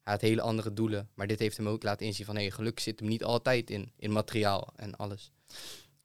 Hij 0.00 0.12
had 0.12 0.22
hele 0.22 0.40
andere 0.40 0.72
doelen, 0.72 1.08
maar 1.14 1.26
dit 1.26 1.38
heeft 1.38 1.56
hem 1.56 1.68
ook 1.68 1.82
laten 1.82 2.06
inzien 2.06 2.26
van, 2.26 2.34
hé, 2.34 2.42
hey, 2.42 2.50
geluk 2.50 2.80
zit 2.80 3.00
hem 3.00 3.08
niet 3.08 3.24
altijd 3.24 3.70
in, 3.70 3.92
in 3.96 4.12
materiaal 4.12 4.72
en 4.76 4.96
alles. 4.96 5.30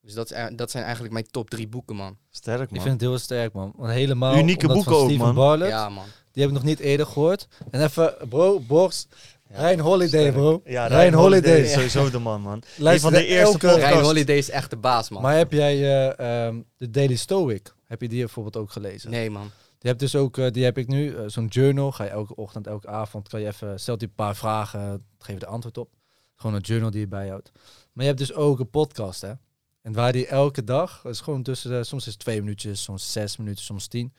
Dus 0.02 0.14
dat, 0.14 0.32
is, 0.32 0.38
dat 0.56 0.72
zijn 0.72 0.84
eigenlijk 0.84 1.14
mijn 1.14 1.26
top 1.32 1.49
drie 1.49 1.68
boeken, 1.68 1.95
man. 1.95 2.18
Sterk, 2.30 2.62
Ik 2.62 2.72
man. 2.72 2.82
vind 2.82 2.93
het 2.93 3.10
heel 3.10 3.18
sterk, 3.20 3.54
man. 3.54 3.74
Want 3.76 3.91
helemaal 3.91 4.38
Unieke 4.38 4.68
boeken 4.68 4.84
van 4.84 4.93
ook, 4.93 5.10
Steven 5.10 5.34
man. 5.36 5.60
Ja, 5.60 5.89
man. 5.89 6.06
Die 6.32 6.43
heb 6.43 6.52
ik 6.52 6.58
nog 6.58 6.68
niet 6.68 6.80
eerder 6.80 7.06
gehoord. 7.06 7.47
En 7.72 7.84
even, 7.84 8.16
bro, 8.30 8.60
Box. 8.60 9.08
Rijn 9.54 9.80
Holiday, 9.80 10.20
Sterk. 10.20 10.34
bro. 10.34 10.62
Ja, 10.66 10.86
Rijn 10.88 10.99
Rijn 10.99 11.14
Holiday 11.14 11.52
Holiday. 11.52 11.66
is 11.66 11.72
sowieso 11.74 12.10
de 12.10 12.20
man, 12.20 12.41
man. 12.41 12.54
Een 12.78 12.84
Luister 12.84 13.12
van 13.12 13.20
de 13.20 13.26
eerste 13.26 13.45
elke- 13.45 13.68
podcast. 13.68 13.91
Ryan 13.93 14.04
Holiday 14.04 14.38
is 14.38 14.49
echt 14.49 14.70
de 14.70 14.78
baas, 14.78 15.10
man. 15.10 15.22
Maar 15.22 15.38
heb 15.38 15.52
jij 15.52 15.76
eh, 16.18 16.45
ehm, 16.47 16.62
de 16.78 16.89
Daily 16.89 17.16
Stoic? 17.16 17.74
Heb 17.86 18.02
je 18.02 18.08
die 18.10 18.20
bijvoorbeeld 18.20 18.58
ook 18.58 18.72
gelezen? 18.72 19.10
Nee, 19.12 19.30
man. 19.30 19.52
Die 19.78 19.89
heb 19.89 19.99
dus 19.99 20.16
ook, 20.16 20.38
eh, 20.38 20.52
die 20.52 20.64
heb 20.64 20.78
ik 20.78 20.88
nu, 20.88 21.16
eh, 21.16 21.24
zo'n 21.28 21.45
journal. 21.47 21.91
Ga 21.91 22.04
je 22.04 22.10
elke 22.10 22.36
ochtend, 22.36 22.68
elke 22.68 22.88
avond, 22.88 23.28
kan 23.30 23.41
je 23.41 23.47
even, 23.47 23.80
stelt 23.80 23.99
hij 23.99 24.10
een 24.10 24.16
paar 24.16 24.36
vragen, 24.36 25.06
geef 25.20 25.34
je 25.34 25.39
de 25.39 25.45
antwoord 25.45 25.78
op. 25.78 25.89
Gewoon 26.36 26.56
een 26.56 26.62
journal 26.62 26.91
die 26.91 26.99
je 26.99 27.08
bijhoudt. 27.08 27.52
Maar 27.93 28.04
je 28.06 28.12
hebt 28.12 28.18
dus 28.18 28.34
ook 28.34 28.60
een 28.60 28.70
podcast, 28.70 29.22
hè? 29.22 29.32
En 29.82 29.93
waar 29.93 30.11
die 30.11 30.27
elke 30.27 30.63
dag, 30.63 31.01
dat 31.03 31.11
is 31.11 31.19
gewoon 31.19 31.43
tussen, 31.43 31.69
de, 31.69 31.84
soms 31.84 32.05
is 32.07 32.11
het 32.13 32.21
twee 32.21 32.39
minuutjes, 32.39 32.84
soms 32.84 33.11
zes 33.11 33.38
minuten, 33.38 33.63
soms 33.63 33.88
tien. 33.88 34.13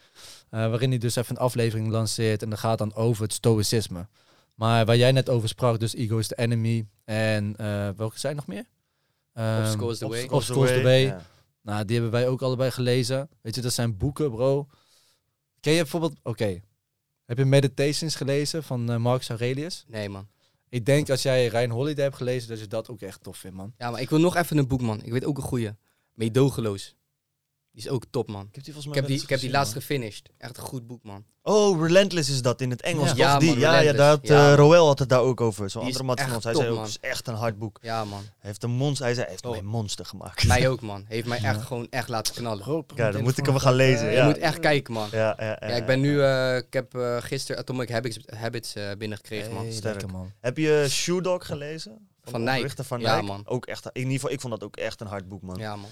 eh, 0.50 0.68
waarin 0.68 0.90
hij 0.90 0.98
dus 0.98 1.16
even 1.16 1.36
een 1.36 1.42
aflevering 1.42 1.88
lanceert 1.88 2.42
en 2.42 2.50
dat 2.50 2.58
gaat 2.58 2.78
dan 2.78 2.94
over 2.94 3.22
het 3.22 3.32
stoïcisme. 3.32 4.06
Maar 4.54 4.84
waar 4.84 4.96
jij 4.96 5.12
net 5.12 5.28
over 5.28 5.48
sprak, 5.48 5.80
dus 5.80 5.94
ego 5.94 6.18
is 6.18 6.26
the 6.26 6.36
enemy. 6.36 6.86
En 7.04 7.56
eh, 7.56 7.88
welke 7.96 8.18
zijn 8.18 8.36
nog 8.36 8.46
meer? 8.46 8.64
Ehm, 9.32 9.60
Obstacle 9.60 9.90
is 9.90 9.98
the 9.98 10.08
way. 10.08 10.26
Obstacle 10.28 10.64
is 10.64 10.70
the 10.76 10.82
way. 10.82 11.16
Nou, 11.62 11.84
die 11.84 11.94
hebben 11.94 12.12
wij 12.20 12.28
ook 12.28 12.42
allebei 12.42 12.70
gelezen. 12.70 13.28
Weet 13.40 13.54
je, 13.54 13.60
dat 13.60 13.72
zijn 13.72 13.96
boeken, 13.96 14.30
bro. 14.30 14.66
Ken 15.60 15.72
je 15.72 15.80
bijvoorbeeld... 15.80 16.18
Oké. 16.22 16.60
Heb 17.24 17.38
je 17.38 17.44
Meditations 17.44 18.14
gelezen 18.14 18.62
van 18.62 18.90
eh, 18.90 18.96
Marcus 18.96 19.28
Aurelius? 19.28 19.84
Nee, 19.88 20.08
man. 20.08 20.28
Ik 20.73 20.85
denk 20.85 21.11
als 21.11 21.23
jij 21.23 21.47
Rijn 21.47 21.70
Holiday 21.70 22.05
hebt 22.05 22.16
gelezen, 22.16 22.49
dat 22.49 22.61
je 22.61 22.66
dat 22.66 22.89
ook 22.89 23.01
echt 23.01 23.23
tof 23.23 23.37
vindt, 23.37 23.57
man. 23.57 23.75
Ja, 23.79 23.91
maar 23.91 24.01
ik 24.01 24.11
wil 24.11 24.18
nog 24.18 24.37
even 24.37 24.57
een 24.57 24.68
boek, 24.68 24.81
man. 24.81 25.03
Ik 25.03 25.12
weet 25.12 25.25
ook 25.25 25.37
een 25.37 25.43
goeie. 25.43 25.70
Meedogenloos. 26.12 26.97
Die 27.73 27.83
is 27.85 27.89
ook 27.89 28.05
top, 28.11 28.29
man. 28.29 28.47
Ik 28.49 28.55
heb 28.55 28.64
die 28.64 28.73
volgens 28.73 28.95
Ik 28.95 29.01
heb 29.01 29.11
die, 29.11 29.23
ik 29.23 29.29
heb 29.29 29.41
die 29.41 29.51
laatst 29.51 29.73
gefinished. 29.73 30.29
Echt 30.39 30.57
een 30.57 30.62
goed 30.62 30.87
boek, 30.87 31.03
man. 31.03 31.25
man. 31.43 31.55
Oh, 31.55 31.83
Relentless 31.83 32.29
is 32.31 32.43
dat 32.43 32.61
in 32.61 32.70
het 32.70 32.83
Engels, 32.83 33.05
Ja. 33.05 33.14
toch? 33.14 33.18
Ja, 33.18 33.39
die, 33.39 33.49
man, 33.51 33.59
ja, 33.59 33.79
ja, 33.81 33.95
had 34.07 34.27
Ja, 34.27 34.41
eh, 34.41 34.47
man. 34.47 34.55
Roel 34.55 34.87
had 34.87 34.99
het 34.99 35.09
daar 35.09 35.20
ook 35.20 35.41
over. 35.41 35.70
Zo'n 35.70 35.83
andere 35.83 36.05
mat 36.05 36.20
van 36.20 36.35
ons. 36.35 36.45
Hij 36.45 36.53
top, 36.53 36.62
zei 36.62 36.73
ook, 36.75 36.79
man. 36.81 36.91
het 36.91 36.99
is 37.03 37.11
echt 37.11 37.27
een 37.29 37.35
hard 37.35 37.59
boek. 37.59 37.79
Ja, 37.83 38.05
man. 38.05 38.18
Hij 38.20 38.29
heeft 38.39 38.62
een 38.62 38.70
monster, 38.70 39.05
hij 39.05 39.14
zei, 39.14 39.27
heeft 39.29 39.45
Oh. 39.47 39.51
mij 39.53 39.62
monster 39.62 40.05
gemaakt. 40.07 40.47
Mij 40.47 40.68
ook, 40.70 40.81
man. 40.81 41.05
Heeft 41.09 41.27
mij 41.27 41.39
echt 41.39 41.57
Ja. 41.57 41.62
gewoon 41.62 41.87
echt 41.91 42.09
laten 42.09 42.35
knallen. 42.35 42.85
Ja, 42.95 43.11
dan 43.11 43.23
moet 43.23 43.39
ik 43.39 43.47
hem 43.47 43.59
gaan 43.59 43.75
lezen. 43.75 44.07
Je 44.07 44.12
Ja. 44.12 44.25
moet 44.27 44.39
echt 44.39 44.59
kijken, 44.59 44.93
man. 44.93 45.09
Ja, 45.12 45.37
ja, 45.39 45.45
ja, 45.61 45.68
Ja, 45.68 45.75
ik 45.75 45.87
ben 45.87 46.01
nu... 46.01 46.23
eh, 46.23 46.57
ik 46.57 46.73
heb 46.73 46.95
eh, 46.95 47.16
gisteren 47.20 47.61
Atomic 47.61 47.91
Habits, 47.91 48.18
Habits 48.37 48.75
eh, 48.75 48.91
binnengekregen, 48.99 49.53
man. 49.53 49.73
Sterk. 49.73 50.11
man. 50.12 50.33
Heb 50.41 50.57
je 50.57 50.87
Shoe 50.89 51.23
Dog 51.23 51.47
gelezen? 51.47 52.09
Van 52.25 52.41
Nike. 52.43 52.57
oprichter 52.57 52.85
Van 52.85 53.01
Ja, 53.01 53.14
Nike? 53.14 53.27
man. 53.27 53.43
Ook 53.47 53.66
echt, 53.66 53.85
in 53.93 53.93
ieder 53.95 54.12
geval, 54.12 54.31
ik 54.31 54.41
vond 54.41 54.53
dat 54.53 54.64
ook 54.64 54.77
echt 54.77 55.01
een 55.01 55.07
hard 55.07 55.29
boek, 55.29 55.43
man. 55.43 55.59
Ja, 55.59 55.77
man. 55.77 55.91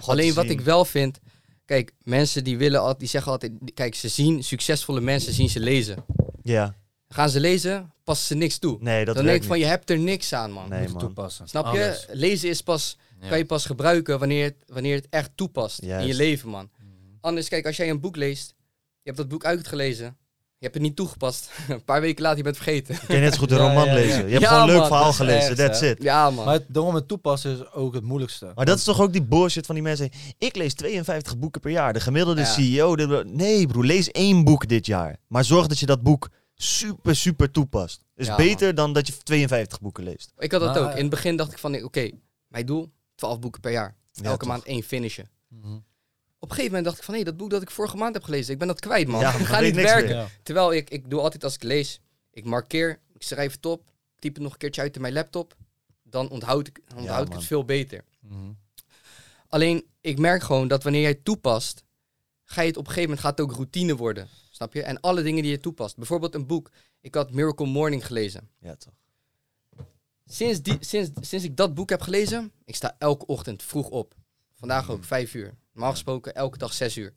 Alleen 0.00 0.34
wat 0.34 0.44
zien. 0.44 0.52
ik 0.52 0.60
wel 0.60 0.84
vind... 0.84 1.18
Kijk, 1.64 1.92
mensen 2.02 2.44
die 2.44 2.58
willen 2.58 2.80
altijd... 2.80 2.98
Die 2.98 3.08
zeggen 3.08 3.32
altijd... 3.32 3.52
Kijk, 3.74 3.94
ze 3.94 4.08
zien... 4.08 4.44
Succesvolle 4.44 5.00
mensen 5.00 5.32
zien 5.32 5.48
ze 5.48 5.60
lezen. 5.60 6.04
Ja, 6.42 6.74
Gaan 7.08 7.28
ze 7.30 7.40
lezen, 7.40 7.92
passen 8.04 8.26
ze 8.26 8.34
niks 8.34 8.58
toe. 8.58 8.76
nee, 8.80 9.04
dat 9.04 9.14
dan 9.14 9.24
denk 9.24 9.36
ik 9.36 9.42
van, 9.46 9.56
niet. 9.56 9.64
je 9.64 9.70
hebt 9.70 9.90
er 9.90 9.98
niks 9.98 10.32
aan, 10.32 10.50
man. 10.50 10.68
Nee, 10.68 10.80
Moet 10.82 10.90
man. 10.90 10.98
toepassen. 10.98 11.48
Snap 11.48 11.64
je? 11.74 11.84
Alles. 11.84 12.06
Lezen 12.10 12.48
is 12.48 12.62
pas, 12.62 12.96
Ja. 13.20 13.28
kan 13.28 13.38
je 13.38 13.44
pas 13.46 13.66
gebruiken 13.66 14.18
wanneer 14.18 14.44
het, 14.44 14.56
wanneer 14.66 14.94
het 14.94 15.06
echt 15.10 15.30
toepast 15.34 15.78
in 15.78 16.06
je 16.06 16.14
leven, 16.14 16.48
man. 16.48 16.70
Mhm. 16.78 16.86
Anders, 17.20 17.48
kijk, 17.48 17.66
als 17.66 17.76
jij 17.76 17.90
een 17.90 18.00
boek 18.00 18.16
leest, 18.16 18.54
je 19.02 19.02
hebt 19.02 19.16
dat 19.16 19.28
boek 19.28 19.44
uitgelezen, 19.44 20.16
je 20.62 20.68
hebt 20.68 20.74
het 20.74 20.82
niet 20.82 20.96
toegepast, 20.96 21.50
een 21.68 21.84
paar 21.84 22.00
weken 22.00 22.22
later 22.22 22.36
je 22.38 22.42
bent 22.44 22.56
vergeten. 22.56 22.94
Je 23.00 23.06
kan 23.06 23.20
net 23.20 23.32
zo 23.34 23.38
goed 23.38 23.50
een 23.50 23.56
Ja, 23.62 23.68
roman 23.68 23.84
ja, 23.84 23.90
ja. 23.92 23.96
lezen. 23.98 24.24
Je 24.24 24.30
hebt 24.30 24.40
Ja, 24.42 24.48
gewoon 24.48 24.62
een 24.62 24.68
leuk 24.68 24.76
man, 24.78 24.86
verhaal 24.86 25.04
dat 25.04 25.14
gelezen, 25.14 25.48
echt, 25.48 25.56
that's 25.56 25.80
hè. 25.80 25.90
it. 25.90 26.02
Ja, 26.02 26.30
man. 26.30 26.44
Maar 26.44 26.54
het, 26.54 26.64
daarom 26.68 26.94
het 26.94 27.08
toepassen 27.08 27.52
is 27.52 27.72
ook 27.72 27.94
het 27.94 28.02
moeilijkste. 28.04 28.52
Maar 28.54 28.64
dat 28.66 28.78
is 28.78 28.84
toch 28.84 29.00
ook 29.00 29.12
die 29.12 29.22
bullshit 29.22 29.66
van 29.66 29.74
die 29.74 29.84
mensen. 29.84 30.10
Ik 30.38 30.56
lees 30.56 30.74
52 30.74 31.38
boeken 31.38 31.60
per 31.60 31.70
jaar. 31.70 31.92
De 31.92 32.00
gemiddelde 32.00 32.40
Ja. 32.40 32.46
CEO. 32.46 32.94
nee, 33.24 33.66
broer, 33.66 33.84
lees 33.84 34.10
één 34.10 34.44
boek 34.44 34.68
dit 34.68 34.86
jaar. 34.86 35.16
Maar 35.26 35.44
zorg 35.44 35.66
dat 35.66 35.78
je 35.78 35.86
dat 35.86 36.02
boek 36.02 36.28
super, 36.54 37.16
super 37.16 37.50
toepast. 37.50 38.04
Is 38.16 38.26
Ja, 38.26 38.36
beter 38.36 38.74
dan 38.74 38.92
dat 38.92 39.06
je 39.06 39.12
52 39.22 39.80
boeken 39.80 40.04
leest. 40.04 40.32
ik 40.38 40.52
had 40.52 40.60
dat 40.60 40.74
Maar, 40.74 40.82
ook. 40.82 40.90
In 40.94 41.00
het 41.00 41.10
begin 41.10 41.36
dacht 41.36 41.52
ik 41.52 41.58
van, 41.58 41.82
oké, 41.84 42.10
mijn 42.48 42.66
doel, 42.66 42.92
12 43.14 43.38
boeken 43.38 43.60
per 43.60 43.72
jaar. 43.72 43.96
Ja, 44.12 44.22
Elke 44.30 44.46
maand 44.46 44.64
één 44.64 44.82
finishen. 44.82 45.28
Mhm. 45.48 45.76
Op 46.42 46.48
een 46.50 46.56
gegeven 46.56 46.76
moment 46.76 46.84
dacht 46.84 46.98
ik 46.98 47.04
van, 47.04 47.14
hé, 47.14 47.22
dat 47.22 47.36
boek 47.36 47.50
dat 47.50 47.62
ik 47.62 47.70
vorige 47.70 47.96
maand 47.96 48.14
heb 48.14 48.24
gelezen, 48.24 48.52
ik 48.52 48.58
ben 48.58 48.68
dat 48.68 48.80
kwijt, 48.80 49.08
man. 49.08 49.20
Ja, 49.20 49.32
ik 49.32 49.38
maar 49.38 49.46
ga 49.46 49.60
niet 49.60 49.74
werken. 49.74 50.14
Ja. 50.14 50.28
Terwijl 50.42 50.72
ik, 50.72 50.90
ik 50.90 51.10
doe 51.10 51.20
altijd 51.20 51.44
als 51.44 51.54
ik 51.54 51.62
lees, 51.62 52.00
ik 52.30 52.44
markeer, 52.44 53.00
ik 53.14 53.22
schrijf 53.22 53.52
het 53.52 53.66
op, 53.66 53.80
ik 54.14 54.20
typ 54.20 54.34
het 54.34 54.42
nog 54.42 54.52
een 54.52 54.58
keertje 54.58 54.80
uit 54.80 54.94
in 54.94 55.00
mijn 55.00 55.12
laptop. 55.12 55.56
Dan 56.02 56.28
onthoud 56.28 56.66
ik, 56.66 56.80
onthoud 56.96 57.22
ik 57.22 57.28
man. 57.28 57.38
het 57.38 57.46
veel 57.46 57.64
beter. 57.64 58.04
Mhm. 58.20 58.52
Alleen, 59.48 59.86
ik 60.00 60.18
merk 60.18 60.42
gewoon 60.42 60.68
dat 60.68 60.82
wanneer 60.82 61.00
jij 61.00 61.10
het 61.10 61.24
toepast, 61.24 61.84
ga 62.44 62.60
je 62.60 62.68
het 62.68 62.76
op 62.76 62.86
een 62.86 62.92
gegeven 62.92 63.10
moment 63.10 63.26
gaat 63.26 63.38
het 63.38 63.48
ook 63.48 63.54
routine 63.54 63.96
worden. 63.96 64.28
Snap 64.50 64.72
je? 64.72 64.82
En 64.82 65.00
alle 65.00 65.22
dingen 65.22 65.42
die 65.42 65.50
je 65.50 65.60
toepast. 65.60 65.96
Bijvoorbeeld 65.96 66.34
een 66.34 66.46
boek. 66.46 66.70
Ik 67.00 67.14
had 67.14 67.32
Miracle 67.32 67.66
Morning 67.66 68.06
gelezen. 68.06 68.48
Ja, 68.58 68.76
toch. 68.76 68.94
Sinds, 70.26 70.62
die, 70.62 70.76
sinds, 70.80 71.10
sinds 71.20 71.44
ik 71.44 71.56
dat 71.56 71.74
boek 71.74 71.90
heb 71.90 72.00
gelezen, 72.00 72.52
ik 72.64 72.74
sta 72.74 72.96
elke 72.98 73.26
ochtend 73.26 73.62
vroeg 73.62 73.88
op. 73.88 74.14
Vandaag 74.54 74.90
ook, 74.90 75.04
vijf 75.04 75.34
uur. 75.34 75.54
Normaal 75.72 75.90
gesproken 75.92 76.34
elke 76.34 76.58
dag 76.58 76.72
zes 76.72 76.96
uur. 76.96 77.12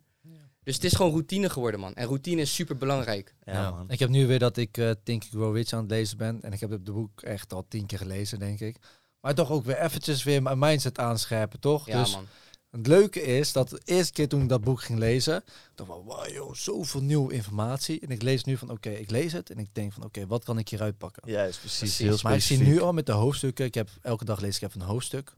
Dus 0.64 0.76
het 0.76 0.84
is 0.84 0.94
gewoon 0.94 1.12
routine 1.12 1.50
geworden, 1.50 1.80
man. 1.80 1.94
En 1.94 2.06
routine 2.06 2.42
is 2.42 2.54
super 2.54 2.78
belangrijk. 2.78 3.36
Ja, 3.44 3.54
Ja. 3.54 3.72
man. 3.72 3.90
Ik 3.90 4.00
heb 4.00 4.10
nu 4.10 4.28
weer 4.28 4.40
dat 4.40 4.58
ik 4.58 4.78
eh 4.78 4.92
Think 5.04 5.22
and 5.24 5.32
Grow 5.32 5.56
Rich 5.56 5.74
aan 5.74 5.80
het 5.82 5.90
lezen 5.90 6.18
ben. 6.18 6.42
En 6.42 6.54
ik 6.54 6.60
heb 6.60 6.70
het 6.70 6.84
boek 6.84 7.22
echt 7.22 7.54
al 7.54 7.66
tien 7.68 7.86
keer 7.86 7.98
gelezen, 7.98 8.40
denk 8.40 8.60
ik. 8.60 8.78
Maar 9.22 9.36
toch 9.36 9.52
ook 9.52 9.66
weer 9.66 9.78
eventjes 9.80 10.24
weer 10.24 10.42
mijn 10.42 10.60
mindset 10.60 10.98
aanscherpen, 10.98 11.60
toch? 11.60 11.86
Ja, 11.88 12.00
dus 12.02 12.12
man. 12.12 12.28
het 12.72 12.88
leuke 12.88 13.22
is 13.22 13.52
dat 13.52 13.70
de 13.70 13.82
eerste 13.84 14.12
keer 14.14 14.28
toen 14.28 14.42
ik 14.42 14.50
dat 14.50 14.64
boek 14.64 14.82
ging 14.82 15.00
lezen, 15.00 15.44
dacht 15.76 15.90
ik 15.90 15.96
van, 15.96 16.04
wow, 16.06 16.28
joh, 16.30 16.54
zoveel 16.54 17.02
nieuwe 17.02 17.34
informatie. 17.34 18.00
En 18.00 18.10
ik 18.10 18.22
lees 18.22 18.44
nu 18.44 18.58
van, 18.58 18.70
oké, 18.70 18.90
ik 18.90 19.12
lees 19.12 19.32
het 19.32 19.50
en 19.50 19.58
ik 19.58 19.70
denk 19.72 19.94
van, 19.94 20.04
oké, 20.04 20.28
wat 20.28 20.44
kan 20.44 20.58
ik 20.58 20.70
hieruit 20.70 20.98
pakken? 20.98 21.32
Juist, 21.32 21.60
precies. 21.60 21.78
Precies. 21.80 21.98
Heel 21.98 22.20
Maar 22.24 22.34
ik 22.36 22.42
zie 22.42 22.58
nu 22.58 22.82
al 22.82 22.94
met 22.94 23.06
de 23.06 23.12
hoofdstukken, 23.12 23.66
ik 23.66 23.74
heb 23.74 23.90
elke 24.02 24.26
dag 24.26 24.40
lees 24.40 24.56
ik 24.56 24.62
even 24.62 24.82
een 24.82 24.88
hoofdstuk. 24.88 25.34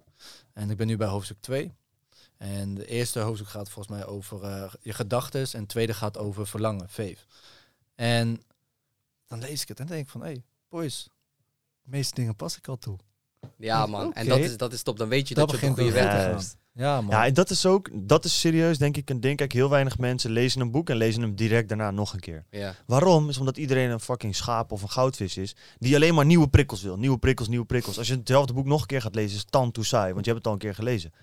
En 0.54 0.70
ik 0.70 0.78
ben 0.78 0.88
nu 0.88 0.98
bij 0.98 1.08
hoofdstuk 1.08 1.38
2. 1.40 1.74
En 2.38 2.74
de 2.74 2.86
eerste 2.86 3.20
hoofdstuk 3.20 3.50
gaat 3.50 3.70
volgens 3.70 3.98
mij 3.98 4.06
over 4.06 4.44
eh, 4.44 4.74
je 4.82 4.94
gedachten 4.94 5.48
en 5.52 5.60
het 5.60 5.70
tweede 5.70 5.94
gaat 5.94 6.18
over 6.18 6.48
verlangen, 6.48 6.90
faith. 6.90 7.26
En 7.96 8.42
dan 9.28 9.40
lees 9.40 9.62
ik 9.62 9.68
het 9.68 9.80
en 9.80 9.88
denk 9.88 10.04
ik 10.04 10.10
van, 10.10 10.22
hé, 10.22 10.28
hey, 10.28 10.44
boys, 10.70 11.10
de 11.84 11.90
meeste 11.90 12.16
dingen 12.16 12.36
pas 12.36 12.58
ik 12.58 12.68
al 12.68 12.78
toe. 12.78 12.98
Ja, 13.58 13.86
man. 13.86 14.14
En 14.14 14.28
dat 14.28 14.40
is, 14.40 14.58
dat 14.58 14.74
is 14.74 14.84
top. 14.84 14.98
Dan 14.98 15.10
weet 15.10 15.28
je 15.28 15.36
Dat 15.36 15.50
dat, 15.50 15.60
je 15.60 15.68
op 15.68 15.74
de 15.76 15.76
begint 15.76 15.96
goede 15.96 16.10
weg 16.10 16.24
gaan. 16.24 16.44
Ja, 16.74 17.02
man. 17.02 17.10
Ja, 17.10 17.26
en 17.26 17.34
dat 17.34 17.50
is 17.50 17.66
ook, 17.66 17.90
dat 17.94 18.26
is 18.26 18.40
serieus 18.40 18.78
denk 18.78 18.98
ik 18.98 19.10
een 19.10 19.22
ding. 19.22 19.38
Kijk, 19.38 19.52
heel 19.52 19.70
weinig 19.70 19.98
mensen 19.98 20.32
lezen 20.32 20.62
een 20.62 20.72
boek 20.72 20.90
en 20.90 20.96
lezen 20.96 21.22
hem 21.22 21.36
direct 21.36 21.68
daarna 21.68 21.92
nog 21.92 22.14
een 22.14 22.20
keer. 22.20 22.46
Ja. 22.50 22.76
Waarom? 22.86 23.30
Is 23.30 23.38
omdat 23.38 23.58
iedereen 23.58 23.90
een 23.90 24.00
fucking 24.00 24.36
schaap 24.36 24.72
of 24.72 24.82
een 24.82 24.90
goudvis 24.90 25.38
is. 25.38 25.56
Die 25.78 25.96
alleen 25.96 26.16
maar 26.16 26.26
nieuwe 26.26 26.48
prikkels 26.48 26.82
wil. 26.82 26.98
Nieuwe 26.98 27.18
prikkels, 27.18 27.48
nieuwe 27.48 27.66
prikkels. 27.66 27.98
Als 27.98 28.08
je 28.08 28.16
hetzelfde 28.16 28.54
boek 28.54 28.66
nog 28.66 28.82
een 28.82 28.88
keer 28.88 29.02
gaat 29.02 29.16
lezen, 29.16 29.38
is 29.38 29.46
het 29.50 29.74
toe 29.74 29.86
saai. 29.86 30.14
Want 30.14 30.26
je 30.26 30.32
hebt 30.32 30.38
het 30.38 30.48
al 30.48 30.54
een 30.54 30.66
keer 30.66 30.76
gelezen. 30.76 31.14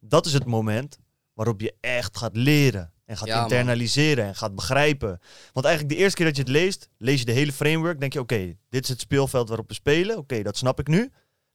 Dat 0.00 0.26
is 0.26 0.32
het 0.32 0.44
moment 0.44 0.98
waarop 1.32 1.60
je 1.60 1.74
echt 1.80 2.16
gaat 2.16 2.36
leren. 2.36 2.92
En 3.04 3.16
gaat 3.16 3.28
Ja, 3.28 3.34
man. 3.34 3.42
internaliseren 3.44 4.24
en 4.24 4.34
gaat 4.34 4.54
begrijpen. 4.54 5.20
Want 5.52 5.66
eigenlijk 5.66 5.96
de 5.96 6.00
eerste 6.02 6.16
keer 6.16 6.26
dat 6.26 6.36
je 6.36 6.42
het 6.42 6.50
leest, 6.50 6.88
lees 6.98 7.18
je 7.18 7.24
de 7.24 7.32
hele 7.32 7.52
framework. 7.52 8.00
Denk 8.00 8.12
je, 8.12 8.20
oké, 8.20 8.56
dit 8.68 8.82
is 8.82 8.88
het 8.88 9.00
speelveld 9.00 9.48
waarop 9.48 9.68
we 9.68 9.74
spelen. 9.74 10.16
Oké, 10.16 10.42
dat 10.42 10.56
snap 10.56 10.80
ik 10.80 10.88
nu. 10.88 11.10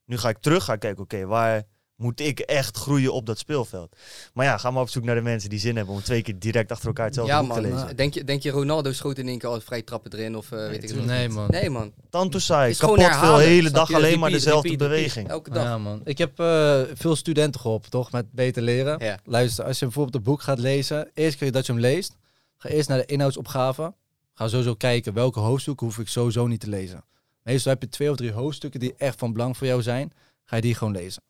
Nu 0.05 0.17
ga 0.17 0.29
ik 0.29 0.37
terug, 0.37 0.63
ga 0.63 0.73
ik 0.73 0.79
kijken, 0.79 1.03
oké, 1.03 1.25
waar 1.25 1.63
moet 2.04 2.20
ik 2.20 2.39
echt 2.39 2.78
groeien 2.78 3.14
op 3.14 3.26
dat 3.26 3.38
speelveld? 3.38 3.95
Maar 4.34 4.45
ja, 4.45 4.58
ga 4.58 4.72
maar 4.72 4.82
op 4.82 4.89
zoek 4.89 5.04
naar 5.04 5.16
de 5.16 5.22
mensen 5.22 5.49
die 5.49 5.60
zin 5.60 5.76
hebben 5.76 5.95
om 5.95 6.01
twee 6.01 6.22
keer 6.22 6.39
direct 6.39 6.72
achter 6.72 6.88
elkaar 6.88 7.06
hetzelfde 7.06 7.34
Ja, 7.34 7.39
boek 7.43 7.54
te 7.54 7.62
man. 7.62 7.72
lezen. 7.72 7.95
Denk 7.95 8.14
je, 8.14 8.24
denk 8.24 8.41
je 8.43 8.49
Ronaldo 8.49 8.91
schoot 8.91 9.18
in 9.18 9.28
één 9.28 9.38
keer 9.39 9.49
al 9.49 9.62
vrij 9.62 9.82
trappen 9.82 10.12
erin? 10.14 10.38
Of 10.38 10.51
eh, 10.51 10.60
weet 10.60 10.74
ik 10.74 10.82
het 10.82 10.89
tuurlijk 10.89 11.08
nee, 11.08 11.30
man. 11.30 11.47
Nee, 11.49 11.70
man. 11.70 11.93
Tanto 12.10 12.39
saai, 12.39 12.70
Is 12.72 12.80
gewoon 12.80 12.95
kapot 12.95 13.12
veel, 13.12 13.20
herhalen, 13.22 13.45
hele 13.47 13.62
snap 13.62 13.74
dag 13.74 13.89
je? 13.89 13.95
alleen 13.95 14.20
maar 14.20 14.30
dezelfde 14.30 14.70
repeat, 14.70 14.82
repeat. 14.82 14.99
beweging. 15.01 15.30
Elke 15.30 15.49
dag. 15.49 15.64
Ja, 15.64 15.78
man. 15.78 16.01
Ik 16.04 16.18
heb 16.18 16.39
eh, 16.39 16.82
veel 16.93 17.16
studenten 17.16 17.62
geholpen, 17.62 17.89
toch? 17.89 18.12
Met 18.12 18.32
beter 18.32 18.62
leren. 18.62 19.04
Ja. 19.06 19.20
Luister, 19.26 19.66
als 19.66 19.80
je 19.80 19.86
bijvoorbeeld 19.86 20.16
een 20.16 20.24
boek 20.24 20.41
gaat 20.41 20.60
lezen, 20.60 21.10
eerst 21.14 21.38
keer 21.38 21.51
dat 21.51 21.66
je 21.66 21.72
hem 21.72 21.82
leest, 21.82 22.16
Ga 22.58 22.70
eerst 22.70 22.89
naar 22.89 22.97
de 22.97 23.06
inhoudsopgave. 23.06 23.93
Ga 24.34 24.47
sowieso 24.47 24.74
kijken 24.76 25.14
welke 25.14 25.39
hoofdstukken 25.39 25.86
hoef 25.88 25.99
ik 25.99 26.08
sowieso 26.08 26.47
niet 26.47 26.60
te 26.60 26.70
lezen. 26.70 27.04
Meestal 27.43 27.72
heb 27.72 27.82
je 27.82 27.89
twee 27.89 28.10
of 28.10 28.16
drie 28.16 28.32
hoofdstukken 28.32 28.80
die 28.80 28.93
echt 28.97 29.20
van 29.20 29.34
belang 29.34 29.58
voor 29.58 29.68
jou 29.68 29.82
zijn. 29.82 30.12
Ga 30.43 30.56
je 30.56 30.62
die 30.62 30.76
gewoon 30.76 30.93
lezen. 30.93 31.24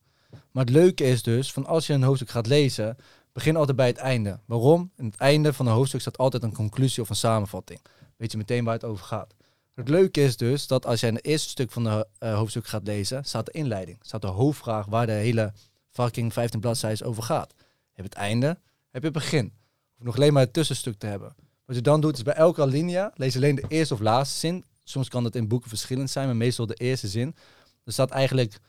Maar 0.52 0.66
het 0.66 0.74
leuke 0.74 1.04
is 1.04 1.24
dus, 1.24 1.52
van 1.52 1.66
als 1.66 1.88
je 1.88 1.94
een 1.94 2.04
hoofdstuk 2.04 2.30
gaat 2.30 2.48
lezen, 2.48 2.98
begin 3.32 3.56
altijd 3.56 3.78
bij 3.78 3.88
het 3.88 3.98
einde. 3.98 4.40
Waarom? 4.46 4.92
In 4.98 5.06
het 5.06 5.16
einde 5.16 5.54
van 5.54 5.68
een 5.68 5.74
hoofdstuk 5.74 6.02
staat 6.02 6.18
altijd 6.18 6.44
een 6.44 6.54
conclusie 6.54 7.04
of 7.04 7.10
een 7.10 7.16
samenvatting. 7.16 7.80
Weet 8.18 8.32
je 8.32 8.38
meteen 8.38 8.64
waar 8.64 8.74
het 8.74 8.84
over 8.84 9.06
gaat. 9.06 9.34
Het 9.74 9.90
leuke 9.90 10.22
is 10.22 10.38
dus 10.38 10.68
dat 10.68 10.86
als 10.86 11.00
jij 11.00 11.10
het 11.10 11.26
eerste 11.26 11.50
stuk 11.50 11.72
van 11.72 11.84
de 11.84 12.08
eh, 12.18 12.36
hoofdstuk 12.36 12.68
gaat 12.68 12.88
lezen, 12.88 13.24
staat 13.24 13.46
de 13.46 13.52
inleiding. 13.52 13.98
Staat 14.02 14.22
de 14.22 14.28
hoofdvraag 14.28 14.86
waar 14.86 15.06
de 15.06 15.12
hele 15.12 15.54
fucking 15.90 16.34
15 16.34 16.60
bladzijden 16.60 17.08
over 17.08 17.24
gaat. 17.24 17.54
Heb 17.92 18.06
het 18.06 18.14
einde, 18.14 18.48
heb 18.92 19.02
je 19.02 19.08
het 19.08 19.14
begin. 19.14 19.54
Of 19.98 20.06
nog 20.06 20.16
alleen 20.16 20.34
maar 20.34 20.44
het 20.44 20.54
tussenstuk 20.54 20.98
te 20.98 21.06
hebben. 21.06 21.36
Wat 21.66 21.76
je 21.76 21.82
dan 21.82 22.02
doet 22.02 22.18
is 22.18 22.24
bij 22.24 22.34
elke 22.34 22.62
alinea 22.62 23.12
lees 23.16 23.36
alleen 23.36 23.56
de 23.56 23.66
eerste 23.68 23.94
of 23.94 24.00
laatste 24.00 24.40
zin. 24.40 24.66
Soms 24.84 25.10
kan 25.10 25.24
het 25.24 25.36
in 25.36 25.48
boeken 25.48 25.70
verschillend 25.70 26.10
zijn, 26.10 26.26
maar 26.26 26.36
meestal 26.36 26.66
de 26.66 26.74
eerste 26.74 27.08
zin. 27.08 27.36
Er 27.84 27.94
staat 27.94 28.12
eigenlijk 28.12 28.60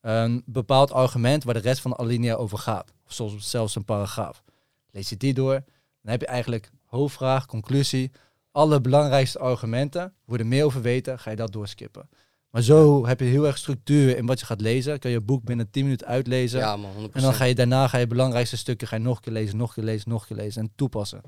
een 0.00 0.42
bepaald 0.46 0.92
argument 0.92 1.44
waar 1.44 1.54
de 1.54 1.60
rest 1.60 1.80
van 1.80 1.90
de 1.90 1.96
alinea 1.96 2.34
over 2.34 2.58
gaat. 2.58 2.92
Of 3.06 3.12
soms 3.12 3.50
zelfs 3.50 3.74
een 3.74 3.84
paragraaf. 3.84 4.42
Lees 4.90 5.08
je 5.08 5.16
die 5.16 5.34
door, 5.34 5.52
dan 6.02 6.10
heb 6.12 6.20
je 6.20 6.26
eigenlijk 6.26 6.70
hoofdvraag, 6.84 7.46
conclusie. 7.46 8.10
Alle 8.52 8.80
belangrijkste 8.80 9.38
argumenten, 9.38 10.14
worden 10.24 10.48
meer 10.48 10.64
over 10.64 10.82
weten, 10.82 11.18
ga 11.18 11.30
je 11.30 11.36
dat 11.36 11.52
doorskippen. 11.52 12.08
Maar 12.50 12.62
zo 12.62 13.06
heb 13.06 13.20
je 13.20 13.26
heel 13.26 13.46
erg 13.46 13.58
structuur 13.58 14.16
in 14.16 14.26
wat 14.26 14.40
je 14.40 14.46
gaat 14.46 14.60
lezen. 14.60 14.98
Kan 14.98 15.10
je 15.10 15.16
het 15.16 15.26
boek 15.26 15.44
binnen 15.44 15.70
10 15.70 15.84
minuten 15.84 16.06
uitlezen. 16.06 16.58
Ja, 16.60 16.76
man, 16.76 16.90
100%. 17.10 17.12
En 17.12 17.22
dan 17.22 17.34
ga 17.34 17.44
je 17.44 17.54
daarna 17.54 17.88
ga 17.88 17.98
je 17.98 18.06
belangrijkste 18.06 18.56
stukken 18.56 18.88
ga 18.88 18.96
je 18.96 19.02
nog 19.02 19.16
een 19.16 19.22
keer 19.22 19.32
lezen, 19.32 19.56
nog 19.56 19.68
een 19.68 19.74
keer 19.74 19.84
lezen, 19.84 20.10
nog 20.10 20.20
een 20.20 20.26
keer 20.26 20.36
lezen 20.44 20.62
en 20.62 20.72
toepassen. 20.74 21.20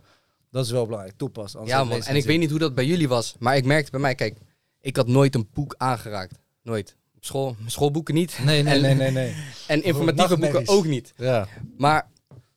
Dat 0.51 0.65
is 0.65 0.71
wel 0.71 0.85
belangrijk, 0.85 1.17
toepassen. 1.17 1.67
Ja, 1.67 1.85
man. 1.85 1.97
je 1.97 2.03
En 2.05 2.15
ik 2.15 2.23
zin. 2.23 2.31
weet 2.31 2.39
niet 2.39 2.51
hoe 2.51 2.59
dat 2.59 2.75
bij 2.75 2.87
jullie 2.87 3.09
was, 3.09 3.37
maar 3.39 3.57
ik 3.57 3.65
merkte 3.65 3.91
bij 3.91 4.01
mij, 4.01 4.15
kijk, 4.15 4.39
ik 4.81 4.97
had 4.97 5.07
nooit 5.07 5.35
een 5.35 5.49
boek 5.53 5.75
aangeraakt. 5.77 6.39
Nooit. 6.63 6.97
Op 7.23 7.29
school, 7.29 7.57
schoolboeken 7.67 8.15
niet. 8.15 8.39
Nee, 8.45 8.63
nee, 8.63 8.75
En- 8.75 8.81
nee, 8.83 8.95
nee, 8.95 9.11
nee. 9.11 9.35
En 9.67 9.83
informatieve 9.83 10.37
boeken 10.37 10.69
ook 10.69 10.85
niet. 10.85 11.13
Ja. 11.17 11.49
Maar 11.77 12.11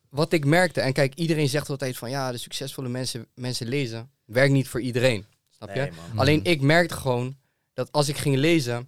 wat 0.09 0.34
ik 0.34 0.45
merkte, 0.45 0.82
en 0.82 0.93
kijk, 0.93 1.16
iedereen 1.16 1.49
zegt 1.49 1.70
altijd 1.70 1.97
van 1.97 2.09
ja, 2.09 2.32
de 2.32 2.38
succesvolle 2.38 2.89
mensen, 2.89 3.28
mensen 3.36 3.68
lezen, 3.68 4.09
werkt 4.26 4.51
niet 4.53 4.68
voor 4.68 4.82
iedereen. 4.82 5.26
Snap 5.49 5.70
je? 5.70 5.80
Nee, 5.80 5.91
man. 6.07 6.20
Alleen 6.20 6.43
ik 6.43 6.61
merkte 6.61 6.95
gewoon 6.95 7.38
dat 7.74 7.91
als 7.91 8.07
ik 8.09 8.18
ging 8.18 8.36
lezen, 8.36 8.88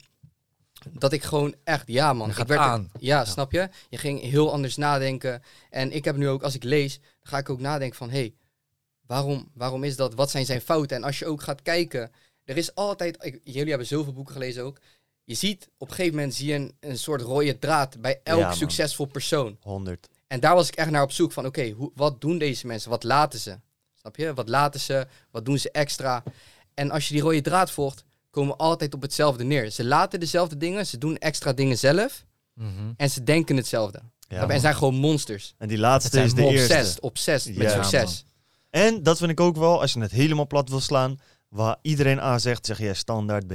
dat 0.92 1.14
ik 1.14 1.24
gewoon 1.24 1.56
echt, 1.64 1.84
ja 1.88 2.14
man, 2.14 2.30
ik 2.30 2.36
werd, 2.36 2.60
aan. 2.60 2.92
Ja, 3.00 3.26
snap 3.26 3.52
je? 3.52 3.70
Je 3.90 3.98
ging 3.98 4.22
heel 4.22 4.52
anders 4.52 4.76
nadenken. 4.76 5.44
En 5.70 5.92
ik 5.92 6.06
heb 6.06 6.16
nu 6.16 6.30
ook, 6.30 6.44
als 6.44 6.56
ik 6.56 6.64
lees, 6.64 7.00
dan 7.00 7.10
ga 7.22 7.38
ik 7.38 7.50
ook 7.50 7.60
nadenken 7.60 7.98
van, 7.98 8.10
hé, 8.10 8.18
hey, 8.20 8.34
waarom, 9.06 9.52
waarom 9.54 9.84
is 9.84 9.96
dat? 9.96 10.14
Wat 10.14 10.30
zijn 10.32 10.46
zijn 10.46 10.62
fouten? 10.62 10.98
En 10.98 11.04
als 11.04 11.20
je 11.20 11.26
ook 11.26 11.42
gaat 11.42 11.62
kijken, 11.62 12.12
er 12.44 12.58
is 12.58 12.76
altijd, 12.76 13.18
ik- 13.26 13.40
jullie 13.44 13.70
hebben 13.70 13.88
zoveel 13.88 14.14
boeken 14.14 14.34
gelezen 14.34 14.64
ook. 14.64 14.80
Je 15.28 15.36
ziet, 15.36 15.70
op 15.78 15.88
een 15.90 15.96
gegeven 15.96 16.16
moment 16.18 16.36
zie 16.36 16.48
je 16.48 16.54
een, 16.54 16.76
een 16.80 16.98
soort 16.98 17.22
rode 17.22 17.60
draad 17.60 18.02
bij 18.02 18.20
elk 18.24 18.40
Ja, 18.40 18.54
succesvol 18.54 19.06
persoon. 19.06 19.58
100. 19.62 20.08
En 20.28 20.40
daar 20.40 20.56
was 20.56 20.68
ik 20.68 20.76
echt 20.76 20.90
naar 20.90 21.02
op 21.04 21.12
zoek 21.12 21.32
van, 21.32 21.46
oké, 21.46 21.70
hoe 21.70 21.92
wat 21.96 22.22
doen 22.22 22.38
deze 22.38 22.68
mensen? 22.68 22.90
Wat 22.90 23.04
laten 23.04 23.40
ze? 23.40 23.60
Snap 23.96 24.16
je? 24.16 24.34
Wat 24.34 24.50
laten 24.50 24.80
ze? 24.80 25.08
Wat 25.32 25.46
doen 25.46 25.58
ze 25.60 25.72
extra? 25.72 26.24
En 26.74 26.92
als 26.92 27.08
je 27.08 27.14
die 27.14 27.24
rode 27.24 27.42
draad 27.42 27.72
volgt, 27.72 28.04
komen 28.30 28.52
we 28.52 28.58
altijd 28.58 28.94
op 28.94 29.02
hetzelfde 29.02 29.44
neer. 29.44 29.70
Ze 29.72 29.84
laten 29.86 30.20
dezelfde 30.20 30.58
dingen, 30.58 30.86
ze 30.88 30.98
doen 30.98 31.18
extra 31.18 31.54
dingen 31.54 31.78
zelf 31.78 32.26
Mhm. 32.54 32.92
en 32.98 33.10
ze 33.10 33.24
denken 33.24 33.56
hetzelfde. 33.56 34.02
Ja, 34.28 34.48
en 34.50 34.60
zijn 34.60 34.76
gewoon 34.76 34.96
monsters. 34.96 35.54
En 35.58 35.68
die 35.68 35.78
laatste 35.78 36.22
is 36.22 36.34
de 36.34 36.44
Obsessed, 36.44 36.78
eerste. 36.78 37.02
obsessed 37.02 37.56
met 37.56 37.72
Ja, 37.72 37.84
succes. 37.84 38.26
En 38.70 39.04
dat 39.04 39.18
vind 39.18 39.32
ik 39.32 39.40
ook 39.40 39.56
wel, 39.58 39.82
als 39.82 39.94
je 39.94 40.00
het 40.00 40.12
helemaal 40.12 40.48
plat 40.48 40.70
wil 40.70 40.80
slaan, 40.80 41.20
waar 41.50 41.78
iedereen 41.82 42.20
A 42.20 42.38
zegt, 42.40 42.66
zeg 42.66 42.78
jij 42.80 42.94
standaard 42.94 43.48
B. 43.48 43.54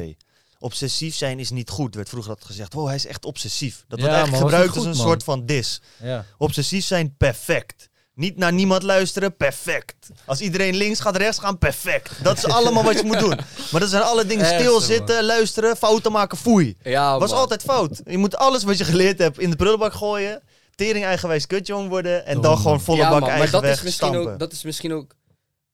Obsessief 0.62 1.14
zijn 1.14 1.38
is 1.38 1.50
niet 1.50 1.70
goed, 1.70 1.94
werd 1.94 2.08
vroeger 2.08 2.30
altijd 2.30 2.50
gezegd. 2.50 2.72
Wow, 2.72 2.86
hij 2.86 2.94
is 2.94 3.06
echt 3.06 3.24
obsessief. 3.24 3.84
Dat 3.88 3.98
wordt 4.00 4.14
eigenlijk 4.14 4.44
gebruikt 4.44 4.76
als 4.76 4.84
een 4.84 4.96
man. 4.96 5.06
soort 5.06 5.24
van 5.24 5.46
dis. 5.46 5.80
Ja. 6.02 6.24
Obsessief 6.38 6.84
zijn, 6.84 7.14
perfect. 7.16 7.90
Niet 8.14 8.36
naar 8.36 8.52
niemand 8.52 8.82
luisteren, 8.82 9.36
perfect. 9.36 10.08
Als 10.24 10.40
iedereen 10.40 10.74
links 10.76 11.00
gaat, 11.00 11.16
rechts 11.16 11.38
gaan, 11.38 11.58
perfect. 11.58 12.24
Dat 12.24 12.36
is 12.36 12.44
allemaal 12.44 12.82
wat 12.84 12.98
je 12.98 13.04
moet 13.04 13.18
doen. 13.18 13.38
Maar 13.70 13.80
dat 13.80 13.90
zijn 13.90 14.02
alle 14.02 14.26
dingen 14.26 14.46
stilzitten, 14.46 15.24
luisteren, 15.24 15.76
fouten 15.76 16.12
maken, 16.12 16.38
foei. 16.38 16.76
Ja, 16.82 17.18
was 17.18 17.30
man. 17.30 17.38
altijd 17.38 17.62
fout. 17.62 18.00
Je 18.04 18.18
moet 18.18 18.36
alles 18.36 18.62
wat 18.62 18.78
je 18.78 18.84
geleerd 18.84 19.18
hebt 19.18 19.38
in 19.38 19.50
de 19.50 19.56
prullenbak 19.56 19.92
gooien. 19.92 20.42
Tering 20.74 21.04
eigenwijs 21.04 21.46
kutjong 21.46 21.88
worden. 21.88 22.26
En 22.26 22.40
dan 22.40 22.52
Oh. 22.52 22.60
gewoon 22.60 22.80
volle 22.80 22.98
ja, 22.98 23.10
bak 23.10 23.20
man, 23.20 23.38
maar 23.38 23.50
dat 23.50 23.62
is, 23.64 23.68
misschien 23.68 23.92
stampen. 23.92 24.32
ook, 24.32 24.38
dat 24.38 24.52
is 24.52 24.62
misschien 24.62 24.92
ook, 24.92 25.14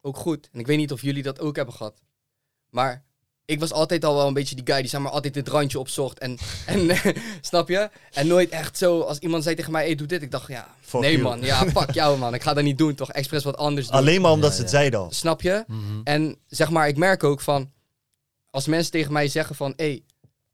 ook 0.02 0.16
goed. 0.16 0.48
En 0.52 0.60
ik 0.60 0.66
weet 0.66 0.76
niet 0.78 0.92
of 0.92 1.02
jullie 1.02 1.22
dat 1.22 1.40
ook 1.40 1.56
hebben 1.56 1.74
gehad. 1.74 1.94
Maar 2.70 3.04
ik 3.48 3.60
was 3.60 3.72
altijd 3.72 4.04
al 4.04 4.14
wel 4.14 4.26
een 4.26 4.32
beetje 4.34 4.54
die 4.54 4.66
guy 4.66 4.80
die 4.80 4.90
zeg 4.90 5.00
maar 5.00 5.10
altijd 5.10 5.34
het 5.34 5.48
randje 5.48 5.78
opzocht. 5.78 6.18
En, 6.18 6.38
en 6.66 6.90
snap 7.40 7.68
je? 7.68 7.90
En 8.12 8.26
nooit 8.26 8.50
echt 8.50 8.78
zo, 8.78 9.00
als 9.00 9.18
iemand 9.18 9.42
zei 9.42 9.54
tegen 9.54 9.72
mij, 9.72 9.84
hey, 9.84 9.94
doe 9.94 10.06
dit. 10.06 10.22
Ik 10.22 10.30
dacht, 10.30 10.48
ja, 10.48 10.74
Fuck 10.80 11.00
nee 11.00 11.10
you. 11.12 11.22
man, 11.22 11.40
ja, 11.42 11.66
fuck 11.76 11.90
jou 11.90 12.18
man. 12.18 12.34
Ik 12.34 12.42
ga 12.42 12.54
dat 12.54 12.64
niet 12.64 12.78
doen, 12.78 12.94
toch 12.94 13.12
expres 13.12 13.44
wat 13.44 13.56
anders 13.56 13.86
doen. 13.86 13.96
Alleen 13.96 14.20
maar 14.20 14.30
omdat 14.30 14.50
Ja, 14.50 14.56
ze 14.56 14.62
het 14.62 14.70
ja. 14.70 14.76
zeiden 14.76 15.00
al. 15.00 15.08
Snap 15.12 15.42
je? 15.42 15.64
Mhm. 15.66 16.00
En 16.04 16.36
zeg 16.46 16.70
maar, 16.70 16.88
ik 16.88 16.96
merk 16.96 17.24
ook 17.24 17.40
van, 17.40 17.70
als 18.50 18.66
mensen 18.66 18.92
tegen 18.92 19.12
mij 19.12 19.28
zeggen 19.28 19.56
van, 19.56 19.72
hé, 19.76 20.02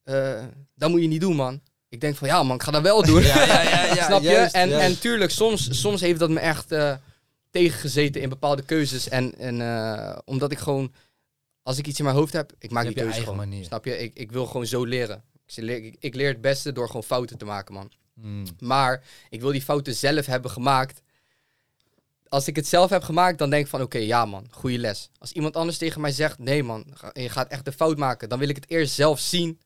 hey, 0.04 0.34
eh, 0.38 0.44
dat 0.74 0.90
moet 0.90 1.00
je 1.00 1.06
niet 1.08 1.20
doen, 1.20 1.36
man. 1.36 1.60
Ik 1.88 2.00
denk 2.00 2.16
van, 2.16 2.28
ja, 2.28 2.42
man, 2.42 2.56
ik 2.56 2.62
ga 2.62 2.70
dat 2.70 2.82
wel 2.82 3.02
doen. 3.02 3.22
Ja, 3.22 3.44
ja, 3.44 3.62
ja, 3.62 3.84
ja, 3.94 4.04
Snap 4.04 4.22
je? 4.22 4.28
juist, 4.28 4.54
en, 4.54 4.68
juist. 4.68 4.84
en 4.86 4.98
tuurlijk, 4.98 5.30
soms, 5.30 5.80
soms 5.80 6.00
heeft 6.00 6.18
dat 6.18 6.30
me 6.30 6.40
echt 6.40 6.72
eh, 6.72 6.92
tegengezeten 7.50 8.20
in 8.20 8.28
bepaalde 8.28 8.62
keuzes. 8.62 9.08
En, 9.08 9.34
en 9.38 9.60
eh, 9.60 10.16
omdat 10.24 10.52
ik 10.52 10.58
gewoon, 10.58 10.92
als 11.64 11.78
ik 11.78 11.86
iets 11.86 11.98
in 11.98 12.04
mijn 12.04 12.16
hoofd 12.16 12.32
heb, 12.32 12.52
ik 12.58 12.70
maak 12.70 12.84
die 12.84 12.92
keuze 12.94 13.10
eigen 13.10 13.32
gewoon. 13.32 13.48
manier. 13.48 13.64
Snap 13.64 13.84
je? 13.84 13.98
Ik, 13.98 14.14
ik 14.14 14.32
wil 14.32 14.46
gewoon 14.46 14.66
zo 14.66 14.84
leren. 14.84 15.22
Ik 15.46 15.56
leer, 15.56 15.84
ik, 15.84 15.96
ik 15.98 16.14
leer 16.14 16.28
het 16.28 16.40
beste 16.40 16.72
door 16.72 16.86
gewoon 16.86 17.02
fouten 17.02 17.38
te 17.38 17.44
maken, 17.44 17.74
man. 17.74 17.90
Mm. 18.14 18.44
Maar 18.58 19.04
ik 19.30 19.40
wil 19.40 19.52
die 19.52 19.62
fouten 19.62 19.94
zelf 19.94 20.26
hebben 20.26 20.50
gemaakt. 20.50 21.02
Als 22.28 22.48
ik 22.48 22.56
het 22.56 22.66
zelf 22.66 22.90
heb 22.90 23.02
gemaakt, 23.02 23.38
dan 23.38 23.50
denk 23.50 23.64
ik 23.64 23.70
van 23.70 23.82
oké, 23.82 23.98
ja 23.98 24.24
man, 24.24 24.46
goede 24.50 24.78
les. 24.78 25.10
Als 25.18 25.32
iemand 25.32 25.56
anders 25.56 25.78
tegen 25.78 26.00
mij 26.00 26.12
zegt, 26.12 26.38
nee 26.38 26.62
man, 26.62 26.86
je 27.12 27.28
gaat 27.28 27.48
echt 27.48 27.64
de 27.64 27.72
fout 27.72 27.98
maken. 27.98 28.28
Dan 28.28 28.38
wil 28.38 28.48
ik 28.48 28.56
het 28.56 28.70
eerst 28.70 28.94
zelf 28.94 29.18
zien, 29.20 29.60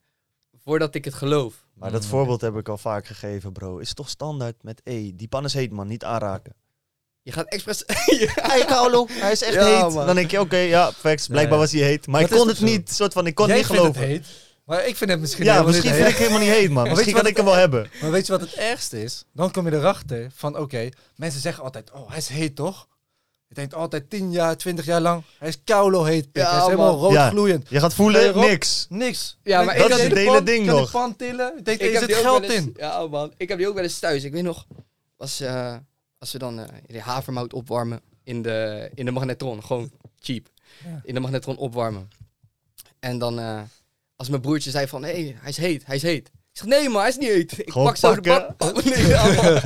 voordat 0.63 0.95
ik 0.95 1.05
het 1.05 1.13
geloof. 1.13 1.67
Maar 1.73 1.91
dat 1.91 2.03
Mm. 2.03 2.07
voorbeeld 2.09 2.41
heb 2.41 2.55
ik 2.55 2.69
al 2.69 2.77
vaak 2.77 3.05
gegeven, 3.07 3.51
bro. 3.51 3.77
Is 3.77 3.93
toch 3.93 4.09
standaard 4.09 4.63
met 4.63 4.81
E. 4.83 5.11
Die 5.15 5.27
pan 5.27 5.45
is 5.45 5.53
heet, 5.53 5.71
man. 5.71 5.87
Niet 5.87 6.03
aanraken. 6.03 6.53
Je 7.29 7.35
gaat 7.35 7.47
expres... 7.47 7.83
Hey, 8.51 8.65
Kaulo, 8.65 9.07
hij 9.09 9.31
is 9.31 9.41
echt 9.43 9.53
Ja, 9.53 9.65
heet. 9.85 9.93
man. 9.93 10.05
Dan 10.05 10.15
denk 10.15 10.31
je, 10.31 10.39
oké, 10.39 10.57
ja, 10.57 10.91
facts. 10.91 11.27
Blijkbaar 11.27 11.57
Ja, 11.57 11.63
ja. 11.63 11.71
was 11.71 11.79
hij 11.79 11.89
heet. 11.89 12.07
Maar 12.07 12.21
Dat 12.21 12.29
ik 12.29 12.35
is 12.35 12.39
kon 12.41 12.47
het 12.49 12.57
zo? 12.57 12.65
niet, 12.65 12.91
soort 12.91 13.13
van, 13.13 13.27
ik 13.27 13.35
kon 13.35 13.47
Jij 13.47 13.57
het 13.57 13.67
niet 13.69 13.77
vindt 13.79 13.95
geloven. 13.97 14.13
het 14.15 14.25
heet, 14.27 14.35
maar 14.65 14.87
ik 14.87 14.95
vind 14.95 15.09
het 15.09 15.19
misschien 15.19 15.43
Ja, 15.45 15.51
helemaal 15.51 15.71
misschien 15.73 15.91
niet 15.91 16.01
vind 16.01 16.13
ik 16.13 16.19
helemaal 16.19 16.39
niet 16.39 16.49
heet, 16.49 16.69
man. 16.71 16.87
Misschien 16.89 17.13
kan 17.13 17.25
ik 17.27 17.35
hem 17.35 17.45
wel 17.45 17.53
hebben. 17.55 17.89
Maar 18.01 18.11
weet 18.11 18.25
je 18.25 18.31
wat 18.31 18.41
het 18.41 18.53
ergste 18.71 19.03
is? 19.03 19.23
Dan 19.33 19.51
kom 19.51 19.65
je 19.69 19.73
erachter 19.75 20.31
van, 20.35 20.57
oké, 20.57 20.89
mensen 21.15 21.41
zeggen 21.41 21.63
altijd, 21.63 21.91
oh, 21.91 22.09
hij 22.09 22.17
is 22.17 22.27
heet 22.27 22.55
toch? 22.55 22.87
Je 23.47 23.55
denkt 23.55 23.73
altijd 23.73 24.09
10 24.09 24.31
jaar, 24.31 24.57
20 24.57 24.85
jaar 24.85 25.01
lang, 25.01 25.23
hij 25.39 25.47
is 25.47 25.61
koulo 25.63 26.03
heet, 26.03 26.31
pik. 26.31 26.43
Ja, 26.43 26.49
hij 26.49 26.59
is 26.59 26.65
helemaal 26.65 26.91
man. 26.91 26.99
rood 27.01 27.11
Ja. 27.13 27.29
gloeiend. 27.29 27.65
Je 27.69 27.79
gaat 27.79 27.89
je 27.89 27.95
voelen, 27.95 28.39
niks. 28.39 28.85
Niks. 28.89 29.37
Ja, 29.43 29.59
Ik 29.59 29.65
maar 29.65 29.75
ik 29.75 29.81
je 29.87 29.95
die 29.95 30.09
de 30.09 30.19
hele 30.19 30.31
pan- 30.31 30.43
ding 30.45 30.65
kan 30.65 30.75
de 30.75 30.81
nog. 30.81 30.91
pan 30.91 31.15
tillen? 31.15 31.57
Ik 31.57 31.65
denk, 31.65 31.81
Ik 31.81 31.93
er 31.93 31.99
zit 31.99 32.13
geld 32.15 32.43
in. 32.43 32.73
Ja 32.77 33.07
man, 33.07 33.33
ik 33.37 33.49
heb 33.49 33.57
die 33.57 33.67
ook 33.67 33.73
wel 33.73 33.83
eens 33.83 33.99
thuis. 33.99 34.23
Ik 34.23 34.31
weet 34.31 34.43
nog, 34.43 34.65
was, 35.17 35.39
eh, 35.39 35.75
als 36.19 36.31
we 36.31 36.37
dan 36.37 36.59
eh 36.59 36.67
de 36.87 37.01
havermout 37.01 37.53
opwarmen 37.53 38.01
in 38.23 38.41
de, 38.41 38.89
in 38.95 39.05
de 39.05 39.11
magnetron. 39.11 39.63
Gewoon 39.63 39.91
cheap. 40.19 40.47
Ja. 40.85 41.01
In 41.03 41.13
de 41.13 41.19
magnetron 41.19 41.57
opwarmen. 41.57 42.09
En 42.99 43.17
dan, 43.17 43.39
eh, 43.39 43.61
als 44.15 44.29
mijn 44.29 44.41
broertje 44.41 44.69
zei 44.71 44.87
van, 44.87 45.03
hé, 45.03 45.11
hey, 45.11 45.35
hij 45.39 45.49
is 45.49 45.57
heet, 45.57 45.85
hij 45.85 45.95
is 45.95 46.01
heet. 46.01 46.27
Ik 46.27 46.65
zeg, 46.65 46.67
nee 46.67 46.89
man, 46.89 46.99
hij 47.01 47.09
is 47.09 47.17
niet 47.17 47.29
heet. 47.29 47.59
Ik 47.59 47.71
Gewoon 47.71 47.87
pak 47.87 47.95
zo 47.97 48.15
de 48.15 48.21
bak. 48.57 48.83
Nee, 48.85 49.15
man. 49.15 49.61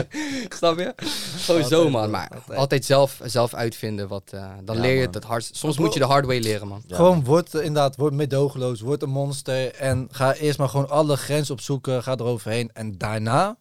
Snap 0.58 0.78
je? 0.80 0.94
Gewoon 0.96 1.64
zo 1.64 1.76
Altijd, 1.76 1.82
man. 1.82 1.92
man, 1.92 2.10
Maar 2.12 2.30
altijd. 2.30 2.58
altijd, 2.58 2.86
zelf, 2.86 3.20
zelf 3.24 3.54
uitvinden. 3.54 4.08
Wat, 4.08 4.32
eh, 4.34 4.52
dan 4.64 4.76
Ja, 4.76 4.82
leer 4.82 4.94
je 4.96 5.04
man. 5.06 5.14
het 5.14 5.24
hardst. 5.24 5.56
Soms 5.56 5.78
moet 5.78 5.94
je 5.94 6.00
de 6.00 6.06
hard 6.06 6.26
way 6.26 6.40
leren 6.40 6.68
man. 6.68 6.84
Ja, 6.88 6.96
gewoon 6.96 7.24
word 7.24 7.54
eh, 7.56 7.60
inderdaad, 7.66 7.96
word 7.96 8.14
medogeloos, 8.14 8.82
word 8.82 9.02
een 9.02 9.10
monster 9.10 9.74
en 9.76 10.08
ga 10.12 10.34
eerst 10.34 10.58
maar 10.58 10.70
gewoon 10.70 10.90
alle 10.90 11.16
grenzen 11.18 11.54
opzoeken, 11.54 12.04
ga 12.04 12.12
eroverheen 12.12 12.70
en 12.74 12.98
daarna 12.98 13.58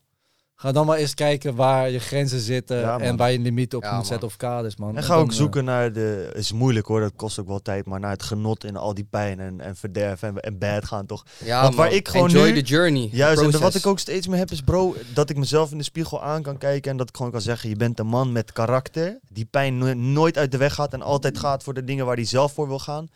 ga 0.63 0.73
dan 0.73 0.87
maar 0.87 0.97
eens 0.99 1.15
kijken 1.15 1.55
waar 1.55 1.91
je 1.91 1.99
grenzen 1.99 2.41
zitten 2.41 2.79
Ja, 2.79 2.99
en 2.99 3.17
waar 3.17 3.33
je 3.33 3.39
limieten 3.39 3.79
op 3.79 3.85
Ja, 3.85 3.89
moet 3.91 3.99
man. 3.99 4.07
zetten 4.09 4.29
of 4.29 4.37
kaders, 4.37 4.77
man. 4.77 4.97
En 4.97 5.03
ga 5.03 5.15
dan, 5.15 5.23
ook 5.23 5.31
eh, 5.31 5.37
zoeken 5.37 5.65
naar 5.65 5.93
de... 5.93 6.31
is 6.35 6.53
moeilijk 6.53 6.87
hoor, 6.87 7.01
dat 7.01 7.13
kost 7.17 7.39
ook 7.39 7.47
wel 7.47 7.63
tijd. 7.63 7.87
Maar 7.87 8.01
naar 8.01 8.11
het 8.11 8.23
genot 8.23 8.65
in 8.65 8.77
al 8.77 8.95
die 8.95 9.05
pijn 9.11 9.41
en, 9.41 9.61
en 9.61 9.77
verderf 9.77 10.23
en, 10.23 10.41
en 10.41 10.59
bad 10.59 10.85
gaan 10.85 11.07
toch. 11.07 11.25
Ja, 11.45 11.63
Want 11.63 11.75
waar 11.75 11.87
man. 11.89 11.97
ik 11.97 12.09
gewoon 12.09 12.29
Enjoy 12.29 12.49
nu- 12.51 12.55
the 12.63 12.67
journey. 12.67 13.09
Juist, 13.13 13.43
en 13.43 13.61
wat 13.61 13.75
ik 13.75 13.87
ook 13.87 13.99
steeds 13.99 14.27
meer 14.27 14.39
heb 14.39 14.51
is 14.51 14.61
bro, 14.61 14.95
dat 15.15 15.31
ik 15.31 15.37
mezelf 15.37 15.71
in 15.71 15.79
de 15.79 15.85
spiegel 15.85 16.23
aan 16.23 16.43
kan 16.43 16.59
kijken. 16.59 16.91
En 16.91 16.97
dat 16.97 17.09
ik 17.09 17.17
gewoon 17.17 17.33
kan 17.33 17.41
zeggen, 17.41 17.69
je 17.69 17.77
bent 17.77 17.99
een 17.99 18.07
man 18.07 18.33
met 18.33 18.53
karakter. 18.53 19.19
Die 19.29 19.45
pijn 19.45 19.79
no- 19.79 19.93
nooit 19.95 20.39
uit 20.39 20.51
de 20.51 20.59
weg 20.59 20.75
gaat 20.75 20.93
en 20.93 21.03
altijd 21.03 21.39
gaat 21.39 21.63
voor 21.63 21.75
de 21.75 21.85
dingen 21.85 22.07
waar 22.07 22.17
hij 22.17 22.25
zelf 22.25 22.53
voor 22.53 22.69
wil 22.69 22.79
gaan. 22.79 23.09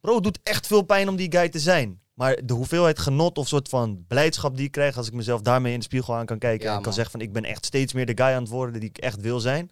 Bro, 0.00 0.14
het 0.14 0.22
doet 0.24 0.38
echt 0.42 0.66
veel 0.66 0.82
pijn 0.82 1.08
om 1.08 1.16
die 1.16 1.32
guy 1.32 1.48
te 1.48 1.58
zijn. 1.58 2.00
Maar 2.18 2.38
de 2.44 2.52
hoeveelheid 2.52 2.98
genot 2.98 3.38
of 3.38 3.48
soort 3.48 3.68
van 3.68 4.04
blijdschap 4.08 4.56
die 4.56 4.64
ik 4.66 4.72
krijg 4.72 4.96
als 4.96 5.06
ik 5.06 5.12
mezelf 5.12 5.40
daarmee 5.40 5.72
in 5.72 5.78
de 5.78 5.84
spiegel 5.84 6.14
aan 6.14 6.26
kan 6.26 6.38
kijken. 6.38 6.62
Ja, 6.64 6.68
en 6.68 6.74
kan 6.74 6.84
man. 6.84 6.92
zeggen 6.92 7.10
van 7.12 7.20
ik 7.20 7.32
ben 7.32 7.44
echt 7.44 7.64
steeds 7.66 7.92
meer 7.92 8.06
de 8.06 8.12
guy 8.16 8.26
aan 8.34 8.42
het 8.42 8.50
worden 8.50 8.80
die 8.80 8.88
ik 8.88 8.98
echt 8.98 9.20
wil 9.20 9.40
zijn. 9.40 9.70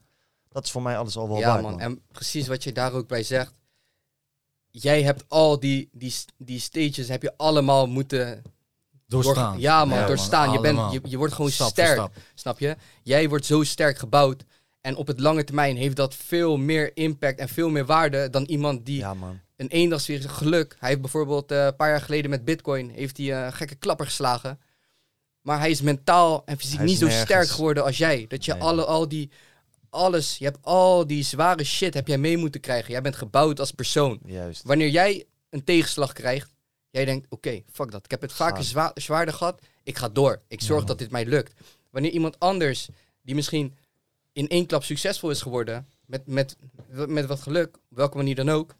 Dat 0.49 0.65
is 0.65 0.71
voor 0.71 0.83
mij 0.83 0.99
alles 0.99 1.17
al 1.17 1.29
wel 1.29 1.39
ja, 1.39 1.47
waard, 1.49 1.63
man. 1.63 1.71
man. 1.71 1.81
En 1.81 2.01
precies 2.13 2.47
wat 2.47 2.65
je 2.65 2.73
daar 2.73 2.93
ook 2.93 3.09
bij 3.09 3.23
zegt. 3.23 3.53
Jij 4.71 5.03
hebt 5.03 5.25
al 5.29 5.61
die, 5.61 5.89
die, 5.93 6.15
die 6.39 6.61
stages 6.61 7.09
heb 7.09 7.23
je 7.23 7.33
allemaal 7.37 7.87
moeten 7.87 8.43
Doorstaan. 9.07 9.53
door- 9.53 9.61
ja, 9.61 9.85
man, 9.85 9.99
Ja, 9.99 10.07
doorstaan. 10.07 10.53
je, 10.53 10.61
bent, 10.61 10.93
je, 10.93 11.01
je 11.05 11.17
wordt 11.17 11.35
gewoon 11.35 11.51
Stap 11.51 11.67
voor 11.67 11.85
sterk. 11.85 11.97
stap. 11.99 12.13
Snap 12.35 12.59
je? 12.59 12.77
Jij 13.03 13.29
wordt 13.29 13.45
zo 13.45 13.63
sterk 13.63 13.99
gebouwd. 13.99 14.45
En 14.81 14.97
op 14.97 15.07
het 15.07 15.21
lange 15.21 15.45
termijn 15.45 15.77
heeft 15.77 15.97
dat 15.97 16.15
veel 16.15 16.57
meer 16.57 16.97
impact 16.97 17.39
en 17.39 17.49
veel 17.49 17.69
meer 17.71 17.87
waarde 17.87 18.31
dan 18.31 18.45
iemand 18.45 18.87
die 18.87 18.99
Ja, 18.99 19.15
een 19.57 19.69
eendagsvlieg 19.69 20.37
geluk. 20.37 20.77
Hij 20.79 20.89
heeft 20.89 21.01
bijvoorbeeld 21.01 21.51
eh, 21.51 21.65
een 21.65 21.77
paar 21.77 21.89
jaar 21.89 22.01
geleden 22.01 22.31
met 22.31 22.45
Bitcoin 22.45 22.91
heeft 22.91 23.17
hij 23.17 23.33
eh, 23.33 23.45
een 23.45 23.53
gekke 23.53 23.75
klapper 23.75 24.07
geslagen. 24.07 24.61
Maar 25.41 25.59
hij 25.59 25.71
is 25.71 25.81
mentaal 25.81 26.43
en 26.45 26.59
fysiek 26.59 26.81
is 26.81 26.87
niet 26.91 26.99
zo 26.99 27.09
sterk 27.09 27.49
geworden 27.49 27.85
als 27.85 27.99
jij. 27.99 28.25
Dat 28.29 28.45
je 28.45 28.53
Nee. 28.53 28.63
alle, 28.63 28.85
al 28.85 29.09
die, 29.09 29.31
alles, 29.91 30.39
je 30.39 30.45
hebt 30.45 30.59
al 30.63 31.07
die 31.07 31.23
zware 31.23 31.65
shit 31.65 31.95
heb 31.95 32.07
jij 32.07 32.19
mee 32.19 32.37
moeten 32.37 32.61
krijgen. 32.61 32.91
Jij 32.93 33.03
bent 33.03 33.17
gebouwd 33.17 33.61
als 33.61 33.73
persoon. 33.73 34.21
Juist. 34.25 34.63
Wanneer 34.63 34.89
jij 34.89 35.25
een 35.51 35.65
tegenslag 35.65 36.13
krijgt, 36.13 36.55
jij 36.91 37.05
denkt, 37.05 37.27
oké, 37.31 37.63
fuck 37.73 37.91
dat. 37.91 38.05
Ik 38.05 38.11
heb 38.11 38.21
het 38.21 38.33
vaker 38.33 38.65
zwa 38.65 38.91
zwaarder 38.95 39.35
gehad. 39.35 39.61
Ik 39.83 39.97
ga 39.97 40.09
door. 40.09 40.43
Ik 40.49 40.61
zorg 40.63 40.85
dat 40.85 40.99
dit 40.99 41.11
mij 41.11 41.27
lukt. 41.27 41.53
Wanneer 41.91 42.11
iemand 42.11 42.39
anders, 42.39 42.89
die 43.23 43.35
misschien 43.35 43.77
in 44.33 44.49
één 44.49 44.67
klap 44.67 44.85
succesvol 44.85 45.31
is 45.31 45.43
geworden, 45.43 45.89
met, 46.07 46.27
met, 46.27 46.57
met 47.07 47.27
wat 47.27 47.41
geluk, 47.41 47.77
op 47.91 47.97
welke 47.97 48.17
manier 48.17 48.35
dan 48.35 48.49
ook, 48.49 48.75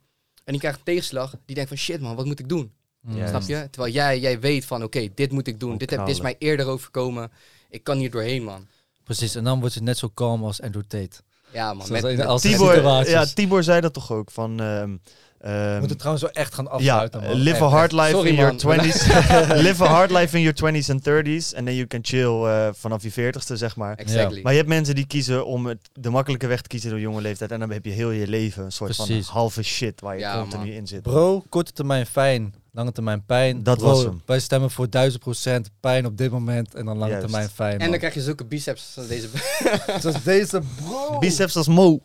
en 0.47 0.53
die 0.53 0.59
krijgt 0.61 0.79
een 0.79 0.85
tegenslag, 0.85 1.35
die 1.45 1.55
denkt 1.55 1.71
van 1.71 1.79
shit 1.79 2.01
man, 2.01 2.17
wat 2.17 2.25
moet 2.27 2.41
ik 2.41 2.49
doen? 2.49 2.73
Juist. 3.09 3.29
Snap 3.29 3.43
je? 3.43 3.69
Terwijl 3.71 3.93
jij, 3.95 4.21
jij 4.21 4.41
weet 4.41 4.65
van 4.65 4.83
oké, 4.83 5.09
dit 5.15 5.33
moet 5.33 5.47
ik 5.47 5.61
doen. 5.61 5.79
Dit, 5.79 5.91
heb, 5.91 5.99
dit 6.07 6.09
is 6.15 6.21
mij 6.21 6.37
eerder 6.39 6.67
overkomen. 6.67 7.33
Ik 7.71 7.85
kan 7.85 7.99
hier 7.99 8.11
doorheen, 8.11 8.43
man. 8.45 8.67
Precies, 9.05 9.35
en 9.35 9.45
dan 9.45 9.61
word 9.61 9.75
je 9.75 9.81
net 9.83 9.99
zo 9.99 10.09
kalm 10.15 10.45
als 10.45 10.61
Andrew 10.63 10.83
Tate. 10.89 11.17
Ja, 11.53 11.75
man. 11.75 11.87
Zoals 11.87 12.03
Met, 12.03 12.21
als- 12.27 12.43
Tibor, 12.43 12.75
situaties. 12.75 13.13
ja, 13.13 13.25
Tibor 13.27 13.63
zei 13.63 13.81
dat 13.81 13.93
toch 13.93 14.13
ook, 14.13 14.31
van... 14.31 14.61
ehm, 14.61 14.97
We 15.41 15.49
ehm, 15.49 15.79
moeten 15.79 15.97
trouwens 15.97 16.25
wel 16.25 16.33
echt 16.35 16.55
gaan 16.55 16.65
ja, 16.65 16.71
afsluiten, 16.71 17.21
man. 17.23 17.33
live 17.33 17.65
a 17.65 17.69
hard 17.69 17.93
life 17.93 18.11
Sorry, 18.11 18.29
in 18.29 18.35
your 18.35 18.55
man. 18.65 18.79
20s. 18.81 19.07
live 19.67 19.85
a 19.85 19.87
hard 19.87 20.11
life 20.11 20.37
in 20.39 20.43
your 20.43 20.83
20s 20.83 20.89
en 20.89 21.01
30s. 21.01 21.55
En 21.57 21.65
then 21.65 21.75
you 21.75 21.87
can 21.87 22.01
chill 22.03 22.45
eh, 22.45 22.69
vanaf 22.73 23.03
je 23.03 23.11
40ste, 23.33 23.53
zeg 23.55 23.77
maar. 23.77 23.95
exactly. 23.97 24.43
Maar 24.43 24.53
je 24.53 24.59
hebt 24.59 24.71
mensen 24.71 24.95
die 24.95 25.07
kiezen 25.07 25.47
om 25.47 25.67
het, 25.67 25.79
de 25.93 26.11
makkelijke 26.11 26.47
weg 26.47 26.61
te 26.61 26.69
kiezen 26.69 26.91
door 26.91 27.01
jonge 27.01 27.21
leeftijd. 27.21 27.51
En 27.51 27.61
dan 27.61 27.71
heb 27.71 27.85
je 27.85 27.91
heel 27.91 28.11
je 28.11 28.27
leven 28.29 28.65
een 28.65 28.73
soort 28.73 28.97
Precies. 28.97 29.27
van 29.27 29.35
halve 29.35 29.63
shit 29.63 30.01
waar 30.01 30.15
je 30.15 30.21
Ja, 30.21 30.39
continu 30.41 30.65
man. 30.65 30.73
in 30.75 30.87
zit. 30.87 31.03
Bro, 31.03 31.43
korte 31.49 31.73
termijn 31.73 32.07
fijn, 32.07 32.55
lange 32.73 32.93
termijn 32.93 33.25
pijn. 33.25 33.63
Dat 33.63 33.79
Bro, 33.79 33.87
was 33.87 34.03
hem. 34.03 34.23
Wij 34.27 34.41
stemmen 34.41 34.71
voor 34.71 34.87
1000% 34.87 35.61
pijn 35.81 36.07
op 36.07 36.17
dit 36.17 36.31
moment 36.31 36.75
en 36.75 36.85
dan 36.85 36.97
lange 36.97 37.11
Juist. 37.11 37.27
termijn 37.27 37.49
fijn. 37.49 37.79
en 37.79 37.91
dan 37.91 37.99
krijg 37.99 38.15
je 38.15 38.21
zulke 38.23 38.45
biceps 38.45 38.95
als 38.97 39.07
deze. 39.09 39.29
Zoals 40.01 40.23
deze 40.23 40.61
bro. 40.85 41.19
Biceps 41.19 41.57
als 41.57 41.69
Mo. 41.69 42.01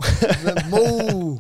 Mo. 0.70 1.38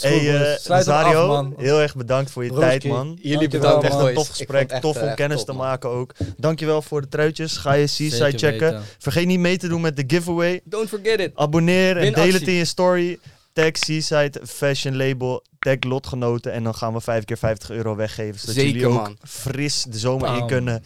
Hey, 0.00 0.58
af, 0.68 1.26
man. 1.26 1.54
heel 1.56 1.80
erg 1.80 1.94
bedankt 1.96 2.30
voor 2.30 2.44
je 2.44 2.48
Broski. 2.50 2.68
tijd, 2.68 2.84
man. 2.84 3.18
Jullie 3.22 3.48
bedankt, 3.48 3.84
Echt 3.84 3.94
een 3.94 4.14
tof 4.14 4.28
gesprek, 4.28 4.70
tof 4.72 4.96
om 5.02 5.08
eh, 5.08 5.14
kennis 5.14 5.36
top, 5.36 5.46
te 5.46 5.52
maken 5.52 5.90
ook. 5.90 6.12
Dankjewel 6.36 6.82
voor 6.82 7.00
de 7.00 7.08
truitjes. 7.08 7.56
Ga 7.56 7.72
je 7.72 7.86
Seaside 7.86 8.38
checken. 8.38 8.70
weten. 8.72 8.82
Vergeet 8.98 9.26
niet 9.26 9.38
mee 9.38 9.56
te 9.56 9.68
doen 9.68 9.80
met 9.80 9.96
de 9.96 10.04
giveaway. 10.06 10.60
Don't 10.64 10.88
forget 10.88 11.20
it. 11.20 11.30
Abonneer 11.34 11.96
en 11.96 12.12
deel 12.12 12.32
het 12.32 12.48
in 12.48 12.54
je 12.54 12.64
story. 12.64 13.18
Tag 13.52 13.70
Seaside 13.72 14.40
Fashion 14.46 14.96
Label. 14.96 15.44
Tag 15.58 15.76
lotgenoten. 15.80 16.52
En 16.52 16.62
dan 16.64 16.74
gaan 16.74 16.92
we 16.92 17.00
vijf 17.00 17.24
keer 17.24 17.38
50 17.38 17.70
euro 17.70 17.96
weggeven. 17.96 18.40
Zodat 18.40 18.54
Zeker, 18.54 18.70
jullie 18.72 18.86
ook 18.86 18.94
man. 19.02 19.16
fris 19.22 19.82
de 19.88 19.98
zomer 19.98 20.36
in 20.36 20.46
kunnen. 20.46 20.82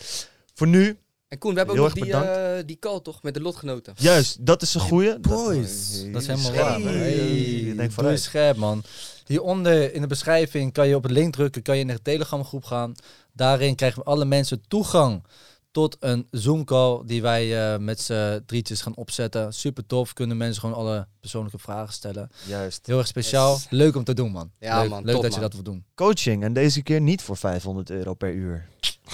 Voor 0.55 0.66
nu, 0.66 0.99
En 1.31 1.39
Koen, 1.39 1.51
we 1.52 1.59
hebben 1.59 1.77
Heel 1.77 1.85
ook 1.85 1.94
nog 1.94 2.05
die, 2.05 2.15
eh, 2.15 2.62
die 2.66 2.78
call 2.78 3.01
toch 3.01 3.23
met 3.23 3.35
de 3.35 3.40
lotgenoten. 3.40 3.94
juist, 3.97 4.47
dat 4.47 4.62
is 4.62 4.74
een 4.74 4.81
goeie. 4.81 5.19
Boys. 5.20 6.05
Dat 6.12 6.20
is 6.23 6.27
helemaal 6.27 6.52
Scherp, 6.52 6.82
waar. 6.85 6.93
hè? 6.93 6.98
Hey, 6.98 7.89
doe 7.97 8.11
je 8.11 8.16
scherp, 8.16 8.57
man. 8.57 8.82
Hieronder 9.27 9.94
in 9.94 10.01
de 10.01 10.07
beschrijving 10.07 10.73
kan 10.73 10.89
je 10.89 10.94
op 10.97 11.02
het 11.02 11.12
link 11.12 11.32
drukken, 11.35 11.62
kan 11.62 11.74
je 11.77 11.81
in 11.81 11.86
de 11.86 12.02
Telegram 12.02 12.44
groep 12.44 12.65
gaan. 12.65 12.94
Daarin 13.32 13.74
krijgen 13.74 14.05
alle 14.05 14.24
mensen 14.24 14.62
toegang 14.69 15.23
tot 15.70 15.97
een 16.01 16.27
Zoom 16.31 16.65
call 16.65 17.02
die 17.07 17.23
wij 17.23 17.73
eh, 17.73 17.78
met 17.78 18.01
z'n 18.01 18.43
drietjes 18.47 18.82
gaan 18.82 18.97
opzetten. 18.97 19.52
Super 19.52 19.86
tof, 19.86 20.12
kunnen 20.12 20.36
mensen 20.36 20.61
gewoon 20.61 20.77
alle 20.77 21.07
persoonlijke 21.20 21.59
vragen 21.59 21.93
stellen. 21.93 22.31
Juist. 22.47 22.86
Heel 22.86 22.98
erg 22.98 23.07
speciaal. 23.07 23.52
Yes. 23.55 23.66
Leuk 23.70 23.97
om 23.97 24.05
te 24.05 24.15
doen, 24.15 24.31
man. 24.32 24.51
Ja, 24.59 24.81
leuk 24.81 24.90
man, 24.90 25.05
leuk 25.05 25.15
top, 25.15 25.23
dat 25.23 25.35
je 25.35 25.40
man. 25.40 25.51
dat 25.51 25.62
wil 25.65 25.73
doen. 25.73 25.85
Coaching. 25.94 26.43
En 26.43 26.52
deze 26.52 26.82
keer 26.82 27.01
niet 27.01 27.23
voor 27.23 27.36
500 27.36 27.90
euro 27.90 28.15
per 28.15 28.32
uur. 28.32 28.69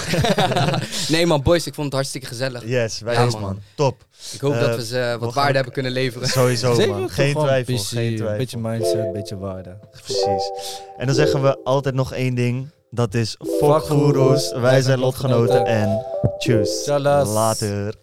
nee 1.08 1.26
man, 1.26 1.42
boys, 1.42 1.66
ik 1.66 1.74
vond 1.74 1.86
het 1.86 1.94
hartstikke 1.94 2.26
gezellig. 2.26 2.62
Yes, 2.66 3.00
wij 3.00 3.14
Ja, 3.14 3.24
man. 3.24 3.40
man. 3.40 3.60
Top. 3.74 4.04
Ik 4.32 4.40
hoop 4.40 4.52
Eh, 4.54 4.60
dat 4.60 4.76
we 4.76 4.84
ze 4.84 4.96
wat 5.10 5.18
we 5.20 5.24
gaan 5.24 5.34
waarde 5.34 5.54
hebben 5.54 5.72
kunnen 5.72 5.92
leveren. 5.92 6.28
Sowieso, 6.28 6.74
Zeker 6.74 6.94
man. 6.94 7.08
Geen 7.10 7.34
twijfel. 7.34 7.56
een 7.58 7.64
beetje- 7.64 7.96
Geen 7.96 8.10
Een 8.10 8.16
twijfel. 8.16 8.36
beetje 8.38 8.58
mindset, 8.58 8.94
een 8.94 9.12
beetje 9.12 9.38
waarde. 9.38 9.76
Precies. 9.90 10.50
En 10.96 11.06
dan 11.06 11.14
zeggen 11.14 11.42
we 11.42 11.58
altijd 11.64 11.94
nog 11.94 12.12
één 12.12 12.34
ding. 12.34 12.68
Dat 12.90 13.14
is 13.14 13.36
fuck 13.38 13.58
Fuck 13.58 13.82
goeroes, 13.82 14.52
wij 14.52 14.80
zijn 14.82 14.98
lotgenoten 14.98 15.66
en 15.66 16.04
tjus. 16.38 16.86
Later. 16.86 17.94